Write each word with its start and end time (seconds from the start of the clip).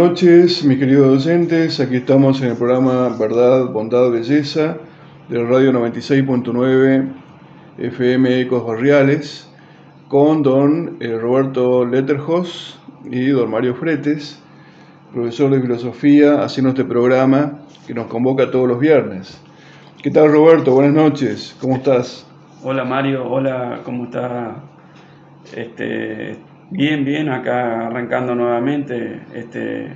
noches, 0.00 0.64
mis 0.64 0.78
queridos 0.78 1.12
docentes. 1.12 1.78
Aquí 1.78 1.96
estamos 1.96 2.40
en 2.40 2.52
el 2.52 2.56
programa 2.56 3.10
Verdad, 3.18 3.66
Bondad, 3.66 4.10
Belleza 4.10 4.78
del 5.28 5.46
Radio 5.46 5.72
96.9 5.72 7.06
FM 7.76 8.40
Ecos 8.40 8.66
Barriales 8.66 9.52
con 10.08 10.42
don 10.42 10.96
eh, 11.00 11.18
Roberto 11.18 11.84
Letterhos 11.84 12.80
y 13.10 13.26
don 13.26 13.50
Mario 13.50 13.74
Fretes, 13.74 14.42
profesor 15.12 15.50
de 15.50 15.60
filosofía, 15.60 16.42
haciendo 16.42 16.70
este 16.70 16.86
programa 16.86 17.58
que 17.86 17.92
nos 17.92 18.06
convoca 18.06 18.50
todos 18.50 18.66
los 18.66 18.80
viernes. 18.80 19.38
¿Qué 20.02 20.10
tal 20.10 20.32
Roberto? 20.32 20.72
Buenas 20.72 20.94
noches, 20.94 21.54
¿cómo 21.60 21.76
estás? 21.76 22.26
Hola 22.62 22.86
Mario, 22.86 23.28
hola, 23.28 23.80
¿cómo 23.84 24.04
está? 24.04 24.62
Este, 25.54 26.38
Bien, 26.72 27.04
bien, 27.04 27.28
acá 27.28 27.88
arrancando 27.88 28.32
nuevamente, 28.34 29.22
este, 29.34 29.88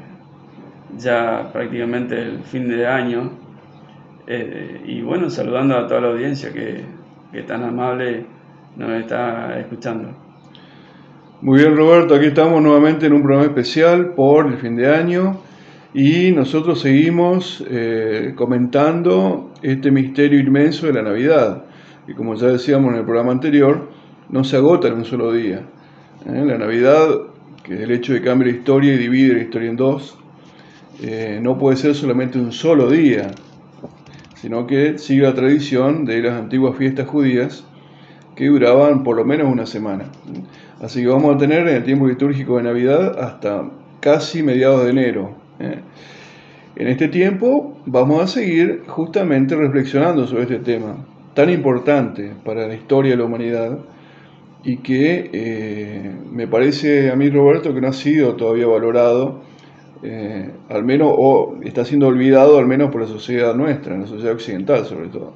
ya 0.98 1.50
prácticamente 1.52 2.20
el 2.20 2.40
fin 2.42 2.68
de 2.68 2.84
año. 2.84 3.30
Eh, 4.26 4.82
y 4.84 5.00
bueno, 5.02 5.30
saludando 5.30 5.76
a 5.76 5.86
toda 5.86 6.00
la 6.00 6.08
audiencia 6.08 6.52
que, 6.52 6.84
que 7.30 7.42
tan 7.42 7.62
amable 7.62 8.26
nos 8.76 8.90
está 8.90 9.56
escuchando. 9.60 10.16
Muy 11.42 11.60
bien, 11.60 11.76
Roberto, 11.76 12.16
aquí 12.16 12.26
estamos 12.26 12.60
nuevamente 12.60 13.06
en 13.06 13.12
un 13.12 13.22
programa 13.22 13.46
especial 13.46 14.14
por 14.14 14.46
el 14.46 14.56
fin 14.56 14.74
de 14.74 14.92
año 14.92 15.38
y 15.92 16.32
nosotros 16.32 16.80
seguimos 16.80 17.64
eh, 17.70 18.32
comentando 18.34 19.52
este 19.62 19.92
misterio 19.92 20.40
inmenso 20.40 20.88
de 20.88 20.94
la 20.94 21.02
Navidad, 21.02 21.66
que 22.04 22.16
como 22.16 22.34
ya 22.34 22.48
decíamos 22.48 22.92
en 22.92 22.98
el 22.98 23.04
programa 23.04 23.30
anterior, 23.30 23.90
no 24.28 24.42
se 24.42 24.56
agota 24.56 24.88
en 24.88 24.94
un 24.94 25.04
solo 25.04 25.32
día. 25.32 25.60
¿Eh? 26.26 26.44
La 26.44 26.58
Navidad, 26.58 27.08
que 27.62 27.74
es 27.74 27.80
el 27.80 27.90
hecho 27.90 28.12
de 28.12 28.22
cambiar 28.22 28.50
la 28.50 28.56
historia 28.56 28.94
y 28.94 28.98
divide 28.98 29.34
la 29.34 29.42
historia 29.42 29.70
en 29.70 29.76
dos, 29.76 30.18
eh, 31.02 31.40
no 31.42 31.58
puede 31.58 31.76
ser 31.76 31.94
solamente 31.94 32.38
un 32.38 32.52
solo 32.52 32.88
día, 32.88 33.30
sino 34.36 34.66
que 34.66 34.98
sigue 34.98 35.22
la 35.22 35.34
tradición 35.34 36.04
de 36.04 36.22
las 36.22 36.34
antiguas 36.34 36.76
fiestas 36.76 37.08
judías 37.08 37.64
que 38.36 38.46
duraban 38.46 39.02
por 39.02 39.16
lo 39.16 39.24
menos 39.24 39.50
una 39.50 39.66
semana. 39.66 40.04
Así 40.80 41.00
que 41.00 41.06
vamos 41.08 41.34
a 41.34 41.38
tener 41.38 41.66
en 41.68 41.76
el 41.76 41.84
tiempo 41.84 42.06
litúrgico 42.06 42.56
de 42.56 42.64
Navidad 42.64 43.18
hasta 43.18 43.70
casi 44.00 44.42
mediados 44.42 44.84
de 44.84 44.90
enero. 44.90 45.34
¿eh? 45.60 45.78
En 46.76 46.88
este 46.88 47.08
tiempo 47.08 47.78
vamos 47.86 48.22
a 48.22 48.26
seguir 48.26 48.82
justamente 48.86 49.54
reflexionando 49.54 50.26
sobre 50.26 50.42
este 50.42 50.58
tema 50.58 50.96
tan 51.34 51.50
importante 51.50 52.32
para 52.44 52.66
la 52.66 52.74
historia 52.74 53.12
de 53.12 53.18
la 53.18 53.24
humanidad 53.24 53.78
y 54.64 54.78
que 54.78 55.30
eh, 55.32 56.10
me 56.30 56.46
parece 56.48 57.10
a 57.10 57.16
mí, 57.16 57.28
Roberto, 57.28 57.74
que 57.74 57.80
no 57.80 57.88
ha 57.88 57.92
sido 57.92 58.34
todavía 58.34 58.66
valorado, 58.66 59.42
eh, 60.02 60.50
al 60.70 60.84
menos, 60.84 61.12
o 61.16 61.56
está 61.62 61.84
siendo 61.84 62.08
olvidado 62.08 62.58
al 62.58 62.66
menos 62.66 62.90
por 62.90 63.02
la 63.02 63.06
sociedad 63.06 63.54
nuestra, 63.54 63.96
la 63.96 64.06
sociedad 64.06 64.32
occidental 64.32 64.84
sobre 64.86 65.08
todo. 65.08 65.34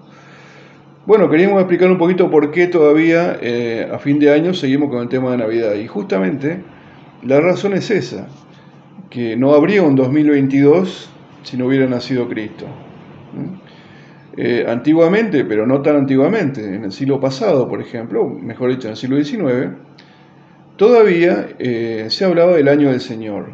Bueno, 1.07 1.31
queríamos 1.31 1.61
explicar 1.61 1.91
un 1.91 1.97
poquito 1.97 2.31
por 2.31 2.51
qué 2.51 2.67
todavía 2.67 3.39
eh, 3.41 3.89
a 3.91 3.99
fin 3.99 4.19
de 4.19 4.31
año 4.31 4.53
seguimos 4.53 4.91
con 4.91 5.01
el 5.01 5.09
tema 5.09 5.31
de 5.31 5.39
Navidad. 5.39 5.75
Y 5.75 5.87
justamente 5.87 6.61
la 7.23 7.41
razón 7.41 7.73
es 7.73 7.91
esa, 7.91 8.29
que 9.09 9.35
no 9.37 9.55
habría 9.55 9.83
un 9.83 9.97
2022 9.97 11.09
si 11.45 11.57
no 11.57 11.67
hubiera 11.67 11.87
nacido 11.87 12.29
Cristo. 12.29 12.67
Eh, 14.41 14.65
antiguamente, 14.69 15.45
pero 15.45 15.67
no 15.67 15.83
tan 15.83 15.97
antiguamente, 15.97 16.65
en 16.65 16.85
el 16.85 16.93
siglo 16.93 17.19
pasado, 17.19 17.69
por 17.69 17.81
ejemplo, 17.81 18.25
mejor 18.29 18.71
dicho, 18.71 18.87
en 18.87 18.93
el 18.93 18.97
siglo 18.97 19.17
XIX, 19.17 19.73
todavía 20.77 21.49
eh, 21.59 22.07
se 22.09 22.25
hablaba 22.25 22.55
del 22.55 22.69
año 22.69 22.89
del 22.89 23.01
Señor. 23.01 23.53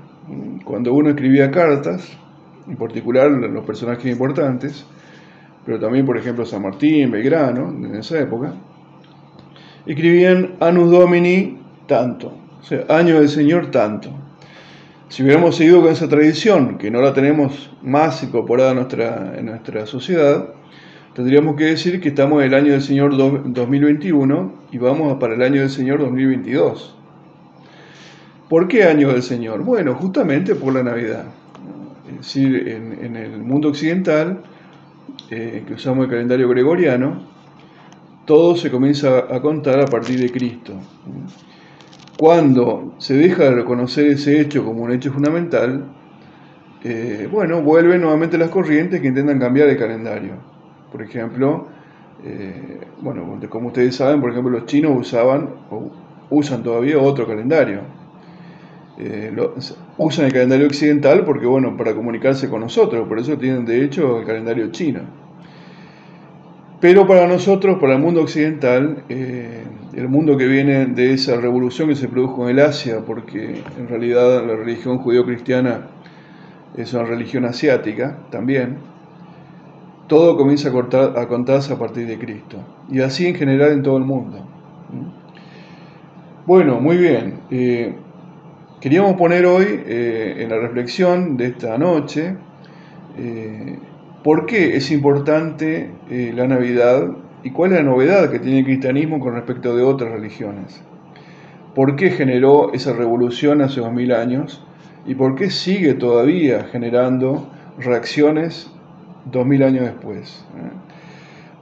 Cuando 0.63 0.93
uno 0.93 1.09
escribía 1.09 1.51
cartas, 1.51 2.15
en 2.69 2.77
particular 2.77 3.31
los 3.31 3.65
personajes 3.65 4.05
importantes, 4.13 4.85
pero 5.65 5.81
también, 5.81 6.05
por 6.05 6.19
ejemplo, 6.19 6.45
San 6.45 6.61
Martín, 6.61 7.11
Belgrano, 7.11 7.71
en 7.71 7.97
esa 7.97 8.21
época, 8.21 8.53
escribían 9.87 10.57
Anus 10.61 10.91
Domini 10.91 11.61
tanto, 11.87 12.31
o 12.61 12.63
sea, 12.63 12.85
año 12.91 13.21
del 13.21 13.31
Señor 13.31 13.71
tanto. 13.71 14.11
Si 15.09 15.23
hubiéramos 15.23 15.57
seguido 15.57 15.81
con 15.81 15.93
esa 15.93 16.11
tradición, 16.11 16.77
que 16.77 16.91
no 16.91 17.01
la 17.01 17.15
tenemos 17.15 17.75
más 17.83 18.23
incorporada 18.23 18.73
en 18.73 18.77
nuestra, 18.77 19.33
en 19.39 19.47
nuestra 19.47 19.87
sociedad, 19.87 20.51
tendríamos 21.15 21.57
que 21.57 21.65
decir 21.65 22.01
que 22.01 22.09
estamos 22.09 22.43
en 22.43 22.49
el 22.49 22.55
año 22.55 22.73
del 22.73 22.83
Señor 22.83 23.17
2021 23.17 24.53
y 24.73 24.79
vamos 24.79 25.17
para 25.19 25.35
el 25.35 25.43
año 25.43 25.61
del 25.61 25.71
Señor 25.71 26.01
2022. 26.01 26.97
¿Por 28.49 28.69
qué 28.69 28.85
año 28.85 29.13
del 29.13 29.23
Señor? 29.23 29.63
Bueno, 29.63 29.95
justamente 29.95 30.55
por 30.55 30.75
la 30.75 30.83
Navidad. 30.83 31.25
Es 32.09 32.19
decir, 32.19 32.69
en, 32.69 33.17
el 33.17 33.43
mundo 33.43 33.69
occidental, 33.69 34.43
eh, 35.31 35.65
que 35.67 35.75
usamos 35.75 36.05
el 36.05 36.11
calendario 36.11 36.49
gregoriano, 36.49 37.23
todo 38.27 38.57
se 38.57 38.71
comienza 38.71 39.19
a 39.35 39.41
contar 39.41 39.81
a 39.81 39.87
partir 39.87 40.19
de 40.21 40.31
Cristo. 40.31 40.75
Cuando 42.19 42.95
se 42.99 43.15
deja 43.15 43.45
de 43.45 43.51
reconocer 43.53 44.07
ese 44.09 44.41
hecho 44.41 44.65
como 44.65 44.83
un 44.83 44.93
hecho 44.93 45.13
fundamental, 45.13 45.85
eh, 46.83 47.29
bueno, 47.31 47.63
vuelven 47.63 48.03
nuevamente 48.03 48.37
las 48.37 48.51
corrientes 48.51 49.01
que 49.01 49.09
intentan 49.09 49.39
cambiar 49.39 49.69
el 49.69 49.79
calendario. 49.79 50.54
Por 50.95 51.03
ejemplo, 51.03 51.67
eh, 52.25 52.79
bueno, 53.01 53.41
como 53.49 53.67
ustedes 53.67 53.97
saben, 53.97 54.21
por 54.21 54.31
ejemplo, 54.31 54.53
los 54.53 54.67
chinos 54.67 54.93
usaban 54.97 55.51
o 55.69 55.91
usan 56.31 56.63
todavía 56.63 57.01
otro 57.01 57.27
calendario. 57.27 57.81
Eh, 58.97 59.37
usan 59.99 60.27
el 60.27 60.33
calendario 60.33 60.69
occidental 60.69 61.25
porque, 61.25 61.47
bueno, 61.47 61.77
para 61.77 61.97
comunicarse 61.97 62.49
con 62.49 62.61
nosotros, 62.61 63.09
por 63.09 63.19
eso 63.19 63.37
tienen 63.37 63.65
de 63.65 63.85
hecho 63.85 64.21
el 64.21 64.25
calendario 64.25 64.71
chino. 64.71 65.01
Pero 66.81 67.09
para 67.09 67.27
nosotros, 67.27 67.81
para 67.81 67.95
el 67.95 68.01
mundo 68.01 68.21
occidental, 68.21 69.03
eh, 69.09 69.65
el 69.95 70.09
mundo 70.09 70.37
que 70.37 70.47
viene 70.47 70.87
de 70.87 71.15
esa 71.15 71.41
revolución 71.41 71.89
que 71.89 71.97
se 71.97 72.07
produjo 72.07 72.45
en 72.49 72.57
el 72.57 72.65
Asia, 72.65 73.01
porque 73.05 73.65
en 73.77 73.89
realidad 73.89 74.47
la 74.47 74.55
religión 74.55 74.99
judío-cristiana 74.99 75.89
es 76.77 76.95
una 76.95 77.03
religión 77.03 77.47
asiática 77.47 78.17
también, 78.31 78.94
todo 80.07 80.37
comienza 80.37 80.71
a, 80.71 81.21
a 81.21 81.29
contarse 81.29 81.73
a 81.73 81.79
partir 81.79 82.07
de 82.07 82.19
Cristo. 82.19 82.59
Y 82.91 83.01
así 83.01 83.27
en 83.27 83.35
general 83.35 83.73
en 83.73 83.83
todo 83.83 83.97
el 83.97 84.05
mundo. 84.05 84.45
Bueno, 86.47 86.79
muy 86.79 86.99
bien. 86.99 87.41
Eh, 87.51 87.95
queríamos 88.79 89.15
poner 89.15 89.47
hoy 89.47 89.65
eh, 89.87 90.37
en 90.41 90.51
la 90.51 90.59
reflexión 90.59 91.39
de 91.39 91.47
esta 91.47 91.79
noche 91.79 92.37
eh, 93.17 93.79
por 94.23 94.45
qué 94.45 94.77
es 94.77 94.91
importante 94.91 95.91
la 96.11 96.47
Navidad 96.47 97.09
y 97.43 97.51
cuál 97.51 97.73
es 97.73 97.79
la 97.79 97.85
novedad 97.85 98.31
que 98.31 98.41
tiene 98.41 98.59
el 98.59 98.65
cristianismo 98.67 99.21
con 99.21 99.35
respecto 99.35 99.75
de 99.75 99.83
otras 99.83 100.13
religiones. 100.13 100.83
¿Por 101.75 101.97
qué 101.97 102.11
generó 102.11 102.75
esa 102.75 102.93
revolución 102.93 103.63
hace 103.63 103.81
dos 103.81 103.93
mil 103.93 104.13
años? 104.13 104.63
¿Y 105.07 105.15
por 105.15 105.37
qué 105.37 105.49
sigue 105.49 105.95
todavía 105.95 106.65
generando 106.65 107.49
reacciones 107.79 108.71
dos 109.31 109.47
mil 109.47 109.63
años 109.63 109.85
después? 109.85 110.45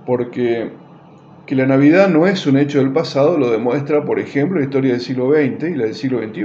Porque 0.06 0.73
que 1.47 1.56
la 1.56 1.67
Navidad 1.67 2.09
no 2.09 2.26
es 2.26 2.47
un 2.47 2.56
hecho 2.56 2.79
del 2.79 2.93
pasado 2.93 3.37
lo 3.37 3.50
demuestra, 3.50 4.05
por 4.05 4.19
ejemplo, 4.19 4.59
la 4.59 4.64
historia 4.64 4.93
del 4.93 5.00
siglo 5.00 5.32
XX 5.32 5.64
y 5.64 5.75
la 5.75 5.85
del 5.85 5.94
siglo 5.94 6.23
XXI. 6.23 6.44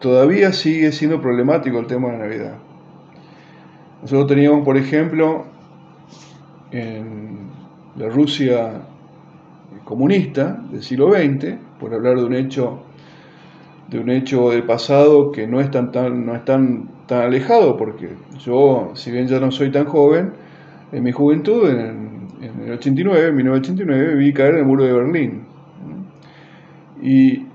Todavía 0.00 0.52
sigue 0.52 0.92
siendo 0.92 1.20
problemático 1.20 1.78
el 1.78 1.86
tema 1.86 2.08
de 2.08 2.18
la 2.18 2.24
Navidad. 2.24 2.54
Nosotros 4.02 4.28
teníamos, 4.28 4.64
por 4.64 4.76
ejemplo, 4.76 5.44
en 6.72 7.50
la 7.96 8.08
Rusia 8.08 8.82
comunista 9.84 10.62
del 10.70 10.82
siglo 10.82 11.12
XX, 11.12 11.54
por 11.78 11.94
hablar 11.94 12.16
de 12.16 12.24
un 12.24 12.34
hecho 12.34 12.82
de 13.90 13.98
un 13.98 14.08
hecho 14.08 14.50
del 14.50 14.62
pasado 14.62 15.32
que 15.32 15.46
no 15.46 15.60
es 15.60 15.70
tan, 15.70 15.90
tan, 15.90 16.24
no 16.24 16.36
es 16.36 16.44
tan, 16.44 16.88
tan 17.06 17.22
alejado, 17.22 17.76
porque 17.76 18.10
yo, 18.38 18.92
si 18.94 19.10
bien 19.10 19.26
ya 19.26 19.40
no 19.40 19.50
soy 19.50 19.70
tan 19.70 19.86
joven, 19.86 20.32
en 20.92 21.02
mi 21.02 21.12
juventud, 21.12 21.68
en, 21.68 22.10
el 22.64 22.72
89, 22.72 23.28
en 23.28 23.36
1989, 23.36 24.14
vi 24.14 24.32
caer 24.32 24.54
el 24.56 24.64
muro 24.64 24.84
de 24.84 24.92
Berlín. 24.92 25.42
Y 27.02 27.46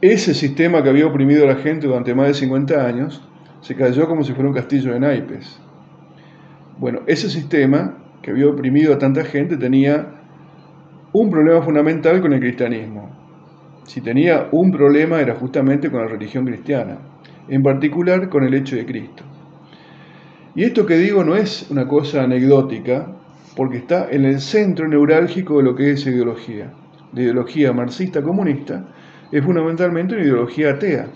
ese 0.00 0.34
sistema 0.34 0.82
que 0.82 0.88
había 0.88 1.06
oprimido 1.06 1.44
a 1.44 1.48
la 1.48 1.56
gente 1.56 1.86
durante 1.86 2.14
más 2.14 2.28
de 2.28 2.34
50 2.34 2.86
años 2.86 3.22
se 3.60 3.74
cayó 3.74 4.08
como 4.08 4.24
si 4.24 4.32
fuera 4.32 4.48
un 4.48 4.54
castillo 4.54 4.92
de 4.92 5.00
naipes. 5.00 5.60
Bueno, 6.78 7.00
ese 7.06 7.28
sistema 7.28 7.98
que 8.22 8.30
había 8.30 8.48
oprimido 8.48 8.94
a 8.94 8.98
tanta 8.98 9.24
gente 9.24 9.56
tenía 9.56 10.06
un 11.12 11.30
problema 11.30 11.62
fundamental 11.62 12.20
con 12.20 12.32
el 12.32 12.40
cristianismo. 12.40 13.21
Si 13.84 14.00
tenía 14.00 14.48
un 14.52 14.70
problema 14.70 15.20
era 15.20 15.34
justamente 15.34 15.90
con 15.90 16.02
la 16.02 16.08
religión 16.08 16.44
cristiana, 16.44 16.98
en 17.48 17.62
particular 17.62 18.28
con 18.28 18.44
el 18.44 18.54
hecho 18.54 18.76
de 18.76 18.86
Cristo. 18.86 19.24
Y 20.54 20.64
esto 20.64 20.86
que 20.86 20.96
digo 20.96 21.24
no 21.24 21.34
es 21.34 21.70
una 21.70 21.88
cosa 21.88 22.22
anecdótica, 22.22 23.06
porque 23.56 23.78
está 23.78 24.10
en 24.10 24.24
el 24.24 24.40
centro 24.40 24.88
neurálgico 24.88 25.58
de 25.58 25.64
lo 25.64 25.74
que 25.74 25.92
es 25.92 26.06
ideología. 26.06 26.72
La 27.12 27.22
ideología 27.22 27.72
marxista-comunista 27.72 28.86
es 29.30 29.44
fundamentalmente 29.44 30.14
una 30.14 30.24
ideología 30.24 30.70
atea, 30.70 31.06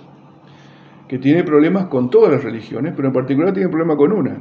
que 1.08 1.18
tiene 1.18 1.44
problemas 1.44 1.86
con 1.86 2.10
todas 2.10 2.32
las 2.32 2.44
religiones, 2.44 2.92
pero 2.96 3.08
en 3.08 3.14
particular 3.14 3.52
tiene 3.52 3.68
problema 3.68 3.96
con 3.96 4.12
una, 4.12 4.36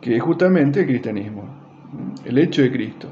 que 0.00 0.16
es 0.16 0.22
justamente 0.22 0.80
el 0.80 0.86
cristianismo, 0.86 1.44
el 2.24 2.38
hecho 2.38 2.62
de 2.62 2.72
Cristo. 2.72 3.08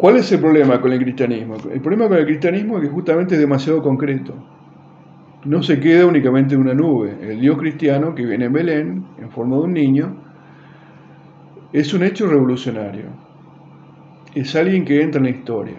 ¿Cuál 0.00 0.16
es 0.16 0.32
el 0.32 0.40
problema 0.40 0.80
con 0.80 0.92
el 0.92 0.98
cristianismo? 0.98 1.56
El 1.70 1.80
problema 1.80 2.08
con 2.08 2.16
el 2.16 2.24
cristianismo 2.24 2.78
es 2.78 2.84
que 2.84 2.88
justamente 2.88 3.34
es 3.34 3.40
demasiado 3.40 3.82
concreto 3.82 4.34
no 5.44 5.62
se 5.62 5.80
queda 5.80 6.06
únicamente 6.06 6.54
en 6.54 6.60
una 6.60 6.74
nube. 6.74 7.16
El 7.22 7.40
Dios 7.40 7.58
cristiano 7.58 8.14
que 8.14 8.24
viene 8.26 8.46
en 8.46 8.52
Belén, 8.52 9.04
en 9.18 9.30
forma 9.30 9.56
de 9.56 9.62
un 9.62 9.72
niño, 9.72 10.16
es 11.72 11.94
un 11.94 12.02
hecho 12.02 12.26
revolucionario. 12.26 13.06
Es 14.34 14.54
alguien 14.54 14.84
que 14.84 15.02
entra 15.02 15.18
en 15.18 15.24
la 15.24 15.30
historia. 15.30 15.78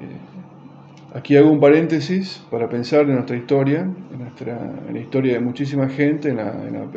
Eh, 0.00 1.16
aquí 1.16 1.36
hago 1.36 1.50
un 1.50 1.60
paréntesis 1.60 2.44
para 2.50 2.68
pensar 2.68 3.02
en 3.02 3.14
nuestra 3.14 3.36
historia, 3.36 3.80
en, 3.80 4.86
en 4.88 4.94
la 4.94 5.00
historia 5.00 5.34
de 5.34 5.40
muchísima 5.40 5.88
gente, 5.88 6.30
en 6.30 6.36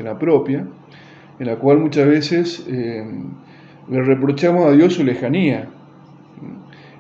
la, 0.04 0.18
propia, 0.18 0.66
en 1.40 1.46
la 1.46 1.58
cual 1.58 1.80
muchas 1.80 2.08
veces 2.08 2.66
eh, 2.70 3.06
le 3.90 4.02
reprochamos 4.02 4.66
a 4.66 4.72
Dios 4.72 4.94
su 4.94 5.04
lejanía 5.04 5.70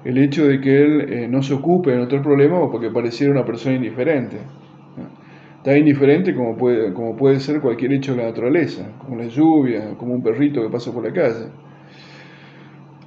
el 0.04 0.18
hecho 0.18 0.48
de 0.48 0.60
que 0.60 0.84
él 0.84 1.02
eh, 1.10 1.28
no 1.30 1.42
se 1.42 1.54
ocupe 1.54 1.92
de 1.92 1.98
nuestro 1.98 2.22
problema 2.22 2.60
porque 2.70 2.90
pareciera 2.90 3.32
una 3.32 3.46
persona 3.46 3.75
indiferente. 3.75 4.38
Tan 5.63 5.78
indiferente 5.78 6.36
como 6.36 6.58
puede, 6.58 6.94
como 6.94 7.16
puede 7.16 7.40
ser 7.40 7.62
cualquier 7.62 7.94
hecho 7.94 8.12
de 8.13 8.18
la 8.18 8.28
naturaleza, 8.28 8.86
como 9.00 9.16
la 9.16 9.28
lluvia, 9.28 9.96
como 9.98 10.13
un 10.13 10.22
perrito 10.22 10.62
que 10.62 10.70
pasa 10.70 10.92
por 10.92 11.06
la 11.06 11.13
calle. 11.13 11.46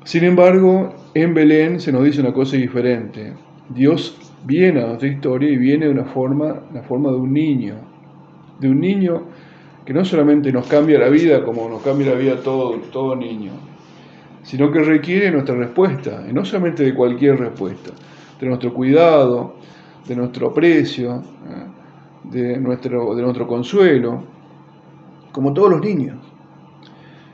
Sin 0.05 0.25
embargo, 0.25 0.95
en 1.13 1.35
Belén 1.35 1.81
se 1.81 1.93
nos 1.93 2.03
dice 2.05 2.23
una 2.23 2.33
cosa 2.33 2.57
diferente. 2.57 3.35
Dios 3.69 4.33
viene 4.47 4.81
a 4.81 4.87
nuestra 4.87 5.09
historia 5.09 5.51
y 5.51 5.59
viene 5.59 5.87
de 5.87 5.93
una 5.93 6.05
forma, 6.05 6.63
la 6.73 6.83
forma 6.83 7.11
de 7.11 7.17
un 7.17 7.33
niño, 7.33 7.75
de 8.59 8.71
un 8.71 8.81
niño 8.81 9.25
que 9.85 9.93
no 9.93 10.03
solamente 10.05 10.51
nos 10.51 10.67
cambia 10.67 10.99
la 10.99 11.11
vida 11.11 11.45
como 11.45 11.69
nos 11.69 11.83
cambia 11.83 12.13
la 12.13 12.19
vida 12.19 12.41
todo, 12.43 12.77
todo 12.91 13.15
niño, 13.17 13.53
sino 14.47 14.71
que 14.71 14.79
requiere 14.79 15.29
nuestra 15.33 15.57
respuesta, 15.57 16.25
y 16.31 16.33
no 16.33 16.45
solamente 16.45 16.85
de 16.85 16.95
cualquier 16.95 17.37
respuesta, 17.37 17.91
de 18.39 18.47
nuestro 18.47 18.73
cuidado, 18.73 19.57
de 20.07 20.15
nuestro 20.15 20.51
aprecio, 20.51 21.17
¿eh? 21.17 21.67
de 22.31 22.57
nuestro, 22.61 23.17
de 23.17 23.23
nuestro 23.23 23.49
consuelo, 23.49 24.23
como 25.33 25.53
todos 25.53 25.71
los 25.71 25.81
niños. 25.81 26.19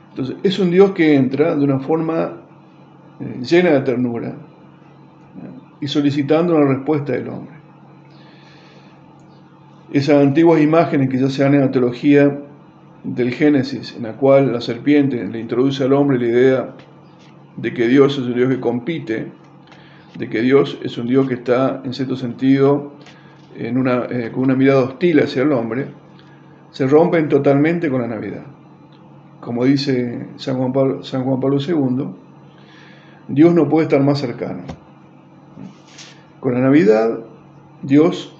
Entonces, 0.09 0.37
es 0.41 0.57
un 0.57 0.71
Dios 0.71 0.91
que 0.93 1.13
entra 1.13 1.55
de 1.55 1.63
una 1.63 1.79
forma 1.79 2.41
eh, 3.19 3.39
llena 3.47 3.69
de 3.73 3.81
ternura 3.81 4.29
¿eh? 4.29 5.75
y 5.81 5.87
solicitando 5.87 6.55
una 6.55 6.65
respuesta 6.65 7.13
del 7.13 7.29
hombre. 7.29 7.53
Esas 9.91 10.15
antiguas 10.15 10.59
imágenes 10.59 11.11
que 11.11 11.19
ya 11.19 11.29
se 11.29 11.43
dan 11.43 11.53
en 11.53 11.61
la 11.61 11.69
teología 11.69 12.39
del 13.03 13.31
Génesis, 13.31 13.95
en 13.95 14.01
la 14.01 14.13
cual 14.13 14.51
la 14.51 14.61
serpiente 14.61 15.23
le 15.27 15.39
introduce 15.39 15.83
al 15.83 15.93
hombre 15.93 16.17
la 16.17 16.25
idea 16.25 16.75
de 17.57 17.73
que 17.73 17.87
Dios 17.87 18.17
es 18.17 18.25
un 18.25 18.33
Dios 18.33 18.49
que 18.49 18.59
compite, 18.59 19.31
de 20.17 20.29
que 20.29 20.41
Dios 20.41 20.79
es 20.83 20.97
un 20.97 21.07
Dios 21.07 21.27
que 21.27 21.35
está, 21.35 21.81
en 21.83 21.93
cierto 21.93 22.15
sentido, 22.15 22.93
eh, 23.55 24.31
con 24.33 24.43
una 24.43 24.55
mirada 24.55 24.83
hostil 24.83 25.19
hacia 25.19 25.43
el 25.43 25.51
hombre, 25.51 25.87
se 26.71 26.87
rompen 26.87 27.29
totalmente 27.29 27.89
con 27.89 28.01
la 28.01 28.07
Navidad. 28.07 28.43
Como 29.39 29.65
dice 29.65 30.27
San 30.37 30.57
Juan 30.57 30.71
Pablo 30.71 31.57
II, 31.59 32.07
Dios 33.27 33.53
no 33.53 33.69
puede 33.69 33.83
estar 33.85 34.01
más 34.01 34.19
cercano. 34.19 34.63
Con 36.39 36.53
la 36.55 36.61
Navidad, 36.61 37.19
Dios 37.83 38.35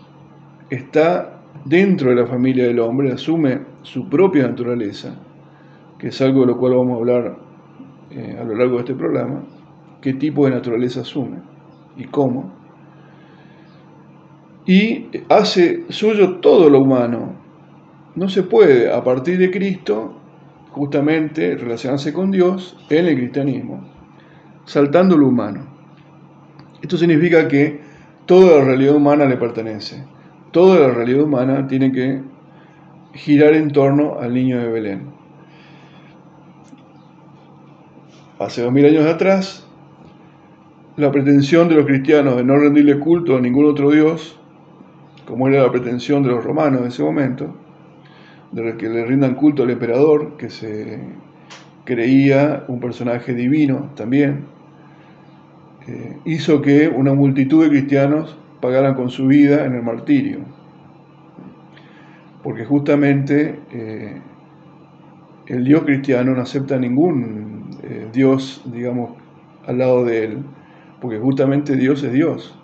está 0.70 1.42
dentro 1.66 2.10
de 2.10 2.16
la 2.16 2.28
familia 2.28 2.66
del 2.66 2.80
hombre, 2.80 3.12
asume 3.12 3.62
su 3.84 4.10
propia 4.10 4.48
naturaleza, 4.48 5.16
que 5.98 6.08
es 6.08 6.22
algo 6.22 6.42
de 6.42 6.48
lo 6.48 6.58
cual 6.58 6.74
vamos 6.76 6.96
a 6.96 7.00
hablar 7.00 7.38
eh, 8.16 8.38
a 8.40 8.44
lo 8.44 8.56
largo 8.56 8.76
de 8.76 8.80
este 8.82 8.94
programa 8.94 9.44
qué 10.04 10.14
tipo 10.14 10.46
de 10.46 10.52
naturaleza 10.52 11.00
asume 11.00 11.38
y 11.96 12.04
cómo. 12.04 12.52
Y 14.66 15.08
hace 15.30 15.86
suyo 15.90 16.40
todo 16.40 16.70
lo 16.70 16.82
humano. 16.82 17.36
No 18.16 18.28
se 18.28 18.44
puede, 18.44 18.92
a 18.92 19.02
partir 19.02 19.38
de 19.38 19.50
Cristo, 19.50 20.14
justamente 20.72 21.56
relacionarse 21.56 22.12
con 22.12 22.32
Dios 22.32 22.78
en 22.90 23.06
el 23.08 23.16
cristianismo, 23.16 23.90
saltando 24.66 25.18
lo 25.18 25.30
humano. 25.30 25.68
Esto 26.82 26.98
significa 26.98 27.48
que 27.48 27.80
toda 28.26 28.60
la 28.60 28.66
realidad 28.66 28.96
humana 28.96 29.26
le 29.26 29.38
pertenece. 29.38 30.04
Toda 30.52 30.80
la 30.80 30.94
realidad 30.94 31.24
humana 31.24 31.66
tiene 31.66 31.94
que 31.94 32.22
girar 33.14 33.54
en 33.54 33.72
torno 33.72 34.20
al 34.20 34.34
niño 34.34 34.60
de 34.60 34.68
Belén 34.68 35.23
hace 38.46 38.62
dos 38.62 38.72
mil 38.72 38.86
años 38.86 39.06
atrás, 39.06 39.66
la 40.96 41.12
pretensión 41.12 41.70
de 41.70 41.76
los 41.76 41.86
cristianos 41.86 42.36
de 42.36 42.44
no 42.44 42.58
rendirle 42.58 43.00
culto 43.00 43.38
a 43.38 43.42
ningún 43.42 43.66
otro 43.66 43.92
Dios, 43.92 44.40
como 45.26 45.48
era 45.48 45.64
la 45.64 45.72
pretensión 45.72 46.24
de 46.24 46.30
los 46.30 46.44
romanos 46.44 46.82
en 46.82 46.88
ese 46.88 47.04
momento, 47.04 47.56
de 48.52 48.78
que 48.78 48.90
le 48.90 49.06
rindan 49.06 49.36
culto 49.36 49.64
al 49.64 49.72
emperador, 49.72 50.38
que 50.38 50.50
se 50.50 51.00
creía 51.86 52.66
un 52.68 52.80
personaje 52.80 53.34
divino 53.34 53.92
también, 53.96 54.46
eh, 55.88 56.18
hizo 56.26 56.62
que 56.62 56.88
una 56.88 57.14
multitud 57.14 57.64
de 57.64 57.70
cristianos 57.70 58.38
pagaran 58.62 58.94
con 58.94 59.10
su 59.10 59.28
vida 59.28 59.66
en 59.66 59.74
el 59.76 59.84
martirio. 59.84 60.40
Porque 62.44 62.66
justamente 62.66 63.60
eh, 63.72 64.22
el 65.48 65.64
Dios 65.64 65.84
cristiano 65.84 66.34
no 66.34 66.42
acepta 66.42 66.78
ningún 66.78 67.43
eh, 67.84 68.08
Dios, 68.12 68.62
digamos, 68.66 69.12
al 69.66 69.78
lado 69.78 70.06
de 70.06 70.24
Él, 70.26 70.38
porque 71.02 71.20
justamente 71.20 71.76
Dios 71.76 72.04
es 72.04 72.14
Dios. 72.14 72.56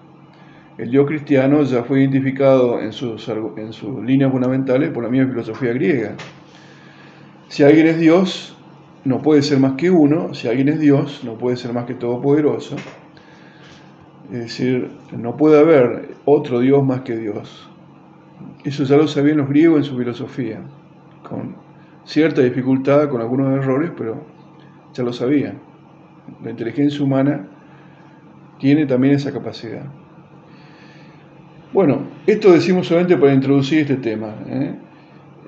el 0.77 0.91
Dios 0.91 1.07
cristiano 1.07 1.63
ya 1.63 1.83
fue 1.83 1.99
identificado 1.99 2.79
en 2.79 2.93
sus, 2.93 3.27
en 3.27 3.73
sus 3.73 4.03
líneas 4.03 4.31
fundamentales 4.31 4.91
por 4.91 5.03
la 5.03 5.09
misma 5.09 5.29
filosofía 5.29 5.73
griega. 5.73 6.15
Si 7.49 7.63
alguien 7.63 7.87
es 7.87 7.99
Dios, 7.99 8.55
no 9.03 9.21
puede 9.21 9.41
ser 9.41 9.59
más 9.59 9.73
que 9.73 9.89
uno, 9.89 10.33
si 10.33 10.47
alguien 10.47 10.69
es 10.69 10.79
Dios, 10.79 11.21
no 11.23 11.37
puede 11.37 11.57
ser 11.57 11.73
más 11.73 11.85
que 11.85 11.95
todopoderoso. 11.95 12.75
Es 14.31 14.39
decir, 14.39 14.91
no 15.11 15.35
puede 15.35 15.59
haber 15.59 16.15
otro 16.25 16.59
Dios 16.59 16.85
más 16.85 17.01
que 17.01 17.17
Dios. 17.17 17.69
Eso 18.63 18.83
ya 18.83 18.97
lo 18.97 19.07
sabían 19.07 19.37
los 19.37 19.49
griegos 19.49 19.79
en 19.79 19.83
su 19.83 19.97
filosofía, 19.97 20.61
con 21.27 21.55
cierta 22.05 22.41
dificultad, 22.41 23.09
con 23.09 23.21
algunos 23.21 23.51
errores, 23.57 23.91
pero 23.97 24.21
ya 24.93 25.03
lo 25.03 25.13
sabían. 25.13 25.59
La 26.43 26.51
inteligencia 26.51 27.03
humana 27.03 27.47
tiene 28.59 28.85
también 28.85 29.15
esa 29.15 29.31
capacidad. 29.31 29.85
Bueno, 31.73 32.07
esto 32.25 32.51
decimos 32.51 32.87
solamente 32.87 33.17
para 33.17 33.33
introducir 33.33 33.81
este 33.81 33.97
tema. 33.97 34.33
¿eh? 34.47 34.75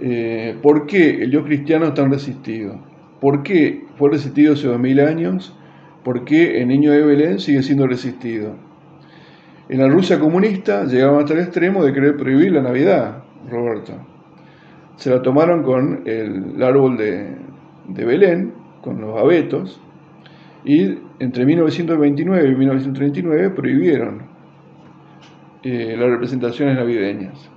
Eh, 0.02 0.56
¿Por 0.62 0.86
qué 0.86 1.24
el 1.24 1.32
Dios 1.32 1.46
cristiano 1.46 1.88
es 1.88 1.94
tan 1.94 2.12
resistido? 2.12 2.80
¿Por 3.20 3.44
qué 3.44 3.86
fue 3.98 4.10
resistido 4.12 4.54
hace 4.54 4.68
dos 4.68 4.80
mil 4.80 5.00
años? 5.00 5.56
¿Por 6.04 6.26
qué 6.26 6.62
el 6.62 6.68
niño 6.68 6.92
de 6.92 7.02
Belén 7.02 7.40
sigue 7.40 7.62
siendo 7.62 7.86
resistido? 7.88 8.56
En 9.70 9.80
la 9.80 9.88
Rusia 9.88 10.20
comunista 10.20 10.86
llegaban 10.86 11.20
hasta 11.20 11.34
el 11.34 11.42
extremo 11.42 11.84
de 11.84 11.94
querer 11.94 12.18
prohibir 12.18 12.52
la 12.52 12.62
Navidad, 12.62 13.24
Roberto. 13.50 13.94
Se 14.96 15.10
la 15.10 15.22
tomaron 15.22 15.64
con 15.64 16.02
el, 16.06 16.62
árbol 16.62 16.98
de 16.98 18.06
Belén, 18.06 18.61
con 18.82 19.02
los 19.02 19.18
abetos, 19.18 19.82
y 20.64 20.98
entre 21.20 21.46
1929 21.46 22.50
y 22.50 22.56
1939 22.56 23.50
prohibieron 23.52 24.24
eh, 25.64 25.96
las 25.98 26.10
representaciones 26.10 26.76
navideñas. 26.76 27.50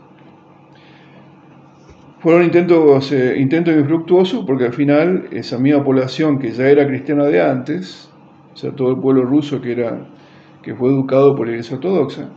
Fueron 2.21 2.45
intentos, 2.45 3.13
eh, 3.13 3.37
intentos 3.39 3.75
infructuosos 3.75 4.45
porque 4.47 4.67
al 4.67 4.73
final 4.73 5.29
esa 5.31 5.59
misma 5.59 5.85
población 5.85 6.39
que 6.39 6.53
ya 6.53 6.69
era 6.69 6.87
cristiana 6.87 7.25
de 7.25 7.43
antes, 7.43 8.11
o 8.55 8.57
sea, 8.57 8.73
todo 8.73 8.93
el 8.93 8.99
pueblo 8.99 9.25
ruso 9.25 9.61
que, 9.61 9.73
era, 9.73 10.07
que 10.63 10.75
fue 10.75 10.89
educado 10.89 11.37
por 11.37 11.47
la 11.47 11.53
Iglesia 11.53 11.77
Ortodoxa, 11.77 12.31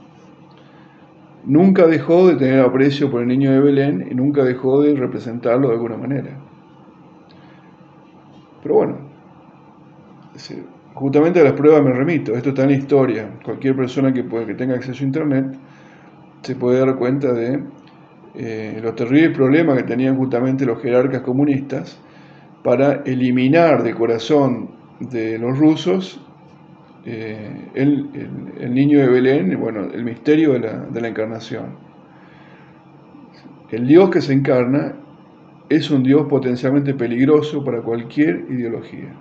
nunca 1.45 1.87
dejó 1.87 2.27
de 2.27 2.35
tener 2.35 2.59
aprecio 2.59 3.09
por 3.09 3.21
el 3.21 3.29
niño 3.29 3.51
de 3.51 3.61
Belén 3.61 4.07
y 4.11 4.15
nunca 4.15 4.43
dejó 4.43 4.81
de 4.81 4.95
representarlo 4.95 5.69
de 5.69 5.75
alguna 5.75 5.95
manera. 5.95 6.46
Pero 8.61 8.75
bueno, 8.75 8.97
justamente 10.93 11.39
a 11.39 11.43
las 11.43 11.53
pruebas 11.53 11.83
me 11.83 11.91
remito, 11.91 12.33
esto 12.33 12.49
está 12.49 12.63
en 12.63 12.69
la 12.69 12.75
historia, 12.75 13.29
cualquier 13.43 13.75
persona 13.75 14.11
que, 14.13 14.25
que 14.25 14.53
tenga 14.55 14.75
acceso 14.75 15.03
a 15.03 15.07
Internet 15.07 15.57
se 16.41 16.55
puede 16.55 16.79
dar 16.79 16.95
cuenta 16.95 17.33
de 17.33 17.63
eh, 18.35 18.79
los 18.81 18.95
terribles 18.95 19.35
problemas 19.35 19.77
que 19.77 19.83
tenían 19.83 20.15
justamente 20.15 20.65
los 20.65 20.81
jerarcas 20.81 21.21
comunistas 21.21 21.99
para 22.63 23.01
eliminar 23.05 23.83
de 23.83 23.93
corazón 23.93 24.69
de 24.99 25.37
los 25.37 25.57
rusos 25.57 26.21
eh, 27.05 27.69
el, 27.73 28.73
niño 28.73 28.99
de 28.99 29.07
Belén, 29.07 29.57
bueno, 29.59 29.85
el 29.93 30.03
misterio 30.03 30.53
de 30.53 31.01
la 31.01 31.07
encarnación. 31.07 31.77
El 33.71 33.87
Dios 33.87 34.09
que 34.09 34.21
se 34.21 34.33
encarna 34.33 34.93
es 35.69 35.91
un 35.91 36.03
Dios 36.03 36.27
potencialmente 36.29 36.93
peligroso 36.93 37.63
para 37.63 37.81
cualquier 37.81 38.45
ideología. 38.49 39.13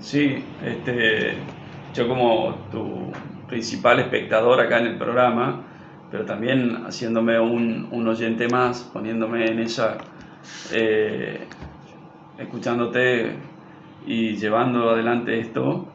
Sí, 0.00 0.42
este, 0.64 1.34
yo 1.94 2.08
como 2.08 2.54
tu 2.70 3.12
principal 3.48 4.00
espectador 4.00 4.60
acá 4.60 4.80
en 4.80 4.88
el 4.88 4.98
programa, 4.98 5.62
pero 6.10 6.24
también 6.24 6.84
haciéndome 6.84 7.38
un, 7.38 8.06
oyente 8.06 8.48
más, 8.48 8.82
poniéndome 8.92 9.46
en 9.46 9.60
ella, 9.60 9.98
eh, 10.72 11.46
escuchándote 12.36 13.36
y 14.06 14.36
llevando 14.36 14.90
adelante 14.90 15.38
esto, 15.38 15.88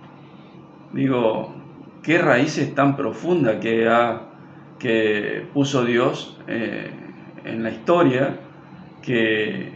digo, 0.94 1.54
qué 2.02 2.18
raíces 2.18 2.74
tan 2.74 2.96
profundas 2.96 3.58
que, 3.58 3.88
ha, 3.90 4.22
que 4.80 5.46
puso 5.54 5.84
Dios 5.84 6.40
eh, 6.48 6.90
en 7.44 7.62
la 7.62 7.70
historia, 7.70 8.40
que 9.08 9.72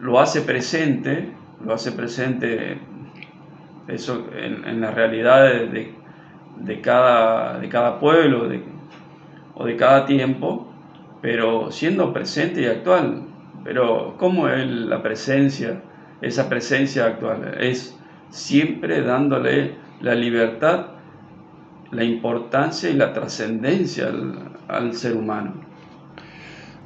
lo 0.00 0.20
hace 0.20 0.42
presente 0.42 1.32
lo 1.64 1.74
hace 1.74 1.92
presente 1.92 2.78
eso 3.88 4.26
en, 4.36 4.80
la 4.80 4.90
realidad 4.90 5.50
de, 5.70 6.80
cada, 6.80 7.58
de 7.58 7.68
cada 7.68 7.98
pueblo 7.98 8.48
o 9.54 9.64
de 9.64 9.76
cada 9.76 10.04
tiempo, 10.06 10.70
pero 11.22 11.70
siendo 11.72 12.12
presente 12.12 12.62
y 12.62 12.66
actual. 12.66 13.22
Pero 13.64 14.14
¿cómo 14.18 14.48
es 14.48 14.66
la 14.66 15.02
presencia, 15.02 15.80
esa 16.20 16.48
presencia 16.48 17.06
actual? 17.06 17.56
Es 17.60 17.98
siempre 18.30 19.02
dándole 19.02 19.74
la 20.00 20.14
libertad, 20.14 20.86
la 21.90 22.04
importancia 22.04 22.90
y 22.90 22.94
la 22.94 23.12
trascendencia 23.12 24.10
al, 24.68 24.94
ser 24.94 25.16
humano. 25.16 25.67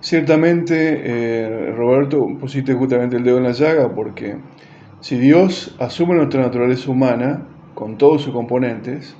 Ciertamente, 0.02 1.00
eh, 1.04 1.73
Roberto, 1.76 2.26
pusiste 2.40 2.75
justamente 2.75 3.18
el 3.18 3.23
dedo 3.23 3.38
en 3.38 3.44
la 3.44 3.52
llaga 3.52 3.94
porque 3.94 4.35
si 4.99 5.16
Dios 5.16 5.76
asume 5.78 6.16
nuestra 6.16 6.42
naturaleza 6.42 6.90
humana 6.90 7.47
con 7.75 7.97
todos 7.99 8.23
sus 8.23 8.32
componentes, 8.32 9.16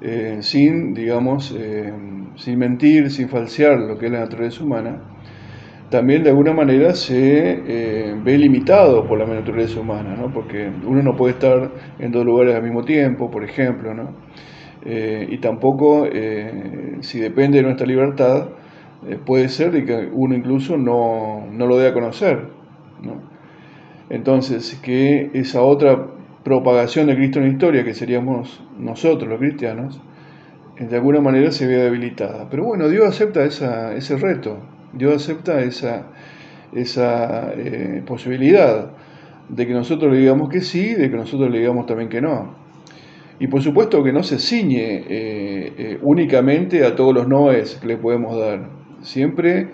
eh, 0.00 0.38
sin, 0.40 0.94
digamos, 0.94 1.54
eh, 1.54 1.92
sin 2.36 2.58
mentir, 2.58 3.10
sin 3.10 3.28
falsear 3.28 3.78
lo 3.78 3.98
que 3.98 4.06
es 4.06 4.12
la 4.12 4.20
naturaleza 4.20 4.64
humana, 4.64 5.02
también 5.90 6.22
de 6.22 6.30
alguna 6.30 6.54
manera 6.54 6.94
se 6.94 8.14
ve 8.24 8.38
limitado 8.38 9.06
por 9.06 9.18
la 9.18 9.26
naturaleza 9.26 9.78
humana, 9.78 10.16
¿no? 10.16 10.32
porque 10.32 10.70
uno 10.86 11.02
no 11.02 11.14
puede 11.14 11.34
estar 11.34 11.70
en 11.98 12.10
dos 12.10 12.24
lugares 12.24 12.54
al 12.54 12.62
mismo 12.62 12.82
tiempo, 12.82 13.30
por 13.30 13.44
ejemplo, 13.44 13.92
¿no? 13.92 14.08
y 14.86 15.36
tampoco, 15.38 16.08
si 17.00 17.20
depende 17.20 17.58
de 17.58 17.64
nuestra 17.64 17.86
libertad, 17.86 18.48
puede 19.24 19.48
ser 19.48 19.84
que 19.84 20.08
uno 20.12 20.34
incluso 20.34 20.76
no, 20.76 21.46
no 21.50 21.66
lo 21.66 21.78
dé 21.78 21.88
a 21.88 21.94
conocer. 21.94 22.48
¿no? 23.02 23.20
Entonces, 24.10 24.78
que 24.82 25.30
esa 25.34 25.62
otra 25.62 26.06
propagación 26.42 27.06
de 27.06 27.16
Cristo 27.16 27.38
en 27.38 27.46
la 27.46 27.52
historia, 27.52 27.84
que 27.84 27.94
seríamos 27.94 28.62
nosotros 28.78 29.28
los 29.28 29.38
cristianos, 29.38 30.00
de 30.78 30.96
alguna 30.96 31.20
manera 31.20 31.50
se 31.52 31.66
ve 31.66 31.76
debilitada. 31.76 32.48
Pero 32.50 32.64
bueno, 32.64 32.88
Dios 32.88 33.06
acepta 33.06 33.44
ese 33.44 34.16
reto, 34.16 34.58
Dios 34.92 35.14
acepta 35.14 35.60
esa, 35.60 36.08
esa 36.72 37.52
eh, 37.56 38.02
posibilidad 38.06 38.90
de 39.48 39.66
que 39.66 39.72
nosotros 39.72 40.12
le 40.12 40.18
digamos 40.18 40.48
que 40.48 40.60
sí, 40.60 40.94
de 40.94 41.10
que 41.10 41.16
nosotros 41.16 41.50
le 41.50 41.58
digamos 41.60 41.86
también 41.86 42.08
que 42.08 42.20
no. 42.20 42.56
Y 43.38 43.46
por 43.46 43.62
supuesto 43.62 44.02
que 44.02 44.12
no 44.12 44.22
se 44.22 44.38
ciñe 44.38 45.04
eh, 45.08 45.72
eh, 45.76 45.98
únicamente 46.02 46.84
a 46.84 46.94
todos 46.94 47.14
los 47.14 47.26
noes 47.26 47.76
que 47.80 47.86
le 47.86 47.96
podemos 47.96 48.38
dar. 48.38 48.83
Siempre, 49.04 49.68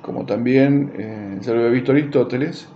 como 0.00 0.26
también 0.26 1.38
ya 1.40 1.52
lo 1.52 1.60
había 1.60 1.70
visto 1.70 1.92
Aristóteles, 1.92 2.68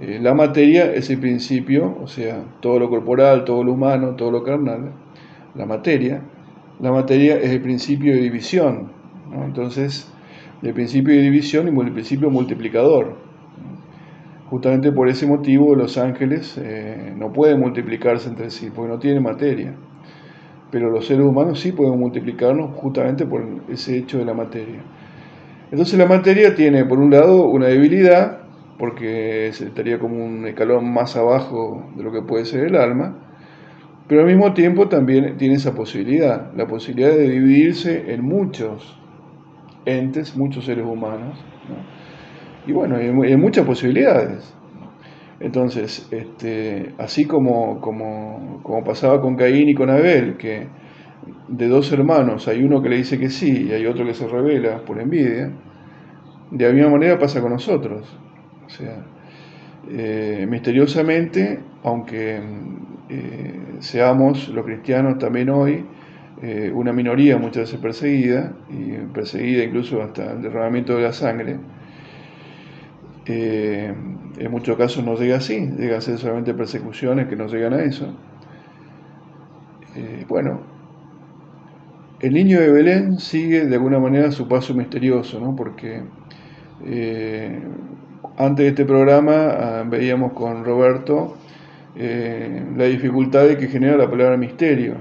eh, 0.00 0.20
la 0.22 0.32
materia 0.32 0.92
es 0.92 1.10
el 1.10 1.18
principio, 1.18 1.96
o 2.00 2.06
sea, 2.06 2.44
todo 2.60 2.78
lo 2.78 2.88
corporal, 2.88 3.44
todo 3.44 3.64
lo 3.64 3.72
humano, 3.72 4.14
todo 4.14 4.30
lo 4.30 4.44
carnal, 4.44 4.92
la 5.56 5.66
materia. 5.66 6.22
La 6.78 6.92
materia 6.92 7.36
es 7.36 7.50
el 7.50 7.60
principio 7.60 8.12
de 8.14 8.20
división, 8.20 8.92
entonces 9.44 10.08
el 10.62 10.72
principio 10.72 11.14
de 11.14 11.22
división 11.22 11.66
y 11.66 11.80
el 11.80 11.92
principio 11.92 12.30
multiplicador. 12.30 13.16
Justamente 14.48 14.92
por 14.92 15.08
ese 15.08 15.26
motivo 15.26 15.74
los 15.74 15.98
ángeles 15.98 16.56
eh, 16.62 17.12
no 17.16 17.32
pueden 17.32 17.58
multiplicarse 17.58 18.28
entre 18.28 18.50
sí, 18.50 18.70
porque 18.72 18.92
no 18.92 18.98
tienen 19.00 19.24
materia. 19.24 19.74
Pero 20.70 20.90
los 20.90 21.06
seres 21.06 21.24
humanos 21.24 21.60
sí 21.60 21.72
pueden 21.72 21.98
multiplicarnos 21.98 22.74
justamente 22.76 23.24
por 23.24 23.42
ese 23.68 23.96
hecho 23.96 24.18
de 24.18 24.24
la 24.24 24.34
materia. 24.34 24.82
Entonces 25.70 25.98
la 25.98 26.06
materia 26.06 26.54
tiene, 26.54 26.84
por 26.84 26.98
un 26.98 27.10
lado, 27.10 27.46
una 27.46 27.66
debilidad, 27.66 28.40
porque 28.78 29.48
estaría 29.48 29.98
como 29.98 30.24
un 30.24 30.46
escalón 30.46 30.92
más 30.92 31.16
abajo 31.16 31.90
de 31.96 32.02
lo 32.02 32.12
que 32.12 32.22
puede 32.22 32.44
ser 32.44 32.64
el 32.66 32.76
alma, 32.76 33.16
pero 34.06 34.22
al 34.22 34.26
mismo 34.26 34.54
tiempo 34.54 34.88
también 34.88 35.36
tiene 35.36 35.54
esa 35.56 35.74
posibilidad, 35.74 36.52
la 36.54 36.66
posibilidad 36.66 37.10
de 37.10 37.28
dividirse 37.28 38.12
en 38.14 38.24
muchos 38.24 38.98
entes, 39.84 40.36
muchos 40.36 40.64
seres 40.64 40.86
humanos, 40.86 41.38
y 42.66 42.72
bueno, 42.72 42.96
hay, 42.96 43.36
muchas 43.36 43.64
posibilidades. 43.64 44.54
Entonces, 45.40 46.08
este, 46.10 46.94
así 46.98 47.26
como, 47.26 47.80
como, 47.80 48.60
como 48.62 48.82
pasaba 48.84 49.20
con 49.20 49.36
Caín 49.36 49.68
y 49.68 49.74
con 49.74 49.88
Abel, 49.88 50.36
que 50.36 50.66
de 51.48 51.68
dos 51.68 51.92
hermanos 51.92 52.48
hay 52.48 52.62
uno 52.62 52.82
que 52.82 52.88
le 52.88 52.96
dice 52.96 53.18
que 53.18 53.30
sí 53.30 53.68
y 53.68 53.72
hay 53.72 53.86
otro 53.86 54.04
que 54.04 54.14
se 54.14 54.26
revela 54.26 54.84
por 54.84 55.00
envidia, 55.00 55.52
de 56.50 56.66
la 56.66 56.72
misma 56.72 56.90
manera 56.90 57.18
pasa 57.18 57.40
con 57.40 57.52
nosotros. 57.52 58.18
O 58.66 58.68
sea, 58.68 59.04
eh, 59.90 60.46
misteriosamente, 60.48 61.60
aunque 61.84 62.40
eh, 63.08 63.60
seamos 63.78 64.48
los 64.48 64.64
cristianos 64.64 65.18
también 65.18 65.50
hoy, 65.50 65.84
eh, 66.42 66.70
una 66.74 66.92
minoría 66.92 67.36
muchas 67.36 67.64
veces 67.64 67.80
perseguida, 67.80 68.54
y 68.70 68.92
perseguida 69.12 69.64
incluso 69.64 70.02
hasta 70.02 70.32
el 70.32 70.42
derramamiento 70.42 70.96
de 70.96 71.02
la 71.02 71.12
sangre, 71.12 71.58
en 73.28 74.50
muchos 74.50 74.76
casos 74.76 75.04
no 75.04 75.14
llega 75.16 75.36
así, 75.36 75.58
llega 75.78 75.98
a 75.98 76.00
ser 76.00 76.18
solamente 76.18 76.54
persecuciones 76.54 77.28
que 77.28 77.36
no 77.36 77.46
llegan 77.46 77.74
a 77.74 77.82
eso. 77.82 78.06
bueno, 80.28 80.60
el 82.20 82.32
niño 82.32 82.60
de 82.60 82.72
Belén 82.72 83.18
sigue 83.18 83.66
de 83.66 83.74
alguna 83.74 83.98
manera 83.98 84.30
su 84.32 84.48
paso 84.48 84.74
misterioso, 84.74 85.40
¿no? 85.40 85.54
porque 85.54 86.02
antes 88.38 88.64
de 88.64 88.68
este 88.68 88.84
programa 88.84 89.48
ah, 89.50 89.84
veíamos 89.84 90.32
con 90.32 90.64
Roberto 90.64 91.36
eh, 91.96 92.64
la 92.76 92.84
dificultad 92.84 93.48
que 93.56 93.66
genera 93.66 93.96
la 93.96 94.08
palabra 94.08 94.36
misterio. 94.36 94.94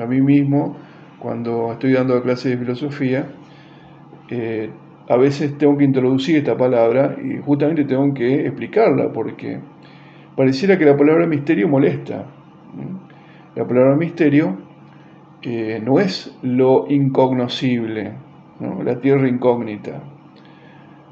A 0.00 0.06
mí 0.06 0.20
mismo, 0.20 0.76
cuando 1.20 1.72
estoy 1.72 1.92
dando 1.92 2.20
clases 2.20 2.50
de 2.52 2.58
filosofía, 2.58 3.26
eh, 4.28 4.68
a 5.12 5.16
veces 5.18 5.58
tengo 5.58 5.76
que 5.76 5.84
introducir 5.84 6.36
esta 6.36 6.56
palabra 6.56 7.16
y 7.22 7.36
justamente 7.36 7.84
tengo 7.84 8.14
que 8.14 8.46
explicarla 8.46 9.12
porque 9.12 9.58
pareciera 10.34 10.78
que 10.78 10.86
la 10.86 10.96
palabra 10.96 11.26
misterio 11.26 11.68
molesta. 11.68 12.24
La 13.54 13.66
palabra 13.66 13.94
misterio 13.94 14.56
eh, 15.42 15.82
no 15.84 16.00
es 16.00 16.34
lo 16.40 16.86
incognoscible, 16.88 18.14
la 18.82 19.00
tierra 19.00 19.28
incógnita. 19.28 20.02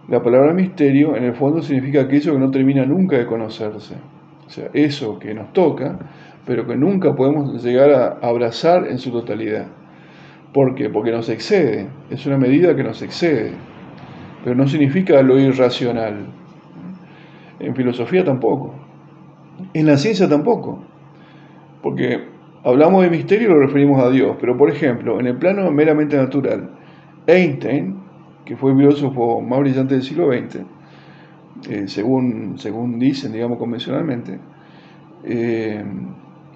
La 0.09 0.23
palabra 0.23 0.55
misterio 0.55 1.15
en 1.15 1.25
el 1.25 1.35
fondo 1.35 1.61
significa 1.61 2.01
aquello 2.01 2.33
que 2.33 2.39
no 2.39 2.51
termina 2.51 2.87
nunca 2.87 3.19
de 3.19 3.27
conocerse. 3.27 3.97
O 4.47 4.49
sea, 4.49 4.71
eso 4.73 5.19
que 5.19 5.35
nos 5.35 5.53
toca, 5.53 5.99
pero 6.47 6.67
que 6.67 6.75
nunca 6.75 7.15
podemos 7.15 7.63
llegar 7.63 7.91
a 7.91 8.27
abrazar 8.27 8.87
en 8.87 8.97
su 8.97 9.11
totalidad. 9.11 9.67
¿Por 10.55 10.75
qué? 10.75 10.89
Porque 10.89 11.13
nos 11.13 11.29
excede, 11.29 11.89
es 12.09 12.25
una 12.25 12.39
medida 12.39 12.75
que 12.75 12.83
nos 12.83 13.03
excede, 13.03 13.53
pero 14.43 14.55
no 14.57 14.67
significa 14.67 15.23
lo 15.23 15.39
irracional. 15.39 16.27
En 17.59 17.75
filosofía 17.75 18.25
tampoco, 18.25 18.75
en 19.75 19.87
la 19.87 19.97
ciencia 19.97 20.29
tampoco, 20.29 20.83
porque 21.83 22.25
hablamos 22.65 23.03
de 23.03 23.11
misterio 23.11 23.49
y 23.49 23.53
lo 23.53 23.61
referimos 23.61 24.03
a 24.03 24.11
Dios, 24.11 24.37
pero 24.41 24.57
por 24.57 24.71
ejemplo, 24.71 25.21
en 25.21 25.27
el 25.27 25.37
plano 25.37 25.71
meramente 25.71 26.17
natural, 26.17 26.71
Einstein 27.27 28.01
que 28.51 28.57
fue 28.57 28.73
el 28.73 28.79
filósofo 28.79 29.41
más 29.41 29.61
brillante 29.61 29.95
del 29.95 30.03
siglo 30.03 30.33
XX, 30.33 30.57
eh, 31.69 31.87
según, 31.87 32.59
según 32.59 32.99
dicen, 32.99 33.33
digamos, 33.33 33.59
convencionalmente, 33.59 34.41
eh, 35.23 35.85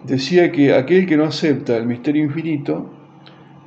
decía 0.05 0.51
que 0.51 0.75
aquel 0.75 1.07
que 1.07 1.17
no 1.17 1.23
acepta 1.23 1.77
el 1.77 1.87
misterio 1.87 2.25
infinito 2.25 2.91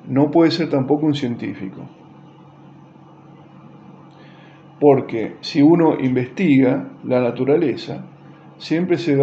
no 0.10 0.30
puede 0.30 0.52
ser 0.52 0.70
tampoco 0.70 1.06
un 1.06 1.16
científico. 1.16 1.88
Porque 4.80 5.36
si 5.42 5.62
uno 5.62 5.98
investiga 6.00 6.90
la 7.04 7.22
naturaleza, 7.22 8.06
siempre 8.58 8.98
se, 8.98 9.18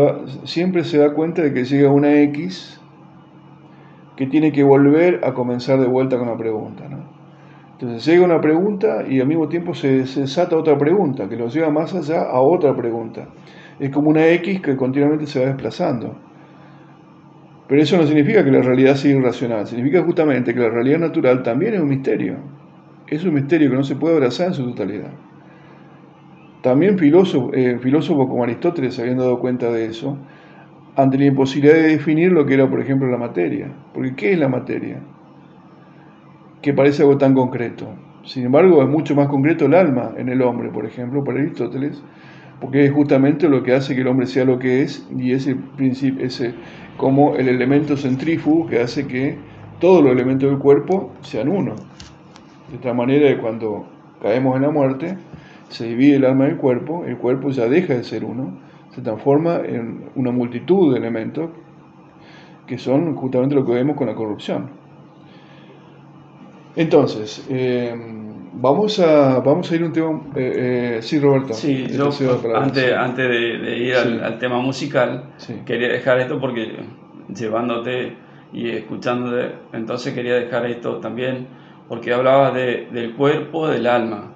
siempre 0.44 0.84
se 0.84 0.98
da 0.98 1.14
cuenta 1.14 1.42
de 1.42 1.52
que 1.52 1.64
llega 1.64 1.92
una 1.92 2.20
X 2.22 2.80
que 4.16 4.26
tiene 4.26 4.52
que 4.52 4.62
volver 4.62 5.20
a 5.24 5.34
comenzar 5.34 5.80
de 5.80 5.88
vuelta 5.88 6.18
con 6.18 6.28
la 6.28 6.36
pregunta. 6.36 6.88
¿no? 6.88 7.14
Entonces 7.72 8.04
llega 8.06 8.24
una 8.24 8.40
pregunta 8.40 9.04
y 9.08 9.20
al 9.20 9.26
mismo 9.26 9.48
tiempo 9.48 9.74
se, 9.74 9.98
desata 10.04 10.56
otra 10.56 10.78
pregunta, 10.78 11.28
que 11.28 11.36
lo 11.36 11.48
lleva 11.48 11.70
más 11.70 11.94
allá 11.94 12.22
a 12.22 12.40
otra 12.40 12.74
pregunta. 12.76 13.28
Es 13.80 13.90
como 13.90 14.10
una 14.10 14.26
X 14.28 14.60
que 14.60 14.76
continuamente 14.76 15.26
se 15.26 15.40
va 15.40 15.46
desplazando. 15.46 16.16
Pero 17.66 17.82
eso 17.82 17.96
no 17.96 18.06
significa 18.06 18.44
que 18.44 18.52
la 18.52 18.62
realidad 18.62 18.94
sea 18.94 19.10
irracional, 19.10 19.66
significa 19.66 20.02
justamente 20.02 20.54
que 20.54 20.60
la 20.60 20.68
realidad 20.68 21.00
natural 21.00 21.42
también 21.42 21.74
es 21.74 21.80
un 21.80 21.88
misterio. 21.88 22.36
Es 23.08 23.24
un 23.24 23.34
misterio 23.34 23.70
que 23.70 23.76
no 23.76 23.82
se 23.82 23.96
puede 23.96 24.14
abrazar 24.14 24.48
en 24.48 24.54
su 24.54 24.64
totalidad. 24.68 25.10
También 26.64 26.98
filósofos, 26.98 27.52
eh, 27.54 27.78
filósofos 27.78 28.26
como 28.26 28.42
Aristóteles 28.42 28.94
se 28.94 29.02
habían 29.02 29.18
dado 29.18 29.38
cuenta 29.38 29.70
de 29.70 29.84
eso, 29.84 30.16
ante 30.96 31.18
la 31.18 31.26
imposibilidad 31.26 31.74
de 31.74 31.88
definir 31.88 32.32
lo 32.32 32.46
que 32.46 32.54
era, 32.54 32.68
por 32.68 32.80
ejemplo, 32.80 33.06
la 33.06 33.18
materia. 33.18 33.70
Porque 33.92 34.14
¿qué 34.16 34.32
es 34.32 34.38
la 34.38 34.48
materia? 34.48 35.00
que 36.64 36.72
parece 36.72 37.02
algo 37.02 37.18
tan 37.18 37.34
concreto. 37.34 37.88
Sin 38.24 38.46
embargo, 38.46 38.82
es 38.82 38.88
mucho 38.88 39.14
más 39.14 39.28
concreto 39.28 39.66
el 39.66 39.74
alma 39.74 40.12
en 40.16 40.30
el 40.30 40.40
hombre, 40.40 40.70
por 40.70 40.86
ejemplo, 40.86 41.22
para 41.22 41.38
Aristóteles, 41.38 42.02
porque 42.58 42.86
es 42.86 42.90
justamente 42.90 43.50
lo 43.50 43.62
que 43.62 43.74
hace 43.74 43.94
que 43.94 44.00
el 44.00 44.06
hombre 44.06 44.26
sea 44.26 44.46
lo 44.46 44.58
que 44.58 44.80
es 44.80 45.06
y 45.14 45.32
ese 45.32 45.56
principio, 45.76 46.24
ese 46.24 46.54
como 46.96 47.36
el 47.36 47.48
elemento 47.48 47.98
centrífugo 47.98 48.66
que 48.66 48.80
hace 48.80 49.06
que 49.06 49.36
todos 49.78 50.02
los 50.02 50.10
elementos 50.14 50.48
del 50.48 50.58
cuerpo 50.58 51.12
sean 51.20 51.50
uno. 51.50 51.74
De 52.72 52.78
tal 52.78 52.94
manera 52.94 53.38
cuando 53.42 53.84
caemos 54.22 54.56
en 54.56 54.62
la 54.62 54.70
muerte, 54.70 55.18
se 55.68 55.86
divide 55.86 56.16
el 56.16 56.24
alma 56.24 56.46
del 56.46 56.56
cuerpo, 56.56 57.04
el 57.04 57.16
cuerpo 57.18 57.50
ya 57.50 57.66
deja 57.68 57.94
de 57.94 58.04
ser 58.04 58.24
uno, 58.24 58.58
se 58.90 59.02
transforma 59.02 59.56
en 59.56 60.10
una 60.14 60.30
multitud 60.30 60.92
de 60.92 60.98
elementos 60.98 61.50
que 62.66 62.78
son 62.78 63.14
justamente 63.16 63.54
lo 63.54 63.64
que 63.64 63.72
vemos 63.72 63.96
con 63.96 64.06
la 64.06 64.14
corrupción. 64.14 64.70
Entonces, 66.76 67.46
eh, 67.50 67.94
vamos, 68.54 68.98
a, 68.98 69.40
vamos 69.40 69.70
a 69.70 69.74
ir 69.74 69.82
a 69.82 69.86
un 69.86 69.92
tema... 69.92 70.20
Eh, 70.34 70.96
eh, 70.96 71.02
sí, 71.02 71.18
Roberto. 71.18 71.54
Sí, 71.54 71.86
yo, 71.88 72.10
antes, 72.56 72.92
antes 72.92 73.28
de, 73.28 73.76
ir 73.78 73.94
al, 73.94 74.38
tema 74.38 74.60
musical, 74.60 75.34
quería 75.64 75.88
dejar 75.88 76.20
esto 76.20 76.40
porque 76.40 76.76
llevándote 77.34 78.16
y 78.52 78.70
escuchándote, 78.70 79.54
entonces 79.72 80.14
quería 80.14 80.34
dejar 80.34 80.66
esto 80.66 80.98
también 80.98 81.46
porque 81.88 82.12
hablabas 82.12 82.54
de, 82.54 82.88
del 82.92 83.14
cuerpo, 83.14 83.68
del 83.68 83.86
alma. 83.86 84.33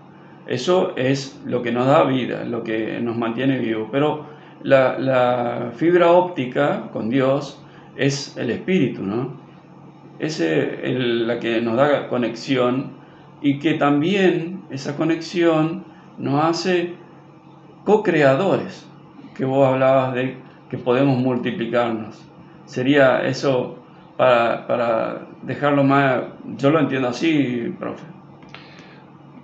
Eso 0.48 0.94
es 0.96 1.40
lo 1.44 1.62
que 1.62 1.72
nos 1.72 1.86
da 1.86 2.04
vida, 2.04 2.44
lo 2.44 2.64
que 2.64 3.00
nos 3.00 3.16
mantiene 3.16 3.58
vivos. 3.58 3.88
Pero 3.92 4.26
la, 4.62 5.70
fibra 5.76 6.10
óptica 6.10 6.88
con 6.92 7.10
Dios 7.10 7.62
es 7.96 8.36
el 8.36 8.50
espíritu, 8.50 9.02
¿no? 9.02 9.46
es 10.18 10.40
la 10.40 11.38
que 11.38 11.60
nos 11.60 11.76
da 11.76 12.08
conexión 12.08 12.98
y 13.40 13.58
que 13.60 13.74
también 13.74 14.62
esa 14.70 14.96
conexión 14.96 15.84
nos 16.18 16.44
hace 16.44 16.94
co-creadores, 17.84 18.86
que 19.34 19.44
vos 19.44 19.66
hablabas 19.66 20.14
de 20.14 20.36
que 20.68 20.78
podemos 20.78 21.18
multiplicarnos. 21.18 22.22
Sería 22.64 23.22
eso 23.22 23.78
para, 24.16 25.26
dejarlo 25.42 25.84
más, 25.84 26.22
yo 26.56 26.70
lo 26.70 26.80
entiendo 26.80 27.08
así, 27.08 27.72
profe. 27.78 28.17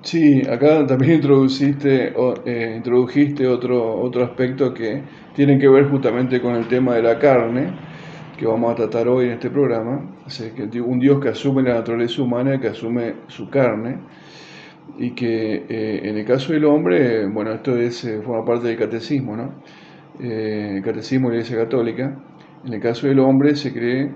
Sí, 0.05 0.43
acá 0.49 0.87
también 0.87 1.15
introduciste, 1.21 2.13
eh, 2.45 2.75
introdujiste 2.77 3.47
otro, 3.49 4.01
otro 4.01 4.23
aspecto 4.25 4.73
que 4.73 5.03
tiene 5.35 5.59
que 5.59 5.69
ver 5.69 5.89
justamente 5.91 6.41
con 6.41 6.55
el 6.55 6.69
tema 6.69 6.95
de 6.95 7.03
la 7.03 7.19
carne 7.19 7.73
que 8.39 8.47
vamos 8.47 8.73
a 8.73 8.75
tratar 8.75 9.09
hoy 9.09 9.27
en 9.27 9.33
este 9.33 9.51
programa, 9.51 10.17
que 10.73 10.81
un 10.81 10.99
Dios 10.99 11.21
que 11.21 11.29
asume 11.31 11.63
la 11.63 11.75
naturaleza 11.75 12.23
humana, 12.23 12.61
que 12.61 12.69
asume 12.69 13.15
su 13.29 13.49
carne, 13.49 13.99
y 14.99 15.13
que 15.13 15.65
eh, 15.69 16.01
en 16.05 16.19
el 16.19 16.25
caso 16.25 16.53
del 16.53 16.65
hombre, 16.65 17.27
bueno, 17.29 17.53
esto 17.53 17.77
es, 17.77 18.05
eh, 18.05 18.21
forma 18.23 18.45
parte 18.45 18.69
del 18.69 18.79
catecismo, 18.79 19.37
¿no? 19.37 19.55
Eh, 20.21 20.75
el 20.77 20.83
catecismo 20.83 21.29
de 21.29 21.37
la 21.37 21.41
Iglesia 21.43 21.65
Católica, 21.65 22.19
en 22.65 22.73
el 22.75 22.81
caso 22.81 23.07
del 23.07 23.21
hombre 23.21 23.57
se 23.57 23.73
cree 23.73 24.13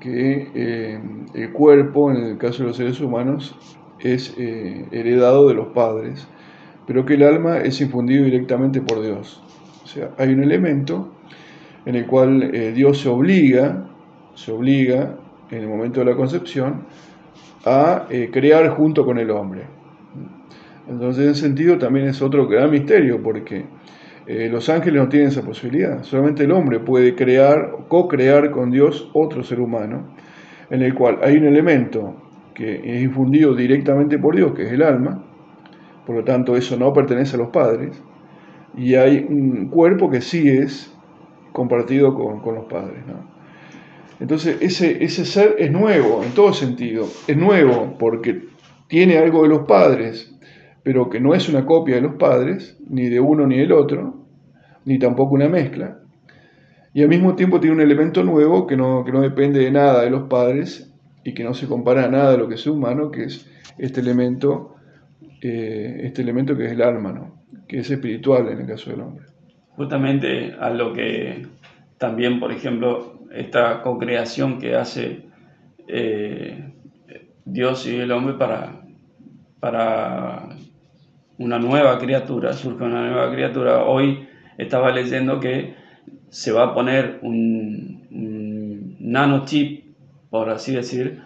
que 0.00 0.98
el 1.34 1.52
cuerpo, 1.52 2.10
en 2.10 2.16
el 2.18 2.38
caso 2.38 2.62
de 2.62 2.68
los 2.68 2.76
seres 2.76 3.00
humanos, 3.00 3.54
es 4.02 4.34
heredado 4.38 5.48
de 5.48 5.54
los 5.54 5.68
padres, 5.68 6.26
pero 6.86 7.04
que 7.04 7.14
el 7.14 7.22
alma 7.22 7.58
es 7.58 7.80
infundido 7.80 8.24
directamente 8.24 8.80
por 8.80 9.02
Dios. 9.02 9.42
O 9.84 9.86
sea, 9.86 10.10
hay 10.18 10.32
un 10.32 10.42
elemento 10.42 11.12
en 11.84 11.94
el 11.94 12.06
cual 12.06 12.42
eh, 12.54 12.72
Dios 12.72 13.00
se 13.00 13.08
obliga, 13.08 13.88
se 14.34 14.52
obliga 14.52 15.16
en 15.50 15.58
el 15.58 15.68
momento 15.68 16.00
de 16.00 16.06
la 16.06 16.16
concepción 16.16 16.84
a 17.64 18.06
eh, 18.10 18.30
crear 18.32 18.68
junto 18.70 19.04
con 19.04 19.18
el 19.18 19.30
hombre. 19.30 19.62
Entonces, 20.88 21.24
en 21.24 21.30
ese 21.30 21.40
sentido, 21.42 21.78
también 21.78 22.06
es 22.08 22.20
otro 22.22 22.48
gran 22.48 22.70
misterio, 22.70 23.22
porque 23.22 23.64
eh, 24.26 24.48
los 24.50 24.68
ángeles 24.68 25.02
no 25.02 25.08
tienen 25.08 25.28
esa 25.28 25.42
posibilidad. 25.42 26.02
Solamente 26.02 26.44
el 26.44 26.52
hombre 26.52 26.80
puede 26.80 27.14
crear, 27.14 27.70
co-crear 27.88 28.50
con 28.50 28.70
Dios 28.70 29.10
otro 29.12 29.42
ser 29.42 29.60
humano, 29.60 30.14
en 30.70 30.82
el 30.82 30.94
cual 30.94 31.18
hay 31.22 31.36
un 31.36 31.46
elemento 31.46 32.29
que 32.60 32.74
es 32.84 33.02
infundido 33.02 33.54
directamente 33.54 34.18
por 34.18 34.36
Dios, 34.36 34.52
que 34.52 34.66
es 34.66 34.72
el 34.72 34.82
alma, 34.82 35.24
por 36.04 36.14
lo 36.14 36.24
tanto 36.24 36.56
eso 36.56 36.76
no 36.76 36.92
pertenece 36.92 37.36
a 37.36 37.38
los 37.38 37.48
padres, 37.48 38.02
y 38.76 38.96
hay 38.96 39.24
un 39.26 39.70
cuerpo 39.70 40.10
que 40.10 40.20
sí 40.20 40.46
es 40.46 40.94
compartido 41.52 42.14
con, 42.14 42.54
los 42.54 42.66
padres. 42.66 43.02
Entonces 44.20 44.58
ese, 44.60 45.02
ese 45.02 45.24
ser 45.24 45.56
es 45.58 45.72
nuevo 45.72 46.22
en 46.22 46.32
todo 46.32 46.52
sentido, 46.52 47.06
es 47.26 47.34
nuevo 47.34 47.96
porque 47.98 48.42
tiene 48.88 49.16
algo 49.16 49.44
de 49.44 49.48
los 49.48 49.60
padres, 49.60 50.30
pero 50.82 51.08
que 51.08 51.18
no 51.18 51.34
es 51.34 51.48
una 51.48 51.64
copia 51.64 51.94
de 51.94 52.02
los 52.02 52.16
padres, 52.16 52.78
ni 52.90 53.08
de 53.08 53.20
uno 53.20 53.46
ni 53.46 53.56
del 53.56 53.72
otro, 53.72 54.26
ni 54.84 54.98
tampoco 54.98 55.34
una 55.34 55.48
mezcla. 55.48 55.98
Y 56.92 57.00
al 57.00 57.08
mismo 57.08 57.34
tiempo 57.36 57.58
tiene 57.58 57.76
un 57.76 57.80
elemento 57.80 58.22
nuevo 58.22 58.66
que 58.66 58.76
no, 58.76 59.02
que 59.02 59.12
no 59.12 59.22
depende 59.22 59.60
de 59.60 59.70
nada 59.70 60.02
de 60.02 60.10
los 60.10 60.28
padres 60.28 60.89
y 61.24 61.34
que 61.34 61.44
no 61.44 61.54
se 61.54 61.66
compara 61.66 62.04
a 62.04 62.08
nada 62.08 62.32
de 62.32 62.38
lo 62.38 62.48
que 62.48 62.54
es 62.54 62.66
humano, 62.66 63.10
que 63.10 63.24
es 63.24 63.50
este 63.78 64.00
elemento, 64.00 64.76
eh, 65.42 66.00
este 66.04 66.22
elemento 66.22 66.56
que 66.56 66.66
es 66.66 66.72
el 66.72 66.82
alma, 66.82 67.12
¿no? 67.12 67.40
que 67.68 67.78
es 67.78 67.90
espiritual 67.90 68.48
en 68.48 68.60
el 68.60 68.66
caso 68.66 68.90
del 68.90 69.00
hombre. 69.00 69.26
Justamente 69.76 70.54
a 70.58 70.70
lo 70.70 70.92
que 70.92 71.46
también, 71.98 72.40
por 72.40 72.52
ejemplo, 72.52 73.20
esta 73.32 73.82
co-creación 73.82 74.58
que 74.58 74.74
hace 74.74 75.22
eh, 75.86 76.72
Dios 77.44 77.86
y 77.86 77.96
el 77.96 78.10
hombre 78.10 78.34
para, 78.34 78.82
para 79.60 80.48
una 81.38 81.58
nueva 81.58 81.98
criatura, 81.98 82.52
surge 82.52 82.84
una 82.84 83.08
nueva 83.08 83.32
criatura. 83.32 83.84
Hoy 83.84 84.26
estaba 84.58 84.90
leyendo 84.90 85.40
que 85.40 85.74
se 86.28 86.52
va 86.52 86.64
a 86.64 86.74
poner 86.74 87.18
un, 87.22 88.06
un 88.10 88.96
nanochip, 89.00 89.79
por 90.30 90.48
así 90.50 90.74
decir, 90.74 91.20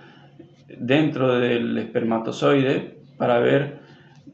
dentro 0.79 1.38
del 1.38 1.77
espermatozoide 1.79 2.99
para 3.19 3.38
ver 3.38 3.79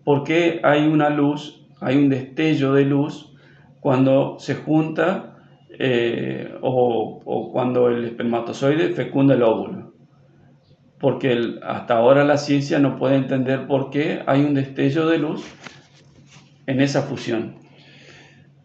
por 0.05 0.25
qué 0.25 0.61
hay 0.63 0.87
una 0.87 1.11
luz, 1.11 1.67
hay 1.81 1.97
un 1.97 2.09
destello 2.09 2.73
de 2.73 2.85
luz 2.85 3.35
cuando 3.81 4.37
se 4.39 4.55
junta 4.55 5.37
eh, 5.79 6.55
o, 6.63 7.51
cuando 7.53 7.89
el 7.89 8.05
espermatozoide 8.05 8.91
fecunda 8.91 9.35
el 9.35 9.43
óvulo. 9.43 9.93
Porque 10.99 11.59
hasta 11.63 11.97
ahora 11.97 12.25
la 12.25 12.37
ciencia 12.37 12.79
no 12.79 12.97
puede 12.97 13.17
entender 13.17 13.67
por 13.67 13.91
qué 13.91 14.23
hay 14.27 14.45
un 14.45 14.55
destello 14.55 15.09
de 15.09 15.19
luz 15.19 15.43
en 16.67 16.81
esa 16.81 17.03
fusión. 17.03 17.57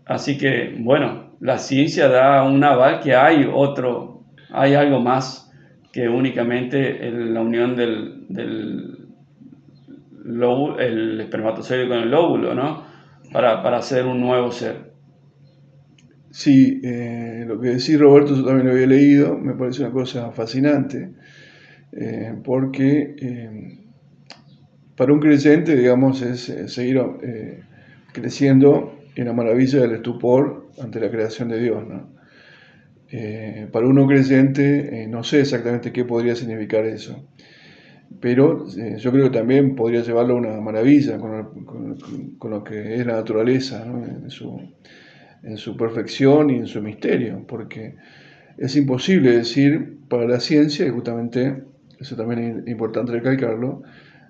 Así 0.06 0.38
que, 0.38 0.76
bueno, 0.80 1.32
la 1.40 1.58
ciencia 1.58 2.10
da 2.10 2.44
un 2.44 2.64
aval 2.64 3.00
que 3.00 3.16
hay 3.16 3.50
otro, 3.52 4.26
hay 4.52 4.76
algo 4.76 5.00
más 5.00 5.45
que 5.96 6.10
únicamente 6.10 7.10
la 7.10 7.40
unión 7.40 7.74
del, 7.74 8.26
del 8.28 9.08
el 10.78 11.22
espermatozoide 11.22 11.88
con 11.88 12.00
el 12.00 12.14
óvulo, 12.14 12.54
¿no? 12.54 12.84
Para, 13.32 13.64
para 13.64 13.78
hacer 13.78 14.06
un 14.06 14.20
nuevo 14.20 14.52
ser. 14.52 14.92
Sí, 16.32 16.82
eh, 16.84 17.46
lo 17.48 17.62
que 17.62 17.70
decís 17.70 17.98
Roberto, 17.98 18.36
yo 18.36 18.44
también 18.44 18.68
lo 18.68 18.74
había 18.74 18.88
leído, 18.88 19.38
me 19.38 19.54
parece 19.54 19.84
una 19.84 19.92
cosa 19.94 20.34
fascinante, 20.34 21.14
eh, 21.94 22.36
porque 22.44 23.16
eh, 23.18 23.80
para 24.98 25.14
un 25.14 25.22
creyente, 25.22 25.78
digamos, 25.78 26.22
es 26.22 26.54
seguir 26.74 27.02
creciendo 28.12 29.00
en 29.16 29.28
la 29.28 29.34
maravilla 29.34 29.80
del 29.80 29.94
estupor 29.94 30.68
ante 30.78 31.00
la 31.00 31.10
creación 31.10 31.48
de 31.48 31.62
Dios. 31.62 31.88
¿no? 31.88 32.15
Para 33.72 33.88
uno 33.88 34.08
creyente, 34.08 35.08
no 35.10 35.24
sé 35.24 35.42
exactamente 35.42 35.92
qué 35.92 36.06
podría 36.06 36.36
significar 36.36 36.86
eso, 36.86 37.28
pero 38.20 38.66
yo 38.68 39.12
creo 39.12 39.26
que 39.26 39.38
también 39.38 39.76
podría 39.76 40.02
llevarlo 40.02 40.36
a 40.36 40.38
una 40.38 40.62
maravilla 40.62 41.18
con, 41.18 42.52
lo 42.52 42.64
que 42.64 42.96
es 42.96 43.06
la 43.06 43.14
naturaleza, 43.14 43.86
en 45.44 45.58
su 45.58 45.78
perfección 45.78 46.50
y 46.50 46.56
en 46.56 46.68
su 46.68 46.82
misterio, 46.82 47.46
porque 47.48 47.96
es 48.58 48.76
imposible 48.76 49.36
decir 49.36 49.98
para 50.08 50.26
la 50.26 50.40
ciencia, 50.40 50.86
y 50.86 50.90
justamente 50.90 51.64
eso 52.00 52.16
también 52.16 52.64
es 52.66 52.72
importante 52.72 53.12
recalcarlo, 53.12 53.82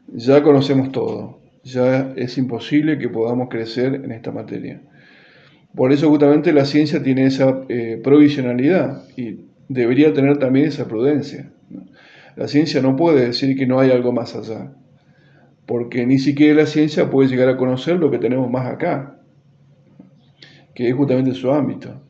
ya 0.07 0.43
conocemos 0.43 0.91
todo, 0.91 1.39
ya 1.63 2.13
es 2.15 2.37
imposible 2.37 2.97
que 2.97 3.09
podamos 3.09 3.49
crecer 3.49 3.95
en 3.95 4.11
esta 4.11 4.31
materia. 4.31 4.81
Por 5.75 5.91
eso 5.91 6.09
justamente 6.09 6.53
la 6.53 6.65
ciencia 6.65 7.03
tiene 7.03 7.25
esa 7.25 7.61
eh, 7.69 7.99
provisionalidad 8.03 9.03
y 9.17 9.41
debería 9.67 10.13
tener 10.13 10.37
también 10.37 10.67
esa 10.67 10.87
prudencia. 10.87 11.51
La 12.35 12.47
ciencia 12.47 12.81
no 12.81 12.95
puede 12.95 13.27
decir 13.27 13.57
que 13.57 13.65
no 13.65 13.79
hay 13.79 13.91
algo 13.91 14.11
más 14.11 14.35
allá, 14.35 14.73
porque 15.65 16.05
ni 16.05 16.19
siquiera 16.19 16.61
la 16.61 16.65
ciencia 16.65 17.09
puede 17.09 17.29
llegar 17.29 17.49
a 17.49 17.57
conocer 17.57 17.97
lo 17.97 18.11
que 18.11 18.19
tenemos 18.19 18.49
más 18.49 18.67
acá 18.67 19.15
que 20.75 20.89
es 20.89 20.93
justamente 20.93 21.33
su 21.33 21.51
ámbito. 21.51 22.01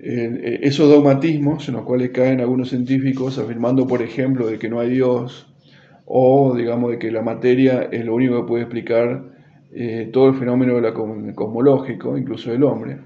Eh, 0.00 0.58
esos 0.62 0.90
dogmatismos 0.90 1.68
en 1.68 1.74
los 1.74 1.84
cuales 1.84 2.10
caen 2.10 2.40
algunos 2.40 2.70
científicos 2.70 3.38
afirmando, 3.38 3.86
por 3.86 4.02
ejemplo, 4.02 4.48
de 4.48 4.58
que 4.58 4.68
no 4.68 4.80
hay 4.80 4.90
Dios 4.90 5.48
o, 6.04 6.54
digamos, 6.56 6.90
de 6.90 6.98
que 6.98 7.12
la 7.12 7.22
materia 7.22 7.88
es 7.92 8.04
lo 8.04 8.16
único 8.16 8.42
que 8.42 8.48
puede 8.48 8.62
explicar 8.64 9.24
eh, 9.74 10.10
todo 10.12 10.28
el 10.28 10.34
fenómeno 10.34 10.74
cosmológico, 11.34 12.16
incluso 12.16 12.50
del 12.50 12.62
hombre, 12.64 12.98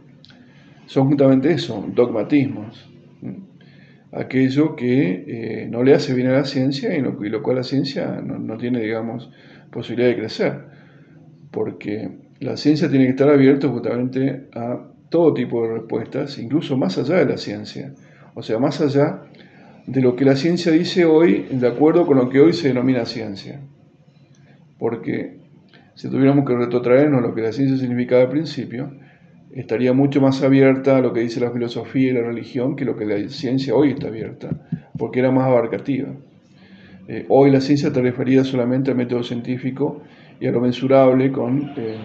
son 0.87 1.09
justamente 1.09 1.53
eso, 1.53 1.85
dogmatismos. 1.95 2.91
Aquello 4.13 4.75
que 4.75 5.25
eh, 5.27 5.69
no 5.69 5.83
le 5.83 5.95
hace 5.95 6.15
bien 6.15 6.29
a 6.29 6.33
la 6.33 6.45
ciencia 6.45 6.97
y 6.97 7.03
lo, 7.03 7.13
lo 7.13 7.43
cual 7.43 7.57
la 7.57 7.63
ciencia 7.63 8.21
no, 8.25 8.39
no 8.39 8.57
tiene, 8.57 8.81
digamos, 8.81 9.31
posibilidad 9.71 10.09
de 10.09 10.17
crecer. 10.17 10.65
Porque 11.51 12.11
la 12.41 12.57
ciencia 12.57 12.89
tiene 12.89 13.05
que 13.05 13.11
estar 13.11 13.29
abierta 13.29 13.69
justamente 13.69 14.49
a 14.55 14.91
todo 15.09 15.35
tipo 15.35 15.63
de 15.63 15.75
respuestas, 15.75 16.39
incluso 16.39 16.77
más 16.77 16.99
allá 16.99 17.17
de 17.17 17.27
la 17.27 17.37
ciencia. 17.37 17.93
O 18.35 18.43
sea, 18.43 18.59
más 18.59 18.81
allá 18.81 19.23
de 19.87 20.01
lo 20.01 20.17
que 20.17 20.25
la 20.25 20.37
ciencia 20.37 20.73
dice 20.73 21.05
hoy, 21.05 21.47
de 21.51 21.67
acuerdo 21.67 22.07
con 22.07 22.17
lo 22.17 22.29
que 22.29 22.41
hoy 22.41 22.53
se 22.53 22.69
denomina 22.69 23.05
ciencia. 23.05 23.61
Porque 24.79 25.36
si 25.97 26.11
tuviéramos 26.11 26.45
que 26.45 26.55
retrotraernos 26.55 27.23
lo 27.23 27.35
que 27.35 27.41
la 27.41 27.53
ciencia 27.53 27.79
significaba 27.79 28.23
al 28.23 28.29
principio, 28.29 28.93
estaría 29.51 29.95
mucho 29.95 30.21
más 30.21 30.43
abierta 30.43 30.99
a 30.99 31.01
lo 31.01 31.15
que 31.15 31.21
dice 31.21 31.41
la 31.41 31.51
filosofía 31.51 32.11
y 32.11 32.15
la 32.15 32.21
religión 32.21 32.77
que 32.77 32.85
lo 32.85 32.97
que 32.97 33.07
la 33.07 33.29
ciencia 33.31 33.75
hoy 33.75 33.93
está 33.93 34.09
abierta, 34.09 34.51
porque 34.99 35.21
era 35.21 35.31
más 35.31 35.47
abarcativa. 35.47 36.09
Eh, 37.09 37.25
hoy 37.31 37.51
la 37.51 37.63
ciencia 37.63 37.91
te 37.95 38.03
refería 38.03 38.45
solamente 38.45 38.91
al 38.91 38.99
método 38.99 39.23
científico 39.23 40.03
y 40.39 40.47
a 40.47 40.53
lo 40.53 40.61
mensurable 40.61 41.33
con, 41.33 41.73
eh, 41.79 41.97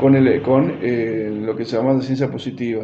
con, 0.00 0.16
eh, 0.82 1.40
lo 1.40 1.54
que 1.54 1.64
se 1.64 1.76
llama 1.76 1.92
la 1.92 2.02
ciencia 2.02 2.32
positiva. 2.32 2.82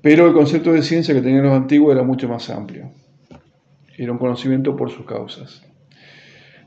Pero 0.00 0.28
el 0.28 0.32
concepto 0.32 0.72
de 0.72 0.82
ciencia 0.82 1.12
que 1.12 1.22
tenían 1.22 1.42
los 1.42 1.54
antiguos 1.54 1.92
era 1.92 2.04
mucho 2.04 2.28
más 2.28 2.48
amplio. 2.50 2.92
Era 3.98 4.12
un 4.12 4.18
conocimiento 4.18 4.76
por 4.76 4.90
sus 4.90 5.04
causas. 5.06 5.71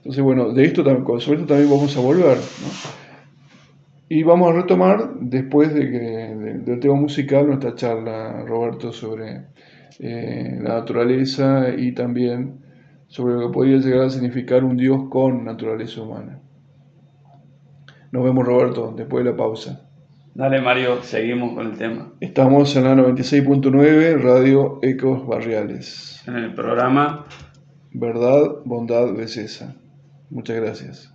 Entonces, 0.06 0.24
bueno, 0.24 0.54
de 0.54 0.66
esto, 0.66 0.84
sobre 0.84 1.42
esto 1.42 1.48
también 1.48 1.68
vamos 1.68 1.98
a 1.98 2.00
volver. 2.00 2.38
Y 4.08 4.22
vamos 4.22 4.52
a 4.52 4.62
retomar, 4.62 5.16
después 5.20 5.74
de 5.74 5.90
que, 5.90 5.98
del 6.64 6.80
tema 6.80 6.94
musical, 6.94 7.48
nuestra 7.48 7.74
charla, 7.74 8.46
Roberto, 8.46 8.94
sobre 8.94 9.48
eh, 9.98 10.60
la 10.62 10.76
naturaleza 10.76 11.70
y 11.76 11.94
también 11.94 12.60
sobre 13.08 13.34
lo 13.34 13.48
que 13.48 13.54
podría 13.54 13.78
llegar 13.78 14.02
a 14.02 14.10
significar 14.12 14.64
un 14.64 14.78
Dios 14.78 15.10
con 15.10 15.44
naturaleza 15.44 16.04
humana. 16.04 16.40
Nos 18.12 18.24
vemos, 18.24 18.46
Roberto, 18.46 18.94
después 18.96 19.26
de 19.26 19.32
la 19.32 19.36
pausa. 19.36 19.90
Dale, 20.36 20.62
Mario, 20.62 21.02
seguimos 21.02 21.56
con 21.56 21.66
el 21.66 21.78
tema. 21.80 22.12
Estamos 22.20 22.76
en 22.76 22.84
la 22.84 22.94
96.9, 22.94 24.22
Radio 24.22 24.78
Ecos 24.84 25.26
Barriales. 25.26 26.24
En 26.28 26.36
el 26.36 26.54
programa 26.54 27.26
Verdad, 27.92 28.58
Bondad, 28.66 29.12
Belleza. 29.16 29.74
Muchas 30.30 30.58
gracias. 30.58 31.15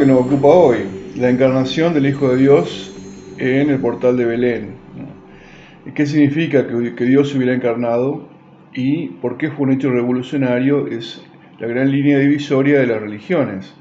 Que 0.00 0.06
nos 0.06 0.20
ocupa 0.20 0.48
hoy, 0.48 0.78
la 1.14 1.28
encarnación 1.28 1.92
del 1.92 2.06
Hijo 2.06 2.30
de 2.30 2.38
Dios 2.38 2.90
en 3.36 3.68
el 3.68 3.78
portal 3.80 4.16
de 4.16 4.24
Belén. 4.24 4.70
¿Qué 5.94 6.06
significa 6.06 6.66
que, 6.66 7.04
Dios 7.04 7.28
se 7.28 7.36
hubiera 7.36 7.54
encarnado 7.54 8.26
y 8.72 9.08
por 9.20 9.36
qué 9.36 9.50
fue 9.50 9.66
un 9.66 9.72
hecho 9.74 9.90
revolucionario? 9.90 10.86
Es 10.86 11.22
la 11.58 11.66
gran 11.66 11.92
línea 11.92 12.18
divisoria 12.18 12.80
de 12.80 12.86
las 12.86 12.98
religiones. 12.98 13.74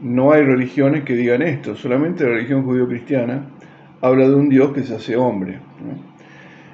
No 0.00 0.30
hay 0.30 0.44
religiones 0.44 1.02
que 1.02 1.16
digan 1.16 1.42
esto, 1.42 1.74
solamente 1.74 2.22
la 2.22 2.30
religión 2.30 2.62
judío-cristiana 2.62 3.48
habla 4.00 4.28
de 4.28 4.36
un 4.36 4.48
Dios 4.48 4.72
que 4.72 4.84
se 4.84 4.94
hace 4.94 5.16
hombre. 5.16 5.58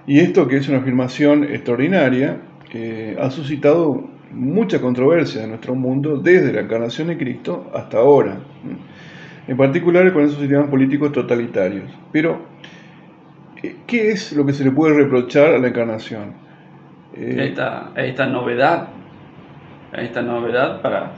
Y 0.07 0.19
esto, 0.21 0.47
que 0.47 0.59
es 0.59 0.69
una 0.69 0.79
afirmación 0.79 1.45
extraordinaria, 1.45 2.43
eh, 2.75 3.17
ha 3.19 3.31
suscitado 3.31 4.12
mucha 4.35 4.81
controversia 4.81 5.45
en 5.45 5.51
nuestro 5.51 5.75
mundo 5.75 6.17
desde 6.17 6.53
la 6.53 6.63
encarnación 6.63 7.09
de 7.09 7.19
Cristo 7.19 7.71
hasta 7.75 7.99
ahora, 7.99 8.39
en 9.47 9.57
particular 9.57 10.13
con 10.13 10.25
esos 10.25 10.39
sistemas 10.39 10.69
políticos 10.69 11.13
totalitarios. 11.13 11.91
Pero, 12.11 12.47
eh, 13.63 13.77
¿qué 13.87 14.11
es 14.11 14.33
lo 14.33 14.45
que 14.47 14.53
se 14.53 14.65
le 14.65 14.71
puede 14.71 14.95
reprochar 14.95 15.55
a 15.55 15.59
la 15.59 15.69
encarnación? 15.69 16.35
Eh, 17.15 17.49
esta, 17.49 17.93
esta 17.97 18.27
novedad, 18.27 18.89
esta 19.93 20.23
novedad 20.23 20.81
para 20.81 21.13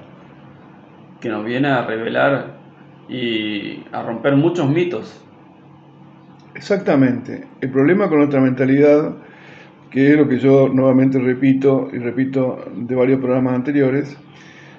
que 1.21 1.29
nos 1.29 1.45
viene 1.45 1.69
a 1.69 1.87
revelar 1.87 2.55
y 3.09 3.85
a 3.93 4.03
romper 4.03 4.37
muchos 4.37 4.69
mitos. 4.69 5.25
Exactamente. 6.55 7.47
El 7.61 7.71
problema 7.71 8.09
con 8.09 8.19
nuestra 8.19 8.41
mentalidad 8.41 9.15
que 9.95 10.11
es 10.11 10.17
lo 10.17 10.29
que 10.29 10.41
yo 10.41 10.69
nuevamente 10.69 11.21
repito 11.21 11.89
y 11.93 11.99
repito 11.99 12.65
de 12.75 12.97
varios 12.97 13.21
programas 13.21 13.55
anteriores, 13.55 14.17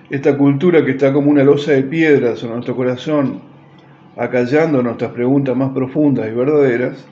esta 0.10 0.38
cultura 0.38 0.84
que 0.84 0.91
está 0.91 1.13
como 1.13 1.32
una 1.32 1.41
losa 1.41 1.71
de 1.71 1.84
piedras 1.84 2.43
en 2.43 2.49
nuestro 2.49 2.75
corazón, 2.75 3.39
acallando 4.17 4.84
nuestras 4.84 5.13
preguntas 5.13 5.56
más 5.56 5.71
profundas 5.71 6.28
y 6.30 6.36
verdaderas, 6.36 7.08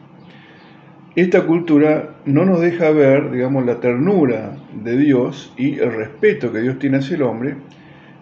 esta 1.16 1.46
cultura 1.46 2.18
no 2.26 2.44
nos 2.44 2.60
deja 2.60 2.92
ver, 2.92 3.32
digamos, 3.32 3.66
la 3.66 3.80
ternura 3.80 4.58
de 4.74 4.98
Dios 4.98 5.54
y 5.56 5.80
el 5.80 5.94
respeto 5.94 6.52
que 6.52 6.60
Dios 6.60 6.80
tiene 6.80 6.98
hacia 6.98 7.16
el 7.16 7.22
hombre, 7.22 7.56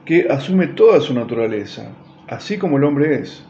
que 0.05 0.27
asume 0.29 0.67
toda 0.67 1.01
su 1.01 1.15
naturaleza, 1.15 1.91
así 2.27 2.59
como 2.59 2.77
el 2.77 2.83
hombre 2.83 3.15
es. 3.15 3.43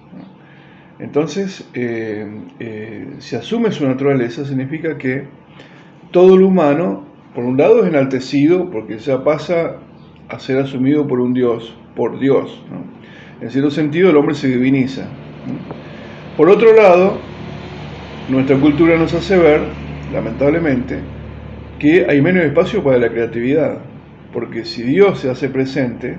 Entonces, 0.98 1.70
eh, 1.74 2.26
eh, 2.60 3.16
si 3.18 3.36
asume 3.36 3.74
su 3.74 3.86
naturaleza, 3.86 4.46
significa 4.46 4.98
que 4.98 5.41
todo 6.12 6.38
lo 6.38 6.48
humano, 6.48 7.06
por 7.34 7.44
un 7.46 7.58
lado, 7.58 7.82
es 7.82 7.88
enaltecido 7.88 8.70
porque 8.70 8.98
ya 9.00 9.24
pasa 9.24 9.78
a 10.30 10.40
ser 10.40 10.60
asumido 10.60 11.08
por 11.08 11.20
un 11.20 11.34
Dios, 11.34 11.74
por 11.96 12.20
Dios. 12.20 12.62
En 13.42 13.50
cierto 13.50 13.72
sentido, 13.72 14.10
el 14.10 14.18
hombre 14.18 14.36
se 14.36 14.48
diviniza. 14.48 15.08
Por 16.38 16.50
otro 16.50 16.74
lado, 16.76 17.18
nuestra 18.30 18.58
cultura 18.58 18.98
nos 18.98 19.14
hace 19.14 19.38
ver, 19.38 19.62
lamentablemente, 20.14 21.00
que 21.80 22.06
hay 22.08 22.22
menos 22.22 22.44
espacio 22.44 22.84
para 22.84 22.98
la 22.98 23.10
creatividad, 23.10 23.80
porque 24.34 24.66
si 24.66 24.84
Dios 24.84 25.20
se 25.20 25.30
hace 25.30 25.50
presente, 25.50 26.18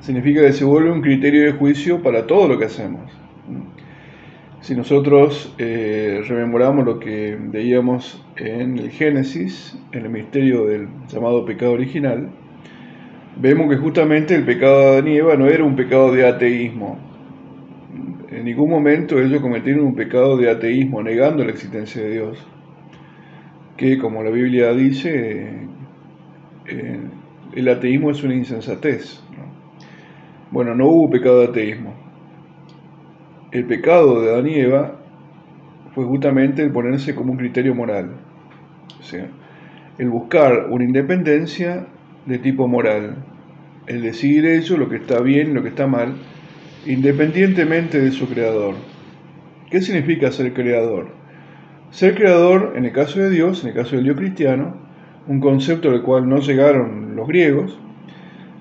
significa 0.00 0.40
que 0.40 0.52
se 0.52 0.64
vuelve 0.64 0.90
un 0.90 1.02
criterio 1.02 1.44
de 1.44 1.52
juicio 1.52 2.02
para 2.02 2.26
todo 2.26 2.48
lo 2.48 2.58
que 2.58 2.64
hacemos. 2.64 3.21
Si 4.62 4.76
nosotros 4.76 5.52
eh, 5.58 6.22
rememoramos 6.28 6.86
lo 6.86 7.00
que 7.00 7.36
veíamos 7.36 8.24
en 8.36 8.78
el 8.78 8.90
Génesis, 8.90 9.76
en 9.90 10.04
el 10.04 10.10
misterio 10.10 10.66
del 10.66 10.86
llamado 11.08 11.44
pecado 11.44 11.72
original, 11.72 12.30
vemos 13.40 13.68
que 13.68 13.76
justamente 13.76 14.36
el 14.36 14.44
pecado 14.44 14.82
de 14.82 14.86
Adán 14.86 15.08
y 15.08 15.16
Eva 15.16 15.34
no 15.34 15.48
era 15.48 15.64
un 15.64 15.74
pecado 15.74 16.12
de 16.12 16.28
ateísmo. 16.28 16.96
En 18.30 18.44
ningún 18.44 18.70
momento 18.70 19.18
ellos 19.18 19.42
cometieron 19.42 19.84
un 19.84 19.96
pecado 19.96 20.36
de 20.36 20.48
ateísmo, 20.48 21.02
negando 21.02 21.42
la 21.42 21.50
existencia 21.50 22.00
de 22.00 22.10
Dios. 22.12 22.46
Que, 23.76 23.98
como 23.98 24.22
la 24.22 24.30
Biblia 24.30 24.72
dice, 24.74 25.66
eh, 26.66 27.00
el 27.56 27.68
ateísmo 27.68 28.12
es 28.12 28.22
una 28.22 28.36
insensatez. 28.36 29.24
Bueno, 30.52 30.72
no 30.76 30.86
hubo 30.86 31.10
pecado 31.10 31.40
de 31.40 31.46
ateísmo 31.48 32.01
el 33.52 33.66
pecado 33.66 34.22
de 34.22 34.30
Adán 34.30 34.48
y 34.48 34.54
Eva 34.54 34.98
fue 35.94 36.06
justamente 36.06 36.62
el 36.62 36.72
ponerse 36.72 37.14
como 37.14 37.32
un 37.32 37.38
criterio 37.38 37.74
moral, 37.74 38.12
el 39.98 40.08
buscar 40.08 40.68
una 40.70 40.84
independencia 40.84 41.86
de 42.24 42.38
tipo 42.38 42.66
moral, 42.66 43.16
el 43.86 44.00
decidir 44.00 44.46
eso, 44.46 44.78
lo 44.78 44.88
que 44.88 44.96
está 44.96 45.20
bien, 45.20 45.52
lo 45.52 45.62
que 45.62 45.68
está 45.68 45.86
mal, 45.86 46.14
independientemente 46.86 48.00
de 48.00 48.10
su 48.10 48.26
creador. 48.26 48.74
¿Qué 49.70 49.82
significa 49.82 50.32
ser 50.32 50.54
creador? 50.54 51.08
Ser 51.90 52.14
creador, 52.14 52.72
en 52.76 52.86
el 52.86 52.92
caso 52.92 53.20
de 53.20 53.28
Dios, 53.28 53.62
en 53.62 53.70
el 53.70 53.74
caso 53.74 53.96
del 53.96 54.04
Dios 54.04 54.16
cristiano, 54.16 54.76
un 55.28 55.40
concepto 55.40 55.90
al 55.90 56.02
cual 56.02 56.26
no 56.26 56.38
llegaron 56.38 57.14
los 57.16 57.28
griegos, 57.28 57.78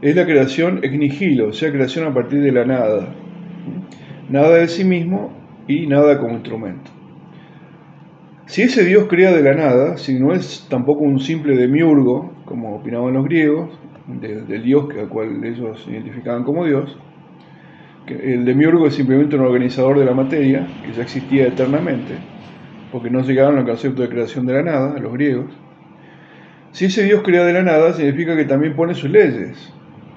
es 0.02 0.18
la 0.18 0.26
creación 0.26 0.80
ex 0.84 0.94
nihilo, 0.98 1.50
o 1.50 1.54
sea, 1.54 1.72
creación 1.72 2.08
a 2.08 2.14
partir 2.14 2.42
de 2.42 2.52
la 2.52 2.66
nada 2.66 3.16
nada 4.32 4.56
de 4.56 4.68
sí 4.68 4.84
mismo 4.84 5.32
y 5.68 5.88
nada 5.88 6.18
como 6.18 6.34
instrumento. 6.34 6.90
Si 8.46 8.64
ese 8.64 8.84
Dios 8.84 9.08
crea 9.08 9.32
de 9.32 9.44
la 9.44 9.54
nada, 9.54 9.98
si 9.98 10.20
no 10.20 10.34
es 10.34 10.68
tampoco 10.70 11.02
un 11.02 11.20
simple 11.20 11.56
demiurgo, 11.56 12.34
como 12.46 12.76
opinaban 12.76 13.14
los 13.14 13.26
griegos, 13.26 13.70
del 14.08 14.64
Dios 14.64 14.88
al 15.00 15.08
cual 15.08 15.44
ellos 15.44 15.86
identificaban 15.88 16.44
como 16.44 16.66
Dios, 16.66 16.98
el 18.08 18.44
demiurgo 18.44 18.88
es 18.88 18.96
simplemente 18.96 19.36
un 19.36 19.44
organizador 19.44 20.00
de 20.00 20.06
la 20.06 20.14
materia 20.14 20.68
que 20.86 20.92
ya 20.92 21.04
existía 21.04 21.48
eternamente, 21.48 22.16
porque 22.92 23.10
no 23.10 23.22
llegaron 23.22 23.58
al 23.58 23.66
concepto 23.66 24.02
de 24.02 24.10
creación 24.10 24.46
de 24.46 24.54
la 24.54 24.64
nada, 24.64 25.00
los 25.00 25.14
griegos. 25.14 25.52
Si 26.72 26.86
ese 26.86 27.04
Dios 27.04 27.22
crea 27.24 27.46
de 27.46 27.54
la 27.54 27.64
nada, 27.64 27.94
significa 27.94 28.36
que 28.36 28.46
también 28.46 28.76
pone 28.76 28.96
sus 28.96 29.10
leyes 29.10 29.74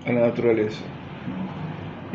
a 0.06 0.12
la 0.12 0.20
naturaleza. 0.22 0.82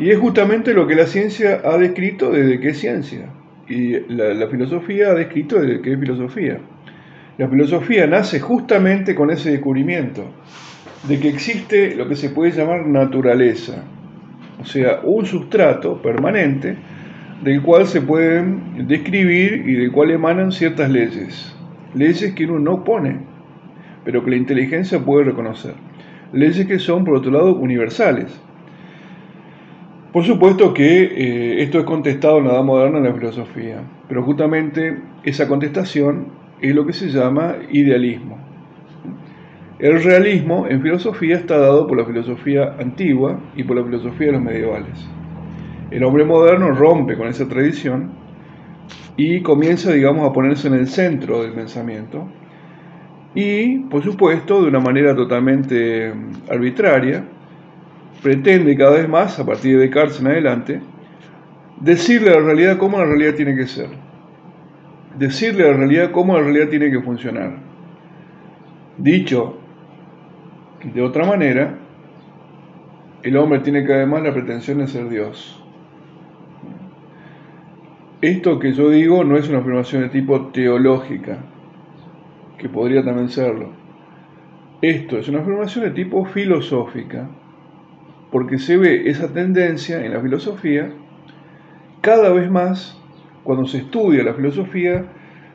Y 0.00 0.10
es 0.10 0.18
justamente 0.18 0.72
lo 0.72 0.86
que 0.86 0.94
la 0.94 1.04
ciencia 1.04 1.60
ha 1.62 1.76
descrito 1.76 2.30
desde 2.30 2.58
que 2.58 2.70
es 2.70 2.78
ciencia. 2.78 3.26
Y 3.68 4.00
la, 4.08 4.48
filosofía 4.48 5.10
ha 5.10 5.14
descrito 5.14 5.60
desde 5.60 5.82
que 5.82 5.92
es 5.92 6.00
filosofía. 6.00 6.58
La 7.36 7.48
filosofía 7.48 8.06
nace 8.06 8.40
justamente 8.40 9.14
con 9.14 9.30
ese 9.30 9.50
descubrimiento 9.50 10.24
de 11.06 11.20
que 11.20 11.28
existe 11.28 11.94
lo 11.94 12.08
que 12.08 12.16
se 12.16 12.30
puede 12.30 12.52
llamar 12.52 12.86
naturaleza, 12.86 13.84
o 14.58 14.64
sea, 14.64 15.00
un 15.04 15.26
sustrato 15.26 16.00
permanente 16.00 16.76
del 17.42 17.62
cual 17.62 17.86
se 17.86 18.00
pueden 18.00 18.86
describir 18.86 19.64
y 19.66 19.74
del 19.74 19.92
cual 19.92 20.10
emanan 20.10 20.50
ciertas 20.50 20.90
leyes, 20.90 21.54
leyes 21.94 22.32
que 22.34 22.44
uno 22.44 22.58
no 22.58 22.84
pone, 22.84 23.18
pero 24.04 24.24
que 24.24 24.30
la 24.30 24.36
inteligencia 24.36 24.98
puede 24.98 25.24
reconocer, 25.24 25.74
leyes 26.32 26.66
que 26.66 26.78
son, 26.78 27.04
por 27.04 27.16
otro 27.16 27.30
lado, 27.30 27.54
universales. 27.54 28.40
Por 30.12 30.24
supuesto 30.24 30.74
que 30.74 31.02
eh, 31.02 31.62
esto 31.62 31.78
es 31.78 31.84
contestado 31.84 32.38
en 32.38 32.46
la 32.46 32.54
edad 32.54 32.64
moderna 32.64 32.98
en 32.98 33.04
la 33.04 33.14
filosofía, 33.14 33.80
pero 34.08 34.24
justamente 34.24 34.98
esa 35.22 35.46
contestación 35.46 36.26
es 36.60 36.74
lo 36.74 36.84
que 36.84 36.92
se 36.92 37.10
llama 37.10 37.54
idealismo. 37.70 38.36
El 39.78 40.02
realismo 40.02 40.66
en 40.68 40.82
filosofía 40.82 41.36
está 41.36 41.58
dado 41.58 41.86
por 41.86 41.96
la 41.96 42.04
filosofía 42.04 42.74
antigua 42.80 43.38
y 43.54 43.62
por 43.62 43.76
la 43.76 43.84
filosofía 43.84 44.26
de 44.26 44.32
los 44.32 44.42
medievales. 44.42 45.08
El 45.92 46.02
hombre 46.02 46.24
moderno 46.24 46.72
rompe 46.72 47.16
con 47.16 47.28
esa 47.28 47.48
tradición 47.48 48.10
y 49.16 49.42
comienza, 49.42 49.92
digamos, 49.92 50.28
a 50.28 50.32
ponerse 50.32 50.66
en 50.66 50.74
el 50.74 50.88
centro 50.88 51.42
del 51.42 51.52
pensamiento 51.52 52.28
y, 53.32 53.78
por 53.78 54.02
supuesto, 54.02 54.60
de 54.60 54.68
una 54.68 54.80
manera 54.80 55.14
totalmente 55.14 56.12
arbitraria, 56.50 57.24
pretende 58.22 58.76
cada 58.76 58.92
vez 58.92 59.08
más, 59.08 59.38
a 59.38 59.46
partir 59.46 59.76
de 59.76 59.86
Descartes 59.86 60.20
en 60.20 60.26
adelante, 60.28 60.80
decirle 61.80 62.30
a 62.30 62.34
la 62.34 62.40
realidad 62.40 62.78
cómo 62.78 62.98
la 62.98 63.06
realidad 63.06 63.34
tiene 63.34 63.56
que 63.56 63.66
ser, 63.66 63.88
decirle 65.18 65.64
a 65.64 65.72
la 65.72 65.76
realidad 65.78 66.10
cómo 66.10 66.36
la 66.36 66.42
realidad 66.42 66.68
tiene 66.68 66.90
que 66.90 67.00
funcionar. 67.00 67.58
Dicho 68.98 69.58
de 70.84 71.02
otra 71.02 71.26
manera, 71.26 71.78
el 73.22 73.36
hombre 73.36 73.60
tiene 73.60 73.84
cada 73.84 74.00
vez 74.00 74.08
más 74.08 74.22
la 74.22 74.32
pretensión 74.32 74.78
de 74.78 74.86
ser 74.86 75.08
Dios. 75.08 75.62
Esto 78.22 78.58
que 78.58 78.72
yo 78.72 78.90
digo 78.90 79.24
no 79.24 79.36
es 79.36 79.48
una 79.48 79.58
afirmación 79.58 80.02
de 80.02 80.08
tipo 80.10 80.48
teológica, 80.48 81.38
que 82.58 82.68
podría 82.68 83.02
también 83.02 83.30
serlo. 83.30 83.70
Esto 84.82 85.18
es 85.18 85.28
una 85.28 85.40
afirmación 85.40 85.84
de 85.84 85.90
tipo 85.90 86.24
filosófica, 86.26 87.28
porque 88.30 88.58
se 88.58 88.76
ve 88.76 89.08
esa 89.10 89.32
tendencia 89.32 90.04
en 90.04 90.12
la 90.12 90.20
filosofía 90.20 90.90
cada 92.00 92.30
vez 92.32 92.50
más 92.50 92.98
cuando 93.44 93.66
se 93.66 93.78
estudia 93.78 94.22
la 94.22 94.34
filosofía 94.34 95.04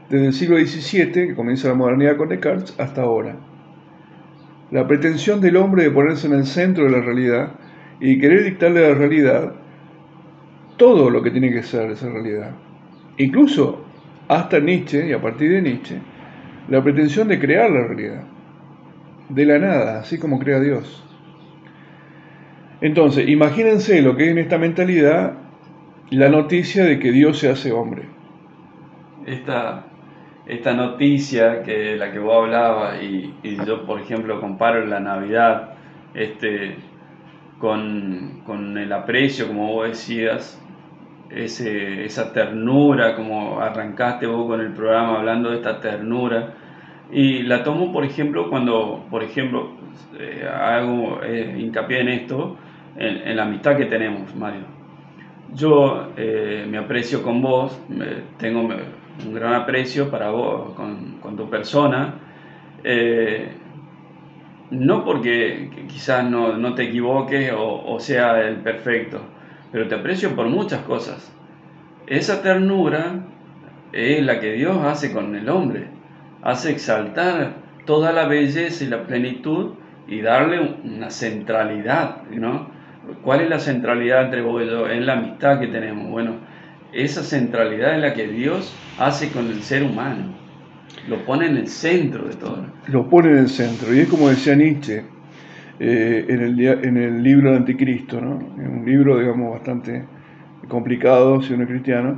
desde 0.09 0.27
el 0.27 0.33
siglo 0.33 0.57
XVII, 0.57 1.27
que 1.27 1.35
comienza 1.35 1.67
la 1.67 1.73
modernidad 1.73 2.17
con 2.17 2.29
Descartes, 2.29 2.79
hasta 2.79 3.01
ahora. 3.01 3.37
La 4.71 4.87
pretensión 4.87 5.41
del 5.41 5.57
hombre 5.57 5.83
de 5.83 5.91
ponerse 5.91 6.27
en 6.27 6.33
el 6.33 6.45
centro 6.45 6.85
de 6.85 6.91
la 6.91 7.01
realidad 7.01 7.53
y 7.99 8.19
querer 8.19 8.43
dictarle 8.43 8.85
a 8.85 8.89
la 8.89 8.95
realidad 8.95 9.53
todo 10.77 11.09
lo 11.09 11.23
que 11.23 11.31
tiene 11.31 11.51
que 11.51 11.63
ser 11.63 11.89
esa 11.91 12.09
realidad. 12.09 12.51
Incluso 13.17 13.85
hasta 14.27 14.59
Nietzsche, 14.59 15.07
y 15.07 15.13
a 15.13 15.21
partir 15.21 15.51
de 15.51 15.61
Nietzsche, 15.61 15.99
la 16.69 16.83
pretensión 16.83 17.27
de 17.27 17.39
crear 17.39 17.69
la 17.69 17.87
realidad, 17.87 18.23
de 19.29 19.45
la 19.45 19.59
nada, 19.59 19.99
así 19.99 20.17
como 20.17 20.39
crea 20.39 20.59
Dios. 20.59 21.03
Entonces, 22.81 23.27
imagínense 23.29 24.01
lo 24.01 24.15
que 24.15 24.25
es 24.25 24.31
en 24.31 24.37
esta 24.37 24.57
mentalidad 24.57 25.33
la 26.11 26.29
noticia 26.29 26.85
de 26.85 26.99
que 26.99 27.11
Dios 27.11 27.39
se 27.39 27.49
hace 27.49 27.71
hombre. 27.71 28.03
Esta, 29.25 29.85
esta 30.45 30.73
noticia 30.73 31.63
que 31.63 31.95
la 31.95 32.11
que 32.11 32.19
vos 32.19 32.43
hablabas 32.43 33.01
y, 33.01 33.33
yo, 33.65 33.85
por 33.85 33.99
ejemplo, 33.99 34.39
comparo 34.39 34.85
la 34.85 34.99
Navidad 34.99 35.73
este, 36.13 36.75
con, 37.59 38.41
con 38.45 38.77
el 38.77 38.91
aprecio, 38.93 39.47
como 39.47 39.73
vos 39.73 39.87
decías, 39.87 40.61
ese, 41.29 42.05
esa 42.05 42.31
ternura, 42.31 43.15
como 43.15 43.59
arrancaste 43.59 44.27
vos 44.27 44.47
con 44.47 44.61
el 44.61 44.73
programa 44.73 45.19
hablando 45.19 45.49
de 45.49 45.57
esta 45.57 45.79
ternura. 45.79 46.53
Y 47.11 47.43
la 47.43 47.63
tomo, 47.63 47.91
por 47.91 48.03
ejemplo, 48.03 48.49
cuando, 48.49 49.05
por 49.09 49.23
ejemplo, 49.23 49.71
eh, 50.19 50.47
hago 50.47 51.21
eh, 51.23 51.55
hincapié 51.57 52.01
en 52.01 52.09
esto, 52.09 52.57
en, 52.95 53.35
la 53.35 53.43
amistad 53.43 53.77
que 53.77 53.85
tenemos, 53.85 54.35
Mario. 54.35 54.61
Yo 55.53 56.09
eh, 56.17 56.65
me 56.69 56.77
aprecio 56.77 57.21
con 57.23 57.41
vos, 57.41 57.79
tengo 58.37 58.61
un 58.61 59.33
gran 59.33 59.53
aprecio 59.53 60.09
para 60.09 60.29
vos, 60.29 60.73
con, 60.73 61.35
tu 61.35 61.49
persona, 61.49 62.15
no 64.71 65.05
porque 65.05 65.69
quizás 65.87 66.29
no, 66.29 66.57
no 66.57 66.73
te 66.73 66.83
equivoques 66.83 67.51
o, 67.51 67.93
o 67.93 67.99
sea 67.99 68.41
el 68.41 68.57
perfecto, 68.57 69.21
pero 69.71 69.87
te 69.87 69.95
aprecio 69.95 70.35
por 70.35 70.47
muchas 70.47 70.81
cosas. 70.81 71.31
Esa 72.07 72.41
ternura 72.41 73.25
es 73.91 74.23
la 74.23 74.39
que 74.39 74.53
Dios 74.53 74.77
hace 74.83 75.11
con 75.11 75.35
el 75.35 75.49
hombre, 75.49 75.87
hace 76.43 76.71
exaltar 76.71 77.53
toda 77.85 78.11
la 78.11 78.27
belleza 78.27 78.83
y 78.83 78.87
la 78.87 79.03
plenitud 79.03 79.71
y 80.07 80.21
darle 80.21 80.77
una 80.83 81.09
centralidad, 81.09 82.23
¿no? 82.29 82.69
¿Cuál 83.23 83.41
es 83.41 83.49
la 83.49 83.59
centralidad 83.59 84.25
entre 84.25 84.41
vos 84.41 84.63
y 84.63 84.67
yo? 84.67 84.89
En 84.89 85.05
la 85.05 85.13
amistad 85.13 85.59
que 85.59 85.67
tenemos. 85.67 86.09
Bueno, 86.09 86.35
esa 86.93 87.23
centralidad 87.23 87.95
es 87.95 88.01
la 88.01 88.13
que 88.13 88.27
Dios 88.27 88.75
hace 88.99 89.29
con 89.29 89.47
el 89.47 89.61
ser 89.61 89.83
humano. 89.83 90.33
Lo 91.07 91.25
pone 91.25 91.47
en 91.47 91.57
el 91.57 91.67
centro 91.67 92.27
de 92.27 92.35
todo. 92.35 92.65
Lo 92.87 93.09
pone 93.09 93.31
en 93.31 93.37
el 93.37 93.49
centro. 93.49 93.93
Y 93.93 93.99
es 93.99 94.07
como 94.07 94.29
decía 94.29 94.55
Nietzsche, 94.55 95.03
eh, 95.79 96.25
en, 96.29 96.41
el, 96.41 96.59
en 96.61 96.97
el 96.97 97.21
libro 97.21 97.49
del 97.49 97.59
Anticristo, 97.59 98.21
¿no? 98.21 98.37
un 98.37 98.85
libro, 98.85 99.19
digamos, 99.19 99.51
bastante 99.51 100.05
complicado 100.69 101.41
si 101.41 101.53
uno 101.53 101.63
es 101.63 101.69
cristiano, 101.69 102.17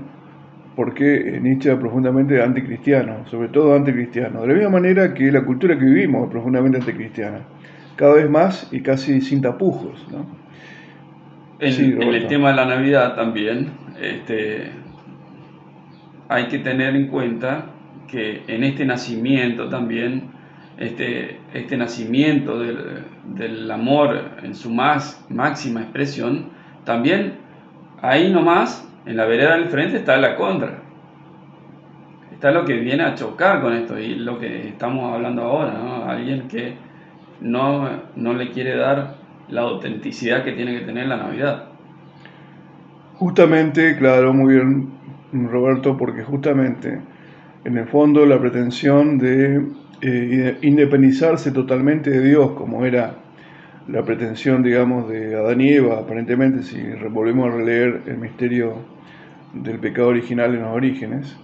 porque 0.76 1.40
Nietzsche 1.42 1.72
es 1.72 1.78
profundamente 1.80 2.40
anticristiano, 2.40 3.26
sobre 3.26 3.50
todo 3.50 3.76
anticristiano, 3.76 4.42
de 4.42 4.48
la 4.48 4.54
misma 4.54 4.70
manera 4.70 5.12
que 5.12 5.32
la 5.32 5.44
cultura 5.44 5.78
que 5.78 5.86
vivimos 5.86 6.26
es 6.26 6.32
profundamente 6.32 6.78
anticristiana, 6.78 7.40
cada 7.96 8.14
vez 8.14 8.30
más 8.30 8.70
y 8.72 8.82
casi 8.82 9.22
sin 9.22 9.42
tapujos. 9.42 10.08
¿no? 10.12 10.47
En, 11.60 12.02
el 12.02 12.28
tema 12.28 12.50
de 12.50 12.56
la 12.56 12.66
Navidad 12.66 13.16
también, 13.16 13.72
este, 14.00 14.70
hay 16.30 16.48
que 16.48 16.60
tener 16.60 16.96
en 16.96 17.08
cuenta 17.08 17.66
que 18.08 18.44
en 18.48 18.64
este 18.64 18.86
nacimiento 18.86 19.68
también 19.68 20.30
este, 20.78 21.40
este 21.56 21.76
nacimiento 21.76 22.60
del, 22.60 23.72
amor 23.72 24.20
en 24.44 24.54
su 24.54 24.70
más 24.70 25.26
máxima 25.30 25.82
expresión, 25.82 26.50
también 26.86 27.34
ahí 28.02 28.32
nomás, 28.32 28.88
en 29.08 29.18
la 29.18 29.26
vereda 29.26 29.56
del 29.56 29.66
frente, 29.66 29.98
está 29.98 30.18
la 30.18 30.36
contra. 30.36 30.82
Está 32.32 32.52
lo 32.52 32.66
que 32.66 32.74
viene 32.74 33.04
a 33.04 33.16
chocar 33.16 33.62
con 33.62 33.74
esto 33.74 33.98
y 33.98 34.14
lo 34.14 34.38
que 34.38 34.68
estamos 34.68 35.12
hablando 35.12 35.42
ahora, 35.42 36.08
Alguien 36.08 36.48
que 36.48 36.76
no, 37.42 37.90
no 38.16 38.34
le 38.34 38.52
quiere 38.52 38.76
dar 38.76 39.16
la 39.50 39.62
autenticidad 39.62 40.44
que 40.44 40.54
tiene 40.54 40.80
que 40.80 40.86
tener 40.86 41.08
la 41.08 41.18
Navidad. 41.18 41.70
Justamente, 43.16 43.98
claro, 43.98 44.34
muy 44.34 44.54
bien, 44.56 44.90
Roberto, 45.34 45.98
porque 45.98 46.24
justamente 46.24 47.00
en 47.64 47.78
el 47.78 47.88
fondo 47.88 48.26
la 48.26 48.40
pretensión 48.40 49.18
de 49.18 49.62
eh, 50.02 50.58
independizarse 50.62 51.52
totalmente 51.52 52.12
de 52.12 52.22
Dios, 52.22 52.52
como 52.52 52.86
era 52.86 53.16
la 53.88 54.04
pretensión, 54.04 54.62
digamos, 54.64 55.10
de 55.10 55.36
Adán 55.36 55.62
y 55.62 55.70
Eva, 55.70 56.00
aparentemente, 56.00 56.62
si 56.62 56.80
volvemos 57.10 57.48
a 57.48 57.58
releer 57.58 58.02
el 58.06 58.18
misterio 58.18 58.76
del 59.54 59.80
pecado 59.80 60.10
original 60.10 60.54
en 60.54 60.62
los 60.62 60.76
orígenes, 60.76 61.38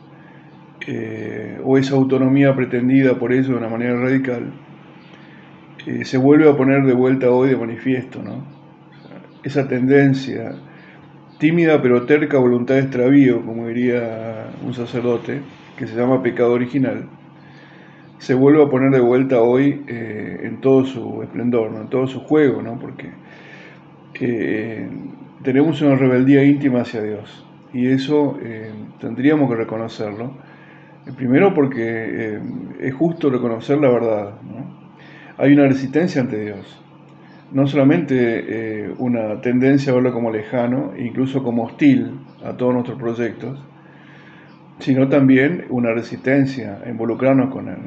eh, 0.85 1.57
o 1.63 1.77
esa 1.77 1.95
autonomía 1.95 2.53
pretendida 2.55 3.17
por 3.17 3.31
ellos 3.31 3.47
de 3.47 3.55
una 3.55 3.69
manera 3.69 3.99
radical, 3.99 4.51
se 6.03 6.17
vuelve 6.17 6.49
a 6.49 6.55
poner 6.55 6.83
de 6.83 6.93
vuelta 6.93 7.29
hoy 7.29 7.49
de 7.49 7.57
manifiesto, 7.57 8.21
¿no? 8.21 8.43
Esa 9.43 9.67
tendencia 9.67 10.55
tímida 11.37 11.81
pero 11.81 12.05
terca 12.05 12.37
voluntad 12.37 12.75
de 12.75 12.81
extravío, 12.81 13.45
como 13.45 13.67
diría 13.67 14.47
un 14.65 14.73
sacerdote, 14.73 15.41
que 15.77 15.87
se 15.87 15.95
llama 15.95 16.23
pecado 16.23 16.53
original, 16.53 17.09
se 18.17 18.33
vuelve 18.33 18.63
a 18.63 18.69
poner 18.69 18.91
de 18.91 19.01
vuelta 19.01 19.41
hoy 19.41 19.83
eh, 19.87 20.39
en 20.43 20.61
todo 20.61 20.85
su 20.85 21.21
esplendor, 21.21 21.73
en 21.75 21.89
todo 21.89 22.07
su 22.07 22.21
juego, 22.21 22.61
¿no? 22.61 22.79
porque 22.79 23.09
eh, 24.21 24.87
tenemos 25.43 25.81
una 25.81 25.95
rebeldía 25.95 26.43
íntima 26.45 26.81
hacia 26.81 27.01
Dios 27.01 27.45
y 27.73 27.87
eso 27.87 28.37
eh, 28.41 28.71
tendríamos 29.01 29.49
que 29.49 29.57
reconocerlo. 29.57 30.37
Primero 31.17 31.53
porque 31.53 32.39
es 32.79 32.93
justo 32.93 33.29
reconocer 33.29 33.77
la 33.79 33.89
verdad. 33.89 34.35
Hay 35.37 35.53
una 35.53 35.67
resistencia 35.67 36.21
ante 36.21 36.39
Dios, 36.39 36.79
no 37.51 37.67
solamente 37.67 38.93
una 38.99 39.41
tendencia 39.41 39.91
a 39.91 39.95
verlo 39.95 40.13
como 40.13 40.31
lejano, 40.31 40.93
incluso 40.97 41.43
como 41.43 41.63
hostil 41.63 42.19
a 42.43 42.53
todos 42.53 42.73
nuestros 42.73 42.99
proyectos, 42.99 43.59
sino 44.79 45.07
también 45.07 45.65
una 45.69 45.93
resistencia 45.93 46.79
a 46.85 46.89
involucrarnos 46.89 47.51
con 47.51 47.67
Él. 47.67 47.77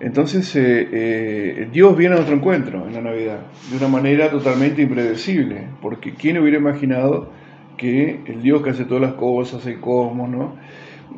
Entonces 0.00 0.56
eh, 0.56 0.88
eh, 0.90 1.68
Dios 1.70 1.96
viene 1.96 2.14
a 2.14 2.16
nuestro 2.16 2.34
encuentro 2.34 2.86
en 2.86 2.94
la 2.94 3.02
Navidad 3.02 3.40
de 3.70 3.76
una 3.76 3.88
manera 3.88 4.30
totalmente 4.30 4.80
impredecible, 4.80 5.66
porque 5.82 6.14
¿quién 6.14 6.38
hubiera 6.38 6.56
imaginado 6.56 7.30
que 7.76 8.20
el 8.26 8.42
Dios 8.42 8.62
que 8.62 8.70
hace 8.70 8.84
todas 8.84 9.02
las 9.02 9.14
cosas, 9.14 9.64
el 9.66 9.80
cosmos. 9.80 10.54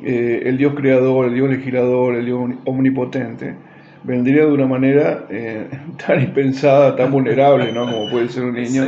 Eh, 0.05 0.43
el 0.47 0.57
Dios 0.57 0.75
creador, 0.75 1.27
el 1.27 1.35
Dios 1.35 1.51
legislador, 1.51 2.15
el 2.15 2.25
Dios 2.25 2.41
omnipotente, 2.65 3.57
vendría 4.05 4.47
de 4.47 4.53
una 4.53 4.67
manera 4.67 5.27
tan 6.07 6.21
impensada, 6.21 6.97
tan 6.97 7.11
vulnerable, 7.11 7.73
¿no? 7.73 7.87
Como 7.87 8.11
puede 8.11 8.29
ser 8.29 8.45
un 8.45 8.55
niño, 8.55 8.85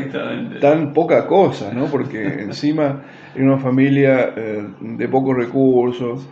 tan 0.61 0.93
poca 0.93 1.27
cosa, 1.27 1.73
¿no? 1.73 1.87
Porque 1.87 2.23
encima 2.43 3.03
en 3.35 3.49
una 3.49 3.59
familia 3.59 4.33
de 4.81 5.09
pocos 5.09 5.37
recursos 5.37 6.29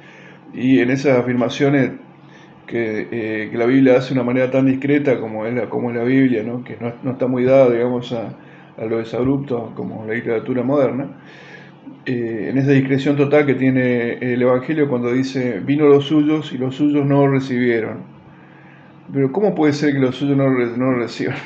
y 0.54 0.80
en 0.80 0.90
esas 0.90 1.18
afirmaciones 1.18 1.92
eh, 2.74 3.48
que, 3.50 3.58
la 3.58 3.66
Biblia 3.66 3.98
hace 3.98 4.14
de 4.14 4.20
una 4.20 4.24
manera 4.24 4.50
tan 4.50 4.64
discreta 4.64 5.20
como 5.20 5.44
es 5.44 5.54
la, 5.54 5.68
como 5.68 5.90
es 5.90 5.96
la 5.96 6.04
Biblia, 6.04 6.42
¿no? 6.42 6.64
que 6.64 6.78
no, 6.80 7.10
está 7.10 7.26
muy 7.26 7.44
dada, 7.44 7.70
digamos, 7.70 8.12
a, 8.12 8.34
a 8.78 8.84
los 8.86 9.00
desabruptos 9.00 9.72
como 9.74 10.06
la 10.06 10.14
literatura 10.14 10.62
moderna, 10.62 11.08
eh, 12.06 12.48
en 12.48 12.56
esa 12.56 12.70
discreción 12.70 13.16
total 13.16 13.44
que 13.44 13.54
tiene 13.54 14.14
el 14.14 14.40
Evangelio 14.40 14.88
cuando 14.88 15.12
dice, 15.12 15.60
vino 15.60 15.86
los 15.86 16.06
suyos 16.06 16.52
y 16.52 16.58
los 16.58 16.74
suyos 16.74 17.04
no 17.04 17.26
lo 17.26 17.32
recibieron. 17.32 18.11
Pero 19.10 19.32
¿cómo 19.32 19.54
puede 19.54 19.72
ser 19.72 19.94
que 19.94 19.98
los 19.98 20.16
suyos 20.16 20.36
no, 20.36 20.48
no 20.48 20.92
lo 20.92 20.98
reciban? 20.98 21.36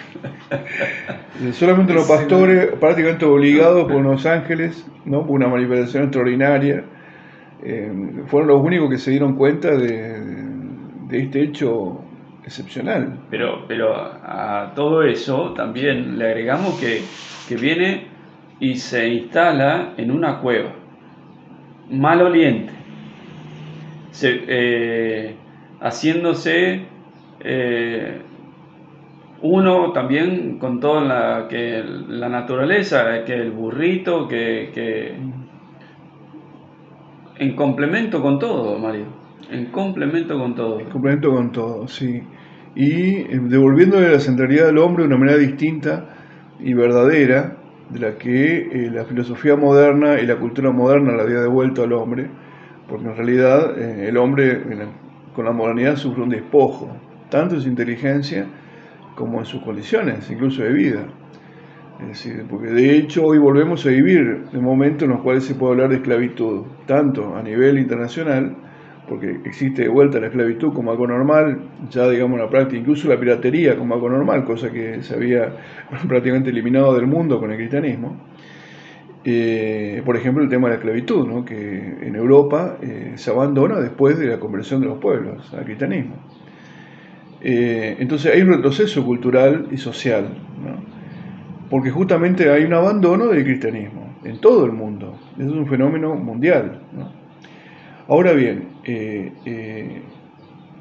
Solamente 1.52 1.94
los 1.94 2.08
pastores, 2.08 2.72
prácticamente 2.80 3.24
obligados 3.24 3.84
por 3.84 3.96
unos 3.96 4.26
ángeles, 4.26 4.86
¿no? 5.04 5.26
por 5.26 5.36
una 5.36 5.48
manifestación 5.48 6.04
extraordinaria, 6.04 6.84
eh, 7.62 7.92
fueron 8.26 8.48
los 8.48 8.62
únicos 8.62 8.90
que 8.90 8.98
se 8.98 9.10
dieron 9.10 9.36
cuenta 9.36 9.70
de, 9.76 10.20
de 11.08 11.18
este 11.18 11.42
hecho 11.42 12.00
excepcional. 12.44 13.18
Pero, 13.30 13.64
pero 13.66 13.94
a 13.94 14.72
todo 14.74 15.02
eso 15.02 15.52
también 15.54 16.18
le 16.18 16.26
agregamos 16.26 16.78
que, 16.78 17.02
que 17.48 17.56
viene 17.56 18.06
y 18.60 18.76
se 18.76 19.08
instala 19.08 19.94
en 19.96 20.10
una 20.10 20.38
cueva, 20.38 20.72
maloliente, 21.90 22.72
se, 24.10 24.44
eh, 24.46 25.34
haciéndose 25.80 26.95
eh, 27.48 28.22
uno 29.42 29.92
también 29.92 30.58
con 30.58 30.80
toda 30.80 31.00
la, 31.02 31.48
la 32.08 32.28
naturaleza, 32.28 33.22
que 33.24 33.34
el 33.34 33.52
burrito, 33.52 34.26
que, 34.26 35.14
en 37.38 37.54
complemento 37.54 38.20
con 38.20 38.40
todo, 38.40 38.78
Mario, 38.80 39.04
en 39.50 39.66
complemento 39.66 40.36
con 40.36 40.56
todo. 40.56 40.80
En 40.80 40.86
complemento 40.86 41.30
con 41.30 41.52
todo, 41.52 41.86
sí. 41.86 42.20
Y 42.74 43.18
eh, 43.18 43.40
devolviéndole 43.42 44.10
la 44.10 44.18
centralidad 44.18 44.66
del 44.66 44.78
hombre 44.78 45.04
de 45.04 45.08
una 45.08 45.18
manera 45.18 45.38
distinta 45.38 46.16
y 46.58 46.74
verdadera 46.74 47.58
de 47.90 48.00
la 48.00 48.18
que 48.18 48.90
la 48.92 49.04
filosofía 49.04 49.54
moderna 49.54 50.20
y 50.20 50.26
la 50.26 50.36
cultura 50.36 50.72
moderna 50.72 51.14
le 51.14 51.22
había 51.22 51.40
devuelto 51.40 51.84
al 51.84 51.92
hombre, 51.92 52.28
porque 52.88 53.06
en 53.06 53.16
realidad 53.16 53.78
el 53.78 54.16
hombre 54.16 54.60
con 55.36 55.44
la 55.44 55.52
modernidad 55.52 55.94
sufre 55.94 56.24
un 56.24 56.30
despojo, 56.30 56.90
tanto 57.30 57.54
en 57.56 57.60
su 57.60 57.68
inteligencia 57.68 58.46
como 59.14 59.38
en 59.38 59.46
sus 59.46 59.62
condiciones, 59.62 60.30
incluso 60.30 60.62
de 60.62 60.72
vida. 60.72 61.06
Porque 62.50 62.68
de 62.68 62.96
hecho 62.96 63.24
hoy 63.24 63.38
volvemos 63.38 63.86
a 63.86 63.88
vivir 63.88 64.44
en 64.52 64.62
momentos 64.62 65.04
en 65.04 65.10
los 65.10 65.22
cuales 65.22 65.44
se 65.44 65.54
puede 65.54 65.72
hablar 65.72 65.88
de 65.88 65.96
esclavitud, 65.96 66.64
tanto 66.86 67.34
a 67.34 67.42
nivel 67.42 67.78
internacional, 67.78 68.54
porque 69.08 69.40
existe 69.44 69.82
de 69.82 69.88
vuelta 69.88 70.20
la 70.20 70.26
esclavitud 70.26 70.72
como 70.74 70.90
algo 70.90 71.06
normal, 71.06 71.58
ya 71.90 72.08
digamos 72.08 72.38
la 72.38 72.50
práctica, 72.50 72.78
incluso 72.78 73.08
la 73.08 73.18
piratería 73.18 73.76
como 73.78 73.94
algo 73.94 74.10
normal, 74.10 74.44
cosa 74.44 74.70
que 74.70 75.02
se 75.02 75.14
había 75.14 75.56
prácticamente 76.08 76.50
eliminado 76.50 76.94
del 76.94 77.06
mundo 77.06 77.40
con 77.40 77.50
el 77.50 77.56
cristianismo. 77.56 78.20
Eh, 79.24 80.02
por 80.04 80.16
ejemplo, 80.16 80.42
el 80.44 80.48
tema 80.48 80.68
de 80.68 80.74
la 80.74 80.78
esclavitud, 80.78 81.26
¿no? 81.26 81.44
que 81.44 81.96
en 82.00 82.14
Europa 82.14 82.76
eh, 82.80 83.12
se 83.16 83.30
abandona 83.30 83.80
después 83.80 84.18
de 84.18 84.26
la 84.26 84.38
conversión 84.38 84.80
de 84.80 84.86
los 84.86 84.98
pueblos 84.98 85.52
al 85.54 85.64
cristianismo. 85.64 86.14
Eh, 87.48 87.98
entonces 88.00 88.34
hay 88.34 88.42
un 88.42 88.54
retroceso 88.54 89.04
cultural 89.04 89.68
y 89.70 89.76
social, 89.76 90.26
porque 91.70 91.92
justamente 91.92 92.50
hay 92.50 92.64
un 92.64 92.74
abandono 92.74 93.28
del 93.28 93.44
cristianismo 93.44 94.16
en 94.24 94.40
todo 94.40 94.64
el 94.64 94.72
mundo. 94.72 95.16
es 95.38 95.46
un 95.46 95.64
fenómeno 95.68 96.16
mundial. 96.16 96.80
Ahora 98.08 98.32
bien, 98.32 98.70
eh, 98.82 99.32
eh, 99.44 100.02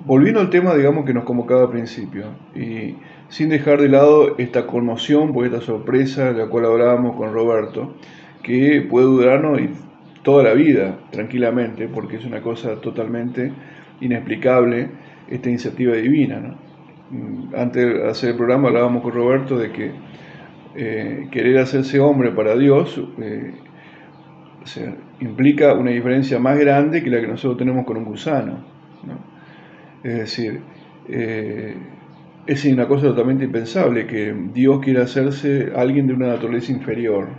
volviendo 0.05 0.39
al 0.39 0.49
tema, 0.49 0.73
digamos, 0.73 1.05
que 1.05 1.13
nos 1.13 1.23
convocaba 1.23 1.61
al 1.65 1.69
principio, 1.69 2.29
y 2.55 2.95
sin 3.29 3.49
dejar 3.49 3.79
de 3.79 3.89
lado 3.89 4.35
esta 4.39 4.65
conmoción, 4.65 5.33
pues 5.33 5.53
esta 5.53 5.63
sorpresa 5.63 6.33
de 6.33 6.45
la 6.45 6.47
cual 6.47 6.65
hablábamos 6.65 7.15
con 7.15 7.31
Roberto, 7.31 7.93
que 8.41 8.81
puede 8.89 9.05
durarnos 9.05 9.61
toda 10.23 10.41
la 10.41 10.53
vida, 10.53 10.97
tranquilamente, 11.11 11.87
porque 11.87 12.15
es 12.15 12.25
una 12.25 12.41
cosa 12.41 12.81
totalmente 12.81 13.51
inexplicable 14.01 14.89
esta 15.29 15.49
iniciativa 15.49 15.95
divina. 15.95 16.55
Mm, 17.09 17.55
antes 17.55 17.85
de 17.85 18.09
hacer 18.09 18.31
el 18.31 18.37
programa 18.37 18.69
hablábamos 18.69 19.03
con 19.03 19.11
Roberto 19.11 19.57
de 19.57 19.71
que 19.71 19.91
eh, 20.75 21.27
querer 21.31 21.59
hacerse 21.59 21.99
hombre 21.99 22.31
para 22.31 22.55
Dios 22.55 22.99
eh, 23.21 23.53
implica 25.21 25.73
una 25.73 25.91
diferencia 25.91 26.39
más 26.39 26.57
grande 26.57 27.03
que 27.03 27.09
la 27.09 27.21
que 27.21 27.27
nosotros 27.27 27.57
tenemos 27.57 27.85
con 27.85 27.97
un 27.97 28.05
gusano. 28.05 28.75
Es 30.03 30.17
decir, 30.17 30.61
eh, 31.07 31.75
es 32.45 32.65
una 32.65 32.87
cosa 32.87 33.07
totalmente 33.07 33.45
impensable 33.45 34.05
que 34.05 34.35
Dios 34.53 34.79
quiera 34.81 35.03
hacerse 35.03 35.71
alguien 35.75 36.07
de 36.07 36.13
una 36.13 36.27
naturaleza 36.27 36.71
inferior. 36.71 37.29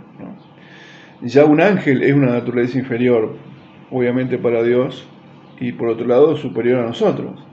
Ya 1.21 1.45
un 1.45 1.61
ángel 1.61 2.03
es 2.03 2.13
una 2.13 2.33
naturaleza 2.33 2.77
inferior, 2.77 3.35
obviamente 3.91 4.37
para 4.37 4.63
Dios, 4.63 5.07
y 5.59 5.71
por 5.73 5.89
otro 5.89 6.05
lado 6.05 6.35
superior 6.35 6.79
a 6.79 6.87
nosotros 6.87 7.46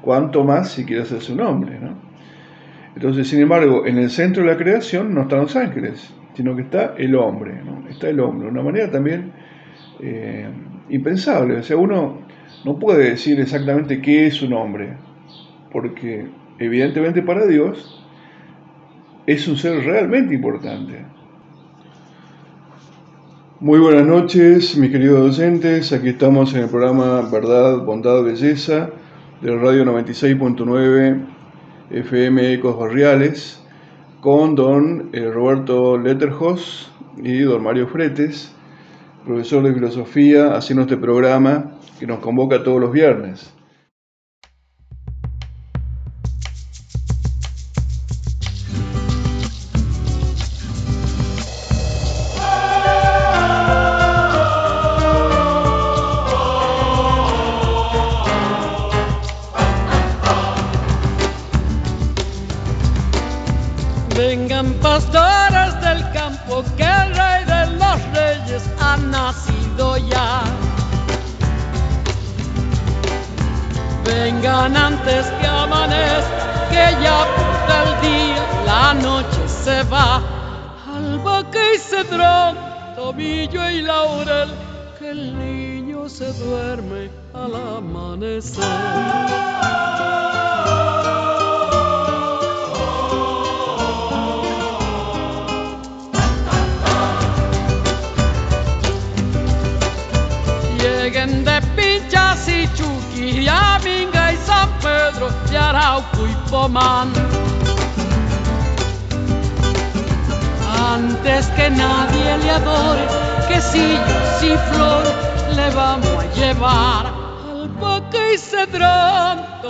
cuanto 0.00 0.44
más 0.44 0.70
si 0.70 0.84
quiere 0.84 1.02
hacerse 1.02 1.32
un 1.32 1.40
hombre. 1.40 1.78
¿no? 1.78 1.94
Entonces, 2.94 3.28
sin 3.28 3.40
embargo, 3.40 3.86
en 3.86 3.98
el 3.98 4.10
centro 4.10 4.42
de 4.42 4.50
la 4.50 4.56
creación 4.56 5.14
no 5.14 5.22
están 5.22 5.40
los 5.40 5.56
ángeles, 5.56 6.12
sino 6.34 6.56
que 6.56 6.62
está 6.62 6.94
el 6.96 7.14
hombre, 7.14 7.62
¿no? 7.64 7.88
está 7.88 8.08
el 8.08 8.20
hombre, 8.20 8.46
de 8.46 8.52
una 8.52 8.62
manera 8.62 8.90
también 8.90 9.32
eh, 10.00 10.48
impensable. 10.88 11.56
O 11.56 11.62
sea, 11.62 11.76
uno 11.76 12.22
no 12.64 12.78
puede 12.78 13.10
decir 13.10 13.40
exactamente 13.40 14.00
qué 14.00 14.26
es 14.26 14.42
un 14.42 14.52
hombre, 14.52 14.96
porque 15.72 16.26
evidentemente 16.58 17.22
para 17.22 17.46
Dios 17.46 18.04
es 19.26 19.46
un 19.46 19.56
ser 19.56 19.84
realmente 19.84 20.34
importante. 20.34 21.04
Muy 23.60 23.78
buenas 23.78 24.06
noches, 24.06 24.76
mis 24.78 24.90
queridos 24.90 25.36
docentes. 25.36 25.92
Aquí 25.92 26.08
estamos 26.08 26.54
en 26.54 26.62
el 26.62 26.68
programa 26.70 27.20
Verdad, 27.30 27.84
Bondad, 27.84 28.22
Belleza 28.24 28.90
del 29.40 29.58
Radio 29.58 29.86
96.9 29.86 31.18
FM 31.90 32.52
Ecos 32.52 32.78
Barriales 32.78 33.62
con 34.20 34.54
don 34.54 35.08
eh, 35.12 35.30
Roberto 35.30 35.96
Letterhos 35.96 36.92
y 37.16 37.38
don 37.40 37.62
Mario 37.62 37.88
Fretes, 37.88 38.54
profesor 39.24 39.62
de 39.62 39.72
filosofía, 39.72 40.54
haciendo 40.54 40.82
este 40.82 40.98
programa 40.98 41.72
que 41.98 42.06
nos 42.06 42.18
convoca 42.18 42.62
todos 42.62 42.82
los 42.82 42.92
viernes. 42.92 43.50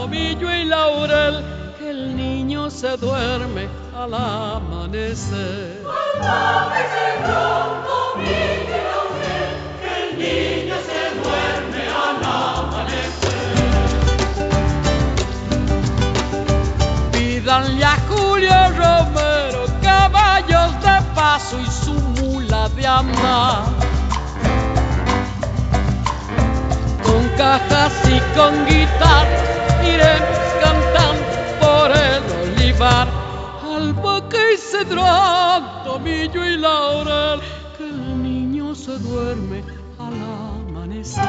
Tomillo 0.01 0.51
y 0.51 0.64
laurel, 0.64 1.44
que 1.78 1.90
el 1.90 2.16
niño 2.16 2.70
se 2.70 2.96
duerme 2.96 3.68
al 3.94 4.14
amanecer. 4.14 5.84
Albahaca 5.84 6.80
y 6.80 6.86
cedrón, 6.94 7.68
tomillo 7.90 8.76
y 8.76 8.84
laurel, 8.88 9.53
que 9.80 9.90
el 10.03 10.11
niño 10.24 10.76
se 10.88 11.01
duerme 11.20 11.82
al 12.05 12.18
amanecer. 12.64 13.48
Pídanle 17.12 17.84
a 17.84 17.96
Julio 18.09 18.59
Romero 18.82 19.62
caballos 19.82 20.70
de 20.80 20.96
paso 21.14 21.57
y 21.61 21.70
su 21.84 21.94
mula 22.22 22.62
de. 22.70 22.86
Con 27.05 27.22
cajas 27.36 27.92
y 28.09 28.18
con 28.36 28.53
guitarra 28.66 29.39
iremos 29.95 30.38
cantando 30.62 31.30
llevar 32.80 33.09
albahaca 33.62 34.38
y 34.55 34.57
cedrón, 34.57 35.84
tomillo 35.84 36.45
y 36.45 36.57
laurel, 36.57 37.41
que 37.76 37.84
el 37.84 38.22
niño 38.22 38.74
se 38.74 38.99
duerme 38.99 39.62
al 39.99 40.14
amanecer. 40.14 41.24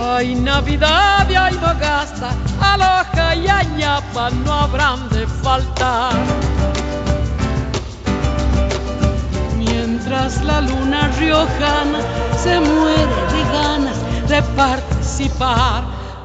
Ay, 0.00 0.34
Navidad 0.34 1.28
y 1.30 1.34
ay, 1.34 1.54
no 1.60 1.78
gasta, 1.78 2.30
aloja 2.60 3.36
y 3.36 3.46
añapa 3.48 4.30
no 4.30 4.52
habrán 4.52 5.08
de 5.10 5.26
faltar. 5.26 6.14
La 10.28 10.60
luna 10.60 11.08
riojana 11.18 12.00
se 12.36 12.60
muere 12.60 13.16
de 13.32 13.42
ganas 13.50 13.96
de 14.28 14.42
participar, 14.54 15.84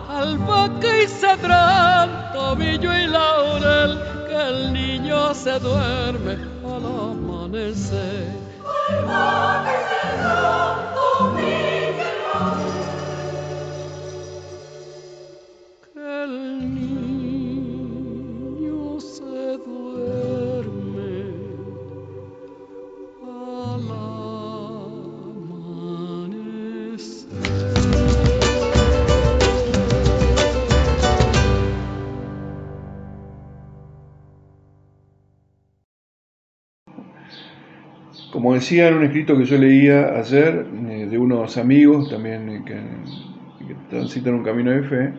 albahaca 0.10 1.01
y 1.01 1.08
cedrón, 1.08 2.10
tobillo 2.34 2.93
y 2.93 3.08
laurel, 3.08 3.97
que 4.28 4.36
el 4.36 4.74
niño 4.74 5.34
se 5.34 5.58
duerme 5.58 6.34
al 6.66 6.86
amanecer. 6.86 8.28
Que 11.38 11.93
Como 38.44 38.56
decía 38.56 38.89
en 38.89 38.96
un 38.96 39.04
escrito 39.06 39.38
que 39.38 39.46
yo 39.46 39.58
leía 39.58 40.18
ayer 40.20 40.66
eh, 40.89 41.08
de 41.10 41.18
unos 41.18 41.56
amigos 41.58 42.10
también 42.10 42.66
que, 42.66 42.74
que 43.66 43.74
transitan 43.89 44.34
un 44.34 44.44
camino 44.44 44.70
de 44.72 44.84
fe, 44.84 45.14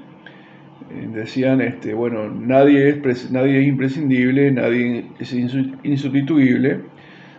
eh, 0.90 1.08
decían, 1.10 1.62
este, 1.62 1.94
bueno, 1.94 2.28
nadie 2.28 2.90
es, 2.90 3.30
nadie 3.30 3.60
es 3.62 3.66
imprescindible, 3.66 4.52
nadie 4.52 5.06
es 5.18 5.34
insu- 5.34 5.74
insustituible. 5.84 6.80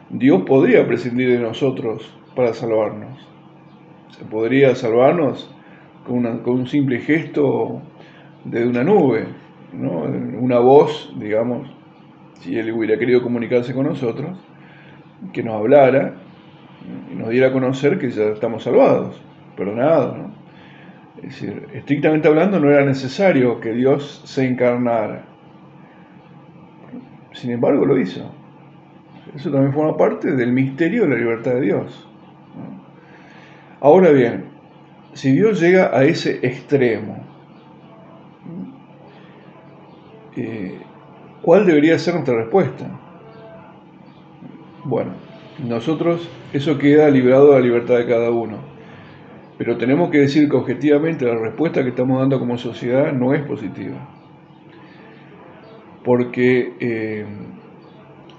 Dios 0.09 0.41
podría 0.47 0.87
prescindir 0.87 1.29
de 1.29 1.39
nosotros 1.39 2.11
para 2.35 2.55
salvarnos. 2.55 3.19
Se 4.17 4.25
podría 4.25 4.73
salvarnos 4.73 5.53
con, 6.07 6.39
con 6.39 6.53
un 6.61 6.67
simple 6.67 6.99
gesto 6.99 7.81
de 8.45 8.67
una 8.67 8.83
nube, 8.83 9.25
¿no? 9.73 10.01
una 10.39 10.59
voz, 10.59 11.13
digamos, 11.19 11.69
si 12.41 12.57
Él 12.57 12.71
hubiera 12.71 12.97
querido 12.97 13.21
comunicarse 13.21 13.73
con 13.73 13.87
nosotros, 13.87 14.37
que 15.33 15.43
nos 15.43 15.55
hablara 15.55 16.13
y 17.11 17.15
nos 17.15 17.29
diera 17.29 17.47
a 17.47 17.51
conocer 17.51 17.97
que 17.97 18.09
ya 18.09 18.25
estamos 18.25 18.63
salvados, 18.63 19.21
perdonados. 19.55 20.17
¿no? 20.17 20.31
Es 21.17 21.23
decir, 21.23 21.67
estrictamente 21.73 22.27
hablando, 22.27 22.59
no 22.59 22.69
era 22.69 22.85
necesario 22.85 23.59
que 23.59 23.73
Dios 23.73 24.21
se 24.25 24.45
encarnara. 24.45 25.23
Sin 27.33 27.51
embargo, 27.51 27.85
lo 27.85 27.97
hizo. 27.99 28.31
Eso 29.35 29.51
también 29.51 29.73
forma 29.73 29.97
parte 29.97 30.31
del 30.31 30.51
misterio 30.51 31.03
de 31.03 31.09
la 31.09 31.15
libertad 31.15 31.51
de 31.55 31.61
Dios. 31.61 32.07
Ahora 33.81 34.11
bien, 34.11 34.45
si 35.13 35.31
Dios 35.31 35.59
llega 35.59 35.97
a 35.97 36.03
ese 36.03 36.39
extremo, 36.45 37.17
eh, 40.35 40.79
¿cuál 41.41 41.65
debería 41.65 41.97
ser 41.99 42.15
nuestra 42.15 42.35
respuesta? 42.35 42.85
Bueno, 44.85 45.13
nosotros, 45.67 46.29
eso 46.53 46.77
queda 46.77 47.09
librado 47.09 47.53
a 47.53 47.55
la 47.55 47.65
libertad 47.65 47.97
de 47.97 48.05
cada 48.05 48.29
uno. 48.29 48.59
Pero 49.57 49.77
tenemos 49.77 50.11
que 50.11 50.19
decir 50.19 50.47
que 50.47 50.55
objetivamente 50.55 51.25
la 51.25 51.39
respuesta 51.39 51.81
que 51.81 51.89
estamos 51.89 52.19
dando 52.19 52.37
como 52.37 52.55
sociedad 52.59 53.11
no 53.11 53.33
es 53.33 53.41
positiva. 53.41 53.97
Porque 56.03 56.73
eh, 56.79 57.25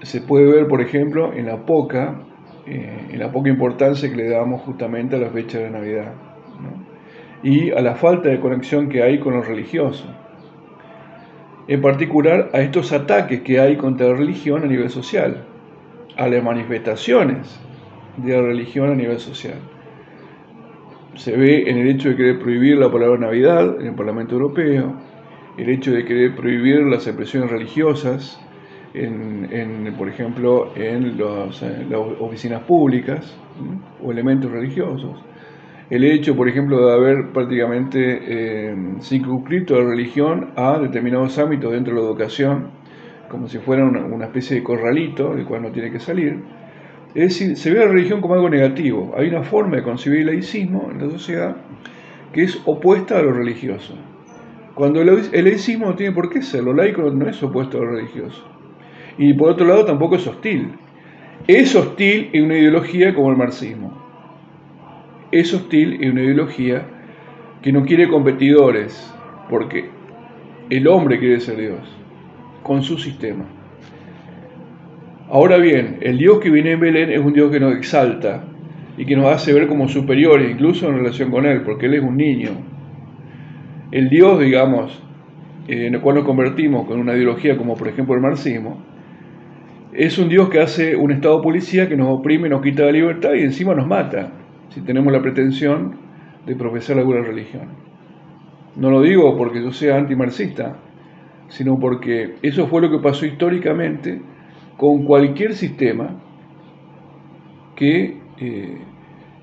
se 0.03 0.21
puede 0.21 0.45
ver, 0.45 0.67
por 0.69 0.79
ejemplo, 0.79 1.33
en 1.33 1.47
la 1.47 1.65
poca, 1.65 2.21
eh, 2.65 3.07
en 3.11 3.19
la 3.19 3.29
poca 3.29 3.49
importancia 3.49 4.09
que 4.09 4.15
le 4.15 4.29
damos 4.29 4.61
justamente 4.61 5.17
a 5.17 5.19
las 5.19 5.33
fechas 5.33 5.63
de 5.63 5.69
Navidad. 5.69 6.13
Y 7.43 7.71
a 7.71 7.81
la 7.81 7.95
falta 7.95 8.29
de 8.29 8.39
conexión 8.39 8.87
que 8.87 9.03
hay 9.03 9.19
con 9.19 9.33
lo 9.33 9.41
religioso. 9.41 10.05
En 11.67 11.81
particular 11.81 12.51
a 12.53 12.61
estos 12.61 12.93
ataques 12.93 13.41
que 13.41 13.59
hay 13.59 13.75
contra 13.75 14.07
la 14.07 14.13
religión 14.13 14.63
a 14.63 14.67
nivel 14.67 14.89
social, 14.89 15.43
a 16.17 16.27
las 16.27 16.43
manifestaciones 16.43 17.59
de 18.17 18.33
la 18.35 18.41
religión 18.41 18.91
a 18.91 18.95
nivel 18.95 19.19
social 19.19 19.59
se 21.17 21.35
ve 21.35 21.69
en 21.69 21.77
el 21.77 21.89
hecho 21.89 22.09
de 22.09 22.15
querer 22.15 22.39
prohibir 22.39 22.77
la 22.77 22.91
palabra 22.91 23.17
Navidad 23.19 23.81
en 23.81 23.87
el 23.87 23.95
Parlamento 23.95 24.35
Europeo, 24.35 24.93
el 25.57 25.69
hecho 25.69 25.91
de 25.91 26.05
querer 26.05 26.35
prohibir 26.35 26.81
las 26.81 27.07
expresiones 27.07 27.49
religiosas, 27.49 28.39
en, 28.93 29.49
en, 29.51 29.93
por 29.95 30.09
ejemplo, 30.09 30.71
en 30.75 31.17
los, 31.17 31.61
en 31.61 31.89
las 31.89 31.99
oficinas 32.19 32.61
públicas 32.63 33.35
o 34.01 34.11
elementos 34.11 34.51
religiosos. 34.51 35.23
El 35.89 36.03
hecho, 36.03 36.35
por 36.35 36.47
ejemplo, 36.47 36.85
de 36.85 36.93
haber 36.93 37.31
prácticamente 37.31 38.19
eh, 38.21 38.75
circunscrito 39.01 39.79
la 39.81 39.89
religión 39.89 40.51
a 40.55 40.79
determinados 40.79 41.37
ámbitos 41.39 41.71
dentro 41.71 41.95
de 41.95 42.01
la 42.01 42.07
educación, 42.07 42.71
como 43.29 43.47
si 43.47 43.57
fuera 43.59 43.85
una, 43.85 44.25
especie 44.25 44.57
de 44.57 44.63
corralito 44.63 45.35
del 45.35 45.45
cual 45.45 45.63
no 45.63 45.71
tiene 45.71 45.91
que 45.91 45.99
salir. 45.99 46.39
Es 47.13 47.39
decir, 47.39 47.55
se 47.57 47.71
ve 47.71 47.79
la 47.79 47.87
religión 47.87 48.21
como 48.21 48.35
algo 48.35 48.49
negativo. 48.49 49.13
Hay 49.17 49.27
una 49.27 49.43
forma 49.43 49.77
de 49.77 49.83
concebir 49.83 50.19
el 50.21 50.27
laicismo 50.27 50.89
en 50.91 50.99
la 50.99 51.09
sociedad 51.09 51.55
que 52.31 52.43
es 52.43 52.61
opuesta 52.65 53.17
a 53.17 53.21
lo 53.21 53.33
religioso. 53.33 53.95
Cuando 54.75 55.01
el 55.01 55.43
laicismo 55.43 55.87
no 55.87 55.95
tiene 55.95 56.13
por 56.13 56.29
qué 56.29 56.41
ser, 56.41 56.63
lo 56.63 56.73
laico 56.73 57.09
no 57.09 57.27
es 57.27 57.41
opuesto 57.41 57.77
a 57.77 57.81
lo 57.81 57.91
religioso. 57.91 58.43
Y 59.17 59.33
por 59.33 59.49
otro 59.49 59.65
lado 59.65 59.85
tampoco 59.85 60.17
es 60.17 60.27
hostil. 60.27 60.73
Es 61.47 61.75
hostil 61.75 62.29
en 62.33 62.45
una 62.45 62.57
ideología 62.57 63.13
como 63.15 63.31
el 63.31 63.37
marxismo. 63.37 63.97
Es 65.31 65.53
hostil 65.53 66.03
en 66.03 66.11
una 66.11 66.21
ideología 66.23 66.85
que 67.61 67.71
no 67.71 67.85
quiere 67.85 68.07
competidores, 68.07 69.13
porque 69.49 69.89
el 70.69 70.87
hombre 70.87 71.19
quiere 71.19 71.39
ser 71.39 71.57
Dios, 71.57 71.96
con 72.67 72.83
su 72.83 72.97
sistema. 72.97 73.45
Ahora 75.29 75.57
bien, 75.57 75.97
el 76.01 76.17
Dios 76.17 76.39
que 76.39 76.49
viene 76.51 76.73
en 76.73 76.79
Belén 76.79 77.11
es 77.11 77.19
un 77.19 77.33
Dios 77.33 77.51
que 77.51 77.59
nos 77.59 77.75
exalta 77.75 78.43
y 78.97 79.05
que 79.05 79.15
nos 79.15 79.27
hace 79.27 79.53
ver 79.53 79.67
como 79.67 79.87
superiores, 79.87 80.51
incluso 80.51 80.87
en 80.87 80.97
relación 80.97 81.31
con 81.31 81.45
Él, 81.45 81.61
porque 81.63 81.87
Él 81.87 81.95
es 81.95 82.03
un 82.03 82.17
niño. 82.17 82.51
El 83.91 84.09
Dios, 84.09 84.39
digamos, 84.39 85.01
en 85.67 85.95
el 85.95 86.01
cual 86.01 86.17
nos 86.17 86.25
convertimos 86.25 86.87
con 86.87 86.99
una 86.99 87.15
ideología 87.15 87.57
como 87.57 87.75
por 87.75 87.87
ejemplo 87.87 88.15
el 88.15 88.21
marxismo, 88.21 88.81
es 89.93 90.17
un 90.17 90.29
Dios 90.29 90.49
que 90.49 90.59
hace 90.59 90.95
un 90.95 91.11
estado 91.11 91.41
policía 91.41 91.89
que 91.89 91.97
nos 91.97 92.19
oprime, 92.19 92.49
nos 92.49 92.61
quita 92.61 92.83
la 92.83 92.91
libertad 92.91 93.33
y 93.33 93.41
encima 93.41 93.73
nos 93.73 93.87
mata, 93.87 94.31
si 94.69 94.81
tenemos 94.81 95.11
la 95.11 95.21
pretensión 95.21 95.95
de 96.45 96.55
profesar 96.55 96.97
alguna 96.97 97.21
religión. 97.21 97.69
No 98.75 98.91
lo 98.91 99.01
digo 99.01 99.35
porque 99.37 99.61
yo 99.61 99.71
sea 99.71 99.97
antimarxista, 99.97 100.77
sino 101.49 101.79
porque 101.79 102.35
eso 102.41 102.67
fue 102.67 102.81
lo 102.81 102.89
que 102.89 102.99
pasó 102.99 103.25
históricamente 103.25 104.21
con 104.77 105.05
cualquier 105.05 105.53
sistema 105.55 106.15
que 107.75 108.17
eh, 108.39 108.77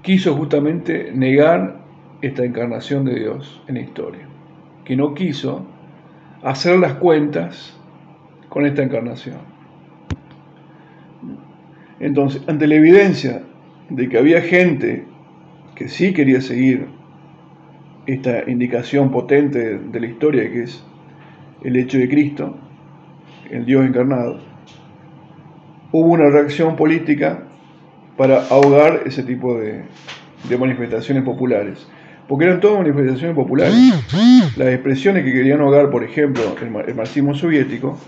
quiso 0.02 0.34
justamente 0.34 1.12
negar 1.14 1.82
esta 2.20 2.44
encarnación 2.44 3.04
de 3.04 3.14
Dios 3.16 3.62
en 3.66 3.74
la 3.76 3.80
historia, 3.80 4.26
que 4.84 4.96
no 4.96 5.14
quiso 5.14 5.66
hacer 6.42 6.78
las 6.78 6.94
cuentas 6.94 7.78
con 8.48 8.66
esta 8.66 8.82
encarnación. 8.82 9.38
Entonces, 12.00 12.42
ante 12.48 12.66
la 12.66 12.74
evidencia 12.74 13.42
de 13.88 14.08
que 14.08 14.18
había 14.18 14.40
gente 14.42 15.04
que 15.74 15.88
sí 15.88 16.12
quería 16.12 16.40
seguir 16.40 16.86
esta 18.06 18.48
indicación 18.48 19.10
potente 19.10 19.78
de 19.78 20.00
la 20.00 20.06
historia, 20.06 20.50
que 20.50 20.64
es 20.64 20.84
el 21.64 21.76
hecho 21.76 21.98
de 21.98 22.08
Cristo, 22.08 22.56
el 23.50 23.64
Dios 23.64 23.84
encarnado, 23.84 24.40
hubo 25.92 26.12
una 26.12 26.28
reacción 26.28 26.76
política 26.76 27.44
para 28.16 28.46
ahogar 28.48 29.00
ese 29.06 29.22
tipo 29.22 29.58
de, 29.58 29.84
manifestaciones 30.58 31.24
populares. 31.24 31.88
Porque 32.28 32.44
eran 32.44 32.60
todas 32.60 32.78
manifestaciones 32.78 33.34
populares. 33.34 33.74
Las 34.56 34.68
expresiones 34.68 35.24
que 35.24 35.32
querían 35.32 35.60
ahogar, 35.60 35.90
por 35.90 36.04
ejemplo, 36.04 36.42
el, 36.60 36.88
el 36.88 36.94
marxismo 36.94 37.34
soviético, 37.34 37.98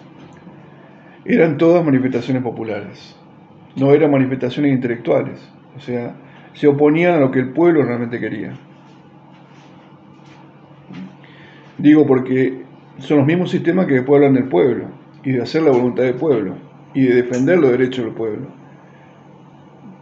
eran 1.24 1.57
todas 1.57 1.84
manifestaciones 1.84 2.42
populares. 2.42 3.16
no 3.76 3.92
eran 3.92 4.11
manifestaciones 4.11 4.72
intelectuales, 4.72 5.38
o 5.76 5.80
sea, 5.80 6.14
se 6.54 6.66
oponían 6.66 7.14
a 7.14 7.18
lo 7.18 7.30
que 7.30 7.40
el 7.40 7.52
pueblo 7.52 7.82
realmente 7.82 8.18
quería. 8.18 8.54
Digo 11.76 12.07
porque 12.07 12.65
son 12.99 13.18
los 13.18 13.26
mismos 13.26 13.51
sistemas 13.51 13.86
que 13.86 13.99
hablan 13.99 14.34
del 14.34 14.49
pueblo 14.49 14.86
y 15.22 15.32
de 15.32 15.42
hacer 15.42 15.62
la 15.62 15.70
voluntad 15.70 16.05
del 16.05 16.14
pueblo 16.14 16.55
y 16.94 17.03
de 17.03 17.14
defender 17.16 17.59
los 17.59 17.70
derechos 17.70 18.05
del 18.05 18.14
pueblo. 18.14 18.49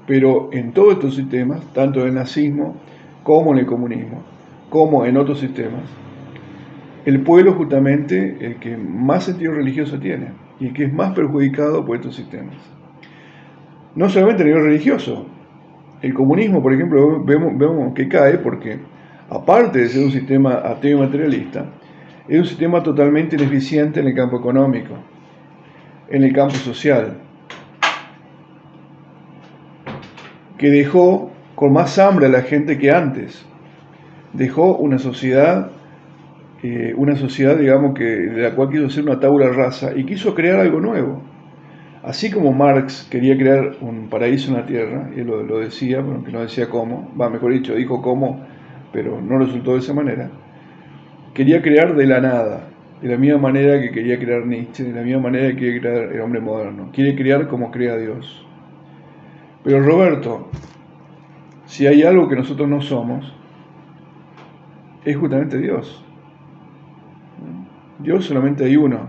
Pero 0.07 0.51
en 0.53 0.73
todos 0.73 0.95
estos 0.95 1.17
sistemas, 1.17 1.61
tanto 1.73 2.01
en 2.03 2.09
el 2.09 2.15
nazismo 2.15 2.77
como 3.23 3.53
en 3.53 3.59
el 3.59 3.67
comunismo, 3.67 4.23
como 4.69 5.05
en 5.05 5.17
otros 5.17 5.41
sistemas, 5.41 5.83
el 7.05 7.21
pueblo 7.21 7.53
es 7.53 7.57
justamente 7.57 8.37
el 8.41 8.57
que 8.57 8.77
más 8.77 9.25
sentido 9.25 9.55
religioso 9.55 9.99
tiene 9.99 10.29
y 10.61 10.67
el 10.67 10.73
que 10.73 10.85
es 10.85 10.93
más 10.93 11.15
perjudicado 11.15 11.85
por 11.85 11.97
estos 11.97 12.15
sistemas. 12.15 12.57
No 13.95 14.09
solamente 14.09 14.43
a 14.43 14.47
nivel 14.47 14.65
religioso, 14.65 15.27
el 16.03 16.13
comunismo, 16.15 16.63
por 16.63 16.73
ejemplo, 16.73 17.23
vemos, 17.25 17.57
vemos 17.57 17.95
que 17.95 18.09
cae 18.09 18.39
porque, 18.39 18.79
aparte 19.31 19.81
de 19.81 19.89
ser 19.89 20.05
un 20.05 20.11
sistema 20.11 20.55
ateo 20.65 20.99
y 20.99 21.01
materialista, 21.01 21.67
es 22.29 22.39
un 22.39 22.47
sistema 22.47 22.83
totalmente 22.83 23.37
ineficiente 23.37 24.01
en 24.01 24.09
el 24.09 24.15
campo 24.15 24.39
económico, 24.39 24.95
en 26.09 26.25
el 26.25 26.33
campo 26.33 26.55
social, 26.55 27.19
que 30.59 30.71
dejó 30.71 31.31
con 31.55 31.73
más 31.73 31.99
hambre 31.99 32.27
a 32.27 32.31
la 32.31 32.43
gente 32.43 32.79
que 32.79 32.91
antes, 32.91 33.45
dejó 34.33 34.77
una 34.77 34.99
sociedad 34.99 35.71
eh, 36.67 36.95
una 36.97 37.15
sociedad, 37.15 37.59
digamos, 37.59 37.93
que, 37.95 38.05
de 38.05 38.41
la 38.41 38.55
cual 38.55 38.71
quiso 38.71 38.89
ser 38.89 39.05
una 39.05 39.21
tabla 39.21 39.51
rasa 39.51 39.93
y 39.95 40.05
quiso 40.07 40.35
crear 40.35 40.61
algo 40.61 40.81
nuevo. 40.81 41.21
Así 42.03 42.31
como 42.31 42.55
Marx 42.55 43.07
quería 43.11 43.37
crear 43.37 43.77
un 43.83 44.09
paraíso 44.09 44.49
en 44.49 44.57
la 44.57 44.65
tierra, 44.65 45.11
y 45.15 45.21
él 45.21 45.27
lo, 45.27 45.59
decía, 45.59 45.99
pero 46.03 46.23
no 46.33 46.41
decía 46.41 46.71
cómo, 46.71 47.13
va, 47.21 47.29
mejor 47.29 47.53
dicho, 47.53 47.75
dijo 47.75 48.01
cómo, 48.01 48.47
pero 48.95 49.21
no 49.21 49.39
resultó 49.39 49.75
de 49.75 49.81
esa 49.81 49.93
manera, 49.93 50.31
quería 51.35 51.61
crear 51.61 51.95
de 51.95 52.07
la 52.07 52.21
nada, 52.21 52.69
de 53.03 53.09
la 53.09 53.19
misma 53.19 53.39
manera 53.39 53.81
que 53.81 53.91
quería 53.91 54.19
crear 54.19 54.47
Nietzsche, 54.47 54.85
de 54.85 54.93
la 54.93 55.03
misma 55.03 55.23
manera 55.23 55.49
que 55.49 55.57
quiere 55.57 55.81
crear 55.81 56.13
el 56.13 56.21
hombre 56.21 56.41
moderno, 56.41 56.91
quiere 56.93 57.15
crear 57.15 57.49
como 57.49 57.71
crea 57.71 57.97
Dios. 57.97 58.47
Pero 59.65 59.81
Roberto, 59.81 60.49
si 61.67 61.87
hay 61.87 62.03
algo 62.03 62.29
que 62.29 62.37
nosotros 62.37 62.69
no 62.69 62.81
somos, 62.81 63.35
es 65.05 65.17
justamente 65.17 65.59
Dios. 65.59 66.05
Dios 67.99 68.25
solamente 68.25 68.65
hay 68.65 68.77
uno. 68.77 69.09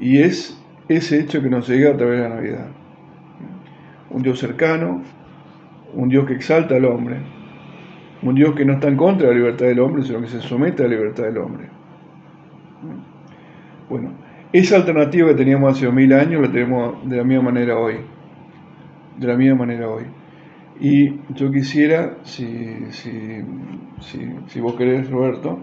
Y 0.00 0.20
es 0.20 0.60
ese 0.88 1.20
hecho 1.20 1.42
que 1.42 1.48
nos 1.48 1.68
llega 1.68 1.90
a 1.90 1.96
través 1.96 2.20
de 2.20 2.28
la 2.28 2.34
Navidad. 2.34 2.66
Un 4.10 4.22
Dios 4.22 4.38
cercano, 4.38 5.02
un 5.94 6.08
Dios 6.08 6.26
que 6.26 6.34
exalta 6.34 6.76
al 6.76 6.84
hombre, 6.84 7.16
un 8.24 8.34
Dios 8.34 8.54
que 8.54 8.64
no 8.64 8.74
está 8.74 8.88
en 8.88 8.96
contra 8.96 9.28
de 9.28 9.34
la 9.34 9.38
libertad 9.38 9.66
del 9.66 9.80
hombre, 9.80 10.02
sino 10.02 10.20
que 10.20 10.28
se 10.28 10.40
somete 10.40 10.82
a 10.82 10.88
la 10.88 10.94
libertad 10.94 11.24
del 11.24 11.38
hombre. 11.38 11.68
Bueno, 13.88 14.12
esa 14.52 14.76
alternativa 14.76 15.28
que 15.28 15.34
teníamos 15.34 15.76
hace 15.76 15.90
mil 15.90 16.12
años 16.12 16.40
la 16.40 16.50
tenemos 16.50 17.08
de 17.08 17.16
la 17.16 17.24
misma 17.24 17.44
manera 17.44 17.78
hoy. 17.78 17.96
De 19.18 19.26
la 19.26 19.36
misma 19.36 19.56
manera 19.56 19.88
hoy. 19.88 20.04
Y 20.80 21.20
yo 21.34 21.52
quisiera, 21.52 22.16
si, 22.24 22.46
si, 22.90 23.44
si 24.48 24.60
vos 24.60 24.74
querés, 24.74 25.08
Roberto, 25.10 25.58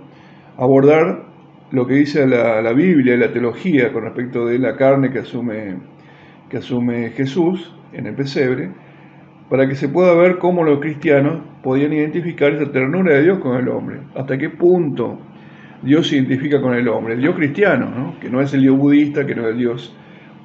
abordar 0.57 1.25
lo 1.71 1.87
que 1.87 1.95
dice 1.95 2.27
la, 2.27 2.61
la 2.61 2.73
Biblia 2.73 3.15
y 3.15 3.17
la 3.17 3.31
teología 3.31 3.91
con 3.91 4.03
respecto 4.03 4.45
de 4.45 4.59
la 4.59 4.75
carne 4.75 5.09
que 5.09 5.19
asume, 5.19 5.77
que 6.49 6.57
asume 6.57 7.09
Jesús 7.11 7.73
en 7.93 8.05
el 8.07 8.13
pesebre, 8.13 8.71
para 9.51 9.67
que 9.67 9.75
se 9.75 9.89
pueda 9.89 10.13
ver 10.13 10.37
cómo 10.37 10.63
los 10.63 10.79
cristianos 10.79 11.41
podían 11.61 11.91
identificar 11.91 12.53
esa 12.53 12.71
ternura 12.71 13.15
de 13.15 13.23
Dios 13.23 13.39
con 13.39 13.57
el 13.57 13.67
hombre, 13.67 13.99
hasta 14.15 14.37
qué 14.37 14.49
punto 14.49 15.19
Dios 15.81 16.07
se 16.07 16.15
identifica 16.15 16.61
con 16.61 16.73
el 16.73 16.87
hombre, 16.87 17.15
el 17.15 17.19
Dios 17.19 17.35
cristiano, 17.35 17.89
¿no? 17.89 18.17
que 18.21 18.29
no 18.29 18.39
es 18.39 18.53
el 18.53 18.61
Dios 18.61 18.77
budista, 18.77 19.25
que 19.25 19.35
no 19.35 19.41
es 19.41 19.51
el 19.51 19.57
Dios 19.57 19.93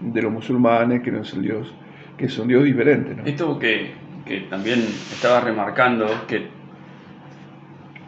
de 0.00 0.22
los 0.22 0.32
musulmanes, 0.32 1.02
que 1.02 1.12
no 1.12 1.20
es 1.20 1.32
el 1.34 1.42
Dios, 1.42 1.72
que 2.16 2.24
es 2.24 2.36
un 2.36 2.48
Dios 2.48 2.64
diferente. 2.64 3.14
Esto 3.24 3.56
que, 3.60 3.92
que 4.24 4.40
también 4.50 4.80
estaba 4.80 5.38
remarcando, 5.38 6.06
que 6.26 6.48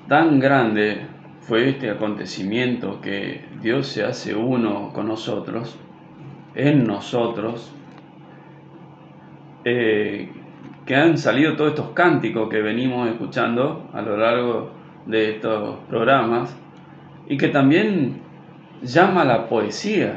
tan 0.09 0.41
grande 0.41 1.03
fue 1.43 1.69
este 1.69 1.91
acontecimiento 1.91 3.01
que 3.01 3.45
Dios 3.63 3.87
se 3.87 4.03
hace 4.03 4.35
uno 4.35 4.93
con 4.93 5.07
nosotros, 5.07 5.79
en 6.57 6.85
nosotros, 6.85 7.73
eh, 9.65 10.33
que 10.89 10.97
han 10.97 11.19
salido 11.19 11.55
todos 11.55 11.73
estos 11.73 11.91
cánticos 11.91 12.49
que 12.49 12.63
venimos 12.63 13.11
escuchando 13.11 13.91
a 13.93 14.01
lo 14.01 14.17
largo 14.17 14.71
de 15.05 15.33
estos 15.33 15.81
programas 15.87 16.57
y 17.29 17.37
que 17.37 17.49
también 17.49 18.23
llama 18.81 19.21
a 19.21 19.25
la 19.27 19.49
poesía. 19.51 20.15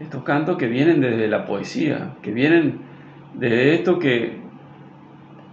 Estos 0.00 0.22
cantos 0.22 0.56
que 0.56 0.68
vienen 0.68 1.00
desde 1.00 1.26
la 1.26 1.44
poesía, 1.44 2.12
que 2.22 2.30
vienen 2.30 2.78
desde 3.34 3.74
esto 3.74 3.98
que, 3.98 4.36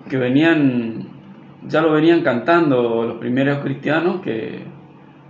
que 0.08 0.18
venían 0.18 1.08
ya 1.68 1.82
lo 1.82 1.92
venían 1.94 2.22
cantando 2.22 3.06
los 3.06 3.18
primeros 3.18 3.64
cristianos, 3.64 4.22
que 4.22 4.60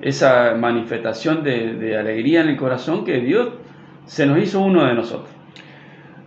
esa 0.02 0.56
manifestación 0.56 1.42
de, 1.42 1.98
alegría 1.98 2.42
en 2.42 2.50
el 2.50 2.58
corazón 2.58 3.06
que 3.06 3.22
Dios 3.22 3.48
se 4.08 4.26
nos 4.26 4.40
hizo 4.40 4.60
uno 4.60 4.86
de 4.86 4.94
nosotros. 4.94 5.34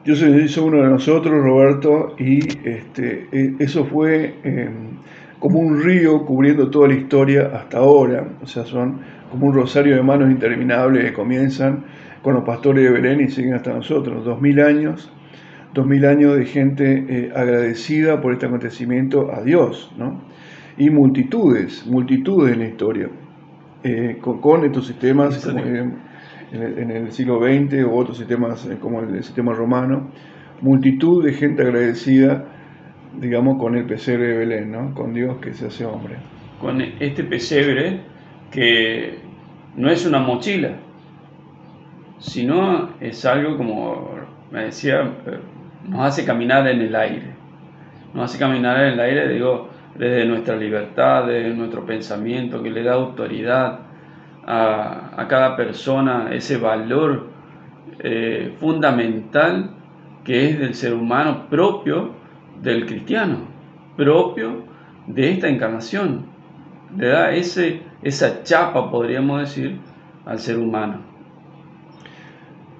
Dios 0.07 0.21
se 0.21 0.31
hizo 0.31 0.65
uno 0.65 0.85
de 0.85 0.89
nosotros, 0.89 1.35
Roberto, 1.43 2.15
y 2.17 2.39
este, 2.65 3.27
e, 3.33 3.57
eso 3.59 3.85
fue 3.85 4.37
em, 4.45 4.99
como 5.41 5.59
un 5.59 5.83
río 5.83 6.25
cubriendo 6.25 6.71
toda 6.71 6.87
la 6.87 6.95
historia 6.95 7.51
hasta 7.53 7.79
ahora, 7.79 8.25
o 8.41 8.47
sea, 8.47 8.65
son 8.65 9.01
como 9.33 9.49
un 9.49 9.55
rosario 9.55 9.97
de 9.97 10.03
manos 10.05 10.31
interminables 10.31 11.07
que 11.07 11.13
comienzan 11.13 11.87
con 12.23 12.35
los 12.35 12.45
pastores 12.45 12.85
de 12.85 12.91
Belén 12.91 13.21
y 13.21 13.31
siguen 13.31 13.55
hasta 13.55 13.73
nosotros, 13.73 14.25
dos 14.25 14.41
mil 14.41 14.61
años 14.61 15.11
dos 15.75 15.85
mil 15.85 16.07
años 16.07 16.37
de 16.37 16.47
gente 16.47 17.05
eh, 17.09 17.33
agradecida 17.35 18.21
por 18.21 18.33
este 18.33 18.47
acontecimiento 18.47 19.33
a 19.35 19.43
Dios, 19.43 19.93
¿no? 19.99 20.21
Y 20.79 20.89
multitudes, 20.89 21.85
multitudes 21.85 22.53
en 22.55 22.61
la 22.61 22.69
historia, 22.69 23.09
eh, 23.83 24.19
con, 24.21 24.65
estos 24.65 24.87
sistemas 24.87 25.45
como, 25.45 25.97
en, 26.53 26.91
el, 26.91 27.13
siglo 27.13 27.41
XX 27.41 27.85
o 27.85 27.95
otros 27.95 28.19
sistemas 28.19 28.67
eh, 28.67 28.79
como 28.81 29.01
el, 29.01 29.23
sistema 29.23 29.53
romano, 29.53 30.11
multitud 30.61 31.25
de 31.25 31.33
gente 31.33 31.63
agradecida, 31.63 32.45
digamos, 33.21 33.59
con 33.59 33.77
el 33.77 33.85
pesebre 33.85 34.29
de 34.29 34.39
Belén, 34.39 34.73
¿no? 34.73 34.95
Con 34.95 35.13
Dios 35.15 35.39
que 35.39 35.53
se 35.53 35.67
hace 35.67 35.85
hombre. 35.85 36.17
Con 36.61 36.81
este 36.81 37.25
pesebre 37.25 38.01
que 38.51 39.19
no 39.77 39.91
es 39.91 40.07
una 40.07 40.19
mochila, 40.19 40.77
sino 42.19 42.91
es 43.01 43.25
algo 43.25 43.57
como 43.57 44.11
me 44.51 44.65
decía 44.65 45.13
nos 45.89 46.01
hace 46.01 46.25
caminar 46.25 46.67
en 46.69 46.81
el 46.81 46.95
aire. 46.95 47.35
Nos 48.15 48.25
hace 48.25 48.39
caminar 48.39 48.81
en 48.81 48.95
el 48.95 49.01
aire, 49.01 49.29
digo, 49.29 49.69
desde 49.95 50.25
nuestra 50.25 50.57
libertad, 50.57 51.27
desde 51.27 51.55
nuestro 51.55 51.85
pensamiento, 51.85 52.63
que 52.63 52.71
le 52.71 52.83
da 52.83 52.95
autoridad 52.95 53.86
a, 54.47 55.27
cada 55.29 55.57
persona, 55.57 56.29
ese 56.33 56.57
valor 56.57 57.29
eh, 57.99 58.55
fundamental 58.59 59.71
que 60.25 60.51
es 60.51 60.59
del 60.59 60.75
ser 60.75 60.95
humano 60.95 61.47
propio 61.51 62.13
del 62.63 62.87
cristiano, 62.87 63.39
propio 63.97 64.65
de 65.07 65.33
esta 65.33 65.49
encarnación. 65.49 66.27
Le 66.97 67.09
da 67.09 67.33
ese, 67.33 67.83
esa 68.03 68.43
chapa, 68.45 68.91
podríamos 68.91 69.41
decir, 69.41 69.79
al 70.25 70.39
ser 70.39 70.59
humano. 70.59 71.01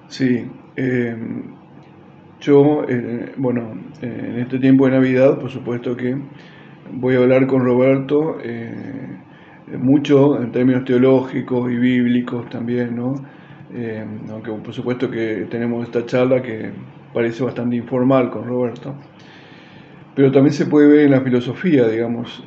Sí, 0.07 0.49
eh, 0.77 1.15
yo, 2.39 2.85
eh, 2.87 3.33
bueno, 3.37 3.73
en 4.01 4.39
este 4.39 4.59
tiempo 4.59 4.85
de 4.85 4.91
Navidad, 4.91 5.37
por 5.39 5.49
supuesto 5.49 5.97
que 5.97 6.17
voy 6.93 7.15
a 7.15 7.19
hablar 7.19 7.47
con 7.47 7.63
Roberto 7.63 8.37
mucho 9.77 10.41
en 10.41 10.51
términos 10.51 10.85
teológicos 10.85 11.71
y 11.71 11.75
bíblicos 11.75 12.49
también, 12.49 12.95
¿no? 12.95 13.15
Eh, 13.73 14.05
aunque 14.29 14.51
por 14.51 14.73
supuesto 14.73 15.11
que 15.11 15.47
tenemos 15.49 15.85
esta 15.85 16.05
charla 16.05 16.41
que 16.41 16.71
parece 17.13 17.43
bastante 17.43 17.75
informal 17.75 18.29
con 18.29 18.45
Roberto, 18.45 18.95
pero 20.15 20.31
también 20.31 20.53
se 20.53 20.65
puede 20.65 20.87
ver 20.87 20.99
en 21.05 21.11
la 21.11 21.21
filosofía, 21.21 21.87
digamos, 21.87 22.43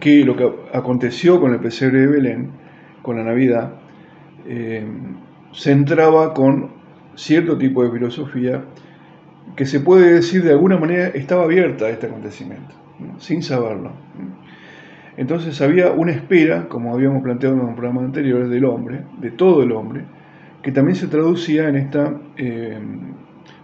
que 0.00 0.24
lo 0.24 0.34
que 0.34 0.50
aconteció 0.72 1.40
con 1.40 1.52
el 1.52 1.60
pesebre 1.60 2.00
de 2.00 2.06
Belén, 2.08 2.50
con 3.00 3.16
la 3.16 3.22
Navidad, 3.22 3.74
se 5.52 5.72
entraba 5.72 6.34
con 6.34 6.70
cierto 7.14 7.56
tipo 7.58 7.84
de 7.84 7.90
filosofía 7.90 8.64
que 9.56 9.66
se 9.66 9.80
puede 9.80 10.14
decir 10.14 10.42
de 10.42 10.50
alguna 10.50 10.78
manera 10.78 11.08
estaba 11.08 11.44
abierta 11.44 11.86
a 11.86 11.90
este 11.90 12.06
acontecimiento, 12.06 12.74
sin 13.18 13.42
saberlo. 13.42 13.92
Entonces 15.16 15.60
había 15.60 15.92
una 15.92 16.12
espera, 16.12 16.68
como 16.68 16.94
habíamos 16.94 17.22
planteado 17.22 17.56
en 17.56 17.66
los 17.66 17.74
programas 17.74 18.04
anteriores, 18.04 18.48
del 18.48 18.64
hombre, 18.64 19.04
de 19.20 19.30
todo 19.30 19.62
el 19.62 19.72
hombre, 19.72 20.04
que 20.62 20.72
también 20.72 20.96
se 20.96 21.08
traducía 21.08 21.68
en 21.68 21.76
esta 21.76 22.14
eh, 22.36 22.78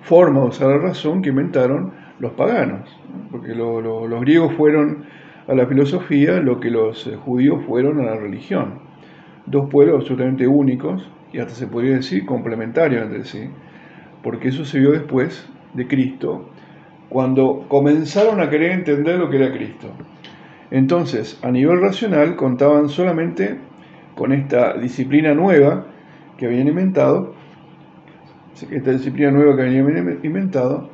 forma 0.02 0.40
de 0.40 0.46
usar 0.46 0.68
la 0.68 0.78
razón 0.78 1.22
que 1.22 1.30
inventaron 1.30 1.92
los 2.18 2.32
paganos, 2.32 2.88
porque 3.30 3.54
los 3.54 4.20
griegos 4.20 4.52
fueron 4.54 5.04
a 5.46 5.54
la 5.54 5.66
filosofía 5.66 6.40
lo 6.40 6.60
que 6.60 6.70
los 6.70 7.06
eh, 7.06 7.16
judíos 7.16 7.64
fueron 7.66 8.00
a 8.00 8.04
la 8.04 8.16
religión. 8.16 8.80
Dos 9.46 9.70
pueblos 9.70 10.00
absolutamente 10.00 10.46
únicos 10.46 11.08
y 11.32 11.38
hasta 11.38 11.54
se 11.54 11.66
podría 11.66 11.96
decir 11.96 12.26
complementarios 12.26 13.02
entre 13.04 13.24
sí, 13.24 13.48
porque 14.22 14.48
eso 14.48 14.64
se 14.64 14.78
vio 14.78 14.90
después 14.90 15.48
de 15.72 15.86
Cristo, 15.86 16.50
cuando 17.08 17.64
comenzaron 17.68 18.40
a 18.40 18.50
querer 18.50 18.72
entender 18.72 19.18
lo 19.18 19.30
que 19.30 19.36
era 19.36 19.52
Cristo. 19.52 19.88
Entonces, 20.70 21.38
a 21.42 21.50
nivel 21.50 21.80
racional, 21.80 22.36
contaban 22.36 22.88
solamente 22.88 23.58
con 24.14 24.32
esta 24.32 24.76
disciplina 24.76 25.34
nueva 25.34 25.86
que 26.36 26.46
habían 26.46 26.68
inventado, 26.68 27.34
esta 28.70 28.90
disciplina 28.90 29.30
nueva 29.30 29.56
que 29.56 29.62
habían 29.62 30.18
inventado, 30.22 30.90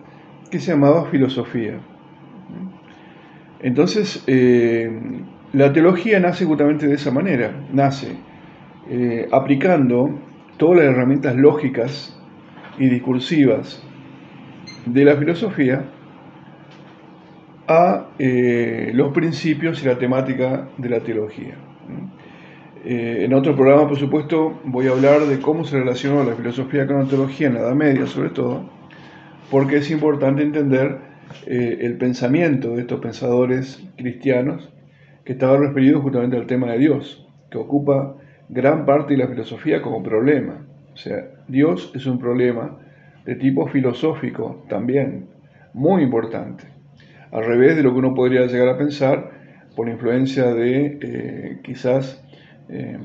que 0.50 0.60
se 0.60 0.72
llamaba 0.72 1.06
filosofía. 1.06 1.80
Entonces, 3.60 4.22
eh, 4.26 4.90
la 5.52 5.72
teología 5.72 6.20
nace 6.20 6.44
justamente 6.44 6.86
de 6.86 6.94
esa 6.94 7.10
manera, 7.10 7.52
nace 7.72 8.16
eh, 8.88 9.26
aplicando 9.32 10.20
todas 10.58 10.78
las 10.78 10.86
herramientas 10.94 11.34
lógicas 11.36 12.20
y 12.78 12.88
discursivas 12.88 13.82
de 14.84 15.04
la 15.04 15.16
filosofía 15.16 15.84
a 17.66 18.08
eh, 18.18 18.90
los 18.94 19.12
principios 19.12 19.82
y 19.82 19.86
la 19.86 19.98
temática 19.98 20.68
de 20.76 20.88
la 20.88 21.00
teología. 21.00 21.56
en 22.84 23.32
otro 23.32 23.56
programa, 23.56 23.88
por 23.88 23.96
supuesto, 23.96 24.60
voy 24.64 24.88
a 24.88 24.90
hablar 24.90 25.22
de 25.22 25.38
cómo 25.40 25.64
se 25.64 25.78
relaciona 25.78 26.22
la 26.22 26.34
filosofía 26.34 26.86
con 26.86 26.98
la 26.98 27.08
teología 27.08 27.46
en 27.46 27.54
la 27.54 27.60
Edad 27.60 27.74
Media, 27.74 28.06
sobre 28.06 28.28
todo, 28.28 28.68
porque 29.50 29.78
es 29.78 29.90
importante 29.90 30.42
entender 30.42 30.98
eh, 31.46 31.78
el 31.80 31.96
pensamiento 31.96 32.74
de 32.74 32.82
estos 32.82 33.00
pensadores 33.00 33.82
cristianos 33.96 34.72
que 35.24 35.32
estaban 35.32 35.62
referidos 35.62 36.02
justamente 36.02 36.36
al 36.36 36.46
tema 36.46 36.72
de 36.72 36.78
Dios, 36.78 37.26
que 37.50 37.58
ocupa 37.58 38.16
gran 38.48 38.84
parte 38.84 39.14
de 39.14 39.20
la 39.20 39.28
filosofía 39.28 39.82
como 39.82 40.02
problema. 40.02 40.66
O 40.92 40.96
sea, 40.96 41.24
Dios 41.48 41.90
es 41.94 42.06
un 42.06 42.18
problema 42.18 42.78
de 43.24 43.36
tipo 43.36 43.66
filosófico 43.68 44.64
también, 44.68 45.28
muy 45.72 46.02
importante. 46.02 46.73
Al 47.34 47.44
revés 47.44 47.76
de 47.76 47.82
lo 47.82 47.92
que 47.92 47.98
uno 47.98 48.14
podría 48.14 48.46
llegar 48.46 48.68
a 48.68 48.78
pensar 48.78 49.30
por 49.74 49.88
influencia 49.88 50.54
de 50.54 50.98
eh, 51.02 51.60
quizás, 51.64 52.24
eh, 52.68 52.96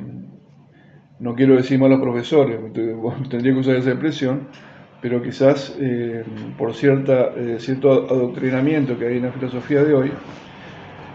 no 1.20 1.34
quiero 1.34 1.56
decir 1.56 1.80
malos 1.80 2.00
profesores, 2.00 2.60
tendría 3.30 3.54
que 3.54 3.60
usar 3.60 3.76
esa 3.78 3.90
expresión, 3.90 4.48
pero 5.02 5.24
quizás 5.24 5.76
eh, 5.80 6.24
por 6.60 6.76
cierta, 6.76 7.32
eh, 7.36 7.56
cierto 7.58 7.92
adoctrinamiento 7.92 9.00
que 9.00 9.08
hay 9.08 9.18
en 9.18 9.24
la 9.24 9.32
filosofía 9.32 9.84
de 9.84 9.96
hoy, 9.96 10.12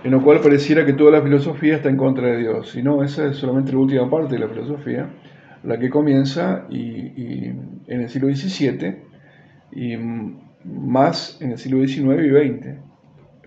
en 0.03 0.11
lo 0.11 0.21
cual 0.21 0.41
pareciera 0.41 0.85
que 0.85 0.95
toda 0.95 1.12
la 1.12 1.23
filosofía 1.23 1.77
está 1.77 1.91
en 1.91 1.97
contra 1.97 2.27
de 2.27 2.39
Dios. 2.39 2.75
Y 2.75 2.83
no, 2.83 3.05
esa 3.05 3.29
es 3.29 3.37
solamente 3.37 3.71
la 3.71 3.79
última 3.79 4.11
parte 4.11 4.35
de 4.35 4.41
la 4.41 4.49
filosofía, 4.49 5.09
la 5.62 5.79
que 5.79 5.89
comienza 5.89 6.67
y, 6.69 7.47
en 7.47 8.01
el 8.01 8.09
siglo 8.09 8.29
XVII 8.35 8.97
y 9.71 9.97
más 10.65 11.41
en 11.41 11.53
el 11.53 11.59
siglo 11.59 11.87
XIX 11.87 12.25
y 12.25 12.31
XX. 12.31 12.93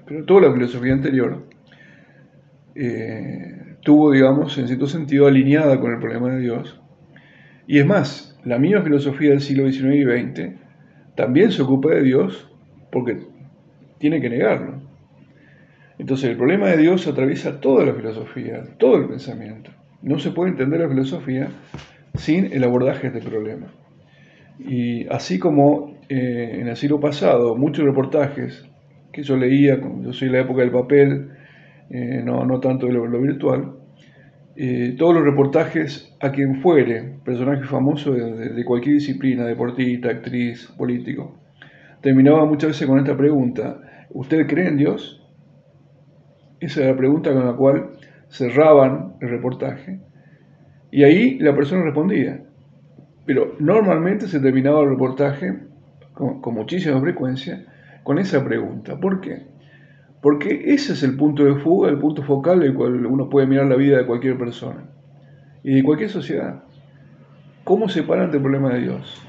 Pero 0.07 0.23
toda 0.25 0.47
la 0.47 0.53
filosofía 0.53 0.93
anterior 0.93 1.43
eh, 2.75 3.75
tuvo, 3.81 4.11
digamos, 4.11 4.57
en 4.57 4.67
cierto 4.67 4.87
sentido 4.87 5.27
alineada 5.27 5.79
con 5.79 5.91
el 5.91 5.99
problema 5.99 6.29
de 6.29 6.39
Dios. 6.39 6.79
Y 7.67 7.79
es 7.79 7.85
más, 7.85 8.39
la 8.45 8.57
misma 8.57 8.81
filosofía 8.81 9.31
del 9.31 9.41
siglo 9.41 9.69
XIX 9.69 9.95
y 9.95 10.03
XX 10.03 10.55
también 11.15 11.51
se 11.51 11.61
ocupa 11.61 11.89
de 11.89 12.03
Dios 12.03 12.49
porque 12.91 13.19
tiene 13.97 14.21
que 14.21 14.29
negarlo. 14.29 14.81
Entonces 15.97 16.29
el 16.29 16.37
problema 16.37 16.67
de 16.67 16.77
Dios 16.77 17.07
atraviesa 17.07 17.59
toda 17.59 17.85
la 17.85 17.93
filosofía, 17.93 18.63
todo 18.77 18.97
el 18.97 19.07
pensamiento. 19.07 19.71
No 20.01 20.19
se 20.19 20.31
puede 20.31 20.51
entender 20.51 20.79
la 20.79 20.87
filosofía 20.87 21.49
sin 22.15 22.53
el 22.53 22.63
abordaje 22.63 23.09
de 23.09 23.17
este 23.17 23.29
problema. 23.29 23.67
Y 24.59 25.07
así 25.07 25.39
como 25.39 25.97
eh, 26.07 26.59
en 26.61 26.67
el 26.67 26.77
siglo 26.77 26.99
pasado 26.99 27.55
muchos 27.55 27.83
reportajes 27.83 28.67
yo 29.24 29.38
leía, 29.38 29.80
yo 30.01 30.13
soy 30.13 30.30
la 30.30 30.39
época 30.39 30.61
del 30.61 30.72
papel, 30.72 31.30
eh, 31.89 32.22
no, 32.24 32.45
no 32.45 32.59
tanto 32.59 32.88
de 32.88 32.93
lo 32.93 33.22
virtual, 33.22 33.78
eh, 34.59 34.95
todos 34.97 35.13
los 35.13 35.24
reportajes 35.24 36.11
a 36.20 36.32
quien 36.32 36.61
fuere, 36.61 37.20
personaje 37.24 37.63
famoso 37.65 38.13
de, 38.13 38.65
cualquier 38.65 38.95
disciplina, 38.95 39.45
deportista, 39.45 40.09
actriz, 40.09 40.65
político, 40.76 41.38
terminaba 42.01 42.43
muchas 42.45 42.70
veces 42.72 42.88
con 42.88 42.97
esta 42.97 43.15
pregunta, 43.15 43.80
¿usted 44.09 44.47
cree 44.47 44.68
en 44.68 44.78
Dios? 44.78 45.24
Esa 46.59 46.82
era 46.82 46.91
la 46.93 46.97
pregunta 46.97 47.32
con 47.34 47.45
la 47.45 47.53
cual 47.53 47.91
cerraban 48.30 49.13
el 49.22 49.30
reportaje. 49.30 49.99
Y 50.89 51.03
ahí 51.03 51.38
la 51.38 51.55
persona 51.55 51.84
respondía. 51.84 52.41
Pero 53.28 53.57
normalmente 53.59 54.28
se 54.28 54.39
terminaba 54.39 54.82
el 54.82 54.89
reportaje 54.89 55.53
con, 56.13 56.41
con 56.41 56.55
muchísima 56.55 56.99
frecuencia 56.99 57.63
con 58.07 58.19
esa 58.19 58.41
pregunta. 58.41 58.97
¿Por 58.97 59.19
qué? 59.19 59.47
Porque 60.21 60.73
ese 60.73 60.93
es 60.93 61.03
el 61.03 61.17
punto 61.17 61.43
de 61.43 61.55
fuga, 61.55 61.89
el 61.89 61.99
punto 61.99 62.23
focal 62.23 62.61
del 62.61 62.73
cual 62.73 63.05
uno 63.05 63.27
puede 63.27 63.47
mirar 63.47 63.65
la 63.65 63.75
vida 63.75 63.97
de 63.97 64.05
cualquier 64.05 64.37
persona 64.37 64.85
y 65.61 65.73
de 65.73 65.83
cualquier 65.83 66.09
sociedad. 66.09 66.63
¿Cómo 67.65 67.89
se 67.89 68.03
para 68.03 68.23
ante 68.23 68.37
el 68.37 68.43
problema 68.43 68.73
de 68.73 68.79
Dios? 68.79 69.21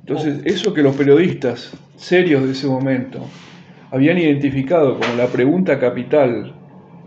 Entonces, 0.00 0.40
eso 0.44 0.74
que 0.74 0.82
los 0.82 0.96
periodistas 0.96 1.72
serios 1.94 2.42
de 2.42 2.50
ese 2.50 2.66
momento 2.66 3.20
habían 3.92 4.18
identificado 4.18 4.98
como 4.98 5.14
la 5.16 5.28
pregunta 5.28 5.78
capital 5.78 6.52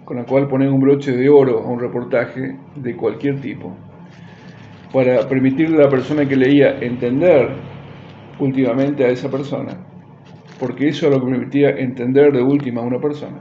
con 0.06 0.16
la 0.16 0.24
cual 0.24 0.48
poner 0.48 0.70
un 0.70 0.80
broche 0.80 1.12
de 1.12 1.28
oro 1.28 1.60
a 1.66 1.68
un 1.68 1.82
reportaje 1.82 2.58
de 2.78 2.96
cualquier 2.96 3.42
tipo, 3.42 3.76
para 4.94 5.28
permitirle 5.28 5.80
a 5.80 5.82
la 5.82 5.90
persona 5.90 6.26
que 6.26 6.38
leía 6.38 6.80
entender 6.80 7.71
últimamente 8.42 9.06
a 9.06 9.10
esa 9.10 9.30
persona, 9.30 9.78
porque 10.60 10.90
eso 10.90 11.08
es 11.08 11.14
lo 11.14 11.24
que 11.24 11.32
permitía 11.32 11.70
entender 11.70 12.34
de 12.34 12.42
última 12.42 12.82
a 12.82 12.86
una 12.86 13.00
persona. 13.00 13.40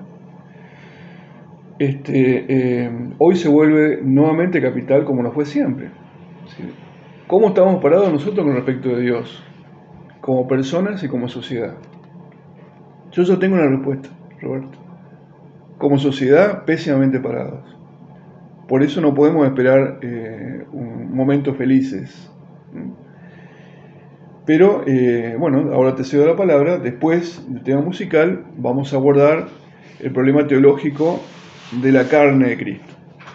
Este, 1.79 2.45
eh, 2.49 2.91
hoy 3.19 3.37
se 3.37 3.49
vuelve 3.49 4.01
nuevamente 4.03 4.61
capital 4.61 5.05
como 5.05 5.23
lo 5.23 5.33
fue 5.33 5.47
siempre. 5.47 5.91
¿Cómo 7.27 7.49
estamos 7.49 7.83
parados 7.83 8.13
nosotros 8.13 8.45
con 8.45 8.55
respecto 8.55 8.91
de 8.91 9.01
Dios? 9.01 9.43
Como 10.21 10.47
personas 10.47 11.03
y 11.03 11.09
como 11.09 11.29
sociedad. 11.29 11.75
Yo 13.13 13.23
ya 13.23 13.39
tengo 13.39 13.55
una 13.55 13.69
respuesta, 13.69 14.11
Roberto. 14.43 14.79
Como 15.79 15.99
sociedad, 15.99 16.65
pésimamente 16.67 17.19
parados. 17.19 17.65
Por 18.69 18.83
eso 18.83 19.01
no 19.01 19.15
podemos 19.15 19.47
esperar 19.47 19.99
eh, 20.03 20.67
un 20.73 21.15
momentos 21.15 21.57
felices. 21.57 22.31
Pero 24.51 24.83
eh, 24.85 25.37
bueno, 25.39 25.73
ahora 25.73 25.95
te 25.95 26.03
cedo 26.03 26.27
la 26.27 26.35
palabra. 26.35 26.79
Después 26.79 27.41
del 27.49 27.63
tema 27.63 27.83
musical 27.83 28.47
vamos 28.57 28.93
a 28.93 28.97
abordar 28.97 29.47
el 30.01 30.13
problema 30.13 30.45
teológico 30.49 31.21
de 31.81 31.93
la 31.93 32.09
carne 32.09 32.49
de 32.49 32.57
Cristo. 32.57 32.93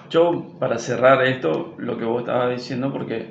Yo, 0.09 0.45
para 0.59 0.77
cerrar 0.77 1.25
esto, 1.25 1.73
lo 1.77 1.97
que 1.97 2.03
vos 2.03 2.19
estabas 2.19 2.57
diciendo, 2.57 2.91
porque 2.91 3.27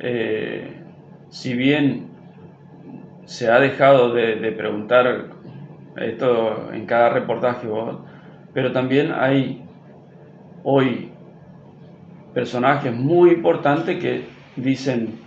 eh, 0.00 0.82
si 1.28 1.54
bien 1.54 2.08
se 3.24 3.52
ha 3.52 3.60
dejado 3.60 4.12
de, 4.12 4.40
de, 4.40 4.50
preguntar 4.50 5.26
esto 5.98 6.72
en 6.72 6.86
cada 6.86 7.10
reportaje, 7.10 7.68
vos, 7.68 7.98
pero 8.52 8.72
también 8.72 9.12
hay 9.12 9.62
hoy 10.64 11.12
personajes 12.34 12.92
muy 12.92 13.30
importantes 13.30 13.96
que 14.02 14.24
dicen 14.56 15.24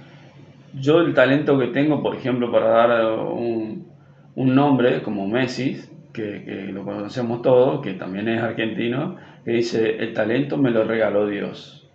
yo 0.74 1.01
el 1.01 1.13
talento 1.13 1.57
que 1.57 1.67
tengo, 1.67 2.01
por 2.01 2.15
ejemplo, 2.15 2.51
para 2.51 2.70
dar 2.70 3.11
un, 3.13 3.88
nombre 4.36 5.01
como 5.01 5.28
Messi, 5.28 5.82
que, 6.13 6.70
lo 6.72 6.84
conocemos 6.84 7.41
todos, 7.41 7.82
que 7.82 7.93
también 7.93 8.28
es 8.30 8.41
argentino, 8.41 9.17
que 9.43 9.51
dice, 9.51 9.97
el 9.97 10.13
talento 10.13 10.57
me 10.57 10.72
lo 10.72 10.84
regaló 10.84 11.28
Dios. 11.28 11.89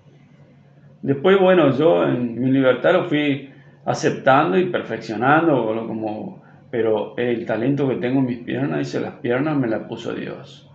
Después, 1.03 1.39
bueno, 1.39 1.77
yo 1.77 2.05
en 2.05 2.41
mi 2.41 2.51
libertad 2.51 2.93
lo 2.93 3.05
fui 3.05 3.51
aceptando 3.85 4.59
y 4.59 4.66
perfeccionando, 4.66 5.85
como, 5.87 6.43
pero 6.70 7.16
el 7.16 7.45
talento 7.45 7.89
que 7.89 7.97
tengo 7.97 8.20
en 8.20 8.27
mis 8.27 8.39
piernas, 8.39 8.79
dice, 8.79 9.01
las 9.01 9.14
piernas 9.14 9.57
me 9.57 9.68
las 9.68 9.83
puso 9.83 10.14
Dios. 10.14 10.70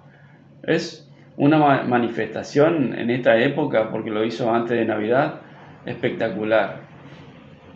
Es 0.64 1.10
una 1.38 1.84
manifestación 1.84 2.94
en 2.98 3.10
esta 3.10 3.38
época, 3.38 3.90
porque 3.92 4.10
lo 4.10 4.24
hizo 4.24 4.54
antes 4.54 4.78
de 4.78 4.86
Navidad, 4.86 5.42
espectacular 5.86 6.89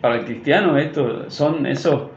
para 0.04 0.16
el 0.16 0.26
cristiano 0.26 0.76
esto 0.76 1.30
son 1.30 1.64
esos 1.64 2.10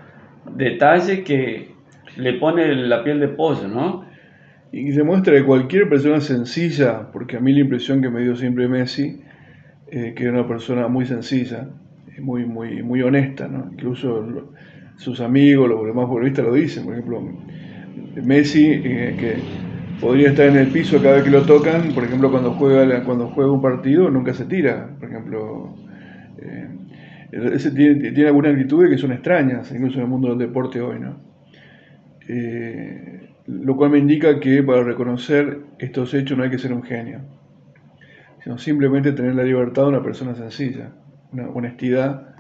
detalles 0.58 1.22
que 1.22 1.70
le 2.18 2.34
pone 2.34 2.76
la 2.76 3.02
piel 3.02 3.22
de 3.22 3.30
pollo, 3.30 3.70
¿no? 3.70 4.04
Y 4.74 4.92
se 4.92 5.04
muestra 5.04 5.36
que 5.36 5.46
cualquier 5.46 5.88
persona 5.88 6.20
sencilla, 6.20 7.10
porque 7.14 7.38
a 7.38 7.40
mí 7.40 7.54
la 7.54 7.62
impresión 7.62 8.02
que 8.02 8.10
me 8.10 8.24
dio 8.24 8.36
siempre 8.36 8.68
Messi, 8.68 9.22
eh, 9.90 10.14
que 10.14 10.24
era 10.24 10.34
una 10.34 10.46
persona 10.46 10.90
muy 10.90 11.06
sencilla, 11.06 11.70
muy, 12.20 12.46
muy, 12.46 12.84
muy 12.84 13.02
honesta, 13.04 13.48
¿no? 13.48 13.70
Incluso 13.72 14.52
sus 14.98 15.22
amigos, 15.22 15.70
los 15.70 15.86
demás 15.86 16.08
futbolistas 16.08 16.44
lo 16.44 16.56
dicen, 16.56 16.84
por 16.84 16.94
ejemplo, 16.94 17.22
Messi, 18.22 18.66
eh, 18.70 19.16
que 19.18 19.36
podría 20.02 20.32
estar 20.32 20.48
en 20.48 20.58
el 20.58 20.68
piso 20.68 21.02
cada 21.02 21.16
vez 21.16 21.24
que 21.24 21.32
lo 21.32 21.44
tocan, 21.44 21.94
por 21.94 22.04
ejemplo, 22.04 22.30
cuando 22.32 22.52
juega, 22.52 23.02
cuando 23.06 23.28
juega 23.28 23.50
un 23.50 23.62
partido 23.62 24.10
nunca 24.10 24.34
se 24.34 24.44
tira, 24.44 24.90
por 25.00 25.08
ejemplo, 25.08 25.74
eh, 26.40 26.68
tiene, 27.30 28.12
tiene 28.12 28.28
algunas 28.28 28.54
actitudes 28.54 28.90
que 28.90 28.98
son 28.98 29.12
extrañas, 29.12 29.72
incluso 29.72 29.98
en 29.98 30.04
el 30.04 30.08
mundo 30.08 30.30
del 30.30 30.38
deporte 30.38 30.82
hoy, 30.82 31.00
¿no? 31.00 31.20
Eh, 32.28 33.30
lo 33.48 33.78
cual 33.78 33.92
me 33.92 33.98
indica 33.98 34.40
que 34.40 34.62
para 34.64 34.84
reconocer 34.84 35.60
estos 35.80 36.14
hechos 36.14 36.38
no 36.38 36.44
hay 36.44 36.50
que 36.50 36.60
ser 36.60 36.74
un 36.74 36.84
genio, 36.84 37.22
sino 38.44 38.58
simplemente 38.58 39.14
tener 39.14 39.36
la 39.36 39.44
libertad 39.44 39.84
de 39.84 39.90
una 39.90 40.04
persona 40.04 40.36
sencilla, 40.36 40.92
una 41.32 41.50
honestidad, 41.50 42.36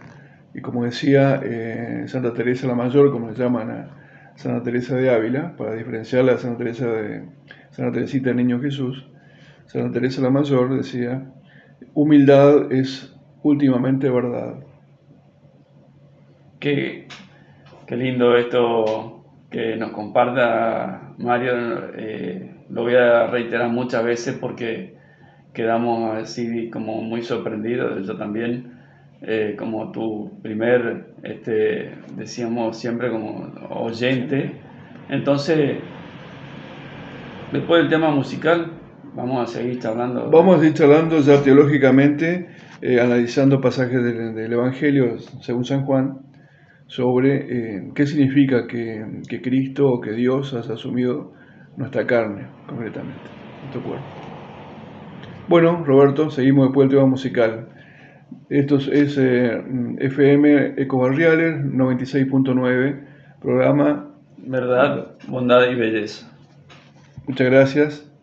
y 0.53 0.61
como 0.61 0.83
decía 0.83 1.39
eh, 1.43 2.03
Santa 2.07 2.33
Teresa 2.33 2.67
la 2.67 2.75
Mayor, 2.75 3.11
como 3.11 3.33
se 3.33 3.41
llaman 3.41 3.69
a 3.71 4.33
Santa 4.35 4.63
Teresa 4.63 4.95
de 4.95 5.09
Ávila, 5.09 5.55
para 5.55 5.75
diferenciarla 5.75 6.33
de 6.33 6.37
Santa 6.39 6.57
Teresa 6.57 6.87
de 6.87 7.23
Santa 7.71 7.93
Teresita 7.93 8.29
del 8.29 8.37
Niño 8.37 8.59
Jesús, 8.59 9.07
Santa 9.65 9.91
Teresa 9.93 10.21
la 10.21 10.29
Mayor 10.29 10.75
decía, 10.75 11.31
humildad 11.93 12.71
es 12.71 13.15
últimamente 13.43 14.09
verdad. 14.09 14.55
Qué, 16.59 17.07
qué 17.85 17.95
lindo 17.95 18.35
esto 18.35 19.23
que 19.51 19.75
nos 19.75 19.91
comparta 19.91 21.13
Mario, 21.17 21.53
eh, 21.95 22.55
lo 22.69 22.83
voy 22.83 22.95
a 22.95 23.27
reiterar 23.27 23.69
muchas 23.69 24.03
veces 24.03 24.35
porque 24.39 24.95
quedamos 25.53 26.15
así 26.17 26.69
como 26.69 27.01
muy 27.01 27.21
sorprendidos, 27.21 28.05
yo 28.05 28.17
también, 28.17 28.73
eh, 29.21 29.55
como 29.57 29.91
tu 29.91 30.39
primer, 30.41 31.13
este, 31.23 31.91
decíamos 32.15 32.77
siempre 32.77 33.09
como 33.09 33.53
oyente, 33.69 34.51
entonces, 35.09 35.77
después 37.51 37.81
del 37.81 37.89
tema 37.89 38.11
musical, 38.11 38.71
vamos 39.15 39.49
a 39.49 39.53
seguir 39.53 39.79
charlando. 39.79 40.29
Vamos 40.29 40.57
a 40.57 40.59
seguir 40.59 40.75
charlando 40.75 41.19
ya 41.19 41.41
teológicamente, 41.41 42.49
eh, 42.81 42.99
analizando 42.99 43.61
pasajes 43.61 44.03
del 44.03 44.53
Evangelio 44.53 45.17
según 45.41 45.63
San 45.63 45.85
Juan 45.85 46.27
sobre 46.87 47.35
eh, 47.35 47.91
qué 47.93 48.05
significa 48.05 48.65
que, 48.67 49.21
Cristo 49.41 49.89
o 49.89 50.01
que 50.01 50.13
Dios 50.13 50.53
ha 50.53 50.59
asumido 50.59 51.33
nuestra 51.75 52.05
carne, 52.05 52.47
concretamente, 52.67 53.29
nuestro 53.61 53.81
cuerpo. 53.81 54.05
Bueno, 55.47 55.83
Roberto, 55.85 56.29
seguimos 56.29 56.67
después 56.67 56.89
del 56.89 56.97
tema 56.97 57.09
musical. 57.09 57.67
Esto 58.49 58.77
es 58.77 59.17
eh, 59.17 59.61
FM 59.99 60.73
Eco 60.77 60.99
Barriales 60.99 61.55
96.9, 61.63 63.05
programa 63.41 64.11
Verdad, 64.37 65.15
Bondad 65.27 65.69
y 65.69 65.75
Belleza. 65.75 66.29
Muchas 67.27 67.49
gracias. 67.49 68.16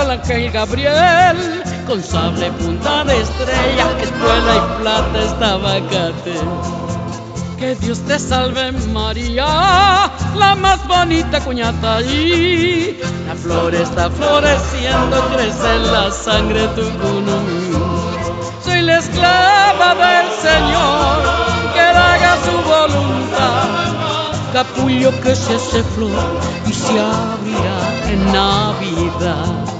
Ángel 0.00 0.50
Gabriel 0.50 1.62
con 1.86 2.02
sable 2.02 2.50
punta 2.52 3.04
de 3.04 3.20
estrella, 3.20 3.86
escuela 4.00 4.54
y 4.56 4.82
plata 4.82 5.22
estaba 5.22 5.74
cate. 5.88 6.34
Que 7.58 7.74
Dios 7.76 8.00
te 8.00 8.18
salve 8.18 8.72
María, 8.92 10.10
la 10.36 10.54
más 10.56 10.86
bonita 10.88 11.40
cuñata 11.40 12.00
y 12.02 12.98
la 13.26 13.34
flor 13.34 13.74
está 13.74 14.10
floreciendo, 14.10 15.28
crece 15.34 15.78
la 15.92 16.10
sangre 16.10 16.66
tu 16.68 16.82
Soy 18.64 18.82
la 18.82 18.98
esclava 18.98 19.94
del 19.94 20.26
Señor, 20.42 21.22
que 21.72 21.80
haga 21.80 22.36
su 22.44 22.56
voluntad. 22.68 23.94
Capullo 24.52 25.10
que 25.20 25.34
se 25.34 25.54
hace 25.54 25.82
flor 25.82 26.10
y 26.66 26.72
se 26.72 27.00
abrirá 27.00 28.08
en 28.08 28.32
Navidad. 28.32 29.73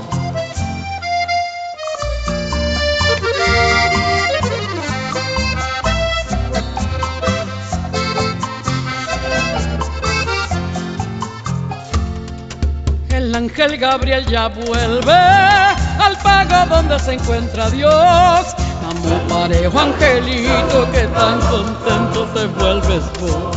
Ángel 13.35 13.77
Gabriel 13.79 14.25
ya 14.27 14.49
vuelve 14.49 15.13
al 15.13 16.17
pago 16.23 16.75
donde 16.75 16.99
se 17.01 17.15
encuentra 17.15 17.69
Dios. 17.71 17.93
Amo 18.89 19.29
parejo 19.29 19.79
angelito 19.79 20.91
que 20.93 21.07
tan 21.09 21.41
contento 21.41 22.25
te 22.35 22.47
vuelves 22.47 23.03
vos. 23.21 23.57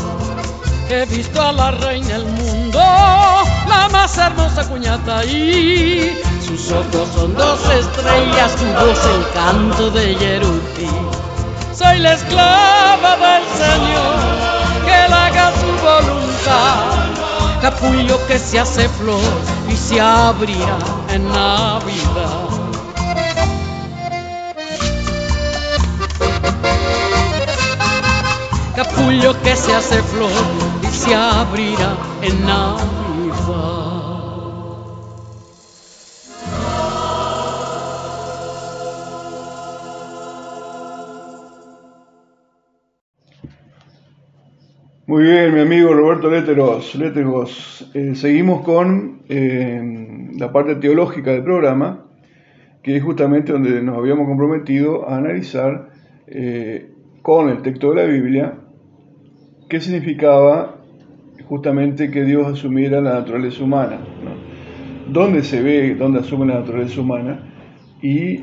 He 0.90 1.06
visto 1.06 1.42
a 1.42 1.52
la 1.52 1.72
reina 1.72 2.08
del 2.08 2.26
mundo, 2.26 2.80
la 2.80 3.90
más 3.92 4.18
hermosa 4.18 4.68
cuñata 4.68 5.24
y 5.26 6.18
sus 6.46 6.72
ojos 6.72 7.10
son 7.14 7.36
dos 7.36 7.60
estrellas, 7.70 8.56
tu 8.56 8.66
voz 8.66 9.06
el 9.06 9.32
canto 9.34 9.92
de 9.92 10.16
Yeruti. 10.16 10.90
Soy 11.74 12.00
la 12.00 12.14
esclava 12.14 13.18
del 13.18 13.44
Señor, 13.58 14.86
que 14.86 15.06
él 15.06 15.14
haga 15.14 15.52
su 15.52 15.68
voluntad 15.86 17.08
capullo 17.62 18.20
que 18.28 18.40
se 18.40 18.60
hace 18.60 18.88
flor 18.88 19.57
y 19.70 19.76
se 19.76 20.00
abrirá 20.00 20.78
en 21.10 21.28
Navidad. 21.30 22.50
Capullo 28.76 29.42
que 29.42 29.56
se 29.56 29.74
hace 29.74 30.02
flor 30.04 30.32
y 30.84 30.96
se 30.96 31.16
abrirá 31.16 31.96
en 32.22 32.46
Navidad. 32.46 32.97
Muy 45.10 45.24
bien, 45.24 45.54
mi 45.54 45.62
amigo 45.62 45.94
Roberto 45.94 46.30
Leteros. 46.30 47.90
Eh, 47.94 48.14
seguimos 48.16 48.62
con 48.64 49.22
eh, 49.30 50.28
la 50.38 50.52
parte 50.52 50.76
teológica 50.76 51.32
del 51.32 51.46
programa, 51.46 52.08
que 52.84 52.98
es 52.98 53.04
justamente 53.04 53.54
donde 53.54 53.82
nos 53.82 53.98
habíamos 53.98 54.28
comprometido 54.28 55.08
a 55.08 55.16
analizar 55.16 55.92
eh, 56.28 56.92
con 57.22 57.48
el 57.48 57.62
texto 57.62 57.92
de 57.92 57.96
la 57.96 58.04
Biblia 58.04 58.56
qué 59.70 59.80
significaba 59.80 60.76
justamente 61.48 62.12
que 62.12 62.26
Dios 62.26 62.46
asumiera 62.46 63.00
la 63.00 63.14
naturaleza 63.14 63.64
humana, 63.64 64.00
dónde 65.08 65.42
se 65.44 65.62
ve, 65.62 65.96
dónde 65.96 66.20
asume 66.20 66.48
la 66.48 66.60
naturaleza 66.60 67.00
humana 67.00 67.48
y 68.02 68.40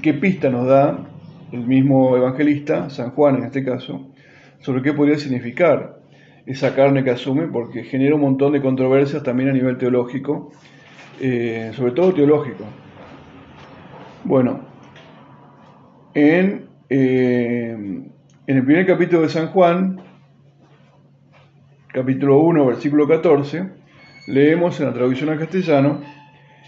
qué 0.00 0.14
pista 0.18 0.48
nos 0.48 0.66
da 0.66 1.06
el 1.52 1.66
mismo 1.66 2.16
evangelista, 2.16 2.88
San 2.88 3.10
Juan 3.10 3.36
en 3.36 3.42
este 3.44 3.62
caso, 3.62 4.11
sobre 4.62 4.82
qué 4.82 4.92
podría 4.92 5.18
significar 5.18 6.00
esa 6.46 6.74
carne 6.74 7.04
que 7.04 7.10
asume, 7.10 7.48
porque 7.48 7.84
genera 7.84 8.14
un 8.14 8.22
montón 8.22 8.52
de 8.52 8.62
controversias 8.62 9.22
también 9.22 9.50
a 9.50 9.52
nivel 9.52 9.76
teológico, 9.76 10.50
eh, 11.20 11.70
sobre 11.74 11.92
todo 11.92 12.14
teológico. 12.14 12.64
Bueno, 14.24 14.60
en, 16.14 16.68
eh, 16.88 17.76
en 18.46 18.56
el 18.56 18.64
primer 18.64 18.86
capítulo 18.86 19.22
de 19.22 19.28
San 19.28 19.48
Juan, 19.48 20.00
capítulo 21.92 22.38
1, 22.38 22.66
versículo 22.66 23.06
14, 23.06 23.68
leemos 24.28 24.80
en 24.80 24.86
la 24.86 24.92
traducción 24.92 25.30
al 25.30 25.38
castellano, 25.38 26.00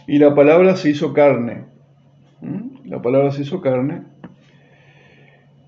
y 0.07 0.19
la 0.19 0.35
palabra 0.35 0.77
se 0.77 0.91
hizo 0.91 1.13
carne. 1.13 1.65
¿Mm? 2.41 2.89
La 2.89 3.01
palabra 3.01 3.31
se 3.31 3.43
hizo 3.43 3.61
carne 3.61 4.14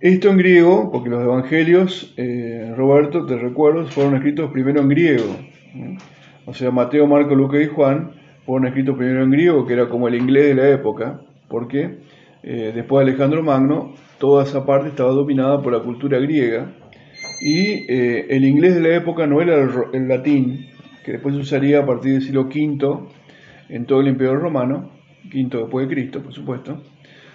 esto 0.01 0.29
en 0.29 0.37
griego, 0.37 0.91
porque 0.93 1.09
los 1.09 1.23
evangelios, 1.23 2.13
eh, 2.17 2.73
Roberto, 2.77 3.25
te 3.25 3.37
recuerdo, 3.37 3.87
fueron 3.87 4.17
escritos 4.17 4.51
primero 4.53 4.81
en 4.81 4.89
griego. 4.89 5.37
O 6.45 6.55
sea, 6.55 6.71
Mateo, 6.71 7.07
Marco, 7.07 7.35
Lucas 7.35 7.63
y 7.63 7.67
Juan 7.67 8.13
fueron 8.45 8.69
escritos 8.69 8.97
primero 8.97 9.25
en 9.25 9.31
griego, 9.31 9.67
que 9.67 9.73
era 9.73 9.89
como 9.89 10.09
el 10.09 10.15
inglés 10.15 10.49
de 10.49 10.55
la 10.55 10.69
época, 10.69 11.21
porque 11.49 11.99
eh, 12.43 12.73
después 12.75 13.05
de 13.05 13.11
Alejandro 13.11 13.43
Magno, 13.43 13.95
toda 14.19 14.45
esa 14.45 14.65
parte 14.67 14.89
estaba 14.89 15.11
dominada 15.11 15.63
por 15.63 15.73
la 15.73 15.81
cultura 15.81 16.19
griega, 16.19 16.73
y 17.41 17.91
eh, 17.91 18.27
el 18.31 18.45
inglés 18.45 18.75
de 18.75 18.83
la 18.83 18.97
época 18.97 19.27
no 19.27 19.41
era 19.41 19.57
el, 19.57 19.71
el 19.95 20.09
latín, 20.09 20.67
que 21.05 21.13
después 21.13 21.35
se 21.35 21.41
usaría 21.41 21.81
a 21.81 21.87
partir 21.87 22.13
del 22.13 22.23
siglo 22.23 22.43
V 22.43 22.99
en 23.69 23.87
todo 23.87 24.01
el 24.01 24.09
Imperio 24.09 24.37
Romano, 24.37 24.91
quinto 25.31 25.59
después 25.59 25.89
de 25.89 25.95
Cristo, 25.95 26.23
por 26.23 26.33
supuesto, 26.33 26.83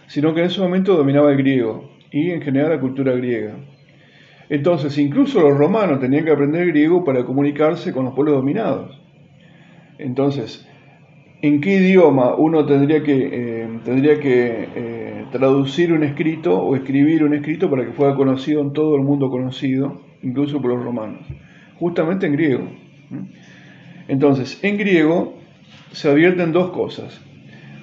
sino 0.07 0.33
que 0.33 0.41
en 0.41 0.47
ese 0.47 0.61
momento 0.61 0.95
dominaba 0.95 1.31
el 1.31 1.37
griego 1.37 1.91
y 2.11 2.31
en 2.31 2.41
general 2.41 2.71
la 2.71 2.79
cultura 2.79 3.13
griega. 3.13 3.55
Entonces, 4.49 4.97
incluso 4.97 5.41
los 5.41 5.57
romanos 5.57 6.01
tenían 6.01 6.25
que 6.25 6.31
aprender 6.31 6.67
griego 6.67 7.05
para 7.05 7.23
comunicarse 7.23 7.93
con 7.93 8.03
los 8.03 8.13
pueblos 8.13 8.35
dominados. 8.35 9.01
Entonces, 9.97 10.67
¿en 11.41 11.61
qué 11.61 11.75
idioma 11.75 12.35
uno 12.35 12.65
tendría 12.65 13.01
que, 13.01 13.29
eh, 13.31 13.79
tendría 13.85 14.19
que 14.19 14.67
eh, 14.75 15.25
traducir 15.31 15.93
un 15.93 16.03
escrito 16.03 16.59
o 16.59 16.75
escribir 16.75 17.23
un 17.23 17.33
escrito 17.33 17.69
para 17.69 17.85
que 17.85 17.93
fuera 17.93 18.15
conocido 18.15 18.61
en 18.61 18.73
todo 18.73 18.97
el 18.97 19.03
mundo 19.03 19.29
conocido, 19.29 20.01
incluso 20.21 20.61
por 20.61 20.71
los 20.71 20.83
romanos? 20.83 21.21
Justamente 21.79 22.27
en 22.27 22.33
griego. 22.33 22.67
Entonces, 24.09 24.61
en 24.63 24.77
griego 24.77 25.37
se 25.91 26.09
advierten 26.09 26.51
dos 26.51 26.71
cosas. 26.71 27.21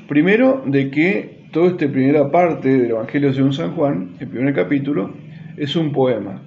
Primero, 0.06 0.62
de 0.66 0.90
que 0.90 1.37
toda 1.50 1.68
esta 1.68 1.88
primera 1.88 2.30
parte 2.30 2.68
del 2.68 2.90
Evangelio 2.90 3.32
según 3.32 3.52
San 3.52 3.74
Juan, 3.74 4.16
el 4.18 4.28
primer 4.28 4.54
capítulo, 4.54 5.14
es 5.56 5.74
un 5.76 5.92
poema. 5.92 6.42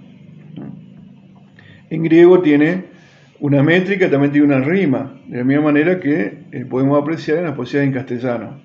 En 1.89 2.03
griego 2.03 2.41
tiene 2.41 2.85
una 3.39 3.63
métrica, 3.63 4.09
también 4.09 4.31
tiene 4.31 4.47
una 4.47 4.59
rima, 4.59 5.19
de 5.27 5.39
la 5.39 5.43
misma 5.43 5.63
manera 5.63 5.99
que 5.99 6.43
eh, 6.51 6.65
podemos 6.65 7.01
apreciar 7.01 7.39
en 7.39 7.45
las 7.45 7.55
poesías 7.55 7.83
en 7.83 7.91
castellano. 7.91 8.61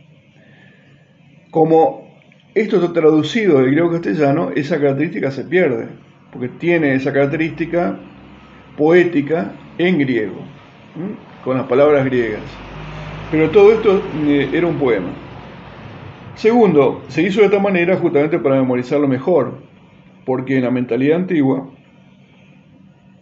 Como 1.50 2.20
esto 2.54 2.76
está 2.76 2.92
traducido 2.92 3.58
del 3.58 3.70
griego 3.70 3.90
castellano, 3.90 4.50
esa 4.54 4.78
característica 4.78 5.30
se 5.30 5.44
pierde, 5.44 5.86
porque 6.30 6.48
tiene 6.48 6.94
esa 6.94 7.12
característica 7.12 7.98
poética 8.76 9.52
en 9.78 9.98
griego, 9.98 10.42
con 11.42 11.56
las 11.56 11.66
palabras 11.66 12.04
griegas. 12.04 12.42
Pero 13.30 13.50
todo 13.50 13.72
esto 13.72 14.02
eh, 14.26 14.50
era 14.52 14.66
un 14.66 14.76
poema. 14.76 15.25
Segundo, 16.36 17.02
se 17.08 17.22
hizo 17.22 17.40
de 17.40 17.46
esta 17.46 17.58
manera 17.58 17.96
justamente 17.96 18.38
para 18.38 18.56
memorizarlo 18.56 19.08
mejor, 19.08 19.62
porque 20.26 20.58
en 20.58 20.64
la 20.64 20.70
mentalidad 20.70 21.16
antigua 21.16 21.70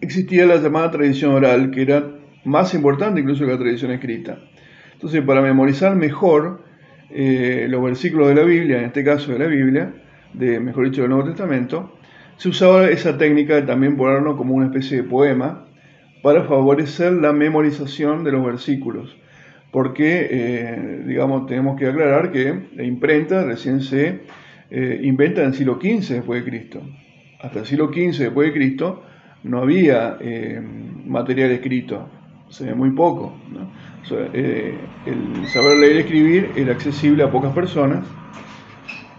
existía 0.01 0.47
la 0.47 0.57
llamada 0.57 0.91
tradición 0.91 1.33
oral, 1.33 1.71
que 1.71 1.83
era 1.83 2.11
más 2.45 2.75
importante 2.75 3.21
incluso 3.21 3.47
que 3.47 3.53
la 3.53 3.59
tradición 3.59 3.93
escrita. 3.93 4.41
Entonces, 4.95 5.23
para 5.23 5.43
memorizar 5.43 5.95
mejor 5.95 6.65
eh, 7.09 7.69
los 7.71 7.85
versículos 7.85 8.31
de 8.31 8.35
la 8.35 8.43
Biblia, 8.43 8.79
en 8.79 8.87
este 8.87 9.05
caso 9.05 9.31
de 9.33 9.39
la 9.39 9.47
Biblia, 9.47 9.95
de, 10.33 10.59
mejor 10.59 10.87
dicho, 10.87 11.03
del 11.03 11.11
Nuevo 11.11 11.29
Testamento, 11.29 11.97
se 12.37 12.49
usaba 12.49 12.89
esa 12.89 13.17
técnica 13.17 13.55
de 13.55 13.63
también 13.63 13.97
ponerlo 13.97 14.37
como 14.37 14.55
una 14.55 14.67
especie 14.67 14.97
de 14.97 15.03
poema 15.05 15.69
para 16.21 16.43
favorecer 16.43 17.13
la 17.13 17.33
memorización 17.33 18.25
de 18.25 18.33
los 18.33 18.45
versículos. 18.45 19.17
Porque, 19.75 20.29
eh, 20.31 21.03
digamos, 21.05 21.49
tenemos 21.49 21.77
que 21.77 21.89
aclarar 21.89 22.31
que 22.31 22.69
la 22.77 22.85
imprenta 22.85 23.43
recién 23.43 23.81
se 23.81 24.21
eh, 24.71 25.01
inventa 25.03 25.41
en 25.41 25.49
el 25.49 25.55
siglo 25.55 25.81
XV 25.83 26.15
después 26.15 26.45
de 26.45 26.49
Cristo. 26.49 26.81
Hasta 27.41 27.59
el 27.59 27.67
siglo 27.67 27.89
XV 27.89 28.19
después 28.19 28.47
de 28.47 28.55
Cristo 28.55 29.03
no 29.43 29.59
había 29.59 30.17
eh, 30.21 30.63
material 31.05 31.51
escrito, 31.51 32.09
se 32.51 32.67
ve 32.67 32.75
muy 32.77 32.91
poco. 32.91 33.37
el 34.13 35.47
saber 35.49 35.79
leer 35.79 35.97
y 35.97 35.99
escribir 35.99 36.51
era 36.55 36.71
accesible 36.71 37.25
a 37.25 37.33
pocas 37.33 37.53
personas 37.53 38.07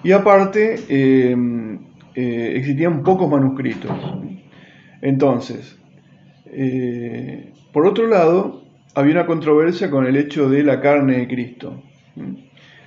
y 0.06 0.14
aparte 0.14 0.76
existían 2.16 3.04
pocos 3.04 3.30
manuscritos. 3.30 3.92
Entonces, 5.02 5.78
por 7.74 7.86
otro 7.86 8.08
lado, 8.08 8.65
había 8.96 9.12
una 9.16 9.26
controversia 9.26 9.92
con 9.92 10.08
el 10.08 10.16
hecho 10.16 10.50
de 10.50 10.64
la 10.64 10.80
carne 10.80 11.18
de 11.18 11.28
Cristo. 11.28 11.84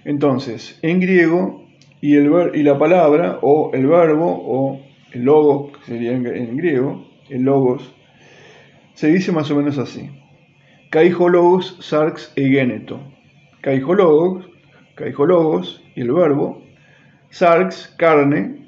Entonces, 0.05 0.79
en 0.83 1.01
griego, 1.01 1.67
y, 2.01 2.17
el, 2.17 2.31
y 2.55 2.63
la 2.63 2.79
palabra, 2.79 3.39
o 3.43 3.71
el 3.75 3.87
verbo, 3.87 4.27
o 4.27 4.81
el 5.13 5.23
logos, 5.23 5.77
que 5.77 5.85
sería 5.85 6.13
en, 6.13 6.27
en 6.27 6.57
griego, 6.57 7.07
el 7.29 7.43
logos, 7.43 7.95
se 8.95 9.09
dice 9.09 9.33
más 9.33 9.51
o 9.51 9.57
menos 9.57 9.77
así. 9.79 10.11
Kaijologos 10.91 11.77
sarx 11.81 12.33
egeneto. 12.37 12.99
Kaijologos, 13.61 14.49
kaijologos, 14.95 15.83
y 15.95 16.01
el 16.01 16.13
verbo, 16.13 16.63
sarx, 17.29 17.95
carne, 17.99 18.67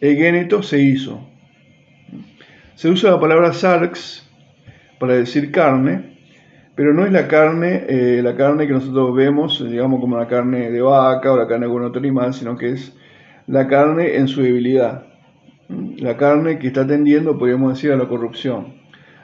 egeneto, 0.00 0.62
se 0.62 0.80
hizo. 0.80 1.26
Se 2.76 2.88
usa 2.88 3.10
la 3.10 3.20
palabra 3.20 3.52
sarx 3.52 4.23
para 5.04 5.16
decir 5.16 5.52
carne, 5.52 6.16
pero 6.74 6.94
no 6.94 7.04
es 7.04 7.12
la 7.12 7.28
carne, 7.28 7.84
eh, 7.86 8.22
la 8.22 8.34
carne 8.36 8.66
que 8.66 8.72
nosotros 8.72 9.14
vemos, 9.14 9.62
digamos, 9.70 10.00
como 10.00 10.16
la 10.16 10.26
carne 10.26 10.70
de 10.70 10.80
vaca 10.80 11.30
o 11.30 11.36
la 11.36 11.46
carne 11.46 11.66
de 11.66 11.72
algún 11.72 11.84
otro 11.84 12.00
animal, 12.00 12.32
sino 12.32 12.56
que 12.56 12.70
es 12.70 12.96
la 13.46 13.68
carne 13.68 14.16
en 14.16 14.28
su 14.28 14.40
debilidad. 14.40 15.04
La 15.98 16.16
carne 16.16 16.58
que 16.58 16.68
está 16.68 16.86
tendiendo, 16.86 17.38
podríamos 17.38 17.74
decir, 17.74 17.92
a 17.92 17.96
la 17.96 18.08
corrupción. 18.08 18.76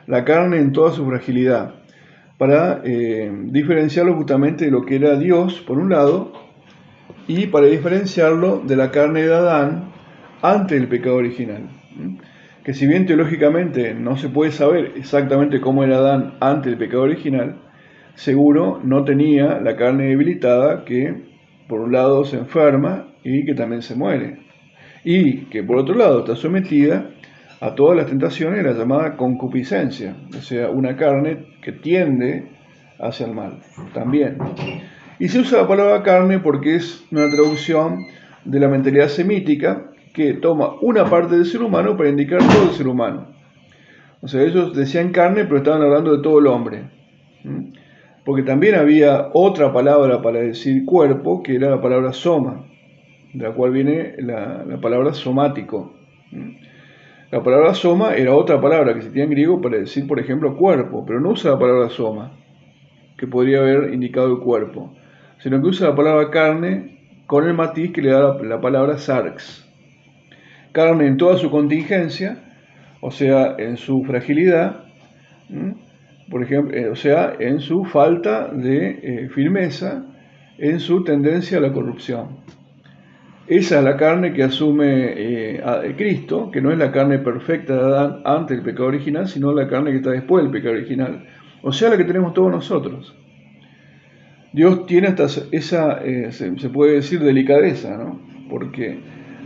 La 0.06 0.22
carne 0.26 0.58
en 0.58 0.72
toda 0.72 0.92
su 0.92 1.06
fragilidad. 1.06 1.76
Para 2.36 2.82
eh, 2.84 3.32
diferenciarlo 3.46 4.16
justamente 4.16 4.66
de 4.66 4.70
lo 4.70 4.84
que 4.84 4.96
era 4.96 5.18
Dios, 5.18 5.60
por 5.66 5.78
un 5.78 5.88
lado, 5.88 6.32
y 7.26 7.46
para 7.46 7.68
diferenciarlo 7.68 8.58
de 8.66 8.76
la 8.76 8.90
carne 8.90 9.22
de 9.22 9.34
Adán 9.34 9.92
antes 10.42 10.78
del 10.78 10.88
pecado 10.88 11.16
original. 11.16 11.70
Que 12.64 12.74
si 12.74 12.86
bien 12.86 13.06
teológicamente 13.06 13.94
no 13.94 14.16
se 14.16 14.28
puede 14.28 14.52
saber 14.52 14.92
exactamente 14.96 15.60
cómo 15.60 15.82
era 15.82 15.98
Adán 15.98 16.34
antes 16.40 16.66
del 16.66 16.78
pecado 16.78 17.02
original, 17.02 17.56
seguro 18.14 18.80
no 18.84 19.04
tenía 19.04 19.60
la 19.60 19.76
carne 19.76 20.08
debilitada 20.08 20.84
que 20.84 21.30
por 21.68 21.80
un 21.80 21.92
lado 21.92 22.24
se 22.24 22.36
enferma 22.36 23.06
y 23.24 23.44
que 23.46 23.54
también 23.54 23.82
se 23.82 23.94
muere. 23.94 24.40
Y 25.04 25.46
que 25.46 25.62
por 25.62 25.78
otro 25.78 25.94
lado 25.94 26.20
está 26.20 26.36
sometida 26.36 27.10
a 27.60 27.74
todas 27.74 27.96
las 27.96 28.06
tentaciones 28.06 28.62
de 28.62 28.70
la 28.70 28.78
llamada 28.78 29.16
concupiscencia, 29.16 30.16
o 30.36 30.40
sea, 30.40 30.70
una 30.70 30.96
carne 30.96 31.46
que 31.62 31.72
tiende 31.72 32.48
hacia 32.98 33.26
el 33.26 33.34
mal 33.34 33.58
también. 33.94 34.38
Y 35.18 35.28
se 35.28 35.40
usa 35.40 35.62
la 35.62 35.68
palabra 35.68 36.02
carne 36.02 36.38
porque 36.38 36.76
es 36.76 37.06
una 37.10 37.30
traducción 37.30 38.06
de 38.44 38.60
la 38.60 38.68
mentalidad 38.68 39.08
semítica 39.08 39.89
que 40.12 40.34
toma 40.34 40.74
una 40.80 41.08
parte 41.08 41.36
del 41.36 41.46
ser 41.46 41.62
humano 41.62 41.96
para 41.96 42.08
indicar 42.08 42.40
todo 42.40 42.64
el 42.64 42.70
ser 42.70 42.88
humano. 42.88 43.28
O 44.22 44.28
sea, 44.28 44.42
ellos 44.42 44.74
decían 44.74 45.12
carne, 45.12 45.44
pero 45.44 45.58
estaban 45.58 45.82
hablando 45.82 46.16
de 46.16 46.22
todo 46.22 46.38
el 46.38 46.46
hombre. 46.46 46.84
¿Mm? 47.44 47.72
Porque 48.24 48.42
también 48.42 48.74
había 48.74 49.30
otra 49.32 49.72
palabra 49.72 50.20
para 50.20 50.40
decir 50.40 50.84
cuerpo, 50.84 51.42
que 51.42 51.56
era 51.56 51.70
la 51.70 51.80
palabra 51.80 52.12
soma, 52.12 52.66
de 53.32 53.42
la 53.42 53.54
cual 53.54 53.70
viene 53.70 54.14
la, 54.18 54.64
la 54.64 54.80
palabra 54.80 55.14
somático. 55.14 55.94
¿Mm? 56.30 56.50
La 57.30 57.42
palabra 57.42 57.74
soma 57.74 58.14
era 58.16 58.34
otra 58.34 58.60
palabra 58.60 58.92
que 58.92 58.98
existía 58.98 59.24
en 59.24 59.30
griego 59.30 59.60
para 59.60 59.78
decir, 59.78 60.06
por 60.06 60.18
ejemplo, 60.18 60.56
cuerpo, 60.56 61.04
pero 61.06 61.20
no 61.20 61.30
usa 61.30 61.52
la 61.52 61.58
palabra 61.58 61.88
soma, 61.88 62.32
que 63.16 63.26
podría 63.26 63.60
haber 63.60 63.94
indicado 63.94 64.32
el 64.32 64.40
cuerpo, 64.40 64.92
sino 65.38 65.62
que 65.62 65.68
usa 65.68 65.90
la 65.90 65.94
palabra 65.94 66.30
carne 66.30 67.22
con 67.26 67.46
el 67.46 67.54
matiz 67.54 67.92
que 67.92 68.02
le 68.02 68.10
da 68.10 68.34
la, 68.34 68.42
la 68.42 68.60
palabra 68.60 68.98
sarx. 68.98 69.69
Carne 70.72 71.06
en 71.06 71.16
toda 71.16 71.36
su 71.36 71.50
contingencia, 71.50 72.38
o 73.00 73.10
sea, 73.10 73.56
en 73.58 73.76
su 73.76 74.04
fragilidad, 74.04 74.84
por 76.30 76.44
ejemplo, 76.44 76.76
eh, 76.76 76.88
o 76.88 76.94
sea, 76.94 77.34
en 77.38 77.60
su 77.60 77.84
falta 77.84 78.48
de 78.48 79.00
eh, 79.02 79.28
firmeza, 79.34 80.04
en 80.58 80.78
su 80.78 81.02
tendencia 81.02 81.58
a 81.58 81.60
la 81.60 81.72
corrupción. 81.72 82.40
Esa 83.48 83.78
es 83.78 83.84
la 83.84 83.96
carne 83.96 84.32
que 84.32 84.44
asume 84.44 85.12
eh, 85.16 85.60
a 85.64 85.82
Cristo, 85.96 86.52
que 86.52 86.60
no 86.60 86.70
es 86.70 86.78
la 86.78 86.92
carne 86.92 87.18
perfecta 87.18 87.74
de 87.74 87.80
Adán 87.80 88.22
antes 88.24 88.56
del 88.56 88.64
pecado 88.64 88.86
original, 88.86 89.26
sino 89.26 89.52
la 89.52 89.66
carne 89.66 89.90
que 89.90 89.96
está 89.96 90.10
después 90.10 90.44
del 90.44 90.52
pecado 90.52 90.74
original. 90.74 91.26
O 91.62 91.72
sea, 91.72 91.90
la 91.90 91.96
que 91.96 92.04
tenemos 92.04 92.32
todos 92.32 92.52
nosotros. 92.52 93.12
Dios 94.52 94.86
tiene 94.86 95.08
hasta 95.08 95.26
esa, 95.50 96.00
se, 96.30 96.68
puede 96.72 96.94
decir, 96.94 97.20
delicadeza, 97.20 97.96
¿no? 97.96 98.20
Porque 98.48 99.00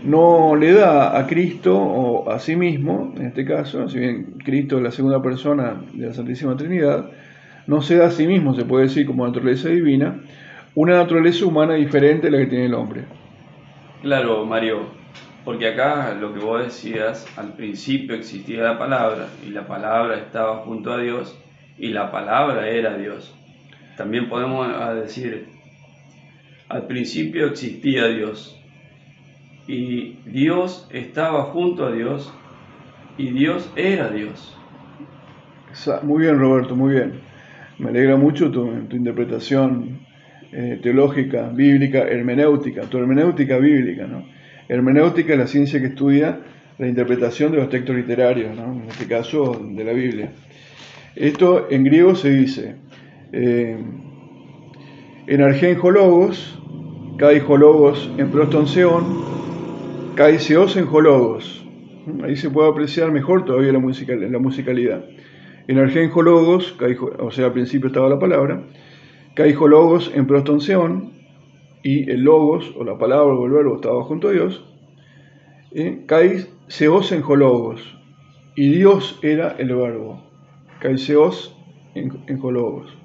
no 0.05 0.55
le 0.55 0.73
da 0.73 1.19
a 1.19 1.27
Cristo 1.27 1.77
o 1.77 2.31
a 2.31 2.39
sí 2.39 2.57
mismo, 2.57 3.15
en 3.17 3.27
este 3.27 3.45
caso, 3.45 3.89
si 3.89 3.99
bien 3.99 4.35
Cristo 4.45 4.77
es 4.77 4.83
la 4.83 4.91
segunda 4.91 5.23
persona 5.23 5.83
de 5.95 6.07
la 6.07 6.13
Santísima 6.13 6.57
Trinidad, 6.57 7.11
no 7.67 7.81
se 7.81 7.97
da 7.97 8.07
a 8.07 8.11
sí 8.11 8.27
mismo, 8.27 8.55
se 8.55 8.67
puede 8.67 8.85
decir, 8.85 9.07
como 9.07 9.27
naturaleza 9.27 9.71
divina, 9.71 10.21
una 10.75 10.97
naturaleza 10.97 11.47
humana 11.47 11.75
diferente 11.75 12.29
a 12.29 12.31
la 12.31 12.39
que 12.39 12.47
tiene 12.47 12.67
el 12.67 12.75
hombre. 12.75 13.05
Claro, 14.03 14.45
Mario, 14.45 14.89
porque 15.43 15.69
acá 15.69 16.15
lo 16.21 16.35
que 16.35 16.41
vos 16.41 16.63
decías, 16.63 17.27
al 17.39 17.55
principio 17.55 18.15
existía 18.15 18.63
la 18.63 18.79
palabra 18.79 19.29
y 19.47 19.51
la 19.51 19.67
palabra 19.67 20.19
estaba 20.19 20.59
junto 20.59 20.93
a 20.93 20.99
Dios 20.99 21.39
y 21.79 21.89
la 21.89 22.11
palabra 22.11 22.69
era 22.69 22.99
Dios. 22.99 23.35
También 23.97 24.29
podemos 24.29 24.69
decir, 24.97 25.47
al 26.69 26.87
principio 26.87 27.47
existía 27.47 28.09
Dios 28.09 28.61
y 29.67 30.19
Dios 30.27 30.87
estaba 30.93 31.45
junto 31.45 31.87
a 31.87 31.93
Dios 31.93 32.33
y 33.17 33.31
Dios 33.31 33.71
era 33.77 34.11
Dios. 34.11 34.57
Muy 36.03 36.23
bien, 36.23 36.39
Roberto, 36.39 36.77
muy 36.77 36.95
bien. 36.95 37.15
Me 37.79 37.89
alegra 37.91 38.17
mucho 38.17 38.51
tu, 38.51 38.65
interpretación 38.93 40.01
eh, 40.53 40.79
teológica, 40.83 41.49
bíblica, 41.49 42.03
hermenéutica, 42.03 42.83
tu 42.83 42.99
hermenéutica 42.99 43.59
bíblica. 43.59 44.07
¿no? 44.07 44.25
Hermenéutica 44.69 45.33
es 45.33 45.39
la 45.39 45.47
ciencia 45.47 45.81
que 45.81 45.87
estudia 45.87 46.39
la 46.79 46.89
interpretación 46.89 47.53
de 47.53 47.59
los 47.59 47.69
textos 47.69 47.97
literarios, 47.97 48.57
¿no? 48.57 48.73
en 48.73 48.89
este 48.89 49.07
caso 49.07 49.61
de 49.61 49.85
la 49.85 49.93
Biblia. 49.93 50.31
Esto 51.17 51.69
en 51.71 51.85
griego 51.85 52.15
se 52.17 52.31
dice, 52.31 52.75
eh, 53.33 53.77
en 55.27 55.41
argenjologos, 55.43 56.59
kai 57.19 57.41
en 58.19 58.31
prostonseón, 58.31 59.44
kai 60.15 60.39
seos 60.39 60.77
en 60.77 60.87
jologos. 60.87 61.65
Ahí 62.23 62.37
se 62.37 62.51
puede 62.51 62.71
apreciar 62.71 63.11
mejor 63.11 63.45
todavía 63.45 63.73
la, 63.73 63.81
la 63.81 64.39
musicalidad. 64.39 65.05
En 65.67 65.79
argenjologos, 65.79 66.77
o 67.19 67.31
sea, 67.31 67.47
al 67.47 67.53
principio 67.53 67.87
estaba 67.87 68.09
la 68.09 68.19
palabra, 68.19 68.63
caijologos 69.35 70.13
en 70.15 70.27
prostonseón, 70.27 71.13
y 71.83 72.11
el 72.11 72.23
logos, 72.23 72.75
o 72.77 72.85
la 72.85 72.97
palabra 72.99 73.35
o 73.35 73.47
el 73.47 73.53
verbo 73.53 73.77
estaba 73.77 74.03
junto 74.05 74.29
a 74.29 74.33
Dios, 74.33 74.65
eh, 75.73 76.05
kai 76.07 76.47
seos 76.69 77.13
en 77.13 77.23
jologos, 77.23 77.97
y 78.57 78.69
Dios 78.71 79.19
era 79.23 79.57
el 79.59 79.75
verbo. 79.75 80.23
Caiseos 80.81 81.57
en, 81.95 82.13
en 82.27 82.39
Jologos. 82.39 82.97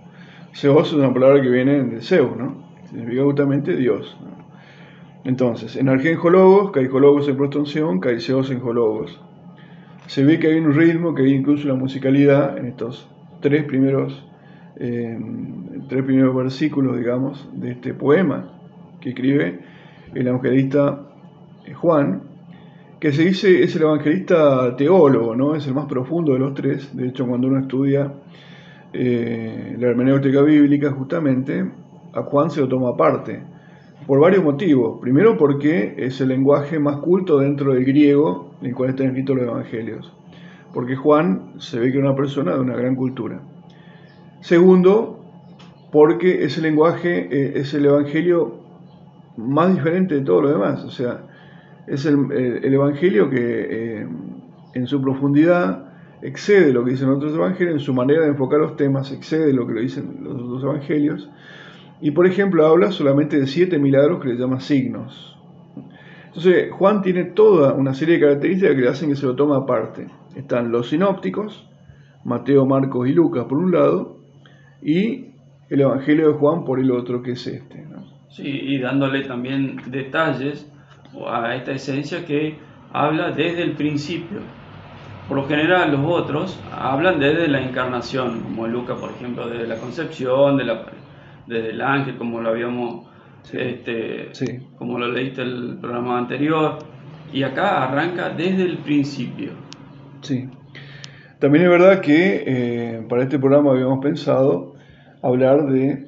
Seos 0.52 0.90
es 0.90 0.94
una 0.94 1.14
palabra 1.14 1.42
que 1.42 1.50
viene 1.50 1.82
de 1.84 2.02
Zeus, 2.02 2.36
¿no? 2.38 2.64
Significa 2.90 3.24
justamente 3.24 3.76
Dios. 3.76 4.18
Entonces, 5.24 5.76
en 5.76 5.90
Argenjologos, 5.90 6.72
Caijologos 6.72 7.28
en 7.28 7.38
prostonción, 7.38 8.00
Caiseos 8.00 8.50
en. 8.52 9.20
Se 10.08 10.24
ve 10.24 10.40
que 10.40 10.48
hay 10.48 10.60
un 10.60 10.74
ritmo, 10.74 11.14
que 11.14 11.24
hay 11.24 11.34
incluso 11.34 11.66
una 11.68 11.76
musicalidad 11.76 12.58
en 12.58 12.68
estos 12.68 13.08
tres 13.42 13.66
primeros, 13.66 14.26
eh, 14.78 15.20
tres 15.88 16.04
primeros 16.04 16.36
versículos, 16.36 16.98
digamos, 16.98 17.50
de 17.54 17.72
este 17.72 17.94
poema 17.94 18.54
que 19.00 19.10
escribe 19.10 19.60
el 20.14 20.28
evangelista 20.28 21.06
Juan, 21.76 22.24
que 23.00 23.12
se 23.12 23.24
dice 23.24 23.64
es 23.64 23.76
el 23.76 23.84
evangelista 23.84 24.76
teólogo, 24.76 25.36
¿no? 25.36 25.56
Es 25.56 25.68
el 25.68 25.74
más 25.74 25.86
profundo 25.86 26.34
de 26.34 26.40
los 26.40 26.54
tres. 26.54 26.96
De 26.96 27.08
hecho, 27.08 27.26
cuando 27.28 27.48
uno 27.48 27.60
estudia 27.60 28.12
eh, 28.92 29.76
la 29.78 29.88
hermenéutica 29.88 30.42
bíblica, 30.42 30.92
justamente, 30.92 31.66
a 32.14 32.24
Juan 32.24 32.50
se 32.50 32.62
lo 32.62 32.68
toma 32.68 32.90
aparte. 32.90 33.42
Por 34.10 34.20
varios 34.20 34.44
motivos. 34.44 35.00
Primero 35.00 35.38
porque 35.38 35.94
es 36.00 36.20
el 36.20 36.30
lenguaje 36.30 36.80
más 36.80 36.98
culto 36.98 37.38
dentro 37.38 37.76
del 37.76 37.86
griego 37.86 38.56
en 38.60 38.70
el 38.70 38.74
cual 38.74 38.90
están 38.90 39.06
escritos 39.06 39.36
los 39.36 39.46
evangelios. 39.46 40.12
Porque 40.74 40.96
Juan 40.96 41.54
se 41.60 41.80
ve 41.80 41.92
que 41.92 42.00
es 42.00 42.04
una 42.04 42.16
persona 42.16 42.56
de 42.56 42.60
una 42.60 42.76
gran 42.76 42.96
cultura. 42.96 43.40
Segundo, 44.40 45.24
porque 45.92 46.44
ese 46.44 46.60
lenguaje 46.60 47.28
eh, 47.30 47.60
es 47.60 47.72
el 47.76 47.86
evangelio 47.86 48.56
más 49.38 49.76
diferente 49.76 50.16
de 50.16 50.22
todo 50.22 50.42
lo 50.42 50.50
demás. 50.54 50.84
O 50.86 50.90
sea, 50.90 51.28
es 51.86 52.04
el, 52.08 52.64
Evangelio 52.64 53.30
que 53.30 53.38
eh, 54.00 54.08
en 54.74 54.88
su 54.88 55.04
profundidad 55.04 55.86
excede 56.24 56.74
lo 56.74 56.84
que 56.84 56.94
dicen 56.94 57.10
otros 57.10 57.36
evangelios, 57.36 57.76
en 57.76 57.80
su 57.80 57.94
manera 57.94 58.24
de 58.24 58.30
enfocar 58.30 58.60
los 58.60 58.76
temas 58.76 59.12
excede 59.12 59.54
lo 59.54 59.68
que 59.68 59.74
dicen 59.74 60.18
los 60.24 60.42
otros 60.42 60.64
evangelios. 60.64 61.30
Y 62.02 62.12
por 62.12 62.26
ejemplo 62.26 62.66
habla 62.66 62.92
solamente 62.92 63.40
de 63.40 63.48
siete 63.48 63.78
milagros 63.78 64.22
que 64.22 64.30
le 64.30 64.36
llama 64.36 64.60
signos. 64.60 65.38
Entonces 66.28 66.72
Juan 66.72 67.02
tiene 67.02 67.26
toda 67.26 67.74
una 67.74 67.94
serie 67.94 68.16
de 68.16 68.22
características 68.22 68.76
que 68.76 68.82
le 68.82 68.90
hacen 68.90 69.10
que 69.10 69.16
se 69.16 69.26
lo 69.26 69.36
toma 69.36 69.58
aparte. 69.58 70.08
Están 70.36 70.72
los 70.72 70.90
sinópticos, 70.90 71.68
Mateo, 72.24 72.66
Marcos 72.66 73.10
y 73.10 73.14
Lucas 73.14 73.46
por 73.46 73.58
un 73.58 73.72
lado, 73.72 74.20
y 74.82 75.30
el 75.70 75.82
Evangelio 75.82 76.30
de 76.30 76.34
Juan 76.34 76.66
por 76.66 76.80
el 76.80 76.92
otro, 76.92 77.22
que 77.22 77.32
es 77.32 77.48
este. 77.48 77.86
Sí, 78.30 78.48
y 78.48 78.80
dándole 78.80 79.24
también 79.24 79.78
detalles 79.88 80.72
a 81.28 81.56
esta 81.56 81.72
esencia 81.72 82.26
que 82.26 82.58
habla 82.94 83.32
desde 83.32 83.64
el 83.64 83.72
principio. 83.72 84.40
Por 85.28 85.38
lo 85.38 85.48
general 85.48 85.92
los 85.92 86.02
otros 86.06 86.60
hablan 86.72 87.20
desde 87.20 87.48
la 87.48 87.62
encarnación, 87.62 88.42
como 88.42 88.68
Lucas, 88.68 89.00
por 89.00 89.12
ejemplo, 89.12 89.48
desde 89.48 89.68
la 89.68 89.78
concepción, 89.78 90.58
de 90.58 90.66
la, 90.66 90.86
desde 91.50 91.72
el 91.72 91.82
ángel, 91.82 92.18
como 92.18 92.40
lo 92.40 92.50
habíamos, 92.50 93.08
este, 93.52 94.30
como 94.78 95.00
lo 95.00 95.12
leíste 95.12 95.42
el 95.42 95.78
programa 95.82 96.18
anterior, 96.18 96.80
y 97.34 97.44
acá 97.44 97.84
arranca 97.84 98.30
desde 98.30 98.64
el 98.64 98.78
principio. 98.78 99.52
Sí. 100.22 100.48
También 101.40 101.66
es 101.66 101.70
verdad 101.70 102.02
que 102.02 102.44
eh, 102.46 103.06
para 103.08 103.24
este 103.24 103.40
programa 103.40 103.72
habíamos 103.72 104.00
pensado 104.00 104.76
hablar 105.22 105.68
de, 105.68 106.08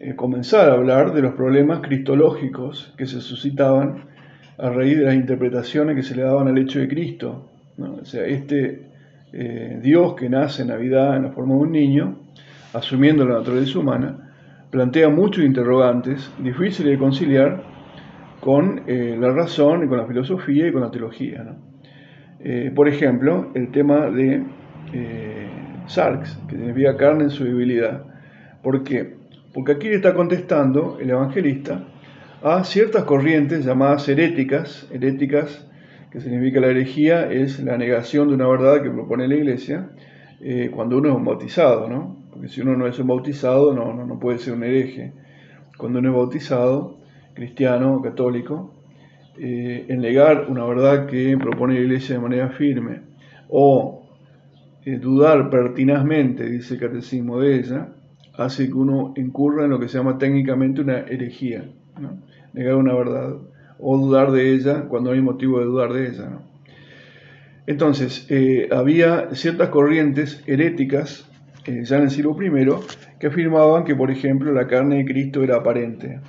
eh, 0.00 0.14
comenzar 0.14 0.70
a 0.70 0.74
hablar 0.74 1.14
de 1.14 1.22
los 1.22 1.34
problemas 1.34 1.80
cristológicos 1.80 2.94
que 2.96 3.06
se 3.06 3.20
suscitaban 3.20 4.04
a 4.58 4.70
raíz 4.70 4.98
de 4.98 5.04
las 5.04 5.14
interpretaciones 5.14 5.96
que 5.96 6.02
se 6.02 6.14
le 6.14 6.22
daban 6.22 6.48
al 6.48 6.58
hecho 6.58 6.78
de 6.78 6.88
Cristo. 6.88 7.50
O 7.78 8.04
sea, 8.04 8.24
este 8.26 8.86
eh, 9.32 9.80
Dios 9.82 10.14
que 10.14 10.28
nace 10.28 10.62
en 10.62 10.68
Navidad 10.68 11.16
en 11.16 11.24
la 11.24 11.30
forma 11.30 11.54
de 11.54 11.60
un 11.60 11.72
niño, 11.72 12.18
asumiendo 12.72 13.26
la 13.26 13.38
naturaleza 13.38 13.78
humana, 13.78 14.25
plantea 14.70 15.08
muchos 15.08 15.44
interrogantes 15.44 16.32
difíciles 16.38 16.92
de 16.92 16.98
conciliar 16.98 17.62
con 18.40 18.82
eh, 18.86 19.16
la 19.18 19.32
razón 19.32 19.84
y 19.84 19.88
con 19.88 19.98
la 19.98 20.06
filosofía 20.06 20.68
y 20.68 20.72
con 20.72 20.82
la 20.82 20.90
teología. 20.90 21.56
Eh, 22.40 22.70
por 22.74 22.88
ejemplo, 22.88 23.50
el 23.54 23.70
tema 23.70 24.10
de 24.10 24.44
Sarx, 25.86 26.38
que 26.48 26.56
significa 26.56 26.96
carne 26.96 27.24
en 27.24 27.30
su 27.30 27.44
debilidad. 27.44 28.04
¿Por 28.62 28.82
qué? 28.82 29.16
Porque 29.52 29.72
aquí 29.72 29.88
le 29.88 29.96
está 29.96 30.14
contestando 30.14 30.98
el 31.00 31.10
evangelista 31.10 31.84
a 32.42 32.62
ciertas 32.64 33.04
corrientes 33.04 33.64
llamadas 33.64 34.08
heréticas, 34.08 34.88
heréticas 34.92 35.66
que 36.10 36.20
significa 36.20 36.60
la 36.60 36.68
herejía, 36.68 37.30
es 37.30 37.60
la 37.60 37.76
negación 37.76 38.28
de 38.28 38.34
una 38.34 38.48
verdad 38.48 38.82
que 38.82 38.90
propone 38.90 39.28
la 39.28 39.34
iglesia 39.34 39.90
eh, 40.40 40.70
cuando 40.74 40.98
uno 40.98 41.10
es 41.10 41.14
un 41.14 41.24
bautizado, 41.24 41.88
¿no? 41.88 42.16
Porque 42.30 42.48
si 42.48 42.60
uno 42.60 42.76
no 42.76 42.86
es 42.86 42.98
un 42.98 43.06
bautizado, 43.06 43.72
no, 43.72 43.92
no, 43.92 44.18
puede 44.18 44.38
ser 44.38 44.54
un 44.54 44.64
hereje. 44.64 45.12
Cuando 45.78 45.98
uno 45.98 46.10
es 46.10 46.14
bautizado, 46.14 46.98
cristiano, 47.34 48.00
católico, 48.02 48.72
eh, 49.38 49.86
negar 49.98 50.46
una 50.48 50.64
verdad 50.64 51.06
que 51.06 51.36
propone 51.38 51.74
la 51.74 51.80
iglesia 51.80 52.16
de 52.16 52.22
manera 52.22 52.48
firme 52.50 53.00
o 53.48 54.06
eh, 54.84 54.98
dudar 54.98 55.50
pertinazmente, 55.50 56.48
dice 56.48 56.74
el 56.74 56.80
catecismo 56.80 57.40
de 57.40 57.58
ella, 57.58 57.88
hace 58.36 58.66
que 58.66 58.74
uno 58.74 59.14
incurra 59.16 59.64
en 59.64 59.70
lo 59.70 59.78
que 59.78 59.88
se 59.88 59.98
llama 59.98 60.18
técnicamente 60.18 60.80
una 60.80 61.00
herejía 61.00 61.64
negar 62.56 62.74
una 62.76 62.94
verdad 62.94 63.36
o 63.78 63.98
dudar 63.98 64.32
de 64.32 64.54
ella 64.54 64.86
cuando 64.88 65.12
hay 65.12 65.20
motivo 65.20 65.58
de 65.60 65.66
dudar 65.66 65.92
de 65.92 66.08
ella. 66.08 66.38
Entonces, 67.66 68.26
eh, 68.30 68.68
había 68.70 69.34
ciertas 69.34 69.70
corrientes 69.70 70.42
heréticas, 70.46 71.28
eh, 71.66 71.82
ya 71.84 71.96
en 71.96 72.04
el 72.04 72.10
siglo 72.10 72.36
I, 72.40 73.18
que 73.18 73.26
afirmaban 73.26 73.84
que, 73.84 73.96
por 73.96 74.10
ejemplo, 74.10 74.52
la 74.52 74.68
carne 74.68 74.98
de 74.98 75.04
Cristo 75.04 75.42
era 75.42 75.56
aparente. 75.56 76.20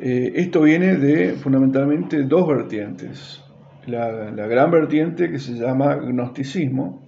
Eh, 0.00 0.32
esto 0.34 0.62
viene 0.62 0.96
de 0.96 1.34
fundamentalmente 1.34 2.22
dos 2.24 2.48
vertientes. 2.48 3.40
La, 3.86 4.30
la, 4.30 4.46
gran 4.46 4.70
vertiente 4.70 5.30
que 5.30 5.38
se 5.38 5.54
llama 5.54 5.94
gnosticismo, 5.96 7.06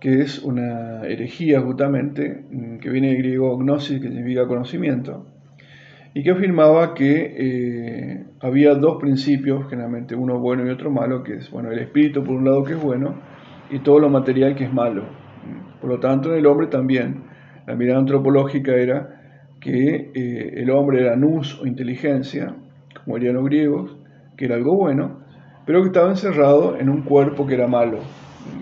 que 0.00 0.22
es 0.22 0.38
una 0.38 1.02
herejía 1.06 1.60
justamente, 1.60 2.44
mm, 2.50 2.78
que 2.78 2.90
viene 2.90 3.08
del 3.08 3.18
griego 3.18 3.56
gnosis, 3.58 4.00
que 4.00 4.08
significa 4.08 4.46
conocimiento, 4.46 5.26
y 6.14 6.22
que 6.22 6.30
afirmaba 6.30 6.94
que 6.94 7.34
eh, 7.36 8.24
había 8.40 8.74
dos 8.74 8.98
principios, 9.00 9.68
generalmente 9.68 10.14
uno 10.14 10.38
bueno 10.38 10.64
y 10.64 10.70
otro 10.70 10.90
malo, 10.90 11.24
que 11.24 11.34
es 11.34 11.50
bueno, 11.50 11.72
el 11.72 11.80
espíritu 11.80 12.22
por 12.22 12.36
un 12.36 12.44
lado 12.44 12.62
que 12.62 12.74
es 12.74 12.82
bueno 12.82 13.16
y 13.68 13.80
todo 13.80 13.98
lo 13.98 14.08
material 14.08 14.54
que 14.54 14.64
es 14.64 14.72
malo. 14.72 15.04
Por 15.80 15.90
lo 15.90 15.98
tanto, 15.98 16.32
en 16.32 16.38
el 16.38 16.46
hombre 16.46 16.68
también, 16.68 17.24
la 17.66 17.74
mirada 17.74 17.98
antropológica 17.98 18.72
era 18.76 19.22
que 19.60 20.12
eh, 20.14 20.52
el 20.54 20.70
hombre 20.70 21.00
era 21.00 21.16
nous 21.16 21.60
o 21.60 21.66
inteligencia, 21.66 22.54
como 23.02 23.16
dirían 23.16 23.34
los 23.34 23.44
griegos, 23.44 23.96
que 24.36 24.44
era 24.44 24.54
algo 24.54 24.76
bueno, 24.76 25.20
pero 25.66 25.80
que 25.80 25.88
estaba 25.88 26.10
encerrado 26.10 26.76
en 26.78 26.90
un 26.90 27.02
cuerpo 27.02 27.44
que 27.46 27.54
era 27.54 27.66
malo. 27.66 27.98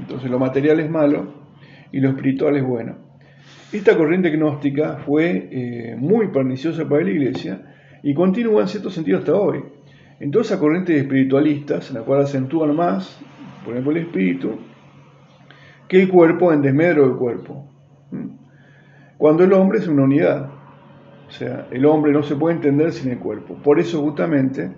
Entonces 0.00 0.30
lo 0.30 0.38
material 0.38 0.80
es 0.80 0.88
malo 0.88 1.34
y 1.90 2.00
lo 2.00 2.08
espiritual 2.08 2.56
es 2.56 2.64
bueno. 2.64 3.11
Esta 3.72 3.96
corriente 3.96 4.30
gnóstica 4.30 4.98
fue 4.98 5.48
eh, 5.50 5.96
muy 5.98 6.28
perniciosa 6.28 6.86
para 6.88 7.04
la 7.04 7.10
iglesia 7.10 7.62
y 8.02 8.12
continúa 8.12 8.62
en 8.62 8.68
cierto 8.68 8.90
sentido 8.90 9.18
hasta 9.18 9.34
hoy. 9.34 9.64
En 10.20 10.30
toda 10.30 10.44
esa 10.44 10.58
corriente 10.58 10.96
espiritualistas, 10.96 11.88
en 11.88 11.94
la 11.96 12.02
cual 12.02 12.20
acentúan 12.20 12.76
más, 12.76 13.18
por 13.64 13.72
ejemplo, 13.72 13.92
el 13.92 13.98
espíritu, 14.06 14.58
que 15.88 16.02
el 16.02 16.08
cuerpo 16.08 16.52
en 16.52 16.62
desmedro 16.62 17.08
del 17.08 17.16
cuerpo. 17.16 17.68
Cuando 19.18 19.44
el 19.44 19.52
hombre 19.52 19.78
es 19.78 19.88
una 19.88 20.02
unidad. 20.02 20.50
O 21.28 21.30
sea, 21.30 21.66
el 21.70 21.86
hombre 21.86 22.12
no 22.12 22.22
se 22.22 22.36
puede 22.36 22.56
entender 22.56 22.92
sin 22.92 23.10
el 23.10 23.18
cuerpo. 23.18 23.54
Por 23.62 23.80
eso 23.80 24.02
justamente 24.02 24.70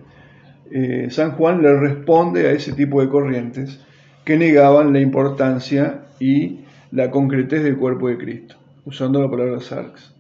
eh, 0.71 1.09
San 1.11 1.33
Juan 1.33 1.63
le 1.63 1.75
responde 1.75 2.47
a 2.47 2.53
ese 2.53 2.73
tipo 2.73 3.01
de 3.01 3.09
corrientes 3.09 3.85
que 4.25 4.37
negaban 4.37 4.93
la 4.93 5.01
importancia 5.01 6.07
y 6.21 6.61
la 6.91 7.11
concretez 7.11 7.65
del 7.65 7.77
cuerpo 7.77 8.09
de 8.09 8.19
Cristo, 8.19 8.57
usando 8.85 9.21
la 9.21 9.31
palabra 9.31 9.61
sarx. 9.61 10.15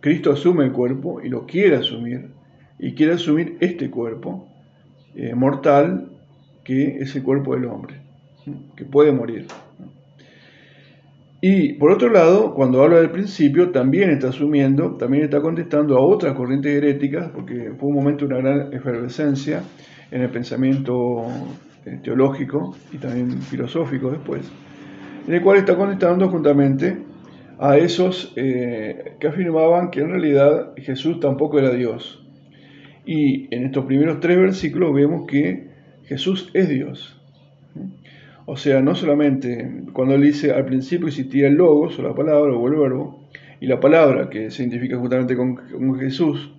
Cristo 0.00 0.32
asume 0.32 0.64
el 0.64 0.72
cuerpo 0.72 1.20
y 1.22 1.28
lo 1.28 1.46
quiere 1.46 1.76
asumir, 1.76 2.30
y 2.78 2.94
quiere 2.94 3.12
asumir 3.12 3.56
este 3.60 3.88
cuerpo 3.90 4.48
eh, 5.14 5.34
mortal 5.34 6.10
que 6.64 6.98
es 6.98 7.14
el 7.14 7.22
cuerpo 7.22 7.54
del 7.54 7.66
hombre, 7.66 8.00
que 8.76 8.84
puede 8.84 9.12
morir. 9.12 9.46
Y 11.40 11.74
por 11.74 11.90
otro 11.90 12.08
lado, 12.08 12.54
cuando 12.54 12.82
habla 12.82 13.00
del 13.00 13.10
principio, 13.10 13.70
también 13.70 14.10
está 14.10 14.28
asumiendo, 14.28 14.96
también 14.96 15.24
está 15.24 15.40
contestando 15.40 15.96
a 15.96 16.00
otras 16.00 16.34
corrientes 16.34 16.72
heréticas, 16.72 17.30
porque 17.30 17.72
fue 17.78 17.88
un 17.88 17.96
momento 17.96 18.26
de 18.26 18.34
una 18.34 18.38
gran 18.38 18.72
efervescencia 18.72 19.62
en 20.12 20.22
el 20.22 20.30
pensamiento 20.30 21.24
eh, 21.84 21.98
teológico 22.02 22.76
y 22.92 22.98
también 22.98 23.42
filosófico 23.42 24.10
después, 24.10 24.42
en 25.26 25.34
el 25.34 25.42
cual 25.42 25.58
está 25.58 25.76
contestando 25.76 26.28
juntamente 26.28 26.96
a 27.58 27.76
esos 27.78 28.32
eh, 28.36 29.14
que 29.20 29.28
afirmaban 29.28 29.90
que 29.90 30.00
en 30.00 30.10
realidad 30.10 30.72
Jesús 30.76 31.20
tampoco 31.20 31.58
era 31.58 31.70
Dios. 31.70 32.24
Y 33.04 33.54
en 33.54 33.64
estos 33.64 33.84
primeros 33.84 34.20
tres 34.20 34.38
versículos 34.38 34.94
vemos 34.94 35.26
que 35.26 35.68
Jesús 36.04 36.50
es 36.54 36.68
Dios. 36.68 37.20
O 38.46 38.56
sea, 38.56 38.80
no 38.80 38.94
solamente 38.94 39.84
cuando 39.92 40.14
él 40.14 40.22
dice 40.22 40.52
al 40.52 40.64
principio 40.64 41.08
existía 41.08 41.46
el 41.46 41.54
logos 41.54 41.98
o 41.98 42.02
la 42.02 42.14
palabra 42.14 42.52
o 42.52 42.68
el 42.68 42.74
verbo, 42.74 43.22
y 43.60 43.66
la 43.66 43.78
palabra 43.78 44.28
que 44.28 44.50
se 44.50 44.64
identifica 44.64 44.98
justamente 44.98 45.36
con, 45.36 45.56
Jesús 46.00 46.52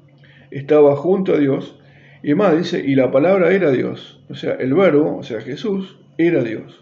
estaba 0.52 0.95
junto 0.95 1.34
a 1.34 1.38
Dios, 1.38 1.77
y 2.22 2.27
además 2.27 2.57
dice, 2.57 2.81
y 2.81 2.95
la 2.95 3.11
palabra 3.11 3.52
era 3.52 3.72
Dios. 3.72 4.23
O 4.30 4.35
sea, 4.35 4.53
el 4.53 4.73
verbo, 4.73 5.18
o 5.18 5.23
sea, 5.23 5.41
Jesús, 5.41 5.98
era 6.18 6.41
Dios. 6.41 6.81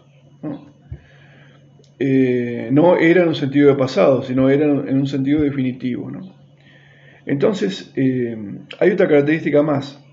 Eh, 2.04 2.68
no 2.72 2.96
era 2.96 3.22
en 3.22 3.28
un 3.28 3.34
sentido 3.36 3.68
de 3.68 3.76
pasado, 3.76 4.22
sino 4.24 4.50
era 4.50 4.64
en 4.64 4.98
un 4.98 5.06
sentido 5.06 5.40
definitivo. 5.40 6.10
Entonces, 7.26 7.92
eh, 7.94 8.36
hay 8.80 8.90
otra 8.90 9.06
característica 9.06 9.62
más. 9.62 10.04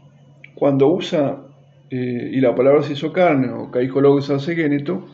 Cuando 0.54 0.88
usa, 0.94 1.42
eh, 1.90 2.30
y 2.32 2.40
la 2.42 2.54
palabra 2.54 2.84
se 2.84 2.94
hizo 2.94 3.12
carne, 3.12 3.50
o 3.50 3.72
caijologos 3.72 4.30
hace 4.30 4.56
géneto, 4.56 5.08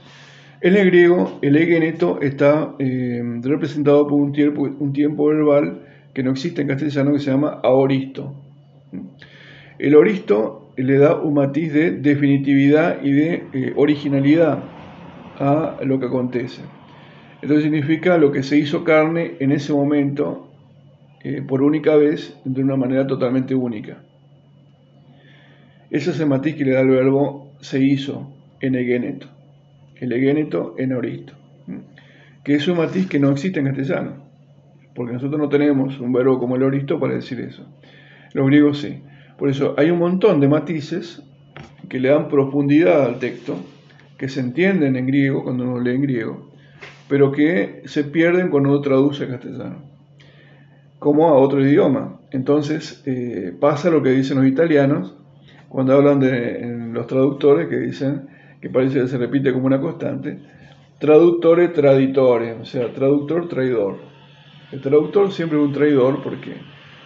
en 0.60 0.76
el 0.76 0.88
griego 0.88 1.40
el 1.42 1.56
egeneto 1.56 2.20
está 2.20 2.76
representado 2.78 4.06
por 4.06 4.20
un 4.20 4.34
tiempo, 4.34 4.64
un 4.64 4.92
tiempo 4.92 5.28
verbal 5.28 5.80
que 6.14 6.24
no 6.24 6.32
existe 6.32 6.62
en 6.62 6.68
castellano 6.68 7.14
que 7.14 7.20
se 7.20 7.32
llama 7.32 7.62
aoristo. 7.64 8.36
El 9.80 9.96
oristo 9.96 10.74
le 10.76 10.98
da 10.98 11.16
un 11.16 11.36
matiz 11.36 11.72
de 11.72 11.92
definitividad 11.92 13.02
y 13.02 13.14
de 13.14 13.74
originalidad 13.78 14.75
a 15.40 15.78
lo 15.84 15.99
que 15.99 16.06
acontece. 16.06 16.62
Esto 17.41 17.60
significa 17.62 18.18
lo 18.18 18.32
que 18.32 18.44
se 18.44 18.57
hizo 18.57 18.84
carne 18.84 19.36
en 19.40 19.52
ese 19.52 19.74
momento, 19.74 20.49
eh, 21.24 21.41
por 21.41 21.62
única 21.62 21.95
vez, 21.95 22.36
de 22.44 22.64
una 22.64 22.76
manera 22.76 23.06
totalmente 23.06 23.53
única. 23.53 24.02
Ese 25.90 26.12
es 26.12 26.20
el 26.20 26.28
matiz 26.28 26.56
que 26.56 26.66
le 26.66 26.72
da 26.72 26.82
el 26.82 26.90
verbo 26.90 27.53
se 27.62 27.84
hizo 27.84 28.32
en 28.62 28.76
egeneto, 28.76 29.28
el 29.98 30.12
egeneto 30.14 30.76
en 30.78 30.94
oristo, 30.94 31.34
que 32.44 32.56
es 32.56 32.68
un 32.68 32.78
matiz 32.78 33.07
que 33.07 33.20
no 33.20 33.30
existe 33.32 33.60
en 33.60 33.68
castellano, 33.68 34.14
porque 34.95 35.14
nosotros 35.14 35.40
no 35.40 35.49
tenemos 35.49 35.99
un 35.99 36.14
verbo 36.14 36.40
como 36.40 36.56
el 36.56 36.64
oristo 36.64 36.99
para 36.99 37.16
decir 37.16 37.40
eso. 37.41 37.66
Los 38.34 38.48
griegos 38.48 38.80
sí. 38.80 39.02
Por 39.38 39.49
eso 39.49 39.76
hay 39.78 39.91
un 39.91 39.99
montón 39.99 40.40
de 40.40 40.48
matices 40.48 41.22
que 41.90 41.99
le 41.99 42.10
dan 42.10 42.28
profundidad 42.28 43.06
al 43.06 43.20
texto 43.20 43.57
que 44.18 44.30
se 44.30 44.40
entienden 44.40 44.96
en 44.96 45.08
griego 45.08 45.44
cuando 45.44 45.64
uno 45.64 45.80
lee 45.80 45.96
en 45.96 46.02
griego, 46.02 46.52
pero 47.08 47.32
que 47.32 47.84
se 47.86 48.04
pierden 48.04 48.50
cuando 48.50 48.70
uno 48.70 48.82
traduce 48.82 49.26
a 49.26 49.28
castellano, 49.28 49.84
como 51.00 51.28
a 51.28 51.34
otro 51.34 51.66
idioma. 51.66 52.20
Entonces 52.32 53.04
eh, 53.06 53.54
pasa 53.60 53.90
lo 53.90 54.02
que 54.02 54.10
dicen 54.10 54.38
los 54.38 54.48
italianos 54.48 55.16
cuando 55.70 55.94
hablan 55.94 56.20
de 56.20 56.90
los 56.92 57.08
traductores, 57.08 57.68
que 57.68 57.78
dicen, 57.78 58.28
que 58.62 58.70
parece 58.70 59.02
que 59.02 59.08
se 59.08 59.18
repite 59.18 59.52
como 59.52 59.66
una 59.66 59.82
constante, 59.82 60.40
traductore 61.00 61.68
traditore, 61.70 62.54
o 62.54 62.66
sea, 62.66 62.94
traductor 62.94 63.50
traidor. 63.50 63.98
El 64.72 64.82
traductor 64.82 65.32
siempre 65.32 65.60
es 65.60 65.66
un 65.66 65.74
traidor 65.74 66.24
porque 66.24 66.54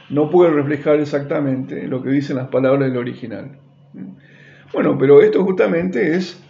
no 0.09 0.29
puede 0.29 0.51
reflejar 0.51 0.99
exactamente 0.99 1.87
lo 1.87 2.01
que 2.01 2.09
dicen 2.09 2.37
las 2.37 2.47
palabras 2.49 2.89
del 2.89 2.97
original. 2.97 3.57
Bueno, 4.71 4.97
pero 4.97 5.21
esto 5.21 5.43
justamente 5.43 6.15
es 6.15 6.41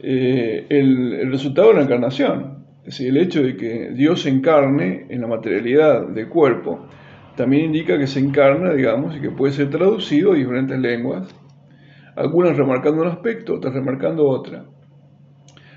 eh, 0.00 0.66
el, 0.68 1.30
resultado 1.30 1.68
de 1.68 1.74
la 1.74 1.82
encarnación. 1.82 2.64
Es 2.78 2.98
decir, 2.98 3.08
el 3.08 3.16
hecho 3.16 3.42
de 3.42 3.56
que 3.56 3.90
Dios 3.90 4.22
se 4.22 4.30
encarne 4.30 5.06
en 5.08 5.20
la 5.20 5.26
materialidad 5.26 6.06
del 6.08 6.28
cuerpo 6.28 6.86
también 7.36 7.66
indica 7.66 7.98
que 7.98 8.06
se 8.06 8.20
encarna, 8.20 8.72
digamos, 8.72 9.16
y 9.16 9.20
que 9.20 9.30
puede 9.30 9.52
ser 9.52 9.70
traducido 9.70 10.32
a 10.32 10.36
diferentes 10.36 10.78
lenguas, 10.78 11.28
algunas 12.16 12.56
remarcando 12.56 13.02
un 13.02 13.08
aspecto, 13.08 13.54
otras 13.54 13.74
remarcando 13.74 14.26
otra. 14.26 14.64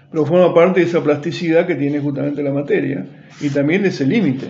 Pero 0.10 0.26
forma 0.26 0.54
parte 0.54 0.80
de 0.80 0.88
esa 0.88 1.04
plasticidad 1.04 1.68
que 1.68 1.76
tiene 1.76 2.00
justamente 2.00 2.44
la 2.44 2.52
materia 2.52 3.06
y 3.40 3.50
también 3.50 3.84
de 3.84 3.90
ese 3.90 4.08
límite, 4.08 4.48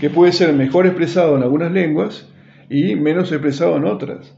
que 0.00 0.10
puede 0.10 0.32
ser 0.32 0.52
mejor 0.52 0.86
expresado 0.86 1.36
en 1.36 1.42
algunas 1.42 1.72
lenguas 1.72 2.28
y 2.68 2.94
menos 2.96 3.32
expresado 3.32 3.76
en 3.76 3.84
otras, 3.84 4.36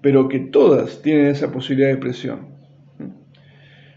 pero 0.00 0.28
que 0.28 0.38
todas 0.38 1.02
tienen 1.02 1.26
esa 1.26 1.50
posibilidad 1.50 1.88
de 1.88 1.94
expresión. 1.94 2.57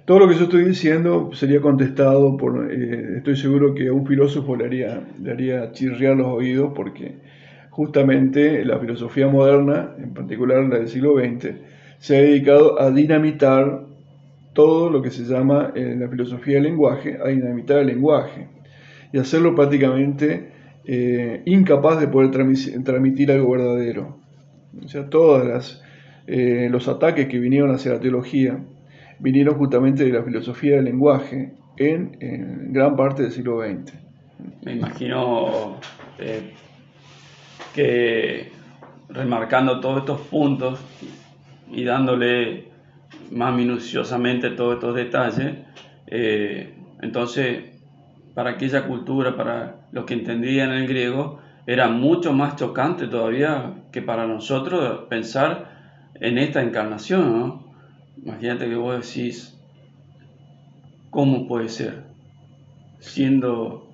Todo 0.05 0.19
lo 0.19 0.27
que 0.27 0.35
yo 0.35 0.43
estoy 0.43 0.65
diciendo 0.65 1.29
sería 1.33 1.61
contestado 1.61 2.35
por, 2.35 2.71
eh, 2.71 3.17
estoy 3.17 3.37
seguro 3.37 3.75
que 3.75 3.87
a 3.87 3.93
un 3.93 4.05
filósofo 4.05 4.55
le 4.55 4.65
haría, 4.65 5.01
le 5.21 5.31
haría 5.31 5.71
chirriar 5.73 6.17
los 6.17 6.27
oídos 6.27 6.73
porque 6.75 7.19
justamente 7.69 8.65
la 8.65 8.79
filosofía 8.79 9.27
moderna, 9.27 9.91
en 9.97 10.13
particular 10.13 10.63
la 10.63 10.79
del 10.79 10.87
siglo 10.87 11.13
XX, 11.17 11.55
se 11.99 12.17
ha 12.17 12.21
dedicado 12.21 12.81
a 12.81 12.89
dinamitar 12.89 13.85
todo 14.53 14.89
lo 14.89 15.01
que 15.03 15.11
se 15.11 15.23
llama 15.23 15.71
en 15.75 15.99
la 15.99 16.09
filosofía 16.09 16.55
del 16.55 16.63
lenguaje, 16.63 17.19
a 17.23 17.27
dinamitar 17.27 17.79
el 17.79 17.87
lenguaje 17.87 18.47
y 19.13 19.19
hacerlo 19.19 19.55
prácticamente 19.55 20.51
eh, 20.83 21.43
incapaz 21.45 21.99
de 21.99 22.07
poder 22.07 22.31
transmitir 22.31 23.31
algo 23.31 23.51
verdadero. 23.51 24.17
O 24.83 24.87
sea, 24.87 25.09
todos 25.09 25.81
eh, 26.27 26.69
los 26.71 26.87
ataques 26.87 27.27
que 27.27 27.39
vinieron 27.39 27.71
hacia 27.71 27.93
la 27.93 27.99
teología, 27.99 28.57
vinieron 29.21 29.55
justamente 29.55 30.03
de 30.03 30.11
la 30.11 30.23
filosofía 30.23 30.77
del 30.77 30.85
lenguaje 30.85 31.53
en, 31.77 32.73
gran 32.73 32.95
parte 32.95 33.23
del 33.23 33.31
siglo 33.31 33.61
XX. 33.61 33.93
Me 34.63 34.73
imagino 34.73 35.77
eh, 36.17 36.53
que 37.73 38.51
remarcando 39.09 39.79
todos 39.79 39.99
estos 39.99 40.21
puntos 40.21 40.79
y 41.69 41.83
dándole 41.83 42.69
más 43.31 43.53
minuciosamente 43.55 44.49
todos 44.51 44.75
estos 44.75 44.95
detalles, 44.95 45.53
eh, 46.07 46.73
entonces 47.01 47.71
para 48.33 48.51
aquella 48.51 48.87
cultura, 48.87 49.35
para 49.35 49.87
los 49.91 50.05
que 50.05 50.13
entendían 50.15 50.71
el 50.71 50.87
griego, 50.87 51.39
era 51.67 51.89
mucho 51.89 52.33
más 52.33 52.55
chocante 52.55 53.07
todavía 53.07 53.73
que 53.91 54.01
para 54.01 54.25
nosotros 54.25 55.05
pensar 55.09 56.09
en 56.15 56.37
esta 56.37 56.61
encarnación, 56.61 57.37
¿no? 57.37 57.70
Imagínate 58.17 58.69
que 58.69 58.75
vos 58.75 58.95
decís, 58.95 59.57
¿cómo 61.09 61.47
puede 61.47 61.69
ser? 61.69 62.03
Siendo 62.99 63.89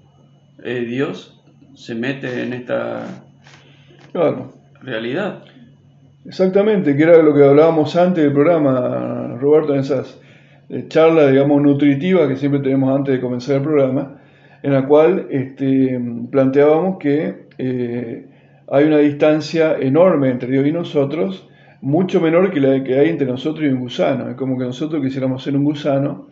eh, 0.63 0.81
Dios, 0.81 1.41
se 1.75 1.95
mete 1.95 2.43
en 2.43 2.53
esta 2.53 3.23
realidad. 4.81 5.43
Exactamente, 6.25 6.95
que 6.95 7.03
era 7.03 7.21
lo 7.21 7.33
que 7.33 7.43
hablábamos 7.43 7.95
antes 7.95 8.23
del 8.23 8.33
programa, 8.33 9.37
Roberto, 9.39 9.73
en 9.73 9.79
esas 9.79 10.19
eh, 10.69 10.85
charlas, 10.89 11.31
digamos, 11.31 11.61
nutritivas 11.61 12.27
que 12.27 12.35
siempre 12.35 12.59
tenemos 12.59 12.93
antes 12.93 13.13
de 13.15 13.21
comenzar 13.21 13.57
el 13.57 13.61
programa, 13.61 14.19
en 14.61 14.73
la 14.73 14.85
cual 14.85 15.27
este, 15.29 16.01
planteábamos 16.29 16.97
que 16.97 17.47
eh, 17.57 18.25
hay 18.69 18.85
una 18.85 18.97
distancia 18.97 19.77
enorme 19.79 20.29
entre 20.29 20.51
Dios 20.51 20.67
y 20.67 20.71
nosotros, 20.73 21.47
mucho 21.81 22.19
menor 22.21 22.51
que 22.51 22.59
la 22.59 22.83
que 22.83 22.99
hay 22.99 23.09
entre 23.09 23.27
nosotros 23.27 23.65
y 23.65 23.69
un 23.69 23.79
gusano. 23.79 24.29
Es 24.29 24.35
como 24.35 24.57
que 24.57 24.65
nosotros 24.65 25.03
quisiéramos 25.03 25.43
ser 25.43 25.55
un 25.55 25.63
gusano 25.63 26.27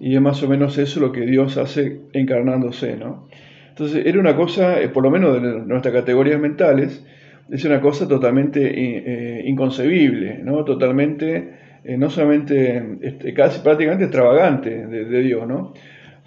y 0.00 0.14
es 0.14 0.20
más 0.20 0.42
o 0.42 0.48
menos 0.48 0.76
eso 0.78 1.00
lo 1.00 1.12
que 1.12 1.22
Dios 1.22 1.56
hace 1.56 2.00
encarnándose, 2.12 2.96
¿no? 2.96 3.28
Entonces 3.70 4.06
era 4.06 4.20
una 4.20 4.36
cosa, 4.36 4.80
eh, 4.80 4.88
por 4.88 5.02
lo 5.02 5.10
menos 5.10 5.40
de 5.42 5.60
nuestras 5.60 5.92
categorías 5.92 6.40
mentales, 6.40 7.04
es 7.50 7.64
una 7.64 7.80
cosa 7.80 8.06
totalmente 8.06 8.60
eh, 8.62 9.42
inconcebible, 9.46 10.38
¿no? 10.42 10.64
Totalmente, 10.64 11.50
eh, 11.84 11.96
no 11.96 12.08
solamente, 12.08 12.98
este, 13.02 13.34
casi 13.34 13.60
prácticamente 13.60 14.04
extravagante 14.04 14.86
de, 14.86 15.22
Dios, 15.22 15.46
¿no? 15.46 15.74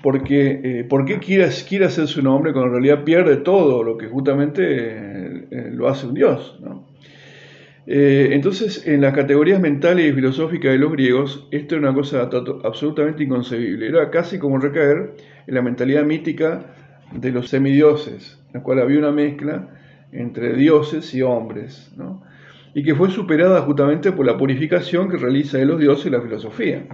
Porque, 0.02 0.86
¿por 0.88 1.06
qué 1.06 1.20
quiere, 1.20 1.48
quiere 1.68 1.86
hacer 1.86 2.08
su 2.08 2.22
nombre 2.22 2.54
cuando 2.54 2.68
en 2.68 2.84
realidad 2.84 3.04
pierde 3.04 3.38
todo 3.38 3.82
lo 3.84 3.98
que 3.98 4.08
justamente 4.08 5.48
lo 5.72 5.88
hace 5.88 6.06
un 6.06 6.14
Dios, 6.14 6.60
¿no? 6.62 6.87
Eh, 7.90 8.32
entonces, 8.34 8.86
en 8.86 9.00
las 9.00 9.14
categorías 9.14 9.62
mentales 9.62 10.12
y 10.12 10.14
filosóficas 10.14 10.74
de 10.74 10.78
los 10.78 10.92
griegos, 10.92 11.48
esto 11.52 11.76
era 11.76 11.88
una 11.90 11.98
cosa 11.98 12.30
absolutamente 12.66 13.24
inconcebible. 13.24 13.88
Era 13.88 14.10
casi 14.10 14.38
como 14.40 14.58
recaer 14.60 15.14
en 15.48 15.56
la 15.56 15.62
mentalidad 15.62 16.04
mítica 16.04 16.66
de 17.14 17.32
los 17.32 17.48
semidioses, 17.48 18.44
en 18.48 18.56
la 18.56 18.64
cual 18.64 18.80
había 18.80 19.00
una 19.00 19.14
mezcla 19.14 19.70
entre 20.12 20.54
dioses 20.54 21.14
y 21.16 21.22
hombres, 21.22 21.90
y 22.74 22.84
que 22.84 22.94
fue 22.94 23.10
superada 23.10 23.62
justamente 23.62 24.12
por 24.12 24.26
la 24.26 24.38
purificación 24.38 25.10
que 25.10 25.16
realiza 25.16 25.58
de 25.58 25.66
los 25.66 25.80
dioses 25.80 26.12
la 26.12 26.22
filosofía. 26.22 26.86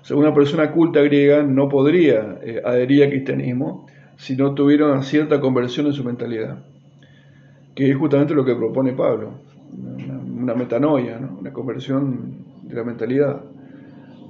O 0.00 0.04
sea, 0.04 0.16
una 0.16 0.34
persona 0.34 0.72
culta 0.72 1.00
griega 1.02 1.44
no 1.44 1.68
podría 1.68 2.40
eh, 2.42 2.60
adherir 2.64 3.04
al 3.04 3.10
cristianismo 3.10 3.86
si 4.16 4.34
no 4.34 4.54
tuviera 4.54 4.86
una 4.86 5.04
cierta 5.04 5.40
conversión 5.40 5.86
en 5.86 5.92
su 5.92 6.02
mentalidad, 6.02 6.64
que 7.76 7.88
es 7.88 7.96
justamente 7.96 8.34
lo 8.34 8.44
que 8.44 8.56
propone 8.56 8.92
Pablo, 8.92 9.34
una, 10.42 10.54
metanoia, 10.54 11.18
una 11.18 11.52
conversión 11.52 12.44
de 12.62 12.74
la 12.74 12.84
mentalidad, 12.84 13.42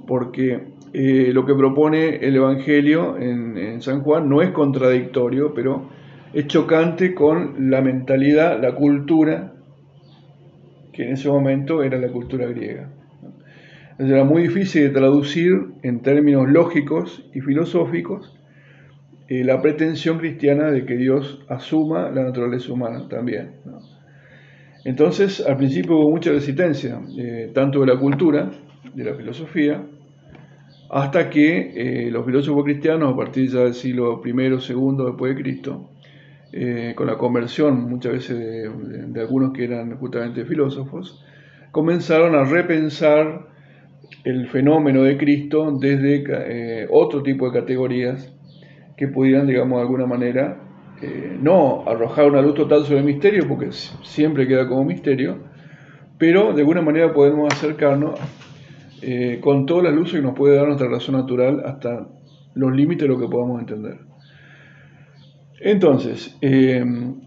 porque 0.07 0.73
eh, 0.93 1.31
lo 1.33 1.45
que 1.45 1.55
propone 1.55 2.17
el 2.17 2.35
Evangelio 2.35 3.17
en, 3.17 3.81
San 3.81 4.01
Juan 4.01 4.29
no 4.29 4.41
es 4.41 4.51
contradictorio, 4.51 5.53
pero 5.53 5.89
es 6.33 6.47
chocante 6.47 7.13
con 7.13 7.69
la 7.69 7.81
mentalidad, 7.81 8.61
la 8.61 8.75
cultura, 8.75 9.53
que 10.91 11.03
en 11.03 11.13
ese 11.13 11.27
momento 11.27 11.83
era 11.83 11.97
la 11.97 12.09
cultura 12.09 12.45
griega. 12.47 12.89
Era 13.97 14.23
muy 14.23 14.43
difícil 14.43 14.83
de 14.83 14.89
traducir 14.89 15.53
en 15.81 16.01
términos 16.01 16.49
lógicos 16.49 17.29
y 17.33 17.41
filosóficos 17.41 18.37
eh, 19.29 19.43
la 19.43 19.61
pretensión 19.61 20.19
cristiana 20.19 20.69
de 20.69 20.85
que 20.85 20.97
Dios 20.97 21.43
asuma 21.47 22.09
la 22.11 22.23
naturaleza 22.23 22.71
humana 22.71 23.07
también. 23.07 23.53
Entonces, 24.85 25.43
al 25.45 25.57
principio 25.57 25.97
hubo 25.97 26.09
mucha 26.11 26.31
resistencia, 26.31 26.99
eh, 27.17 27.51
tanto 27.53 27.79
de 27.81 27.87
la 27.87 27.99
cultura, 27.99 28.51
de 28.93 29.03
la 29.03 29.15
filosofía, 29.15 29.81
hasta 30.89 31.29
que 31.29 31.71
eh, 32.07 32.11
los 32.11 32.25
filósofos 32.25 32.63
cristianos, 32.65 33.13
a 33.13 33.15
partir 33.15 33.49
ya 33.49 33.61
del 33.61 33.73
siglo 33.73 34.21
I, 34.23 34.29
II 34.29 35.05
después 35.05 35.35
de 35.35 35.41
Cristo, 35.41 35.89
con 36.95 37.07
la 37.07 37.17
conversión 37.17 37.89
muchas 37.89 38.11
veces 38.11 38.37
de 38.37 39.19
algunos 39.19 39.53
que 39.53 39.63
eran 39.63 39.97
justamente 39.97 40.45
filósofos, 40.45 41.19
comenzaron 41.71 42.35
a 42.35 42.43
repensar 42.43 43.47
el 44.23 44.47
fenómeno 44.47 45.03
de 45.03 45.17
Cristo 45.17 45.71
desde 45.79 46.23
eh, 46.27 46.87
otro 46.89 47.23
tipo 47.23 47.49
de 47.49 47.59
categorías 47.59 48.31
que 48.95 49.07
pudieran, 49.07 49.47
digamos, 49.47 49.77
de 49.77 49.81
alguna 49.81 50.05
manera, 50.05 50.59
eh, 51.03 51.37
no 51.41 51.83
arrojar 51.85 52.27
una 52.27 52.41
luz 52.41 52.55
total 52.55 52.85
sobre 52.85 52.99
el 52.99 53.05
misterio, 53.05 53.45
porque 53.45 53.71
siempre 54.03 54.47
queda 54.47 54.69
como 54.69 54.85
misterio, 54.85 55.37
pero 56.17 56.53
de 56.53 56.61
alguna 56.61 56.81
manera 56.81 57.13
podemos 57.13 57.53
acercarnos 57.53 58.17
eh, 59.01 59.39
con 59.41 59.65
toda 59.65 59.83
la 59.83 59.91
luz 59.91 60.13
que 60.13 60.21
nos 60.21 60.33
puede 60.33 60.55
dar 60.55 60.67
nuestra 60.67 60.87
razón 60.87 61.15
natural 61.15 61.61
hasta 61.65 62.07
los 62.53 62.73
límites 62.73 63.01
de 63.01 63.13
lo 63.13 63.19
que 63.19 63.27
podamos 63.27 63.59
entender. 63.59 63.97
Entonces, 65.59 66.37
en 66.41 67.17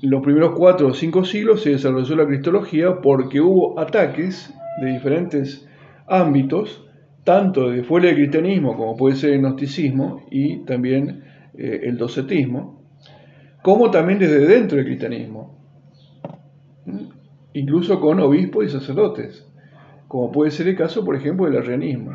los 0.00 0.22
primeros 0.22 0.54
cuatro 0.56 0.88
o 0.88 0.94
cinco 0.94 1.24
siglos 1.26 1.62
se 1.62 1.70
desarrolló 1.70 2.16
la 2.16 2.26
cristología 2.26 3.02
porque 3.02 3.42
hubo 3.42 3.78
ataques 3.78 4.54
de 4.80 4.92
diferentes 4.92 5.68
ámbitos, 6.06 6.82
tanto 7.24 7.68
de 7.68 7.82
fuera 7.82 8.06
del 8.06 8.16
cristianismo, 8.16 8.74
como 8.74 8.96
puede 8.96 9.16
ser 9.16 9.34
el 9.34 9.40
gnosticismo 9.40 10.24
y 10.30 10.64
también 10.64 11.33
eh, 11.56 11.80
el 11.84 11.96
docetismo, 11.96 12.82
como 13.62 13.90
también 13.90 14.18
desde 14.18 14.46
dentro 14.46 14.76
del 14.76 14.86
cristianismo, 14.86 15.58
incluso 17.54 18.00
con 18.00 18.20
obispos 18.20 18.66
y 18.66 18.68
sacerdotes, 18.68 19.46
como 20.08 20.30
puede 20.30 20.50
ser 20.50 20.68
el 20.68 20.76
caso, 20.76 21.04
por 21.04 21.16
ejemplo, 21.16 21.46
del 21.46 21.56
arrianismo. 21.56 22.12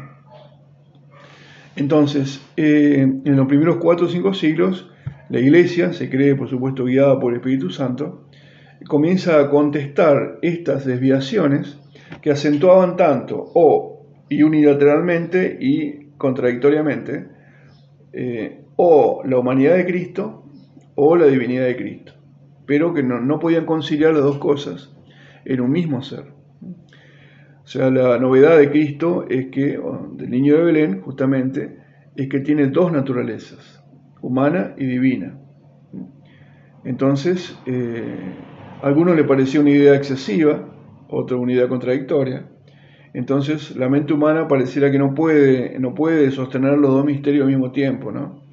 Entonces, 1.75 2.41
eh, 2.57 3.01
en 3.01 3.35
los 3.35 3.47
primeros 3.47 3.77
cuatro 3.77 4.05
o 4.05 4.09
cinco 4.09 4.33
siglos, 4.33 4.91
la 5.29 5.39
iglesia, 5.39 5.93
se 5.93 6.09
cree 6.09 6.35
por 6.35 6.49
supuesto 6.49 6.85
guiada 6.85 7.19
por 7.19 7.31
el 7.31 7.39
Espíritu 7.39 7.69
Santo, 7.69 8.25
comienza 8.87 9.39
a 9.39 9.49
contestar 9.49 10.39
estas 10.41 10.85
desviaciones 10.85 11.77
que 12.21 12.31
acentuaban 12.31 12.95
tanto 12.95 13.51
o 13.53 14.07
y 14.29 14.43
unilateralmente 14.43 15.57
y 15.59 16.11
contradictoriamente 16.17 17.27
eh, 18.13 18.61
o 18.81 19.23
la 19.25 19.37
humanidad 19.37 19.75
de 19.75 19.85
Cristo 19.85 20.45
o 20.95 21.17
la 21.17 21.25
divinidad 21.25 21.65
de 21.65 21.75
Cristo, 21.75 22.13
pero 22.65 22.93
que 22.93 23.03
no, 23.03 23.19
no 23.19 23.37
podían 23.37 23.65
conciliar 23.65 24.13
las 24.13 24.23
dos 24.23 24.37
cosas 24.37 24.95
en 25.43 25.59
un 25.59 25.69
mismo 25.69 26.01
ser. 26.01 26.27
O 27.61 27.67
sea, 27.67 27.91
la 27.91 28.17
novedad 28.19 28.57
de 28.57 28.69
Cristo 28.69 29.25
es 29.27 29.47
que, 29.47 29.77
del 30.13 30.29
niño 30.29 30.55
de 30.55 30.63
Belén, 30.63 31.01
justamente, 31.01 31.75
es 32.15 32.29
que 32.29 32.39
tiene 32.39 32.67
dos 32.67 32.93
naturalezas, 32.93 33.83
humana 34.21 34.75
y 34.77 34.85
divina. 34.85 35.37
Entonces, 36.85 37.59
eh, 37.65 38.33
a 38.81 38.87
algunos 38.87 39.17
le 39.17 39.25
pareció 39.25 39.59
una 39.59 39.71
idea 39.71 39.93
excesiva, 39.93 40.69
otra 41.09 41.35
unidad 41.35 41.67
contradictoria. 41.67 42.47
Entonces, 43.13 43.75
la 43.75 43.89
mente 43.89 44.13
humana 44.13 44.47
pareciera 44.47 44.89
que 44.89 44.99
no 44.99 45.13
puede, 45.13 45.77
no 45.79 45.93
puede 45.93 46.31
sostener 46.31 46.77
los 46.77 46.91
dos 46.91 47.03
misterios 47.03 47.43
al 47.43 47.49
mismo 47.49 47.73
tiempo, 47.73 48.13
¿no? 48.13 48.47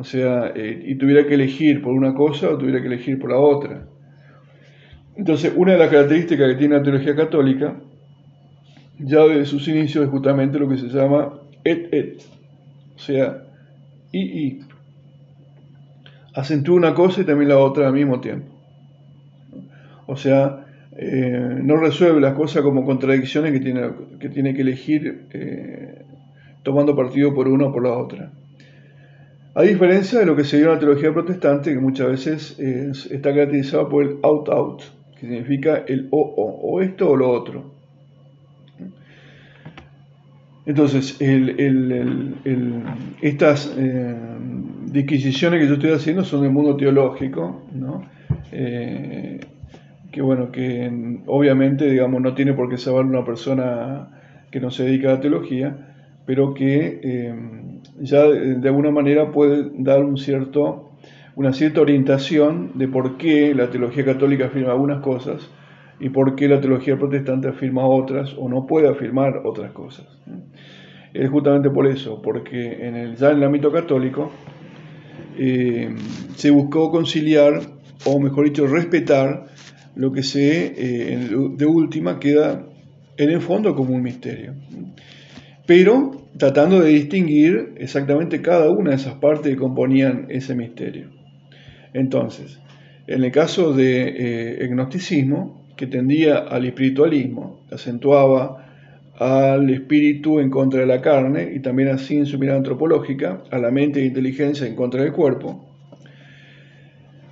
O 0.00 0.04
sea, 0.04 0.52
eh, 0.54 0.82
y 0.86 0.94
tuviera 0.94 1.26
que 1.26 1.34
elegir 1.34 1.82
por 1.82 1.92
una 1.92 2.14
cosa 2.14 2.48
o 2.48 2.56
tuviera 2.56 2.80
que 2.80 2.86
elegir 2.86 3.18
por 3.18 3.30
la 3.30 3.38
otra. 3.38 3.84
Entonces, 5.14 5.52
una 5.54 5.72
de 5.72 5.78
las 5.78 5.90
características 5.90 6.48
que 6.48 6.54
tiene 6.54 6.76
la 6.78 6.82
teología 6.82 7.14
católica, 7.14 7.76
ya 8.98 9.26
desde 9.26 9.44
sus 9.44 9.68
inicios, 9.68 10.06
es 10.06 10.10
justamente 10.10 10.58
lo 10.58 10.70
que 10.70 10.78
se 10.78 10.88
llama 10.88 11.34
et-et, 11.64 12.22
o 12.96 12.98
sea, 12.98 13.42
y-y. 14.10 14.60
Acentúa 16.34 16.76
una 16.76 16.94
cosa 16.94 17.20
y 17.20 17.24
también 17.24 17.50
la 17.50 17.58
otra 17.58 17.86
al 17.86 17.92
mismo 17.92 18.20
tiempo. 18.20 18.46
O 20.06 20.16
sea, 20.16 20.64
eh, 20.96 21.58
no 21.62 21.76
resuelve 21.76 22.22
las 22.22 22.32
cosas 22.32 22.62
como 22.62 22.86
contradicciones 22.86 23.52
que 23.52 23.60
tiene 23.60 23.90
que, 24.18 24.30
tiene 24.30 24.54
que 24.54 24.62
elegir 24.62 25.26
eh, 25.30 26.06
tomando 26.62 26.96
partido 26.96 27.34
por 27.34 27.48
una 27.48 27.66
o 27.66 27.72
por 27.72 27.82
la 27.82 27.92
otra. 27.92 28.32
A 29.60 29.62
diferencia 29.62 30.18
de 30.18 30.24
lo 30.24 30.34
que 30.34 30.44
se 30.44 30.56
dio 30.56 30.68
en 30.68 30.72
la 30.72 30.78
teología 30.78 31.12
protestante, 31.12 31.74
que 31.74 31.78
muchas 31.78 32.08
veces 32.08 32.58
está 32.58 33.30
caracterizado 33.30 33.90
por 33.90 34.04
el 34.04 34.16
out-out, 34.22 34.80
que 35.16 35.26
significa 35.26 35.84
el 35.86 36.08
o-o, 36.10 36.60
o 36.62 36.80
esto 36.80 37.10
o 37.10 37.14
lo 37.14 37.28
otro. 37.30 37.70
Entonces, 40.64 41.18
estas 43.20 43.74
eh, 43.76 44.16
disquisiciones 44.86 45.60
que 45.60 45.68
yo 45.68 45.74
estoy 45.74 45.90
haciendo 45.90 46.24
son 46.24 46.40
del 46.40 46.52
mundo 46.52 46.74
teológico, 46.78 47.62
¿no? 47.74 48.08
que 48.50 50.22
bueno, 50.22 50.50
que 50.50 51.20
obviamente, 51.26 51.84
digamos, 51.84 52.22
no 52.22 52.32
tiene 52.34 52.54
por 52.54 52.70
qué 52.70 52.78
saber 52.78 53.04
una 53.04 53.26
persona 53.26 54.08
que 54.50 54.58
no 54.58 54.70
se 54.70 54.84
dedica 54.84 55.10
a 55.10 55.14
la 55.16 55.20
teología, 55.20 55.76
pero 56.24 56.54
que 56.54 57.00
eh, 57.02 57.34
ya 58.00 58.26
de 58.26 58.68
alguna 58.68 58.90
manera 58.90 59.30
puede 59.30 59.70
dar 59.74 60.02
un 60.02 60.16
cierto, 60.16 60.90
una 61.36 61.52
cierta 61.52 61.80
orientación 61.80 62.72
de 62.74 62.88
por 62.88 63.16
qué 63.18 63.54
la 63.54 63.70
teología 63.70 64.04
católica 64.04 64.46
afirma 64.46 64.72
algunas 64.72 65.00
cosas 65.02 65.48
y 66.00 66.08
por 66.08 66.34
qué 66.34 66.48
la 66.48 66.60
teología 66.60 66.98
protestante 66.98 67.48
afirma 67.48 67.86
otras 67.86 68.34
o 68.38 68.48
no 68.48 68.66
puede 68.66 68.88
afirmar 68.88 69.42
otras 69.44 69.72
cosas. 69.72 70.06
Es 71.12 71.28
justamente 71.28 71.70
por 71.70 71.86
eso, 71.86 72.22
porque 72.22 72.86
en 72.86 72.96
el, 72.96 73.16
ya 73.16 73.30
en 73.30 73.38
el 73.38 73.44
ámbito 73.44 73.70
católico 73.70 74.30
eh, 75.36 75.94
se 76.36 76.50
buscó 76.50 76.90
conciliar, 76.90 77.60
o 78.06 78.18
mejor 78.18 78.46
dicho, 78.46 78.66
respetar 78.66 79.46
lo 79.94 80.12
que 80.12 80.22
se, 80.22 80.72
eh, 80.76 81.28
de 81.56 81.66
última, 81.66 82.18
queda 82.18 82.64
en 83.16 83.30
el 83.30 83.40
fondo 83.40 83.74
como 83.74 83.94
un 83.94 84.02
misterio. 84.02 84.54
Pero 85.66 86.19
tratando 86.38 86.80
de 86.80 86.90
distinguir 86.90 87.74
exactamente 87.76 88.40
cada 88.40 88.70
una 88.70 88.90
de 88.90 88.96
esas 88.96 89.14
partes 89.14 89.52
que 89.52 89.58
componían 89.58 90.26
ese 90.28 90.54
misterio. 90.54 91.10
Entonces, 91.92 92.60
en 93.06 93.24
el 93.24 93.32
caso 93.32 93.72
de 93.72 94.62
eh, 94.62 94.68
gnosticismo, 94.68 95.66
que 95.76 95.86
tendía 95.86 96.36
al 96.36 96.66
espiritualismo, 96.66 97.64
acentuaba 97.72 98.66
al 99.16 99.68
espíritu 99.70 100.38
en 100.38 100.50
contra 100.50 100.80
de 100.80 100.86
la 100.86 101.00
carne 101.00 101.52
y 101.54 101.60
también 101.60 101.88
así 101.88 102.16
en 102.16 102.26
su 102.26 102.38
mirada 102.38 102.58
antropológica, 102.58 103.42
a 103.50 103.58
la 103.58 103.70
mente 103.70 104.00
e 104.00 104.06
inteligencia 104.06 104.66
en 104.66 104.76
contra 104.76 105.02
del 105.02 105.12
cuerpo, 105.12 105.70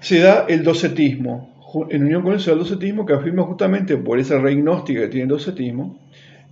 se 0.00 0.20
da 0.20 0.46
el 0.48 0.62
docetismo, 0.62 1.54
en 1.90 2.04
unión 2.04 2.22
con 2.22 2.32
el 2.32 2.42
docetismo 2.42 3.04
que 3.04 3.12
afirma 3.12 3.42
justamente 3.42 3.96
por 3.98 4.18
esa 4.18 4.38
rey 4.38 4.56
gnóstica 4.56 5.00
que 5.00 5.08
tiene 5.08 5.24
el 5.24 5.28
docetismo, 5.28 6.07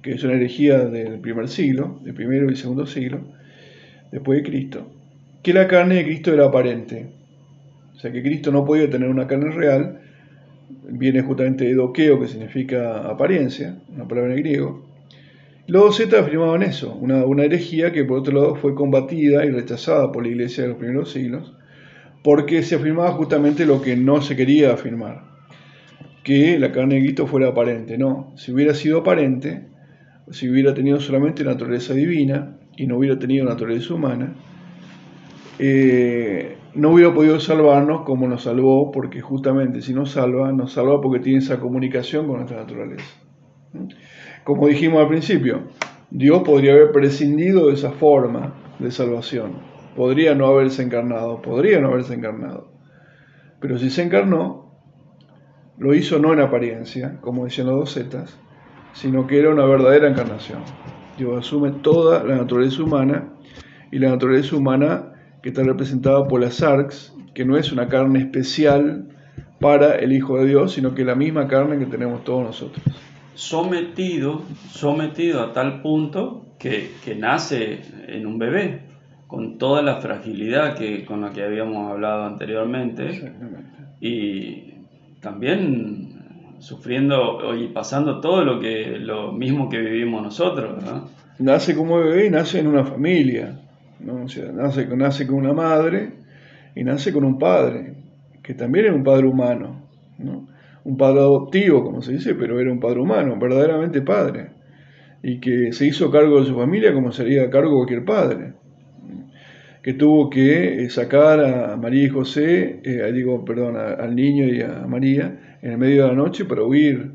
que 0.07 0.13
es 0.13 0.23
una 0.23 0.35
herejía 0.35 0.85
del 0.85 1.19
primer 1.19 1.49
siglo, 1.49 1.99
del 2.05 2.15
primero 2.15 2.49
y 2.49 2.55
segundo 2.55 2.87
siglo, 2.87 3.23
después 4.13 4.41
de 4.41 4.49
Cristo, 4.49 4.87
que 5.43 5.53
la 5.53 5.67
carne 5.67 5.97
de 5.97 6.05
Cristo 6.05 6.33
era 6.33 6.47
aparente. 6.47 7.09
O 7.93 7.99
sea 7.99 8.13
que 8.13 8.23
Cristo 8.23 8.53
no 8.53 8.65
podía 8.65 8.89
tener 8.89 9.09
una 9.09 9.27
carne 9.27 9.51
real 9.51 9.99
viene 10.89 11.23
justamente 11.23 11.65
de 11.65 11.75
doqueo, 11.75 12.21
que 12.21 12.29
significa 12.29 13.09
apariencia, 13.09 13.79
una 13.89 14.07
palabra 14.07 14.35
en 14.35 14.43
griego. 14.43 14.87
Los 15.67 15.83
docetas 15.83 16.23
afirmaban 16.23 16.63
eso, 16.63 16.95
una, 16.95 17.25
una 17.25 17.43
herejía 17.43 17.91
que 17.91 18.05
por 18.05 18.21
otro 18.21 18.35
lado 18.35 18.55
fue 18.55 18.77
combatida 18.77 19.45
y 19.45 19.51
rechazada 19.51 20.13
por 20.13 20.23
la 20.23 20.29
iglesia 20.29 20.63
de 20.63 20.69
los 20.69 20.79
primeros 20.79 21.11
siglos, 21.11 21.53
porque 22.23 22.63
se 22.63 22.77
afirmaba 22.77 23.11
justamente 23.11 23.67
lo 23.67 23.83
que 23.83 23.97
no 23.97 24.23
se 24.23 24.37
quería 24.37 24.73
afirmar, 24.73 25.25
que 26.23 26.61
la 26.61 26.71
carne 26.71 26.95
de 26.95 27.01
Cristo 27.01 27.27
fuera 27.27 27.49
aparente. 27.49 27.99
No, 27.99 28.33
si 28.37 28.53
hubiera 28.53 28.73
sido 28.73 29.01
aparente, 29.01 29.75
si 30.31 30.49
hubiera 30.49 30.75
tenido 30.75 31.01
solamente 31.01 31.45
naturaleza 31.45 31.95
divina 31.95 32.59
y 32.77 32.87
no 32.87 32.99
hubiera 32.99 33.19
tenido 33.19 33.45
naturaleza 33.45 33.95
humana, 33.95 34.35
eh, 35.59 36.57
no 36.75 36.91
hubiera 36.91 37.15
podido 37.15 37.41
salvarnos 37.41 38.03
como 38.03 38.29
nos 38.29 38.43
salvó, 38.43 38.91
porque 38.91 39.21
justamente 39.21 39.81
si 39.81 39.95
nos 39.95 40.11
salva, 40.11 40.53
nos 40.53 40.73
salva 40.73 41.01
porque 41.01 41.21
tiene 41.21 41.39
esa 41.39 41.59
comunicación 41.59 42.27
con 42.27 42.37
nuestra 42.37 42.59
naturaleza. 42.59 43.05
Como 44.45 44.69
dijimos 44.69 45.01
al 45.01 45.09
principio, 45.09 45.69
Dios 46.11 46.43
podría 46.43 46.73
haber 46.73 46.93
prescindido 46.93 47.69
de 47.69 47.75
esa 47.75 47.93
forma 47.93 48.55
de 48.79 48.91
salvación, 48.91 49.53
podría 49.97 50.35
no 50.35 50.47
haberse 50.47 50.83
encarnado, 50.83 51.41
podría 51.41 51.81
no 51.81 51.89
haberse 51.89 52.15
encarnado, 52.15 52.71
pero 53.61 53.79
si 53.79 53.91
se 53.91 54.03
encarnó, 54.03 54.67
lo 55.79 55.95
hizo 55.95 56.19
no 56.19 56.33
en 56.33 56.41
apariencia, 56.41 57.19
como 57.21 57.45
decían 57.45 57.69
los 57.69 57.77
dos 57.77 57.95
zetas, 57.95 58.39
sino 58.97 59.27
que 59.27 59.39
era 59.39 59.51
una 59.51 59.67
verdadera 59.67 60.09
encarnación. 60.09 60.61
Dios 61.19 61.39
asume 61.39 61.71
toda 61.71 62.25
la 62.25 62.37
naturaleza 62.37 62.83
humana 62.83 63.29
y 63.93 63.99
la 63.99 64.11
naturaleza 64.11 64.57
humana 64.57 65.13
que 65.43 65.51
está 65.51 65.63
representada 65.63 66.27
por 66.27 66.41
las 66.41 66.63
arcs, 66.63 67.15
que 67.35 67.45
no 67.45 67.57
es 67.57 67.73
una 67.73 67.89
carne 67.89 68.21
especial 68.21 69.09
para 69.61 69.97
el 69.97 70.13
Hijo 70.13 70.39
de 70.39 70.47
Dios, 70.47 70.73
sino 70.73 70.95
que 70.95 71.03
es 71.03 71.07
la 71.07 71.15
misma 71.15 71.47
carne 71.47 71.79
que 71.79 71.87
tenemos 71.87 72.25
todos 72.25 72.43
nosotros. 72.43 72.85
Sometido, 73.35 74.43
sometido 74.71 75.43
a 75.43 75.53
tal 75.53 75.83
punto 75.83 76.47
que, 76.59 76.93
que 77.05 77.15
nace 77.15 77.83
en 78.09 78.27
un 78.27 78.39
bebé, 78.39 78.81
con 79.27 79.59
toda 79.59 79.83
la 79.83 80.01
fragilidad 80.01 80.75
que, 80.75 81.05
con 81.05 81.21
la 81.21 81.33
que 81.33 81.43
habíamos 81.43 81.91
hablado 81.91 82.25
anteriormente, 82.25 83.33
y 84.01 84.75
también 85.21 86.06
sufriendo 86.59 87.55
y 87.55 87.69
pasando 87.69 88.21
todo 88.21 88.45
lo 88.45 88.61
que 88.61 88.99
lo 88.99 89.33
mismo 89.33 89.69
que 89.69 89.79
vivimos 89.79 90.23
nosotros, 90.23 90.83
Nace 91.39 91.77
como 91.77 91.99
bebé 91.99 92.27
y 92.27 92.31
nace 92.31 92.61
en 92.61 92.67
una 92.67 92.83
familia, 92.85 93.61
nace, 94.01 94.87
nace 94.95 95.27
con 95.27 95.37
una 95.37 95.53
madre 95.53 96.13
y 96.75 96.83
nace 96.83 97.13
con 97.13 97.25
un 97.25 97.39
padre, 97.39 97.93
que 98.43 98.55
también 98.55 98.87
era 98.87 98.95
un 98.95 99.05
padre 99.05 99.27
humano, 99.27 99.83
un 100.85 100.97
padre 100.97 101.21
adoptivo, 101.21 101.85
como 101.85 102.01
se 102.01 102.13
dice, 102.13 102.35
pero 102.35 102.59
era 102.59 102.73
un 102.73 102.81
padre 102.81 103.01
humano, 103.01 103.37
verdaderamente 103.39 104.01
padre, 104.01 104.51
y 105.23 105.39
que 105.39 105.73
se 105.73 105.87
hizo 105.87 106.11
cargo 106.11 106.41
de 106.41 106.47
su 106.47 106.55
familia 106.55 106.95
como 106.95 107.13
sería 107.13 107.51
cargo 107.51 107.77
cualquier 107.77 108.05
padre, 108.05 108.55
que 109.83 109.93
tuvo 109.93 110.31
que 110.31 110.85
eh, 110.85 110.91
sacar 110.91 111.39
a 111.41 111.77
María 111.77 112.07
y 112.07 112.09
José, 112.09 112.81
eh, 112.83 113.13
digo, 113.13 113.45
perdón, 113.45 113.77
al 113.77 114.17
niño 114.17 114.47
y 114.47 114.61
a 114.61 114.87
María 114.87 115.56
en 115.67 115.73
el 115.73 115.79
medio 115.79 116.05
de 116.05 116.09
la 116.11 116.15
noche 116.15 116.45
para 116.45 116.63
huir 116.63 117.11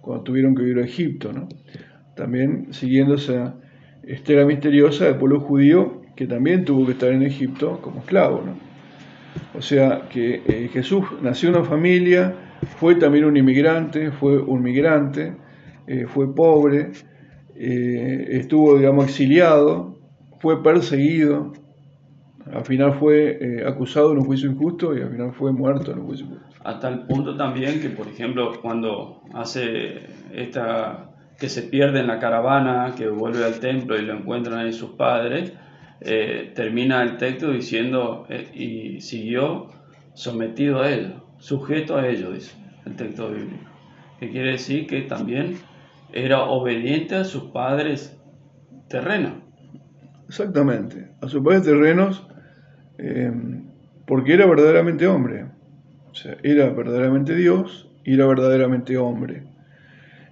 cuando 0.00 0.24
tuvieron 0.24 0.54
que 0.54 0.62
huir 0.62 0.78
a 0.78 0.84
Egipto, 0.84 1.34
¿no? 1.34 1.48
También 2.16 2.68
siguiendo 2.72 3.16
esa 3.16 3.56
estela 4.02 4.46
misteriosa 4.46 5.04
del 5.04 5.16
pueblo 5.16 5.40
judío 5.40 6.00
que 6.16 6.26
también 6.26 6.64
tuvo 6.64 6.86
que 6.86 6.92
estar 6.92 7.12
en 7.12 7.22
Egipto 7.22 7.78
como 7.82 8.00
esclavo. 8.00 8.42
¿no? 8.44 8.54
O 9.54 9.60
sea 9.60 10.08
que 10.10 10.42
eh, 10.46 10.70
Jesús 10.72 11.04
nació 11.22 11.50
en 11.50 11.56
una 11.56 11.64
familia, 11.64 12.34
fue 12.78 12.94
también 12.94 13.26
un 13.26 13.36
inmigrante, 13.36 14.10
fue 14.12 14.38
un 14.38 14.62
migrante, 14.62 15.34
eh, 15.86 16.06
fue 16.06 16.34
pobre, 16.34 16.92
eh, 17.54 18.28
estuvo, 18.30 18.78
digamos, 18.78 19.04
exiliado, 19.06 19.98
fue 20.40 20.62
perseguido, 20.62 21.52
al 22.50 22.64
final 22.64 22.94
fue 22.94 23.62
acusado 23.66 24.12
en 24.12 24.18
un 24.18 24.24
juicio 24.24 24.50
injusto 24.50 24.96
y 24.96 25.02
al 25.02 25.10
final 25.10 25.32
fue 25.34 25.52
muerto 25.52 25.92
en 25.92 25.98
un 25.98 26.06
juicio 26.06 26.24
injusto. 26.24 26.49
Hasta 26.64 26.88
el 26.88 27.00
punto 27.06 27.36
también 27.36 27.80
que, 27.80 27.88
por 27.90 28.06
ejemplo, 28.08 28.60
cuando 28.60 29.22
hace 29.34 30.06
esta 30.32 31.10
que 31.38 31.48
se 31.48 31.62
pierde 31.62 32.00
en 32.00 32.06
la 32.06 32.18
caravana, 32.18 32.94
que 32.96 33.08
vuelve 33.08 33.44
al 33.44 33.58
templo 33.60 33.98
y 33.98 34.02
lo 34.02 34.14
encuentran 34.14 34.58
ahí 34.58 34.72
sus 34.74 34.90
padres, 34.90 35.54
eh, 36.02 36.52
termina 36.54 37.02
el 37.02 37.16
texto 37.16 37.50
diciendo, 37.50 38.26
eh, 38.28 38.50
y 38.52 39.00
siguió 39.00 39.68
sometido 40.12 40.82
a 40.82 40.90
ello, 40.90 41.24
sujeto 41.38 41.96
a 41.96 42.06
ello, 42.06 42.32
dice 42.32 42.54
el 42.84 42.94
texto 42.94 43.30
bíblico. 43.30 43.64
Que 44.18 44.28
quiere 44.30 44.52
decir 44.52 44.86
que 44.86 45.00
también 45.02 45.56
era 46.12 46.42
obediente 46.42 47.16
a 47.16 47.24
sus 47.24 47.44
padres 47.44 48.18
terrenos. 48.88 49.32
Exactamente, 50.28 51.12
a 51.22 51.28
sus 51.28 51.42
padres 51.42 51.62
terrenos, 51.62 52.26
eh, 52.98 53.32
porque 54.06 54.34
era 54.34 54.46
verdaderamente 54.46 55.06
hombre. 55.06 55.46
O 56.10 56.14
sea, 56.14 56.36
era 56.42 56.70
verdaderamente 56.70 57.34
Dios 57.34 57.88
y 58.04 58.14
era 58.14 58.26
verdaderamente 58.26 58.96
hombre. 58.96 59.44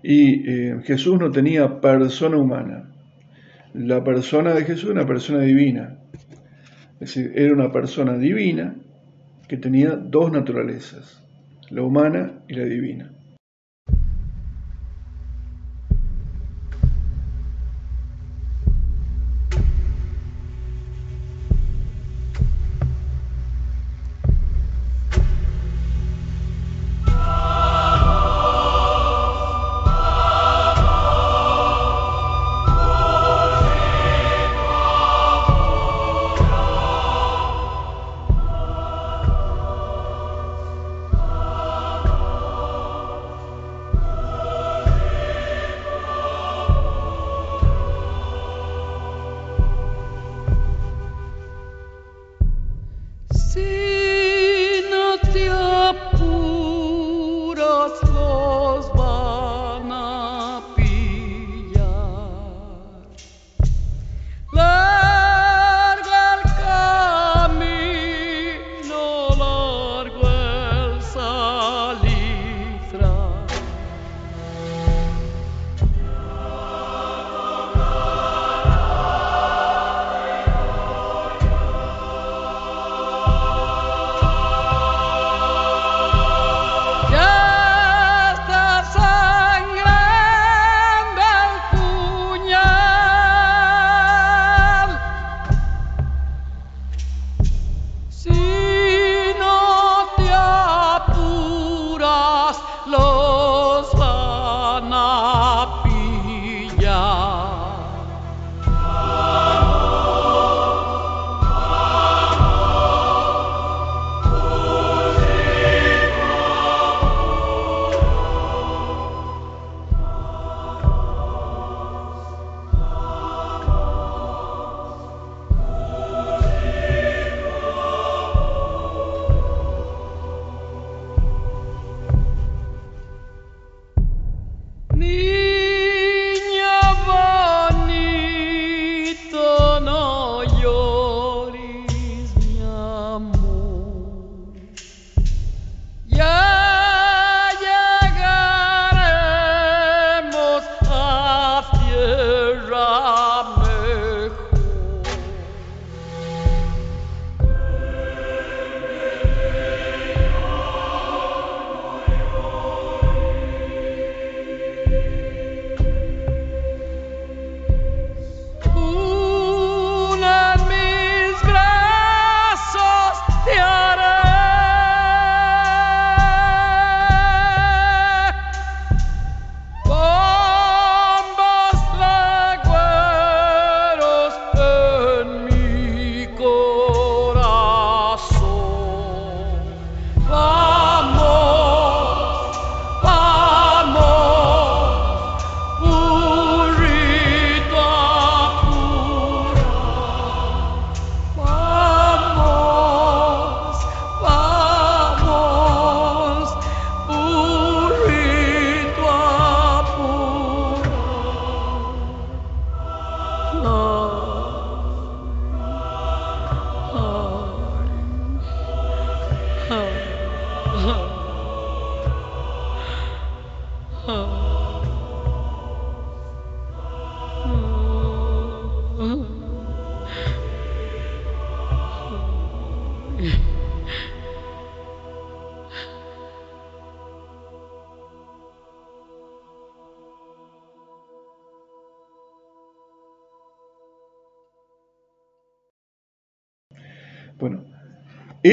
Y 0.03 0.43
Jesús 0.85 1.19
no 1.19 1.31
tenía 1.31 1.81
persona 1.81 2.37
humana 2.37 2.89
la 3.75 4.03
persona 4.03 4.55
de 4.55 4.65
Jesús 4.65 4.91
una 4.91 5.07
persona 5.07 5.41
divina. 5.41 5.99
Es 6.95 7.15
decir, 7.15 7.33
era 7.35 7.53
una 7.53 7.71
persona 7.71 8.17
divina 8.17 8.75
que 9.47 9.57
tenía 9.57 9.91
dos 9.91 10.33
naturalezas, 10.33 11.23
la 11.71 11.83
humana 11.83 12.41
y 12.49 12.55
la 12.55 12.65
divina. 12.65 13.13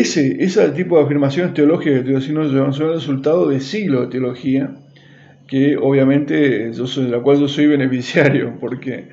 Ese, 0.06 0.44
ese 0.44 0.70
tipo 0.70 0.98
de 0.98 1.06
afirmaciones 1.06 1.54
teológicas 1.54 1.94
que 1.94 2.00
estoy 2.00 2.16
haciendo 2.16 2.72
son 2.72 2.88
el 2.90 2.94
resultado 2.94 3.50
de 3.50 3.60
siglos 3.60 4.02
de 4.02 4.08
teología, 4.08 4.76
que 5.48 5.78
obviamente 5.78 6.72
yo 6.74 6.86
de 6.86 7.10
la 7.10 7.22
cual 7.22 7.40
yo 7.40 7.48
soy 7.48 7.68
beneficiario, 7.68 8.54
porque 8.62 9.10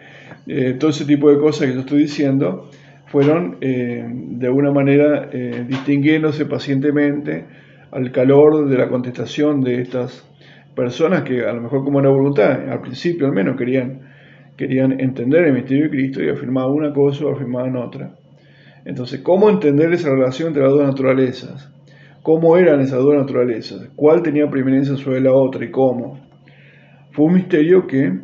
eh, 0.47 0.77
todo 0.79 0.91
ese 0.91 1.05
tipo 1.05 1.31
de 1.31 1.39
cosas 1.39 1.69
que 1.69 1.75
yo 1.75 1.81
estoy 1.81 2.03
diciendo 2.03 2.71
fueron 3.07 3.59
eh, 3.61 4.05
de 4.07 4.47
alguna 4.47 4.71
manera 4.71 5.29
eh, 5.33 5.65
distinguiéndose 5.69 6.47
pacientemente 6.47 7.45
al 7.91 8.11
calor 8.11 8.69
de 8.69 8.79
la 8.79 8.89
contestación 8.89 9.61
de 9.61 9.83
estas 9.83 10.27
personas 10.75 11.23
que 11.23 11.45
a 11.45 11.53
lo 11.53 11.61
mejor 11.61 11.85
como 11.85 11.99
una 11.99 12.09
voluntad, 12.09 12.69
al 12.71 12.81
principio 12.81 13.27
al 13.27 13.33
menos 13.33 13.57
querían, 13.57 14.01
querían 14.57 14.99
entender 14.99 15.45
el 15.45 15.53
misterio 15.53 15.85
de 15.85 15.91
Cristo 15.91 16.23
y 16.23 16.31
afirmaban 16.31 16.73
una 16.73 16.93
cosa 16.93 17.27
o 17.27 17.35
afirmaban 17.35 17.77
otra. 17.77 18.15
Entonces, 18.85 19.21
¿cómo 19.21 19.49
entender 19.49 19.93
esa 19.93 20.11
relación 20.11 20.49
entre 20.49 20.63
las 20.63 20.73
dos 20.73 20.85
naturalezas? 20.85 21.71
¿Cómo 22.23 22.57
eran 22.57 22.81
esas 22.81 22.99
dos 23.01 23.15
naturalezas? 23.15 23.89
¿Cuál 23.97 24.23
tenía 24.23 24.49
preeminencia 24.49 24.97
sobre 24.97 25.21
la 25.21 25.33
otra 25.33 25.65
y 25.65 25.71
cómo? 25.71 26.21
Fue 27.13 27.27
un 27.27 27.35
misterio 27.35 27.87
que 27.87 28.21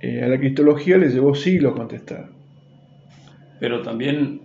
eh, 0.00 0.22
a 0.22 0.28
la 0.28 0.38
cristología 0.38 0.98
le 0.98 1.08
llevó 1.08 1.34
siglos 1.34 1.74
contestar. 1.74 2.28
Pero 3.60 3.82
también, 3.82 4.42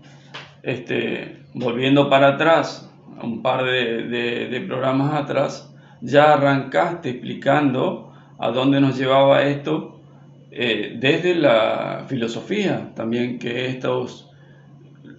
este, 0.62 1.40
volviendo 1.54 2.10
para 2.10 2.36
atrás, 2.36 2.94
un 3.24 3.42
par 3.42 3.66
de, 3.66 4.64
programas 4.68 5.14
atrás, 5.14 5.74
ya 6.02 6.34
arrancaste 6.34 7.10
explicando 7.10 8.14
a 8.38 8.52
dónde 8.52 8.80
nos 8.80 8.98
llevaba 8.98 9.44
esto 9.44 10.00
eh, 10.52 10.98
desde 11.00 11.34
la 11.34 12.06
filosofía, 12.08 12.92
también 12.94 13.40
que 13.40 13.68
estos 13.68 14.30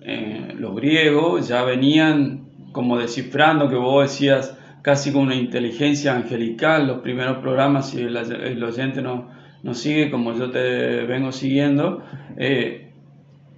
eh, 0.02 0.37
los 0.58 0.74
griegos 0.74 1.48
ya 1.48 1.62
venían 1.62 2.48
como 2.72 2.98
descifrando, 2.98 3.68
que 3.68 3.76
vos 3.76 4.10
decías 4.10 4.56
casi 4.82 5.12
con 5.12 5.22
una 5.22 5.34
inteligencia 5.34 6.14
angelical, 6.14 6.86
los 6.86 6.98
primeros 6.98 7.38
programas, 7.38 7.90
si 7.90 8.00
el, 8.00 8.62
oyente 8.62 9.02
no, 9.02 9.30
no, 9.62 9.74
sigue 9.74 10.10
como 10.10 10.34
yo 10.34 10.50
te 10.50 11.04
vengo 11.04 11.32
siguiendo, 11.32 12.02
eh, 12.36 12.92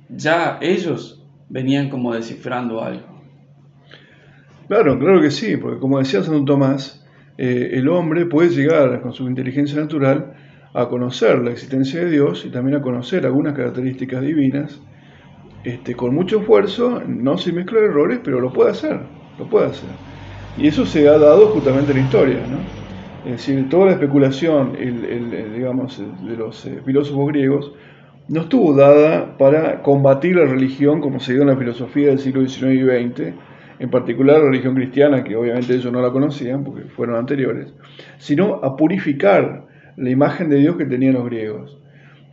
ya 0.08 0.58
ellos 0.60 1.22
venían 1.48 1.88
como 1.88 2.14
descifrando 2.14 2.82
algo. 2.82 3.06
Claro, 4.68 4.98
claro 4.98 5.20
que 5.20 5.30
sí, 5.30 5.56
porque 5.56 5.80
como 5.80 5.98
decía 5.98 6.22
Santo 6.22 6.44
Tomás, 6.44 7.04
eh, 7.38 7.70
el 7.72 7.88
hombre 7.88 8.26
puede 8.26 8.50
llegar 8.50 9.00
con 9.00 9.12
su 9.12 9.26
inteligencia 9.28 9.80
natural 9.80 10.34
a 10.72 10.88
conocer 10.88 11.38
la 11.40 11.50
existencia 11.50 12.00
de 12.00 12.10
Dios 12.10 12.44
y 12.44 12.50
también 12.50 12.76
a 12.76 12.82
conocer 12.82 13.26
algunas 13.26 13.54
características 13.54 14.22
divinas 14.22 14.80
este, 15.64 15.94
con 15.94 16.14
mucho 16.14 16.40
esfuerzo, 16.40 17.02
no 17.06 17.36
se 17.36 17.52
mezcla 17.52 17.80
errores, 17.80 18.20
pero 18.24 18.40
lo 18.40 18.52
puede 18.52 18.70
hacer, 18.70 19.00
lo 19.38 19.46
puede 19.46 19.66
hacer. 19.66 19.90
Y 20.56 20.66
eso 20.66 20.86
se 20.86 21.08
ha 21.08 21.18
dado 21.18 21.48
justamente 21.48 21.92
en 21.92 21.98
la 21.98 22.04
historia, 22.04 22.38
¿no? 22.48 22.58
Es 23.24 23.32
decir, 23.32 23.68
toda 23.68 23.86
la 23.86 23.92
especulación, 23.92 24.72
digamos, 25.54 26.02
de 26.22 26.36
los 26.36 26.64
eh, 26.64 26.80
filósofos 26.84 27.28
griegos, 27.28 27.72
no 28.28 28.42
estuvo 28.42 28.74
dada 28.74 29.36
para 29.36 29.82
combatir 29.82 30.36
la 30.36 30.46
religión 30.46 31.00
como 31.00 31.20
se 31.20 31.34
dio 31.34 31.42
en 31.42 31.48
la 31.48 31.56
filosofía 31.56 32.08
del 32.08 32.20
siglo 32.20 32.46
XIX 32.46 32.72
y 32.72 32.84
XX, 32.84 33.34
en 33.80 33.90
particular 33.90 34.38
la 34.38 34.46
religión 34.46 34.74
cristiana, 34.74 35.22
que 35.22 35.36
obviamente 35.36 35.74
ellos 35.74 35.92
no 35.92 36.00
la 36.00 36.10
conocían 36.10 36.64
porque 36.64 36.82
fueron 36.84 37.16
anteriores, 37.16 37.74
sino 38.18 38.60
a 38.62 38.76
purificar 38.76 39.66
la 39.96 40.10
imagen 40.10 40.48
de 40.48 40.56
Dios 40.56 40.76
que 40.76 40.86
tenían 40.86 41.14
los 41.14 41.26
griegos 41.26 41.79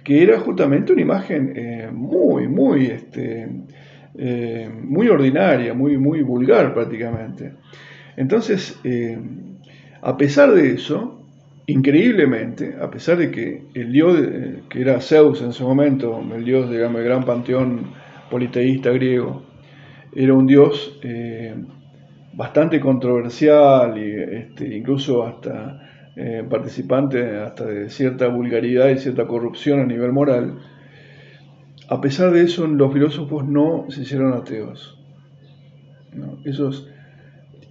que 0.07 0.23
era 0.23 0.39
justamente 0.39 0.93
una 0.93 1.01
imagen 1.01 1.51
eh, 1.53 1.89
muy, 1.91 2.47
muy, 2.47 2.85
este, 2.85 3.45
eh, 4.17 4.69
muy 4.81 5.09
ordinaria, 5.09 5.73
muy, 5.73 5.97
muy 5.97 6.21
vulgar 6.21 6.73
prácticamente. 6.73 7.55
Entonces, 8.15 8.79
eh, 8.85 9.19
a 10.01 10.15
pesar 10.15 10.53
de 10.53 10.75
eso, 10.75 11.25
increíblemente, 11.65 12.77
a 12.81 12.89
pesar 12.89 13.17
de 13.17 13.31
que 13.31 13.63
el 13.73 13.91
dios 13.91 14.17
que 14.69 14.79
era 14.79 15.01
Zeus 15.01 15.41
en 15.41 15.51
su 15.51 15.67
momento, 15.67 16.23
el 16.33 16.45
dios, 16.45 16.71
digamos, 16.71 17.01
el 17.01 17.05
gran 17.05 17.25
panteón 17.25 17.87
politeísta 18.31 18.91
griego, 18.91 19.43
era 20.15 20.33
un 20.33 20.47
dios 20.47 21.01
bastante 22.31 22.79
controversial 22.79 23.97
y 23.97 24.37
este, 24.37 24.73
incluso 24.73 25.23
hasta 25.23 25.86
eh, 26.17 26.43
participante 26.49 27.37
hasta 27.37 27.65
de 27.65 27.89
cierta 27.89 28.27
vulgaridad 28.27 28.89
y 28.89 28.97
cierta 28.97 29.27
corrupción 29.27 29.79
a 29.79 29.85
nivel 29.85 30.11
moral, 30.11 30.59
a 31.89 32.01
pesar 32.01 32.31
de 32.31 32.41
eso 32.41 32.67
los 32.67 32.91
filósofos 32.91 33.47
no 33.47 33.85
se 33.89 34.01
hicieron 34.01 34.33
ateos. 34.33 34.99
Esos 36.43 36.89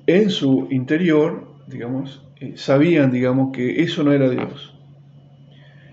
en 0.06 0.30
su 0.30 0.68
interior, 0.70 1.48
digamos, 1.66 2.24
eh, 2.40 2.52
sabían, 2.54 3.10
digamos, 3.10 3.52
que 3.52 3.82
eso 3.82 4.04
no 4.04 4.12
era 4.12 4.30
Dios 4.30 4.72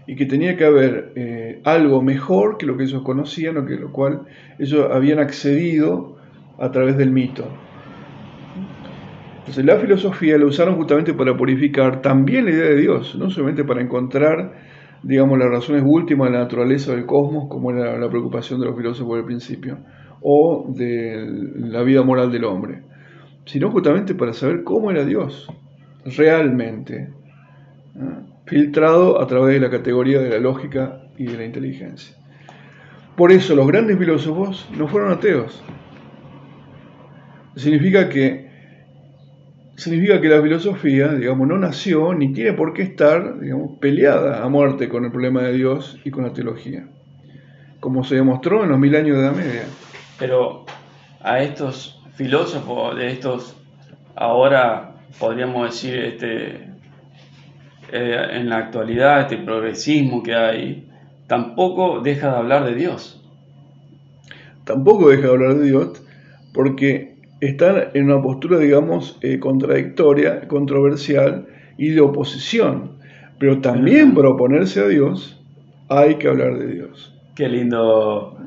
y 0.05 0.15
que 0.15 0.25
tenía 0.25 0.57
que 0.57 0.65
haber 0.65 1.13
eh, 1.15 1.61
algo 1.63 2.01
mejor 2.01 2.57
que 2.57 2.65
lo 2.65 2.77
que 2.77 2.83
ellos 2.83 3.01
conocían 3.03 3.57
o 3.57 3.65
que 3.65 3.75
lo 3.75 3.91
cual 3.91 4.23
ellos 4.59 4.87
habían 4.91 5.19
accedido 5.19 6.17
a 6.59 6.71
través 6.71 6.97
del 6.97 7.11
mito. 7.11 7.47
Entonces 9.43 9.65
la 9.65 9.75
filosofía 9.75 10.37
la 10.37 10.45
usaron 10.45 10.77
justamente 10.77 11.13
para 11.13 11.35
purificar 11.35 12.01
también 12.01 12.45
la 12.45 12.51
idea 12.51 12.69
de 12.69 12.77
Dios, 12.77 13.13
no 13.15 13.29
solamente 13.29 13.65
para 13.65 13.81
encontrar, 13.81 14.53
digamos, 15.03 15.37
las 15.37 15.49
razones 15.49 15.83
últimas 15.85 16.29
de 16.29 16.37
la 16.37 16.43
naturaleza 16.43 16.95
del 16.95 17.05
cosmos, 17.05 17.49
como 17.49 17.71
era 17.71 17.97
la 17.97 18.09
preocupación 18.09 18.61
de 18.61 18.67
los 18.67 18.77
filósofos 18.77 19.17
del 19.17 19.25
principio, 19.25 19.79
o 20.21 20.65
de 20.73 21.27
la 21.57 21.83
vida 21.83 22.03
moral 22.03 22.31
del 22.31 22.45
hombre, 22.45 22.83
sino 23.43 23.69
justamente 23.69 24.15
para 24.15 24.31
saber 24.31 24.63
cómo 24.63 24.91
era 24.91 25.03
Dios 25.03 25.49
realmente, 26.05 27.09
filtrado 28.45 29.21
a 29.21 29.27
través 29.27 29.55
de 29.55 29.59
la 29.59 29.69
categoría 29.69 30.21
de 30.21 30.29
la 30.29 30.39
lógica 30.39 31.01
y 31.17 31.25
de 31.25 31.37
la 31.37 31.43
inteligencia. 31.43 32.15
Por 33.17 33.33
eso 33.33 33.55
los 33.55 33.67
grandes 33.67 33.99
filósofos 33.99 34.69
no 34.77 34.87
fueron 34.87 35.11
ateos. 35.11 35.61
Significa 37.57 38.07
que 38.07 38.52
significa 39.75 40.21
que 40.21 40.29
la 40.29 40.41
filosofía, 40.41 41.09
digamos, 41.09 41.47
no 41.47 41.57
nació 41.57 42.13
ni 42.13 42.31
tiene 42.33 42.53
por 42.53 42.73
qué 42.73 42.83
estar, 42.83 43.39
digamos, 43.39 43.77
peleada 43.79 44.43
a 44.43 44.49
muerte 44.49 44.87
con 44.89 45.05
el 45.05 45.11
problema 45.11 45.41
de 45.41 45.53
Dios 45.53 45.99
y 46.03 46.11
con 46.11 46.23
la 46.23 46.33
teología, 46.33 46.87
como 47.79 48.03
se 48.03 48.15
demostró 48.15 48.63
en 48.63 48.69
los 48.69 48.79
mil 48.79 48.95
años 48.95 49.17
de 49.17 49.23
la 49.23 49.31
Media. 49.31 49.63
Pero 50.19 50.65
a 51.21 51.41
estos 51.41 52.01
filósofos, 52.15 52.95
de 52.95 53.11
estos, 53.11 53.55
ahora 54.15 54.95
podríamos 55.19 55.71
decir, 55.71 55.95
este, 55.95 56.73
eh, 57.91 58.27
en 58.31 58.49
la 58.49 58.57
actualidad, 58.57 59.21
este 59.21 59.37
progresismo 59.37 60.21
que 60.21 60.35
hay, 60.35 60.89
tampoco 61.27 62.01
deja 62.01 62.31
de 62.31 62.37
hablar 62.37 62.65
de 62.65 62.75
Dios. 62.75 63.19
Tampoco 64.65 65.09
deja 65.09 65.23
de 65.23 65.29
hablar 65.29 65.55
de 65.55 65.65
Dios, 65.65 66.03
porque 66.53 67.12
están 67.47 67.89
en 67.93 68.05
una 68.05 68.21
postura, 68.21 68.57
digamos, 68.57 69.17
eh, 69.21 69.39
contradictoria, 69.39 70.47
controversial 70.47 71.47
y 71.77 71.89
de 71.89 72.01
oposición. 72.01 72.93
Pero 73.39 73.59
también 73.59 74.13
para 74.13 74.29
oponerse 74.29 74.81
a 74.81 74.87
Dios 74.87 75.43
hay 75.89 76.15
que 76.15 76.27
hablar 76.27 76.57
de 76.57 76.67
Dios. 76.67 77.13
Qué 77.35 77.49
lindo, 77.49 78.37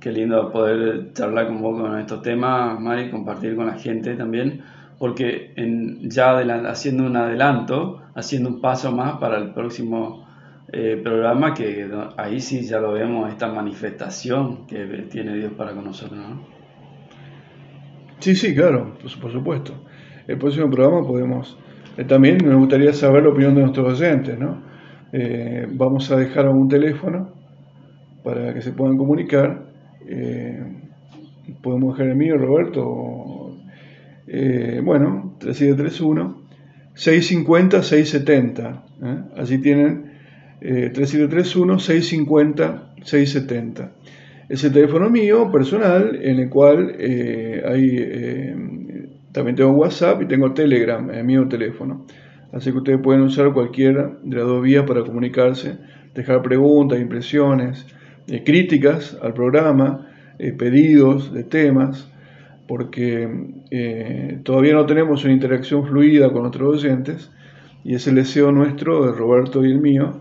qué 0.00 0.10
lindo 0.10 0.50
poder 0.50 1.12
charlar 1.12 1.48
con 1.48 1.62
vos 1.62 1.80
con 1.80 1.98
estos 1.98 2.22
temas, 2.22 2.80
Mari, 2.80 3.10
compartir 3.10 3.54
con 3.54 3.66
la 3.66 3.74
gente 3.74 4.14
también, 4.14 4.62
porque 4.98 5.52
en, 5.56 6.10
ya 6.10 6.38
haciendo 6.68 7.04
un 7.04 7.16
adelanto, 7.16 8.00
haciendo 8.14 8.48
un 8.48 8.60
paso 8.60 8.90
más 8.90 9.18
para 9.18 9.38
el 9.38 9.52
próximo 9.52 10.26
eh, 10.72 11.00
programa, 11.02 11.54
que 11.54 11.88
ahí 12.16 12.40
sí 12.40 12.62
ya 12.62 12.80
lo 12.80 12.92
vemos, 12.92 13.30
esta 13.30 13.48
manifestación 13.48 14.66
que 14.66 14.84
tiene 15.10 15.34
Dios 15.34 15.52
para 15.52 15.72
con 15.72 15.84
nosotros. 15.84 16.18
¿no? 16.18 16.61
Sí, 18.22 18.36
sí, 18.36 18.54
claro, 18.54 18.94
por, 19.20 19.32
supuesto. 19.32 19.74
El 20.28 20.38
próximo 20.38 20.70
programa 20.70 21.04
podemos... 21.04 21.58
Eh, 21.96 22.04
también 22.04 22.38
me 22.46 22.54
gustaría 22.54 22.92
saber 22.92 23.24
la 23.24 23.30
opinión 23.30 23.56
de 23.56 23.62
nuestros 23.62 24.00
oyentes, 24.00 24.38
¿no? 24.38 24.62
Eh, 25.12 25.66
vamos 25.72 26.08
a 26.12 26.16
dejar 26.18 26.48
un 26.48 26.68
teléfono 26.68 27.34
para 28.22 28.54
que 28.54 28.62
se 28.62 28.70
puedan 28.70 28.96
comunicar. 28.96 29.64
Eh, 30.06 30.56
podemos 31.64 31.94
dejar 31.96 32.12
el 32.12 32.16
mío, 32.16 32.38
Roberto. 32.38 33.56
bueno, 34.84 35.34
3731 35.40 36.42
650 36.94 37.82
670. 37.82 38.84
Allí 39.36 39.58
tienen 39.58 40.12
3731 40.60 41.78
650 41.80 42.94
670. 43.02 43.90
Es 44.52 44.62
el 44.64 44.72
teléfono 44.74 45.08
mío 45.08 45.50
personal 45.50 46.18
en 46.20 46.38
el 46.38 46.50
cual 46.50 46.94
eh, 46.98 47.62
eh, 47.64 48.54
también 49.32 49.56
tengo 49.56 49.70
WhatsApp 49.70 50.20
y 50.20 50.26
tengo 50.26 50.52
Telegram 50.52 51.10
en 51.10 51.24
mi 51.24 51.48
teléfono. 51.48 52.04
Así 52.52 52.70
que 52.70 52.76
ustedes 52.76 53.00
pueden 53.02 53.22
usar 53.22 53.54
cualquiera 53.54 54.12
de 54.22 54.36
las 54.36 54.44
dos 54.44 54.62
vías 54.62 54.84
para 54.84 55.04
comunicarse, 55.04 55.78
dejar 56.14 56.42
preguntas, 56.42 57.00
impresiones, 57.00 57.86
eh, 58.28 58.44
críticas 58.44 59.18
al 59.22 59.32
programa, 59.32 60.08
pedidos 60.58 61.32
de 61.32 61.44
temas, 61.44 62.10
porque 62.68 63.28
todavía 64.44 64.74
no 64.74 64.84
tenemos 64.84 65.24
una 65.24 65.32
interacción 65.32 65.86
fluida 65.86 66.30
con 66.30 66.42
nuestros 66.42 66.84
oyentes 66.84 67.30
y 67.84 67.94
es 67.94 68.06
el 68.06 68.16
deseo 68.16 68.52
nuestro, 68.52 69.06
de 69.06 69.12
Roberto 69.12 69.64
y 69.64 69.70
el 69.70 69.80
mío, 69.80 70.20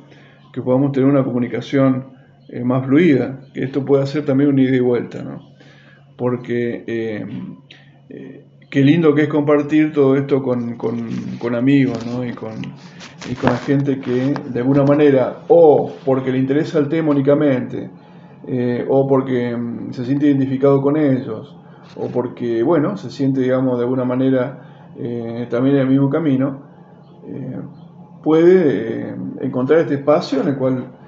que 0.54 0.62
podamos 0.62 0.94
tener 0.94 1.10
una 1.10 1.24
comunicación 1.24 2.11
eh, 2.54 2.66
más 2.66 2.86
fluida, 2.86 3.40
que 3.54 3.64
esto 3.64 3.86
pueda 3.86 4.06
ser 4.06 4.26
también 4.26 4.50
un 4.50 4.60
ida 4.60 4.76
y 4.76 4.82
vuelta, 4.82 5.24
¿no? 5.24 5.40
Porque 6.18 6.84
eh, 6.86 7.26
eh, 8.10 8.46
qué 8.70 8.82
lindo 8.82 9.16
que 9.16 9.22
es 9.22 9.30
compartir 9.30 9.94
todo 9.94 10.18
esto 10.18 10.44
con, 10.44 10.76
con, 10.76 11.56
amigos, 11.56 12.06
¿no? 12.06 12.26
Y 12.26 12.34
con, 12.34 12.56
y 13.32 13.36
con 13.36 13.52
la 13.52 13.58
gente 13.58 14.02
que 14.02 14.34
de 14.50 14.60
alguna 14.60 14.84
manera, 14.84 15.44
o 15.48 15.94
porque 16.04 16.34
le 16.34 16.40
interesa 16.40 16.78
el 16.80 16.90
tema 16.90 17.12
únicamente, 17.12 17.90
o 18.90 19.08
porque 19.08 19.56
mm, 19.56 19.94
se 19.94 20.04
siente 20.04 20.26
identificado 20.26 20.82
con 20.82 20.98
ellos, 20.98 21.56
o 21.96 22.08
porque, 22.10 22.64
bueno, 22.64 22.98
se 22.98 23.10
siente, 23.10 23.40
digamos, 23.40 23.78
de 23.78 23.86
alguna 23.86 24.04
manera 24.04 24.90
también 25.50 25.78
en 25.78 25.82
el 25.84 25.88
mismo 25.88 26.10
camino, 26.10 26.64
puede 28.22 29.16
encontrar 29.40 29.80
este 29.80 29.96
espacio 29.96 30.42
en 30.42 30.50
el 30.50 30.58
cual 30.58 31.01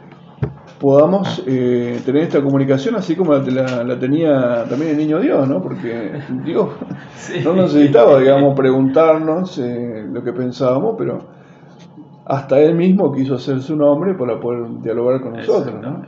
podamos 0.79 1.43
eh, 1.45 2.01
tener 2.05 2.23
esta 2.23 2.41
comunicación 2.41 2.95
así 2.95 3.15
como 3.15 3.33
la, 3.33 3.99
tenía 3.99 4.65
también 4.69 4.91
el 4.91 4.97
niño 4.97 5.19
Dios, 5.19 5.47
¿no? 5.47 5.61
Porque 5.61 6.19
Dios 6.45 6.69
no 7.43 7.53
necesitaba, 7.53 8.19
digamos, 8.19 8.55
preguntarnos 8.55 9.57
eh, 9.59 10.05
lo 10.11 10.23
que 10.23 10.33
pensábamos, 10.33 10.95
pero 10.97 11.19
hasta 12.25 12.59
él 12.59 12.75
mismo 12.75 13.11
quiso 13.11 13.35
hacer 13.35 13.61
su 13.61 13.75
nombre 13.75 14.13
para 14.15 14.39
poder 14.39 14.81
dialogar 14.81 15.21
con 15.21 15.33
nosotros, 15.33 15.81
¿no? 15.81 16.05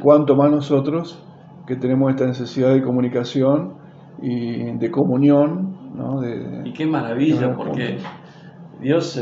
cuanto 0.00 0.36
más 0.36 0.50
nosotros 0.50 1.24
que 1.66 1.76
tenemos 1.76 2.10
esta 2.10 2.26
necesidad 2.26 2.72
de 2.72 2.82
comunicación 2.82 3.74
y 4.20 4.76
de 4.76 4.90
comunión, 4.90 5.94
¿no? 5.94 6.20
y 6.64 6.72
qué 6.72 6.86
maravilla, 6.86 7.54
porque 7.56 7.98
Dios 8.80 9.18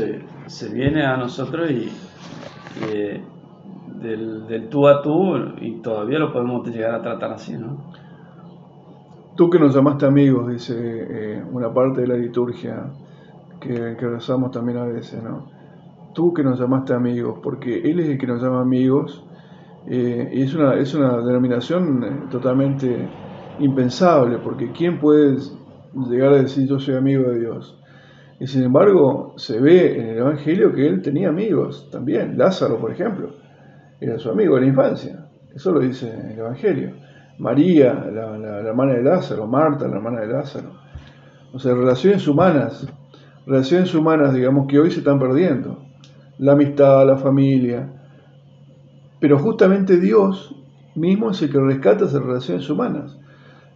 se, 0.47 0.69
viene 0.69 1.05
a 1.05 1.17
nosotros 1.17 1.71
y 1.71 1.89
del, 4.01 4.67
tú 4.69 4.87
a 4.87 5.01
tú 5.01 5.35
y 5.61 5.81
todavía 5.81 6.19
lo 6.19 6.31
podemos 6.31 6.67
llegar 6.67 6.95
a 6.95 7.01
tratar 7.01 7.31
así, 7.33 7.53
¿no? 7.57 7.91
Tú 9.35 9.49
que 9.49 9.59
nos 9.59 9.75
llamaste 9.75 10.05
amigos, 10.05 10.49
dice 10.51 10.73
eh, 10.77 11.43
una 11.51 11.71
parte 11.71 12.01
de 12.01 12.07
la 12.07 12.15
liturgia 12.15 12.91
que, 13.59 13.95
rezamos 13.95 14.51
también 14.51 14.79
a 14.79 14.85
veces, 14.85 15.21
¿no? 15.21 15.47
Tú 16.13 16.33
que 16.33 16.43
nos 16.43 16.59
llamaste 16.59 16.93
amigos, 16.93 17.39
porque 17.43 17.79
Él 17.79 17.99
es 17.99 18.09
el 18.09 18.17
que 18.17 18.25
nos 18.25 18.41
llama 18.41 18.61
amigos 18.61 19.23
eh, 19.85 20.31
y 20.33 20.41
es 20.41 20.55
una, 20.55 20.73
es 20.75 20.93
una 20.95 21.17
denominación 21.17 22.03
eh, 22.03 22.23
totalmente 22.31 23.07
impensable, 23.59 24.39
porque 24.39 24.71
¿quién 24.71 24.99
puede 24.99 25.37
llegar 26.09 26.33
a 26.33 26.37
decir 26.37 26.67
yo 26.67 26.79
soy 26.79 26.95
amigo 26.95 27.29
de 27.29 27.39
Dios? 27.39 27.79
Y 28.39 28.47
sin 28.47 28.63
embargo, 28.63 29.33
se 29.37 29.59
ve 29.59 29.99
en 29.99 30.09
el 30.09 30.17
Evangelio 30.19 30.71
que 30.71 30.87
él 30.87 31.01
tenía 31.01 31.29
amigos 31.29 31.89
también, 31.91 32.37
Lázaro, 32.37 32.79
por 32.79 32.91
ejemplo 32.91 33.46
era 33.99 34.17
su 34.17 34.29
amigo 34.29 34.55
de 34.55 34.61
la 34.61 34.67
infancia. 34.67 35.27
Eso 35.53 35.71
lo 35.71 35.79
dice 35.79 36.07
el 36.31 36.39
Evangelio. 36.39 36.93
María, 37.39 37.93
la, 37.93 38.59
hermana 38.59 38.93
de 38.93 39.03
Lázaro, 39.03 39.47
Marta, 39.47 39.87
la 39.87 39.97
hermana 39.97 40.21
de 40.21 40.27
Lázaro. 40.27 40.71
O 41.53 41.59
sea, 41.59 41.73
relaciones 41.73 42.27
humanas, 42.27 42.87
relaciones 43.45 43.93
humanas, 43.93 44.33
digamos, 44.33 44.67
que 44.67 44.79
hoy 44.79 44.91
se 44.91 44.99
están 44.99 45.19
perdiendo. 45.19 45.83
La 46.39 46.53
amistad, 46.53 47.05
la 47.05 47.17
familia. 47.17 47.89
Pero 49.19 49.39
justamente 49.39 49.99
Dios 49.99 50.55
mismo 50.95 51.31
es 51.31 51.41
el 51.41 51.51
que 51.51 51.59
rescata 51.59 52.05
esas 52.05 52.21
relaciones 52.21 52.69
humanas, 52.69 53.17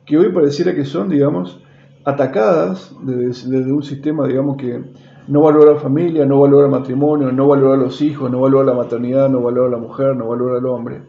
que 0.06 0.18
hoy 0.18 0.32
pareciera 0.34 0.74
que 0.74 0.86
son, 0.86 1.10
digamos, 1.10 1.62
atacadas 2.04 2.96
desde, 3.04 3.72
un 3.72 3.84
sistema, 3.84 4.28
digamos, 4.28 4.58
que 4.58 4.84
no 5.28 5.42
valora 5.42 5.74
la 5.74 5.80
familia, 5.80 6.26
no 6.26 6.40
valora 6.40 6.66
el 6.66 6.72
matrimonio, 6.72 7.32
no 7.32 7.48
valora 7.48 7.76
a 7.76 7.78
los 7.78 8.02
hijos, 8.02 8.32
no 8.32 8.40
valora 8.40 8.66
la 8.66 8.74
maternidad, 8.74 9.30
no 9.30 9.42
valora 9.42 9.68
a 9.68 9.72
la 9.72 9.78
mujer, 9.78 10.16
no 10.16 10.28
valora 10.28 10.58
al 10.58 10.66
hombre. 10.66 11.02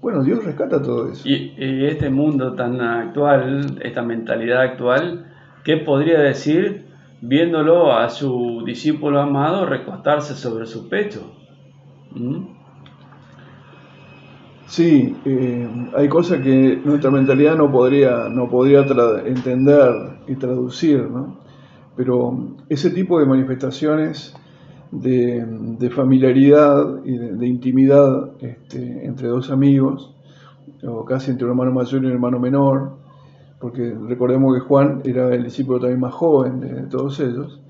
Bueno, 0.00 0.22
Dios 0.22 0.44
rescata 0.44 0.80
todo 0.82 1.10
eso. 1.10 1.28
Y, 1.28 1.54
este 1.86 2.10
mundo 2.10 2.54
tan 2.54 2.80
actual, 2.80 3.78
esta 3.82 4.02
mentalidad 4.02 4.62
actual, 4.62 5.26
¿qué 5.64 5.78
podría 5.78 6.20
decir 6.20 6.86
viéndolo 7.22 7.92
a 7.92 8.08
su 8.08 8.62
discípulo 8.64 9.20
amado 9.20 9.66
recostarse 9.66 10.34
sobre 10.34 10.66
su 10.66 10.88
pecho? 10.88 11.32
¿Mm? 12.14 12.56
Sí, 14.66 15.16
eh, 15.24 15.68
hay 15.96 16.08
cosas 16.08 16.40
que 16.40 16.80
nuestra 16.84 17.10
mentalidad 17.10 17.56
no 17.56 17.70
podría, 17.70 18.28
no 18.28 18.48
podría 18.48 18.80
entender 19.24 19.92
y 20.26 20.34
traducir, 20.34 21.08
¿no? 21.08 21.45
Pero 21.96 22.56
ese 22.68 22.90
tipo 22.90 23.18
de 23.18 23.26
manifestaciones 23.26 24.34
de, 24.90 25.90
familiaridad 25.94 27.04
y 27.04 27.16
de, 27.16 27.46
intimidad 27.46 28.30
este, 28.40 29.06
entre 29.06 29.28
dos 29.28 29.50
amigos, 29.50 30.14
o 30.86 31.04
casi 31.04 31.30
entre 31.30 31.46
un 31.46 31.52
hermano 31.52 31.72
mayor 31.72 32.02
y 32.02 32.06
un 32.06 32.12
hermano 32.12 32.38
menor, 32.38 32.96
porque 33.60 33.94
recordemos 34.06 34.54
que 34.54 34.60
Juan 34.60 35.00
era 35.04 35.34
el 35.34 35.44
discípulo 35.44 35.80
también 35.80 36.00
más 36.00 36.12
joven 36.12 36.60
de, 36.60 36.82
todos 36.82 37.18
ellos, 37.20 37.60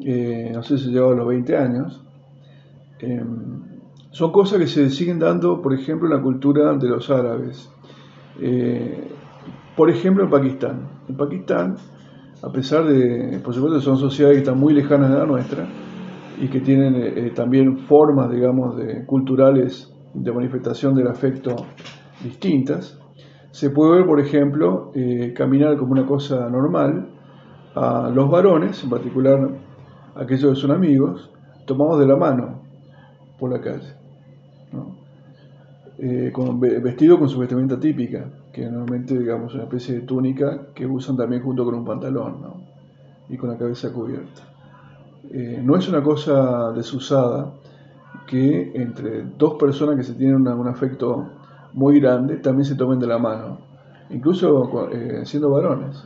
eh, 0.00 0.52
no 0.54 0.62
sé 0.62 0.78
si 0.78 0.90
llegaba 0.90 1.12
a 1.12 1.16
los 1.16 1.28
20 1.28 1.56
años, 1.56 2.00
eh, 3.00 3.22
son 4.10 4.32
cosas 4.32 4.58
que 4.58 4.66
se 4.66 4.90
siguen 4.90 5.18
dando, 5.18 5.60
por 5.60 5.74
ejemplo, 5.74 6.08
en 6.08 6.14
la 6.14 6.22
cultura 6.22 6.72
de 6.74 6.88
los 6.88 7.10
árabes. 7.10 7.68
Eh, 8.40 9.08
por 9.76 9.90
ejemplo, 9.90 10.24
en 10.24 10.30
Pakistán. 10.30 10.88
En 11.08 11.16
Pakistán 11.16 11.76
a 12.42 12.52
pesar 12.52 12.86
de, 12.86 13.40
por 13.40 13.54
supuesto, 13.54 13.80
son 13.80 13.96
sociedades 13.96 14.36
que 14.36 14.44
están 14.44 14.58
muy 14.58 14.72
lejanas 14.72 15.10
de 15.10 15.18
la 15.18 15.26
nuestra 15.26 15.66
y 16.40 16.48
que 16.48 16.60
tienen 16.60 16.94
eh, 16.94 17.12
eh, 17.16 17.32
también 17.34 17.78
formas, 17.78 18.30
digamos, 18.30 18.76
de, 18.76 19.04
culturales 19.06 19.92
de 20.14 20.32
manifestación 20.32 20.94
del 20.94 21.08
afecto 21.08 21.56
distintas, 22.22 22.98
se 23.50 23.70
puede 23.70 23.98
ver, 23.98 24.06
por 24.06 24.20
ejemplo, 24.20 24.92
eh, 24.94 25.32
caminar 25.34 25.76
como 25.76 25.92
una 25.92 26.06
cosa 26.06 26.48
normal 26.48 27.08
a 27.74 28.10
los 28.14 28.30
varones, 28.30 28.82
en 28.84 28.90
particular 28.90 29.50
aquellos 30.14 30.54
que 30.54 30.60
son 30.60 30.70
amigos, 30.70 31.30
tomados 31.66 31.98
de 31.98 32.06
la 32.06 32.16
mano 32.16 32.62
por 33.38 33.50
la 33.50 33.60
calle, 33.60 33.94
vestido 36.82 37.18
con 37.18 37.28
su 37.28 37.38
vestimenta 37.38 37.78
típica 37.78 38.30
que 38.58 38.64
normalmente 38.68 39.16
digamos 39.16 39.54
una 39.54 39.64
especie 39.64 39.94
de 39.94 40.00
túnica 40.00 40.66
que 40.74 40.84
usan 40.84 41.16
también 41.16 41.42
junto 41.42 41.64
con 41.64 41.74
un 41.76 41.84
pantalón 41.84 42.42
¿no? 42.42 42.60
y 43.28 43.36
con 43.36 43.50
la 43.50 43.56
cabeza 43.56 43.92
cubierta. 43.92 44.42
Eh, 45.30 45.60
no 45.62 45.76
es 45.76 45.88
una 45.88 46.02
cosa 46.02 46.72
desusada 46.72 47.52
que 48.26 48.72
entre 48.74 49.22
dos 49.38 49.54
personas 49.54 49.96
que 49.96 50.02
se 50.02 50.14
tienen 50.14 50.46
un 50.48 50.68
afecto 50.68 51.30
muy 51.74 52.00
grande 52.00 52.38
también 52.38 52.64
se 52.64 52.74
tomen 52.74 52.98
de 52.98 53.06
la 53.06 53.18
mano, 53.18 53.58
incluso 54.10 54.90
eh, 54.90 55.20
siendo 55.24 55.50
varones. 55.50 56.02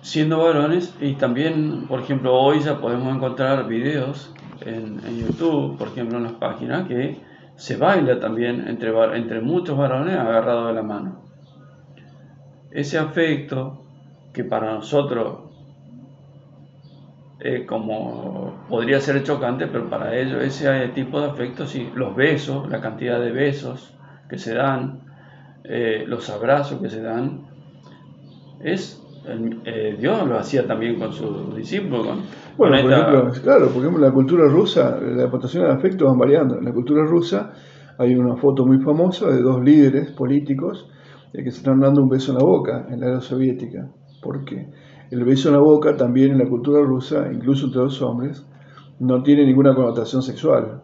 Siendo 0.00 0.38
varones 0.38 0.94
y 1.02 1.14
también, 1.14 1.86
por 1.86 2.00
ejemplo, 2.00 2.32
hoy 2.32 2.60
ya 2.60 2.80
podemos 2.80 3.14
encontrar 3.14 3.68
videos 3.68 4.32
en, 4.62 5.00
en 5.06 5.18
YouTube, 5.18 5.76
por 5.76 5.88
ejemplo, 5.88 6.16
en 6.16 6.24
las 6.24 6.32
páginas, 6.32 6.88
que 6.88 7.18
se 7.56 7.76
baila 7.76 8.18
también 8.18 8.66
entre, 8.68 8.90
entre 9.16 9.42
muchos 9.42 9.76
varones 9.76 10.16
agarrados 10.16 10.68
de 10.68 10.72
la 10.74 10.82
mano 10.82 11.29
ese 12.70 12.98
afecto 12.98 13.82
que 14.32 14.44
para 14.44 14.74
nosotros 14.74 15.50
eh, 17.42 17.64
como 17.64 18.66
podría 18.68 19.00
ser 19.00 19.22
chocante, 19.22 19.66
pero 19.66 19.88
para 19.88 20.14
ellos 20.14 20.42
ese 20.44 20.88
tipo 20.88 21.20
de 21.20 21.30
afecto, 21.30 21.66
sí, 21.66 21.88
los 21.94 22.14
besos, 22.14 22.68
la 22.68 22.82
cantidad 22.82 23.18
de 23.18 23.32
besos 23.32 23.94
que 24.28 24.36
se 24.36 24.54
dan, 24.54 25.00
eh, 25.64 26.04
los 26.06 26.28
abrazos 26.28 26.80
que 26.82 26.90
se 26.90 27.00
dan, 27.00 27.46
es 28.62 29.02
eh, 29.64 29.96
Dios 29.98 30.26
lo 30.26 30.38
hacía 30.38 30.66
también 30.66 30.98
con 30.98 31.12
sus 31.12 31.56
discípulos. 31.56 32.18
bueno, 32.58 32.82
por 32.82 32.92
ejemplo, 32.92 33.30
claro, 33.42 33.68
por 33.68 33.82
ejemplo, 33.82 34.04
en 34.04 34.08
la 34.10 34.12
cultura 34.12 34.44
rusa, 34.44 34.98
la 35.00 35.22
deportación 35.22 35.64
de 35.64 35.72
afecto 35.72 36.06
van 36.06 36.18
variando. 36.18 36.58
En 36.58 36.64
la 36.64 36.72
cultura 36.72 37.04
rusa 37.04 37.52
hay 37.96 38.14
una 38.14 38.36
foto 38.36 38.66
muy 38.66 38.78
famosa 38.80 39.30
de 39.30 39.40
dos 39.40 39.62
líderes 39.62 40.10
políticos 40.10 40.90
que 41.32 41.50
se 41.50 41.58
están 41.58 41.80
dando 41.80 42.02
un 42.02 42.08
beso 42.08 42.32
en 42.32 42.38
la 42.38 42.44
boca 42.44 42.86
en 42.90 43.00
la 43.00 43.06
era 43.06 43.20
soviética, 43.20 43.88
porque 44.22 44.68
el 45.10 45.24
beso 45.24 45.48
en 45.48 45.54
la 45.54 45.60
boca 45.60 45.96
también 45.96 46.32
en 46.32 46.38
la 46.38 46.48
cultura 46.48 46.82
rusa, 46.82 47.30
incluso 47.32 47.66
entre 47.66 47.82
los 47.82 48.00
hombres, 48.02 48.44
no 48.98 49.22
tiene 49.22 49.44
ninguna 49.46 49.74
connotación 49.74 50.22
sexual. 50.22 50.82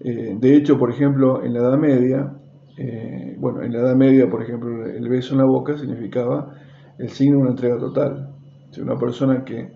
Eh, 0.00 0.36
de 0.38 0.56
hecho, 0.56 0.78
por 0.78 0.90
ejemplo, 0.90 1.42
en 1.44 1.54
la 1.54 1.60
Edad 1.60 1.78
Media, 1.78 2.34
eh, 2.76 3.36
bueno, 3.38 3.62
en 3.62 3.72
la 3.72 3.80
Edad 3.80 3.94
Media, 3.94 4.28
por 4.28 4.42
ejemplo, 4.42 4.86
el 4.86 5.08
beso 5.08 5.34
en 5.34 5.38
la 5.38 5.44
boca 5.44 5.78
significaba 5.78 6.54
el 6.98 7.08
signo 7.10 7.36
de 7.36 7.42
una 7.42 7.50
entrega 7.50 7.78
total. 7.78 8.34
Si 8.70 8.80
una 8.80 8.98
persona 8.98 9.44
que, 9.44 9.72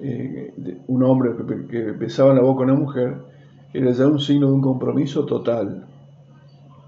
eh, 0.00 0.54
un 0.86 1.02
hombre 1.02 1.30
que 1.68 1.92
besaba 1.92 2.30
en 2.30 2.36
la 2.36 2.42
boca 2.42 2.62
a 2.62 2.66
una 2.66 2.74
mujer, 2.74 3.16
era 3.72 3.90
ya 3.90 4.06
un 4.06 4.20
signo 4.20 4.46
de 4.46 4.52
un 4.52 4.60
compromiso 4.60 5.26
total, 5.26 5.86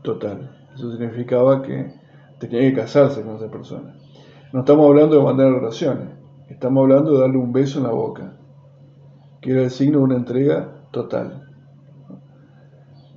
total. 0.02 0.50
Eso 0.74 0.92
significaba 0.92 1.62
que 1.62 1.92
tenía 2.38 2.60
que 2.60 2.74
casarse 2.74 3.22
con 3.22 3.36
esa 3.36 3.50
persona. 3.50 3.94
No 4.52 4.60
estamos 4.60 4.86
hablando 4.86 5.16
de 5.16 5.22
mandar 5.22 5.52
relaciones, 5.52 6.08
estamos 6.48 6.82
hablando 6.82 7.14
de 7.14 7.20
darle 7.20 7.38
un 7.38 7.52
beso 7.52 7.78
en 7.78 7.84
la 7.84 7.92
boca, 7.92 8.32
que 9.40 9.52
era 9.52 9.62
el 9.62 9.70
signo 9.70 9.98
de 9.98 10.04
una 10.04 10.16
entrega 10.16 10.68
total. 10.90 11.48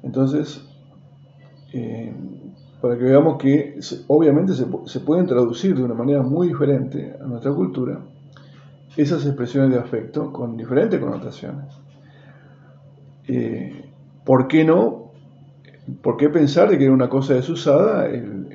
Entonces, 0.03 0.65
eh, 1.73 2.13
para 2.81 2.97
que 2.97 3.03
veamos 3.03 3.37
que 3.37 3.79
obviamente 4.07 4.53
se, 4.53 4.99
pueden 5.01 5.25
traducir 5.25 5.75
de 5.75 5.83
una 5.83 5.93
manera 5.93 6.21
muy 6.21 6.47
diferente 6.47 7.15
a 7.19 7.25
nuestra 7.25 7.51
cultura 7.51 7.99
esas 8.95 9.25
expresiones 9.25 9.71
de 9.71 9.79
afecto 9.79 10.31
con 10.31 10.57
diferentes 10.57 10.99
connotaciones. 10.99 11.65
Eh, 13.27 13.85
¿Por 14.25 14.47
qué 14.47 14.63
no? 14.63 15.11
¿Por 16.01 16.17
qué 16.17 16.29
pensar 16.29 16.69
de 16.69 16.77
que 16.77 16.85
era 16.85 16.93
una 16.93 17.09
cosa 17.09 17.33
desusada 17.33 18.07
el, 18.07 18.47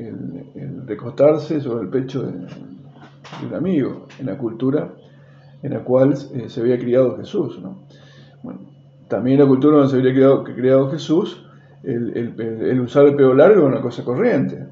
recostarse 0.87 1.61
sobre 1.61 1.85
el 1.85 1.89
pecho 1.89 2.23
de, 2.23 2.47
un 3.47 3.55
amigo 3.55 4.07
en 4.19 4.27
la 4.27 4.39
cultura 4.39 4.93
en 5.63 5.73
la 5.73 5.81
cual 5.81 6.15
eh, 6.35 6.49
se 6.49 6.61
había 6.61 6.79
criado 6.79 7.17
Jesús? 7.17 7.59
Bueno, 8.43 8.61
también 9.09 9.41
en 9.41 9.45
la 9.45 9.49
cultura 9.49 9.79
donde 9.79 9.91
se 9.91 9.99
había 9.99 10.45
criado, 10.45 10.91
Jesús, 10.91 11.45
el, 11.83 12.81
usar 12.81 13.07
el 13.07 13.17
pelo 13.17 13.35
largo 13.35 13.63
es 13.63 13.67
una 13.67 13.81
cosa 13.81 14.05
corriente. 14.05 14.67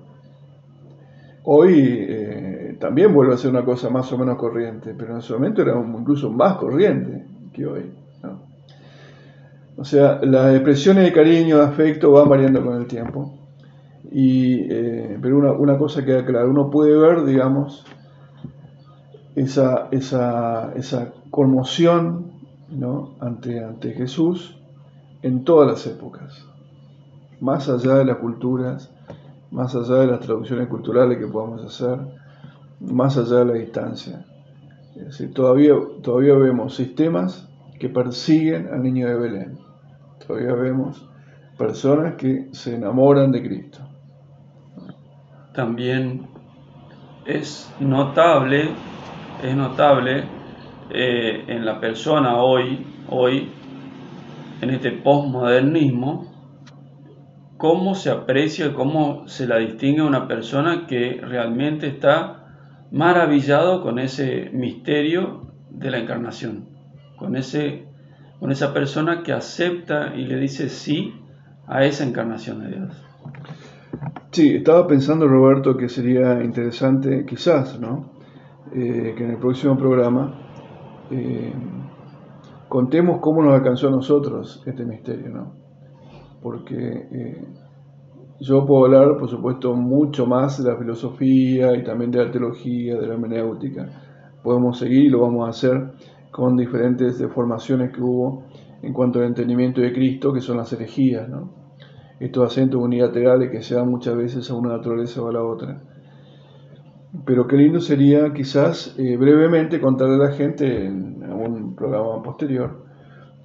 Hoy 1.44 1.74
eh, 2.09 2.76
también 2.78 3.12
vuelve 3.12 3.34
a 3.34 3.36
ser 3.36 3.51
una 3.51 3.64
cosa 3.64 3.90
más 3.90 4.12
o 4.12 4.18
menos 4.18 4.36
corriente, 4.36 4.94
pero 4.97 5.12
en 5.12 5.18
ese 5.18 5.32
momento 5.32 5.62
era 5.62 5.74
incluso 5.76 6.30
más 6.30 6.56
corriente 6.56 7.24
que 7.52 7.66
hoy. 7.66 7.90
O 9.76 9.84
sea, 9.84 10.20
las 10.22 10.55
expresiones 10.55 11.05
de 11.05 11.12
cariño, 11.12 11.59
de 11.59 11.64
afecto 11.64 12.12
van 12.12 12.28
variando 12.28 12.64
con 12.64 12.76
el 12.76 12.86
tiempo. 12.86 13.41
Eh, 14.14 15.18
pero 15.20 15.39
una, 15.59 15.78
cosa 15.78 16.05
queda 16.05 16.24
clara, 16.24 16.47
uno 16.47 16.70
puede 16.70 16.97
ver, 16.97 17.24
digamos, 17.24 17.84
esa, 19.34 19.89
esa, 19.90 20.72
esa 20.74 21.12
conmoción 21.30 22.32
ante, 23.20 23.64
ante 23.64 23.93
Jesús 23.93 24.59
en 25.22 25.44
todas 25.44 25.68
las 25.68 25.86
épocas 25.86 26.47
más 27.43 27.68
allá 27.68 27.97
de 27.97 28.05
las 28.05 28.18
culturas, 28.18 28.89
más 29.51 29.74
allá 29.74 29.97
de 29.97 30.06
las 30.06 30.20
traducciones 30.20 30.68
culturales 30.68 31.18
que 31.18 31.26
podamos 31.26 31.64
hacer, 31.64 31.98
más 32.80 33.18
allá 33.18 33.39
de 33.39 33.44
la 33.44 33.52
distancia. 33.55 34.24
Es 34.94 35.06
decir, 35.06 35.34
todavía, 35.34 35.74
todavía 36.02 36.34
vemos 36.34 36.76
sistemas 36.76 37.48
que 37.80 37.89
persiguen 37.89 38.68
al 38.72 38.84
niño 38.84 39.09
de 39.09 39.16
Belén. 39.16 39.59
Todavía 40.24 40.55
vemos 40.55 41.05
personas 41.59 42.14
que 42.14 42.48
se 42.52 42.76
enamoran 42.76 43.32
de 43.32 43.43
Cristo. 43.43 43.80
También 45.55 46.29
es 47.27 47.73
notable, 47.79 48.70
es 49.43 49.55
notable 49.55 50.24
eh, 50.91 51.45
en 51.47 51.65
la 51.65 51.79
persona 51.79 52.37
hoy, 52.37 52.87
hoy, 53.09 53.51
en 54.61 54.70
este 54.70 54.93
postmodernismo, 54.93 56.33
cómo 57.59 57.95
se 57.95 58.11
aprecia, 58.11 58.73
cómo 58.73 59.29
se 59.29 59.47
la 59.47 59.59
distingue 59.59 60.03
una 60.03 60.27
persona 60.27 60.87
que 60.87 61.20
realmente 61.23 61.87
está 61.87 62.43
maravillado 62.91 63.83
con 63.83 63.99
ese 63.99 64.51
misterio 64.53 65.53
de 65.70 65.91
la 65.91 65.99
encarnación, 65.99 66.69
con, 67.16 67.37
ese, 67.37 67.87
con 68.41 68.53
esa 68.53 68.73
persona 68.73 69.23
que 69.23 69.33
acepta 69.33 70.15
y 70.16 70.24
le 70.24 70.37
dice 70.37 70.69
sí 70.69 71.15
a 71.66 71.85
esa 71.85 72.05
encarnación 72.05 72.61
de 72.61 72.77
Dios. 72.77 73.05
Sí, 74.31 74.56
estaba 74.56 74.86
pensando 74.86 75.28
Roberto 75.28 75.77
que 75.77 75.89
sería 75.89 76.43
interesante 76.43 77.24
quizás, 77.27 77.78
¿no? 77.78 78.12
Eh, 78.73 79.14
que 79.16 79.24
en 79.24 79.31
el 79.32 79.39
próximo 79.39 79.77
programa 79.77 80.35
eh, 81.10 81.52
contemos 82.69 83.20
cómo 83.20 83.43
nos 83.43 83.55
alcanzó 83.55 83.89
a 83.89 83.90
nosotros 83.90 84.62
este 84.66 84.85
misterio, 84.85 85.28
¿no? 85.28 85.62
porque 86.43 86.77
eh, 87.12 87.44
yo 88.40 88.66
puedo 88.66 88.85
hablar, 88.86 89.16
por 89.16 89.28
supuesto, 89.28 89.74
mucho 89.74 90.27
más 90.27 90.62
de 90.62 90.70
la 90.70 90.77
filosofía 90.77 91.74
y 91.77 91.85
también 91.85 92.10
de 92.10 92.24
la 92.24 92.31
teología, 92.31 92.97
de 92.97 93.06
la 93.06 93.14
hermenéutica. 93.14 93.89
Podemos 94.43 94.78
seguir 94.78 95.05
y 95.05 95.09
lo 95.09 95.20
vamos 95.20 95.47
a 95.47 95.51
hacer 95.51 95.93
con 96.32 96.56
diferentes 96.56 97.19
deformaciones 97.19 97.93
que 97.93 98.02
hubo 98.02 98.44
en 98.82 98.93
cuanto 98.93 99.20
al 99.20 99.27
entendimiento 99.27 99.81
de 99.81 99.93
Cristo, 99.93 100.32
que 100.32 100.40
son 100.40 100.56
las 100.56 100.73
herejías, 100.73 101.28
¿no? 101.28 101.61
Estos 102.24 102.53
acentos 102.53 102.81
unilaterales 102.81 103.51
que 103.51 103.62
se 103.62 103.74
dan 103.74 103.89
muchas 103.89 104.16
veces 104.16 104.51
a 104.51 104.55
una 104.55 104.77
naturaleza 104.77 105.23
o 105.23 105.28
a 105.28 105.32
la 105.32 105.43
otra. 105.43 105.82
Pero 107.27 107.47
qué 107.47 107.57
lindo 107.57 107.81
sería 107.81 108.32
quizás 108.32 108.94
eh, 108.99 109.16
brevemente 109.16 109.81
contarle 109.81 110.15
a 110.15 110.31
la 110.31 110.32
gente 110.32 110.86
en 110.86 111.23
algún 111.23 111.74
programa 111.74 112.23
posterior 112.23 112.82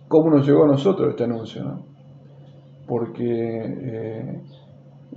cómo 0.08 0.30
nos 0.30 0.48
llegó 0.48 0.64
a 0.64 0.68
nosotros 0.68 1.10
este 1.10 1.24
anuncio. 1.26 1.84
porque 2.88 3.26
eh, 3.26 4.42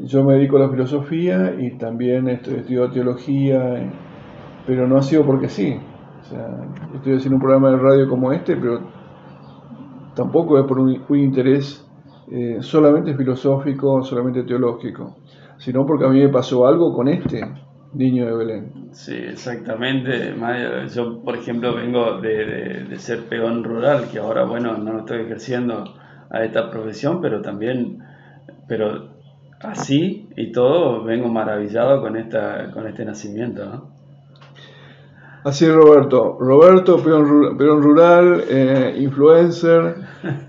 yo 0.00 0.24
me 0.24 0.34
dedico 0.34 0.56
a 0.56 0.60
la 0.60 0.70
filosofía 0.70 1.54
y 1.56 1.78
también 1.78 2.28
estudio 2.28 2.90
teología, 2.90 3.92
pero 4.66 4.88
no 4.88 4.96
ha 4.96 5.02
sido 5.02 5.24
porque 5.24 5.48
sí. 5.48 5.76
Estoy 6.94 7.14
haciendo 7.14 7.36
un 7.36 7.42
programa 7.42 7.70
de 7.70 7.76
radio 7.76 8.08
como 8.08 8.32
este, 8.32 8.56
pero 8.56 8.80
tampoco 10.14 10.58
es 10.58 10.66
por 10.66 10.80
un, 10.80 11.04
interés 11.10 11.86
eh, 12.32 12.58
solamente 12.60 13.14
filosófico, 13.14 14.02
solamente 14.02 14.44
teológico, 14.44 15.16
sino 15.58 15.84
porque 15.84 16.04
a 16.04 16.08
mí 16.08 16.20
me 16.20 16.28
pasó 16.28 16.66
algo 16.66 16.94
con 16.94 17.08
este 17.08 17.42
niño 17.94 18.26
de 18.26 18.36
Belén. 18.36 18.72
Sí, 18.92 19.14
exactamente. 19.14 20.34
Yo, 20.94 21.22
por 21.22 21.36
ejemplo, 21.36 21.74
vengo 21.74 22.20
de, 22.20 22.86
ser 22.98 23.24
peón 23.24 23.64
rural, 23.64 24.08
que 24.10 24.18
ahora, 24.18 24.44
bueno, 24.44 24.76
no 24.78 25.00
estoy 25.00 25.22
ejerciendo 25.22 25.84
a 26.30 26.44
esta 26.44 26.70
profesión, 26.70 27.20
pero 27.20 27.42
también, 27.42 27.98
pero 28.68 29.10
así 29.60 30.28
y 30.36 30.52
todo, 30.52 31.02
vengo 31.04 31.28
maravillado 31.28 32.00
con, 32.00 32.16
esta, 32.16 32.70
con 32.70 32.86
este 32.86 33.04
nacimiento. 33.04 33.90
Así 35.44 35.64
es, 35.64 35.72
Roberto. 35.72 36.36
Roberto, 36.38 37.02
peón, 37.02 37.82
rural, 37.82 38.44
eh, 38.48 38.96
influencer, 38.98 39.96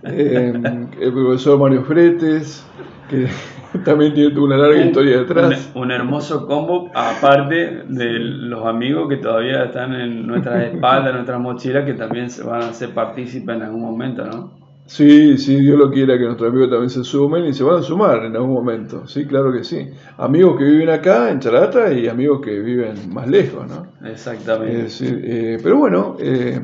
eh, 0.04 0.54
el 1.00 1.14
profesor 1.14 1.58
Mario 1.60 1.84
Fretes, 1.84 2.66
que 3.10 3.28
también 3.86 4.14
tiene 4.14 4.38
una 4.38 4.58
larga 4.58 4.84
historia 4.84 5.20
detrás. 5.20 5.72
Un, 5.74 5.84
un, 5.84 5.92
hermoso 5.92 6.46
combo, 6.46 6.92
aparte 6.94 7.84
de 7.88 8.20
los 8.20 8.66
amigos 8.66 9.08
que 9.08 9.18
todavía 9.18 9.64
están 9.64 9.94
en 9.94 10.28
nuestras 10.28 10.64
espaldas, 10.74 11.10
en 11.10 11.16
nuestras 11.16 11.40
mochilas, 11.40 11.86
que 11.86 11.94
también 11.94 12.30
se 12.30 12.44
van 12.44 12.62
a 12.62 12.74
ser 12.74 12.90
partícipes 12.94 13.56
en 13.56 13.62
algún 13.62 13.82
momento, 13.82 14.26
¿no? 14.26 14.61
Sí, 14.92 15.38
sí, 15.38 15.56
Dios 15.56 15.80
lo 15.80 15.90
quiera 15.90 16.18
que 16.18 16.26
nuestros 16.26 16.50
amigos 16.50 16.70
también 16.70 16.90
se 16.90 17.06
sumen 17.06 17.46
y 17.46 17.54
se 17.54 17.64
van 17.64 17.80
a 17.80 17.82
sumar 17.82 18.26
en 18.26 18.36
algún 18.36 18.52
momento. 18.52 19.08
Sí, 19.08 19.26
claro 19.26 19.54
que 19.54 19.64
sí. 19.64 19.88
Amigos 20.18 20.58
que 20.58 20.66
viven 20.66 20.90
acá 20.90 21.32
en 21.32 21.40
Charata 21.40 21.94
y 21.94 22.10
amigos 22.10 22.42
que 22.44 22.60
viven 22.60 23.10
más 23.10 23.26
lejos, 23.26 23.66
¿no? 23.70 23.88
Exactamente. 24.06 24.90
Eh, 25.00 25.60
pero 25.64 25.78
bueno, 25.78 26.18
eh, 26.20 26.60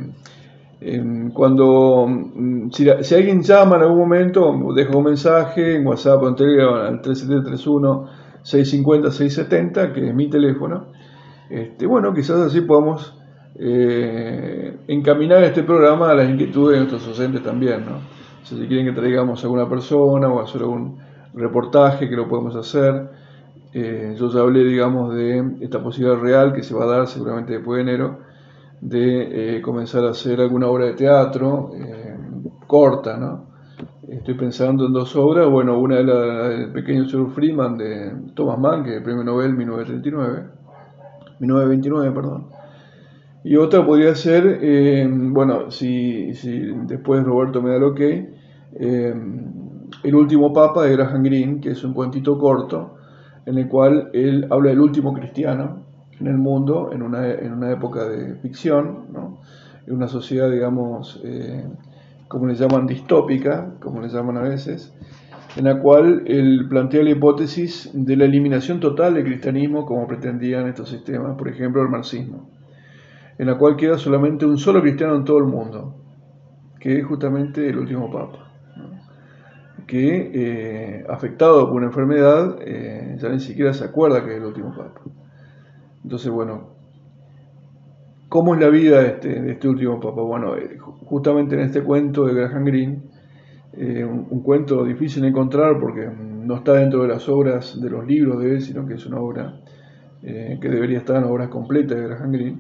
cuando 1.34 2.06
mm, 2.06 2.70
si, 2.72 3.16
alguien 3.16 3.44
llama 3.44 3.78
en 3.78 3.84
algún 3.84 4.00
momento, 4.00 4.54
deja 4.76 4.98
un 4.98 5.06
mensaje 5.06 5.78
en 5.78 5.88
WhatsApp 5.88 6.22
o 6.22 6.28
en 6.28 6.36
Telegram 6.36 6.74
al 6.74 7.02
3731 7.02 8.10
650 8.44 9.10
670, 9.10 9.94
que 9.94 10.06
es 10.06 10.14
mi 10.14 10.30
teléfono. 10.30 10.92
Este, 11.50 11.86
bueno, 11.86 12.14
quizás 12.14 12.42
así 12.42 12.60
podamos 12.60 13.18
eh, 13.56 14.80
encaminar 14.90 15.46
este 15.46 15.64
programa 15.64 16.12
a 16.12 16.16
las 16.16 16.30
inquietudes 16.30 16.74
de 16.74 16.78
nuestros 16.80 17.08
docentes 17.08 17.42
también, 17.42 17.86
¿no? 17.86 18.17
Si 18.50 18.56
quieren 18.68 18.86
que 18.86 18.94
traigamos 18.94 19.44
a 19.44 19.48
alguna 19.48 19.68
persona 19.68 20.30
o 20.30 20.40
hacer 20.40 20.62
algún 20.62 20.98
reportaje 21.34 22.10
que 22.10 22.16
lo 22.16 22.28
podemos 22.28 22.56
hacer. 22.56 23.10
Eh, 23.74 24.16
yo 24.18 24.30
ya 24.32 24.40
hablé, 24.40 24.64
digamos, 24.64 25.14
de 25.14 25.58
esta 25.62 25.84
posibilidad 25.84 26.18
real 26.18 26.54
que 26.54 26.64
se 26.64 26.74
va 26.74 26.86
a 26.86 26.88
dar 26.88 27.08
seguramente 27.08 27.54
después 27.54 27.78
de 27.78 27.92
enero, 27.92 28.20
de 28.80 29.58
eh, 29.58 29.62
comenzar 29.62 30.06
a 30.06 30.12
hacer 30.12 30.40
alguna 30.40 30.68
obra 30.68 30.86
de 30.86 30.94
teatro 30.94 31.72
corta, 32.68 33.18
¿no? 33.18 33.48
Estoy 34.08 34.36
pensando 34.36 34.86
en 34.86 34.94
dos 34.94 35.16
obras, 35.16 35.50
bueno, 35.50 35.78
una 35.80 35.98
de 35.98 36.04
la 36.04 36.50
del 36.50 36.72
pequeño 36.72 37.08
Sir 37.08 37.28
Freeman 37.34 37.78
de 37.78 38.14
Thomas 38.36 38.60
Mann, 38.60 38.84
que 38.84 38.92
es 38.92 38.98
el 38.98 39.04
premio 39.04 39.24
Nobel 39.24 39.54
1939, 39.54 40.44
1929, 41.40 42.12
perdón, 42.12 42.48
y 43.44 43.56
otra 43.56 43.86
podría 43.86 44.16
ser, 44.16 44.60
eh, 44.62 45.08
bueno, 45.10 45.72
si, 45.72 46.34
si, 46.34 46.60
después 46.86 47.24
Roberto 47.24 47.62
me 47.62 47.70
da 47.70 47.78
el 47.78 47.84
ok, 47.84 48.02
eh, 48.74 49.14
El 50.04 50.16
último 50.16 50.54
Papa 50.54 50.84
de 50.84 50.96
Graham 50.96 51.24
Greene, 51.24 51.60
que 51.60 51.72
es 51.72 51.84
un 51.84 51.94
cuentito 51.94 52.38
corto 52.38 52.96
en 53.46 53.58
el 53.58 53.68
cual 53.68 54.10
él 54.14 54.46
habla 54.50 54.72
del 54.72 54.82
último 54.82 55.14
cristiano 55.14 55.86
en 56.20 56.28
el 56.28 56.38
mundo, 56.38 56.92
en 56.92 57.02
una, 57.02 57.32
en 57.32 57.54
una 57.54 57.72
época 57.72 58.06
de 58.06 58.36
ficción, 58.36 59.06
en 59.86 59.96
una 59.96 60.08
sociedad, 60.08 60.52
digamos, 60.52 61.22
eh, 61.24 61.66
como 62.28 62.48
le 62.48 62.56
llaman, 62.56 62.86
distópica, 62.86 63.74
como 63.80 64.02
le 64.02 64.10
llaman 64.10 64.38
a 64.38 64.42
veces, 64.42 64.94
en 65.56 65.64
la 65.64 65.80
cual 65.80 66.24
él 66.26 66.68
plantea 66.70 67.04
la 67.04 67.12
hipótesis 67.12 67.90
de 67.94 68.16
la 68.16 68.26
eliminación 68.26 68.80
total 68.80 69.14
del 69.14 69.24
cristianismo 69.24 69.86
como 69.86 70.08
pretendían 70.08 70.68
estos 70.68 70.90
sistemas, 70.90 71.38
por 71.38 71.48
ejemplo 71.48 71.82
el 71.82 71.90
marxismo, 71.90 72.50
en 73.38 73.48
la 73.48 73.58
cual 73.58 73.76
queda 73.76 73.98
solamente 73.98 74.46
un 74.46 74.58
solo 74.58 74.82
cristiano 74.82 75.16
en 75.16 75.24
todo 75.24 75.38
el 75.38 75.46
mundo, 75.46 75.96
que 76.80 77.00
es 77.00 77.06
justamente 77.06 77.70
el 77.70 77.78
último 77.78 78.12
papa, 78.12 78.47
que 79.88 80.32
eh, 80.34 81.06
afectado 81.10 81.66
por 81.68 81.78
una 81.78 81.88
enfermedad 81.88 82.60
eh, 82.62 83.18
ya 83.20 83.30
ni 83.30 83.40
siquiera 83.40 83.74
se 83.74 83.86
acuerda 83.86 84.24
que 84.24 84.32
es 84.32 84.38
el 84.38 84.44
último 84.44 84.76
papa. 84.76 85.02
Entonces, 86.04 86.30
bueno, 86.30 86.72
¿cómo 88.28 88.54
es 88.54 88.62
la 88.62 88.68
vida 88.68 89.02
de 89.02 89.08
este, 89.08 89.42
de 89.42 89.52
este 89.54 89.68
último 89.70 90.00
papa? 90.00 90.22
Bueno, 90.22 90.58
eh, 90.58 90.78
justamente 90.78 91.56
en 91.56 91.62
este 91.62 91.82
cuento 91.82 92.26
de 92.26 92.34
Graham 92.34 92.66
Greene, 92.66 93.00
eh, 93.74 94.04
un, 94.04 94.42
cuento 94.42 94.84
difícil 94.84 95.22
de 95.22 95.30
encontrar 95.30 95.80
porque 95.80 96.10
no 96.10 96.58
está 96.58 96.74
dentro 96.74 97.04
de 97.04 97.08
las 97.08 97.30
obras 97.30 97.80
de 97.82 97.90
los 97.90 98.06
libros 98.06 98.42
de 98.44 98.56
él, 98.56 98.62
sino 98.62 98.86
que 98.86 98.96
es 98.96 99.06
una 99.06 99.20
obra 99.20 99.62
que 100.20 100.68
debería 100.70 100.98
estar 100.98 101.16
en 101.16 101.24
obras 101.24 101.48
completas 101.48 101.98
de 101.98 102.04
Graham 102.04 102.32
Greene. 102.32 102.58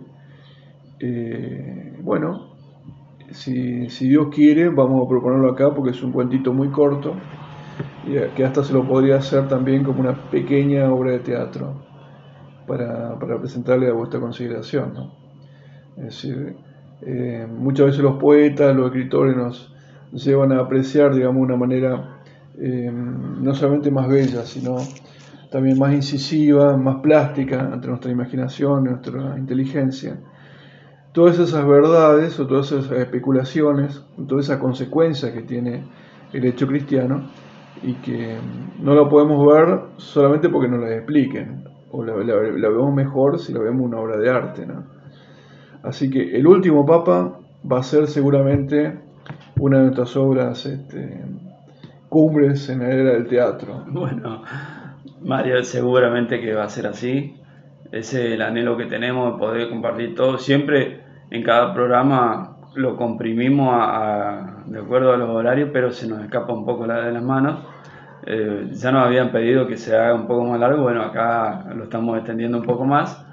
Bueno, 2.01 2.56
si, 3.31 3.87
Dios 4.07 4.27
quiere, 4.33 4.69
vamos 4.69 5.05
a 5.05 5.09
proponerlo 5.09 5.49
acá 5.51 5.73
porque 5.73 5.91
es 5.91 6.01
un 6.03 6.11
cuentito 6.11 6.53
muy 6.53 6.69
corto 6.69 7.15
y 8.05 8.13
que 8.35 8.45
hasta 8.45 8.63
se 8.63 8.73
lo 8.73 8.87
podría 8.87 9.17
hacer 9.17 9.47
también 9.47 9.83
como 9.83 9.99
una 9.99 10.13
pequeña 10.29 10.91
obra 10.91 11.11
de 11.11 11.19
teatro 11.19 11.75
para, 12.65 13.17
presentarle 13.19 13.89
a 13.89 13.93
vuestra 13.93 14.19
consideración. 14.19 15.11
Es 15.97 16.03
decir, 16.03 16.55
muchas 17.49 17.87
veces 17.87 18.01
los 18.01 18.15
poetas, 18.15 18.75
los 18.75 18.87
escritores 18.87 19.35
nos, 19.35 19.73
llevan 20.13 20.53
a 20.53 20.59
apreciar, 20.59 21.13
digamos, 21.13 21.43
una 21.43 21.57
manera 21.57 22.21
eh, 22.57 22.89
no 22.91 23.53
solamente 23.53 23.91
más 23.91 24.07
bella, 24.07 24.43
sino 24.43 24.77
también 25.51 25.77
más 25.77 25.93
incisiva, 25.93 26.77
más 26.77 26.97
plástica 26.97 27.59
ante 27.59 27.87
nuestra 27.87 28.11
imaginación, 28.11 28.85
nuestra 28.85 29.37
inteligencia. 29.37 30.17
Todas 31.17 31.39
esas 31.39 31.67
verdades 31.67 32.39
o 32.39 32.45
todas 32.45 32.71
esas 32.71 32.91
especulaciones, 32.91 34.05
todas 34.27 34.45
esas 34.45 34.59
consecuencias 34.59 35.31
que 35.31 35.41
tiene 35.41 35.81
el 36.31 36.45
hecho 36.45 36.67
cristiano 36.67 37.31
y 37.81 37.93
que 37.93 38.35
no 38.79 38.93
lo 38.93 39.09
podemos 39.09 39.43
ver 39.51 39.79
solamente 39.97 40.47
porque 40.47 40.67
nos 40.67 40.79
las 40.79 40.91
expliquen, 40.91 41.63
o 41.91 42.03
la, 42.03 42.13
vemos 42.13 42.93
mejor 42.93 43.39
si 43.39 43.51
la 43.51 43.61
vemos 43.61 43.81
una 43.81 43.97
obra 43.97 44.15
de 44.17 44.29
arte. 44.29 44.67
¿no? 44.67 44.83
Así 45.81 46.07
que 46.07 46.37
el 46.37 46.45
último 46.45 46.85
papa 46.85 47.39
va 47.65 47.79
a 47.79 47.83
ser 47.83 48.05
seguramente 48.05 48.99
una 49.59 49.77
de 49.77 49.83
nuestras 49.85 50.15
obras 50.17 50.67
este, 50.67 51.25
cumbres 52.09 52.69
en 52.69 52.77
la 52.77 52.89
era 52.91 53.13
del 53.13 53.25
teatro. 53.25 53.85
Bueno, 53.87 54.43
Mario, 55.23 55.63
seguramente 55.63 56.39
que 56.39 56.53
va 56.53 56.65
a 56.65 56.69
ser 56.69 56.85
así. 56.85 57.33
Ese 57.91 58.27
es 58.27 58.33
el 58.33 58.43
anhelo 58.43 58.77
que 58.77 58.85
tenemos 58.85 59.33
de 59.33 59.39
poder 59.39 59.69
compartir 59.69 60.13
todo. 60.13 60.37
Siempre 60.37 61.06
en 61.29 61.43
cada 61.43 61.73
programa 61.73 62.57
lo 62.75 62.95
comprimimos 62.95 63.73
de 64.67 64.79
acuerdo 64.79 65.13
a 65.13 65.17
los 65.17 65.29
horarios, 65.29 65.69
pero 65.73 65.91
se 65.91 66.07
nos 66.07 66.23
escapa 66.23 66.53
un 66.53 66.65
poco 66.65 66.85
la 66.85 67.05
de 67.05 67.11
las 67.11 67.23
manos. 67.23 67.59
Eh, 68.25 68.69
ya 68.71 68.91
nos 68.91 69.05
habían 69.05 69.31
pedido 69.31 69.67
que 69.67 69.77
se 69.77 69.95
haga 69.95 70.13
un 70.13 70.27
poco 70.27 70.43
más 70.43 70.59
largo, 70.59 70.83
bueno, 70.83 71.01
acá 71.01 71.65
lo 71.75 71.85
estamos 71.85 72.17
extendiendo 72.17 72.57
un 72.57 72.65
poco 72.65 72.83
más, 72.83 73.25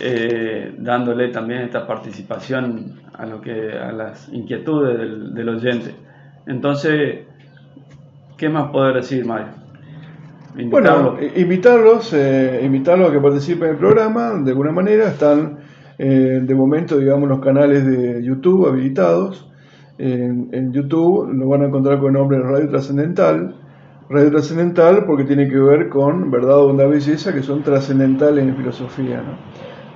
eh, 0.00 0.74
dándole 0.78 1.28
también 1.28 1.60
esta 1.60 1.86
participación 1.86 3.00
a, 3.12 3.26
lo 3.26 3.40
que, 3.40 3.72
a 3.72 3.92
las 3.92 4.28
inquietudes 4.30 4.98
del, 5.34 5.48
oyente. 5.48 5.94
Entonces, 6.46 7.26
¿qué 8.38 8.48
más 8.48 8.70
poder 8.70 8.96
decir, 8.96 9.26
Mario? 9.26 9.48
Bueno, 10.54 11.18
invitarlos, 11.36 12.12
eh, 12.14 12.60
invitarlos 12.64 13.10
a 13.10 13.12
que 13.12 13.20
participen 13.20 13.64
en 13.64 13.74
el 13.74 13.78
programa, 13.78 14.32
de 14.42 14.50
alguna 14.50 14.72
manera, 14.72 15.08
están 15.08 15.58
eh, 16.04 16.40
de 16.42 16.54
momento, 16.56 16.98
digamos, 16.98 17.28
los 17.28 17.38
canales 17.38 17.86
de 17.86 18.24
YouTube 18.24 18.66
habilitados. 18.66 19.48
En, 19.98 20.72
YouTube 20.72 21.32
lo 21.32 21.46
van 21.46 21.62
a 21.62 21.66
encontrar 21.66 22.00
con 22.00 22.08
el 22.08 22.14
nombre 22.14 22.40
Radio 22.40 22.68
Trascendental. 22.70 23.54
Radio 24.10 24.32
Trascendental 24.32 25.04
porque 25.06 25.22
tiene 25.22 25.48
que 25.48 25.56
ver 25.56 25.88
con 25.88 26.28
verdad, 26.28 26.56
bondad, 26.56 26.88
belleza, 26.88 27.32
que 27.32 27.44
son 27.44 27.62
trascendentales 27.62 28.44
en 28.44 28.56
filosofía. 28.56 29.22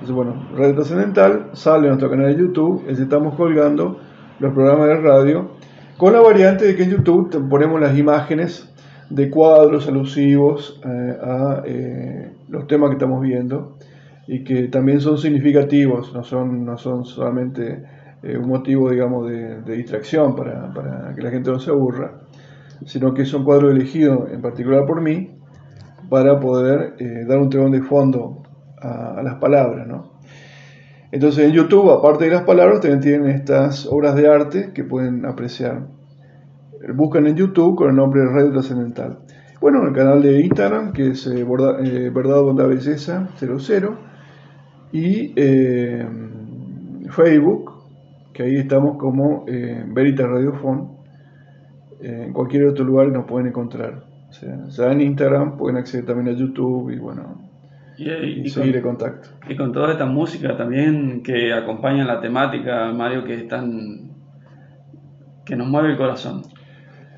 bueno, 0.09 0.47
Radio 0.55 0.75
Trascendental 0.75 1.49
sale 1.51 1.87
a 1.87 1.89
nuestro 1.89 2.09
canal 2.09 2.33
de 2.33 2.41
YouTube, 2.41 2.85
es 2.87 3.01
estamos 3.01 3.35
colgando 3.35 3.99
los 4.39 4.53
programas 4.53 4.87
de 4.87 4.95
radio, 5.01 5.51
con 5.97 6.13
la 6.13 6.21
variante 6.21 6.67
de 6.67 6.77
que 6.77 6.83
en 6.83 6.91
YouTube 6.91 7.49
ponemos 7.49 7.81
las 7.81 7.97
imágenes 7.97 8.73
de 9.09 9.29
cuadros 9.29 9.89
alusivos 9.89 10.79
eh, 10.85 11.17
a 11.21 11.63
eh, 11.65 12.31
los 12.47 12.65
temas 12.65 12.91
que 12.91 12.95
estamos 12.95 13.21
viendo 13.21 13.76
y 14.27 14.43
que 14.43 14.67
también 14.67 14.99
son 14.99 15.17
significativos, 15.17 16.13
no 16.13 16.23
son, 16.23 16.65
no 16.65 16.77
son 16.77 17.05
solamente 17.05 17.83
eh, 18.23 18.37
un 18.37 18.47
motivo, 18.47 18.91
digamos, 18.91 19.29
de, 19.29 19.61
distracción 19.75 20.35
para, 20.35 20.73
para, 20.73 21.13
que 21.15 21.21
la 21.21 21.31
gente 21.31 21.49
no 21.49 21.59
se 21.59 21.71
aburra, 21.71 22.21
sino 22.85 23.13
que 23.13 23.25
son 23.25 23.43
cuadros 23.43 23.73
elegidos 23.73 24.31
en 24.31 24.41
particular 24.41 24.85
por 24.85 25.01
mí 25.01 25.31
para 26.09 26.39
poder 26.39 26.95
dar 27.27 27.37
un 27.39 27.49
telón 27.49 27.71
de 27.71 27.81
fondo 27.81 28.43
a, 28.81 29.21
las 29.23 29.35
palabras, 29.35 29.87
¿no? 29.87 30.17
Entonces 31.11 31.45
en 31.45 31.53
YouTube, 31.53 31.89
aparte 31.91 32.25
de 32.25 32.31
las 32.31 32.43
palabras, 32.43 32.81
también 32.81 33.01
tienen 33.01 33.29
estas 33.29 33.85
obras 33.87 34.15
de 34.15 34.27
arte 34.27 34.71
que 34.73 34.83
pueden 34.83 35.25
apreciar. 35.25 35.87
Buscan 36.93 37.27
en 37.27 37.35
YouTube 37.35 37.75
con 37.75 37.89
el 37.89 37.95
nombre 37.95 38.25
Radio 38.25 38.51
Trascendental. 38.51 39.19
Bueno, 39.59 39.87
el 39.87 39.93
canal 39.93 40.21
de 40.21 40.41
Instagram, 40.41 40.93
que 40.93 41.11
es 41.11 41.25
eh, 41.27 41.41
eh, 41.41 42.11
Verdad, 42.13 42.41
Bondad, 42.41 42.67
Belleza 42.67 43.29
00. 43.37 44.16
Y 44.91 45.33
eh, 45.35 46.07
Facebook, 47.09 47.73
que 48.33 48.43
ahí 48.43 48.55
estamos 48.57 48.97
como 48.97 49.45
Veritas 49.45 50.27
Radiofon. 50.27 50.97
en 52.01 52.33
cualquier 52.33 52.65
otro 52.67 52.85
lugar 52.85 53.07
nos 53.07 53.25
pueden 53.25 53.47
encontrar. 53.47 54.03
O 54.29 54.33
sea, 54.33 54.67
ya 54.67 54.91
en 54.91 55.01
Instagram 55.01 55.57
pueden 55.57 55.77
acceder 55.77 56.05
también 56.05 56.35
a 56.35 56.37
YouTube 56.37 56.91
y 56.91 56.99
bueno, 56.99 57.47
y, 57.97 58.49
seguir 58.49 58.81
con, 58.81 58.95
contacto. 58.95 59.29
Y 59.49 59.55
con 59.55 59.71
toda 59.71 59.91
esta 59.91 60.05
música 60.05 60.55
también 60.55 61.23
que 61.23 61.53
acompaña 61.53 62.05
la 62.05 62.21
temática, 62.21 62.91
Mario, 62.91 63.23
que 63.23 63.35
es 63.35 63.47
tan. 63.47 64.11
que 65.45 65.55
nos 65.55 65.67
mueve 65.67 65.91
el 65.91 65.97
corazón. 65.97 66.43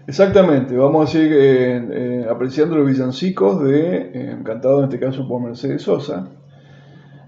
Exactamente, 0.07 0.75
vamos 0.75 1.07
a 1.07 1.11
seguir 1.11 1.33
eh, 1.33 1.87
eh, 1.91 2.27
apreciando 2.29 2.77
los 2.77 2.87
villancicos 2.87 3.63
de, 3.63 4.11
eh, 4.13 4.37
cantado 4.43 4.79
en 4.79 4.85
este 4.85 4.99
caso 4.99 5.27
por 5.27 5.41
Mercedes 5.41 5.83
Sosa, 5.83 6.29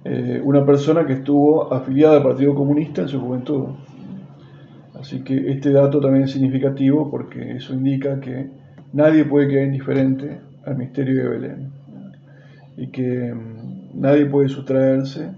una 0.03 0.65
persona 0.65 1.05
que 1.05 1.13
estuvo 1.13 1.71
afiliada 1.71 2.17
al 2.17 2.23
Partido 2.23 2.55
Comunista 2.55 3.03
en 3.03 3.07
su 3.07 3.19
juventud. 3.19 3.67
Así 4.99 5.23
que 5.23 5.51
este 5.51 5.71
dato 5.71 5.99
también 5.99 6.25
es 6.25 6.31
significativo 6.31 7.09
porque 7.09 7.57
eso 7.57 7.73
indica 7.73 8.19
que 8.19 8.49
nadie 8.93 9.25
puede 9.25 9.47
quedar 9.47 9.65
indiferente 9.65 10.41
al 10.65 10.77
misterio 10.77 11.23
de 11.23 11.29
Belén 11.29 11.71
y 12.77 12.87
que 12.87 13.33
mm, 13.33 13.99
nadie 13.99 14.25
puede 14.25 14.49
sustraerse, 14.49 15.31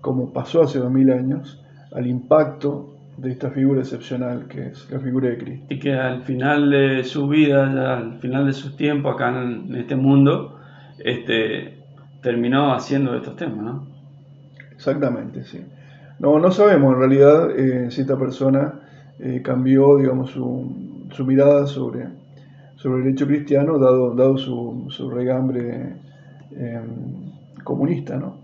como 0.00 0.32
pasó 0.32 0.62
hace 0.62 0.78
dos 0.78 0.90
mil 0.90 1.10
años, 1.10 1.62
al 1.92 2.06
impacto 2.06 2.96
de 3.16 3.30
esta 3.30 3.50
figura 3.50 3.80
excepcional 3.80 4.48
que 4.48 4.68
es 4.68 4.90
la 4.90 4.98
figura 4.98 5.28
de 5.28 5.38
Cristo. 5.38 5.66
Y 5.68 5.78
que 5.78 5.94
al 5.94 6.22
final 6.22 6.70
de 6.70 7.04
su 7.04 7.28
vida, 7.28 7.96
al 7.96 8.18
final 8.20 8.46
de 8.46 8.52
sus 8.52 8.76
tiempos 8.76 9.14
acá 9.14 9.28
en, 9.40 9.74
este 9.76 9.96
mundo, 9.96 10.58
este, 10.98 11.78
terminó 12.22 12.74
haciendo 12.74 13.14
estos 13.14 13.36
temas, 13.36 13.64
¿no? 13.64 13.93
Exactamente, 14.86 15.44
sí. 15.44 15.64
No, 16.18 16.38
no 16.38 16.50
sabemos 16.50 16.92
en 16.92 16.98
realidad 16.98 17.58
eh, 17.58 17.90
si 17.90 18.02
esta 18.02 18.18
persona 18.18 18.82
eh, 19.18 19.40
cambió, 19.42 19.96
digamos, 19.96 20.30
su, 20.30 20.70
mirada 21.24 21.66
sobre, 21.66 22.08
sobre 22.76 23.02
el 23.02 23.08
hecho 23.08 23.26
cristiano, 23.26 23.78
dado, 23.78 24.14
dado 24.14 24.36
su, 24.36 25.10
regambre 25.10 25.96
Em, 26.56 27.32
comunista, 27.64 28.16
¿no? 28.16 28.36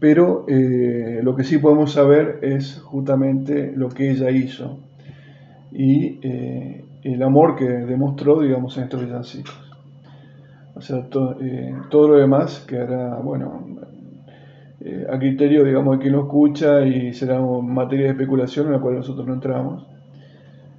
Pero 0.00 0.44
eh, 0.48 1.20
lo 1.22 1.36
que 1.36 1.44
sí 1.44 1.58
podemos 1.58 1.92
saber 1.92 2.40
es 2.42 2.80
justamente 2.82 3.72
lo 3.74 3.88
que 3.88 4.10
ella 4.10 4.30
hizo 4.30 4.80
y 5.72 6.18
el 7.02 7.22
amor 7.22 7.56
que 7.56 7.64
demostró, 7.64 8.40
digamos, 8.40 8.76
en 8.76 8.84
estos 8.84 9.02
villancicos. 9.02 9.64
O 10.74 10.80
sea, 10.80 11.06
eh, 11.40 11.74
todo 11.88 12.08
lo 12.08 12.16
demás 12.16 12.64
quedará, 12.66 13.16
bueno, 13.20 13.64
a 15.08 15.18
criterio, 15.18 15.64
digamos, 15.64 15.96
de 15.96 16.02
quien 16.02 16.14
lo 16.14 16.22
escucha 16.22 16.84
y 16.84 17.12
será 17.14 17.40
materia 17.40 18.06
de 18.06 18.12
especulación 18.12 18.66
en 18.66 18.72
la 18.72 18.80
cual 18.80 18.96
nosotros 18.96 19.26
no 19.26 19.34
entramos. 19.34 19.86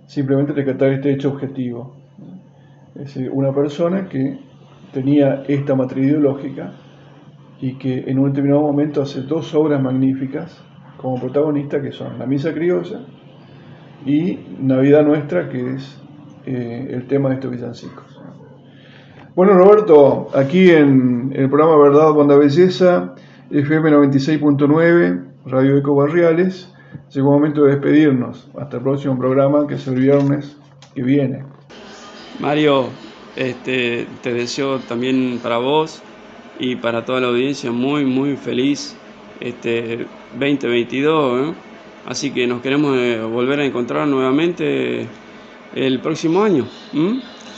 Simplemente 0.05 0.53
rescatar 0.53 0.89
este 0.89 1.11
hecho 1.11 1.29
objetivo. 1.29 1.95
Es 2.95 3.17
una 3.31 3.51
persona 3.51 4.07
que 4.07 4.39
tenía 4.93 5.43
esta 5.47 5.75
matriz 5.75 6.05
ideológica 6.05 6.73
y 7.59 7.73
que 7.73 8.05
en 8.07 8.19
un 8.19 8.29
determinado 8.29 8.61
momento 8.61 9.01
hace 9.01 9.21
dos 9.21 9.53
obras 9.55 9.81
magníficas 9.81 10.63
como 10.97 11.19
protagonista 11.19 11.81
que 11.81 11.91
son 11.91 12.19
La 12.19 12.25
Misa 12.25 12.53
Criolla 12.53 13.01
y 14.05 14.39
Navidad 14.59 15.03
Nuestra, 15.03 15.49
que 15.49 15.73
es 15.73 16.01
eh, 16.45 16.89
el 16.91 17.07
tema 17.07 17.29
de 17.29 17.35
estos 17.35 17.51
villancicos. 17.51 18.21
Bueno, 19.35 19.53
Roberto, 19.53 20.27
aquí 20.33 20.69
en 20.69 21.33
el 21.35 21.49
programa 21.49 21.77
Verdad, 21.77 22.13
Banda 22.13 22.37
Belleza, 22.37 23.15
FM 23.51 23.91
96.9, 23.91 25.23
Radio 25.45 25.77
Eco 25.77 25.95
Barriales, 25.95 26.67
llegó 27.13 27.35
el 27.35 27.41
momento 27.41 27.63
de 27.63 27.73
despedirnos. 27.73 28.49
Hasta 28.59 28.77
el 28.77 28.83
próximo 28.83 29.17
programa, 29.17 29.67
que 29.67 29.75
es 29.75 29.87
el 29.87 29.95
viernes 29.95 30.57
que 30.95 31.03
viene. 31.03 31.43
Mario, 32.39 32.89
este, 33.35 34.07
te 34.23 34.33
deseo 34.33 34.79
también 34.79 35.39
para 35.43 35.57
vos 35.57 36.01
y 36.59 36.75
para 36.77 37.05
toda 37.05 37.21
la 37.21 37.27
audiencia 37.27 37.71
muy, 37.71 38.05
muy 38.05 38.35
feliz 38.35 38.95
este 39.39 40.07
2022. 40.33 41.49
¿eh? 41.49 41.53
Así 42.07 42.31
que 42.31 42.47
nos 42.47 42.61
queremos 42.61 42.97
eh, 42.97 43.21
volver 43.21 43.59
a 43.59 43.65
encontrar 43.65 44.07
nuevamente 44.07 45.07
el 45.75 45.99
próximo 45.99 46.43
año. 46.43 46.65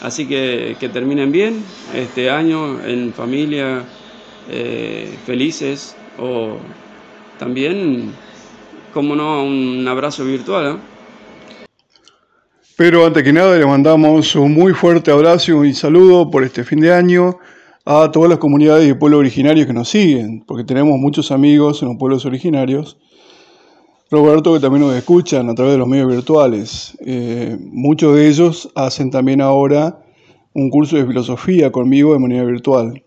Así 0.01 0.27
que 0.27 0.75
que 0.79 0.89
terminen 0.89 1.31
bien 1.31 1.63
este 1.95 2.29
año 2.29 2.83
en 2.85 3.13
familia, 3.13 3.83
eh, 4.49 5.09
felices 5.25 5.95
o 6.19 6.57
también, 7.37 8.13
como 8.93 9.15
no, 9.15 9.43
un 9.43 9.87
abrazo 9.87 10.25
virtual. 10.25 10.79
Pero 12.75 13.05
antes 13.05 13.23
que 13.23 13.33
nada 13.33 13.57
le 13.57 13.65
mandamos 13.65 14.35
un 14.35 14.53
muy 14.53 14.73
fuerte 14.73 15.11
abrazo 15.11 15.65
y 15.65 15.73
saludo 15.73 16.29
por 16.29 16.43
este 16.43 16.63
fin 16.63 16.79
de 16.79 16.93
año 16.93 17.37
a 17.85 18.11
todas 18.11 18.29
las 18.29 18.37
comunidades 18.37 18.87
y 18.87 18.93
pueblos 18.93 19.19
originarios 19.19 19.65
que 19.65 19.73
nos 19.73 19.89
siguen, 19.89 20.43
porque 20.45 20.63
tenemos 20.63 20.99
muchos 20.99 21.31
amigos 21.31 21.81
en 21.81 21.87
los 21.87 21.97
pueblos 21.97 22.25
originarios. 22.25 22.97
Roberto, 24.11 24.53
que 24.53 24.59
también 24.59 24.85
nos 24.85 24.95
escuchan 24.95 25.49
a 25.49 25.55
través 25.55 25.73
de 25.73 25.79
los 25.79 25.87
medios 25.87 26.07
virtuales. 26.07 26.97
Eh, 27.05 27.57
muchos 27.59 28.15
de 28.15 28.27
ellos 28.27 28.69
hacen 28.75 29.09
también 29.09 29.41
ahora 29.41 29.99
un 30.53 30.69
curso 30.69 30.97
de 30.97 31.05
filosofía 31.05 31.71
conmigo 31.71 32.13
de 32.13 32.19
manera 32.19 32.43
virtual. 32.43 33.03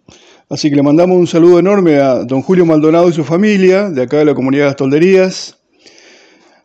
Así 0.51 0.69
que 0.69 0.75
le 0.75 0.83
mandamos 0.83 1.17
un 1.17 1.29
saludo 1.29 1.61
enorme 1.61 1.99
a 1.99 2.25
don 2.25 2.43
Julio 2.43 2.67
Maldonado 2.67 3.09
y 3.09 3.13
su 3.13 3.23
familia, 3.23 3.89
de 3.89 4.03
acá 4.03 4.19
de 4.19 4.25
la 4.25 4.35
comunidad 4.35 4.65
de 4.65 4.69
las 4.71 4.77
Tolderías, 4.77 5.61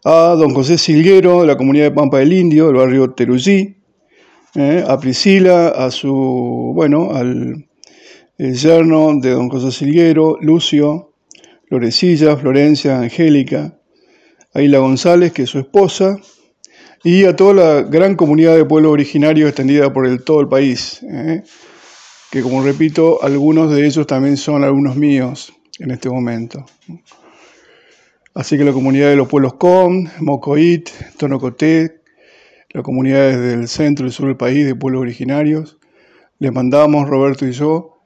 a 0.03 0.34
don 0.36 0.56
José 0.56 0.80
Silguero 0.80 1.41
de 1.41 1.48
la 1.48 1.56
comunidad 1.56 1.86
de 1.86 1.91
Pampa 1.91 2.18
del 2.18 2.34
Indio, 2.34 2.66
del 2.66 2.78
barrio 2.78 3.12
Terugí, 3.12 3.78
eh, 4.56 4.84
a 4.88 4.99
Priscila, 4.99 5.68
a 5.68 5.91
su, 5.91 6.72
bueno, 6.74 7.12
al 7.14 7.68
yerno 8.40 9.20
de 9.22 9.30
don 9.30 9.49
José 9.49 9.72
Silguero, 9.72 10.40
Lucio, 10.41 11.14
Florecilla, 11.70 12.36
Florencia, 12.38 12.98
Angélica, 12.98 13.78
a 14.56 14.64
Isla 14.64 14.80
González, 14.80 15.32
que 15.32 15.44
es 15.44 15.49
su 15.52 15.60
esposa, 15.60 16.18
y 17.03 17.26
a 17.26 17.36
toda 17.36 17.53
la 17.53 17.82
gran 17.84 18.16
comunidad 18.16 18.56
de 18.56 18.66
pueblos 18.66 18.94
originarios 18.94 19.48
extendida 19.48 19.94
por 19.94 20.07
el, 20.07 20.24
todo 20.24 20.41
el 20.41 20.48
país, 20.48 21.03
eh, 21.03 21.44
que 22.31 22.41
como 22.41 22.64
repito, 22.64 23.23
algunos 23.23 23.72
de 23.72 23.85
ellos 23.85 24.06
también 24.07 24.38
son 24.38 24.64
algunos 24.64 24.95
míos 24.95 25.53
en 25.80 25.91
este 25.91 26.10
momento. 26.10 26.65
Así 28.34 28.57
que 28.57 28.65
la 28.65 28.73
comunidad 28.73 29.10
de 29.10 29.15
los 29.15 29.27
pueblos 29.27 29.53
Com, 29.53 30.07
Mocoit, 30.19 30.89
Tonocoté, 31.18 32.02
las 32.72 32.84
comunidades 32.84 33.39
del 33.39 33.68
centro 33.69 34.06
y 34.06 34.11
sur 34.11 34.27
del 34.27 34.35
país 34.35 34.65
de 34.65 34.76
pueblos 34.76 35.02
originarios, 35.02 35.77
les 36.39 36.52
mandamos, 36.52 37.07
Roberto 37.07 37.47
y 37.47 37.53
yo, 37.53 38.02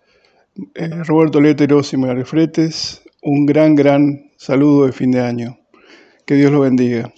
eh, 0.76 0.90
Roberto 1.04 1.42
Léteros 1.42 1.92
y 1.94 1.98
María 1.98 2.26
Fretes, 2.26 3.02
un 3.24 3.46
gran, 3.48 3.74
gran 3.74 4.32
saludo 4.38 4.86
de 4.86 4.92
fin 4.92 5.10
de 5.10 5.22
año. 5.22 5.58
Que 6.26 6.36
Dios 6.36 6.52
lo 6.52 6.60
bendiga. 6.60 7.12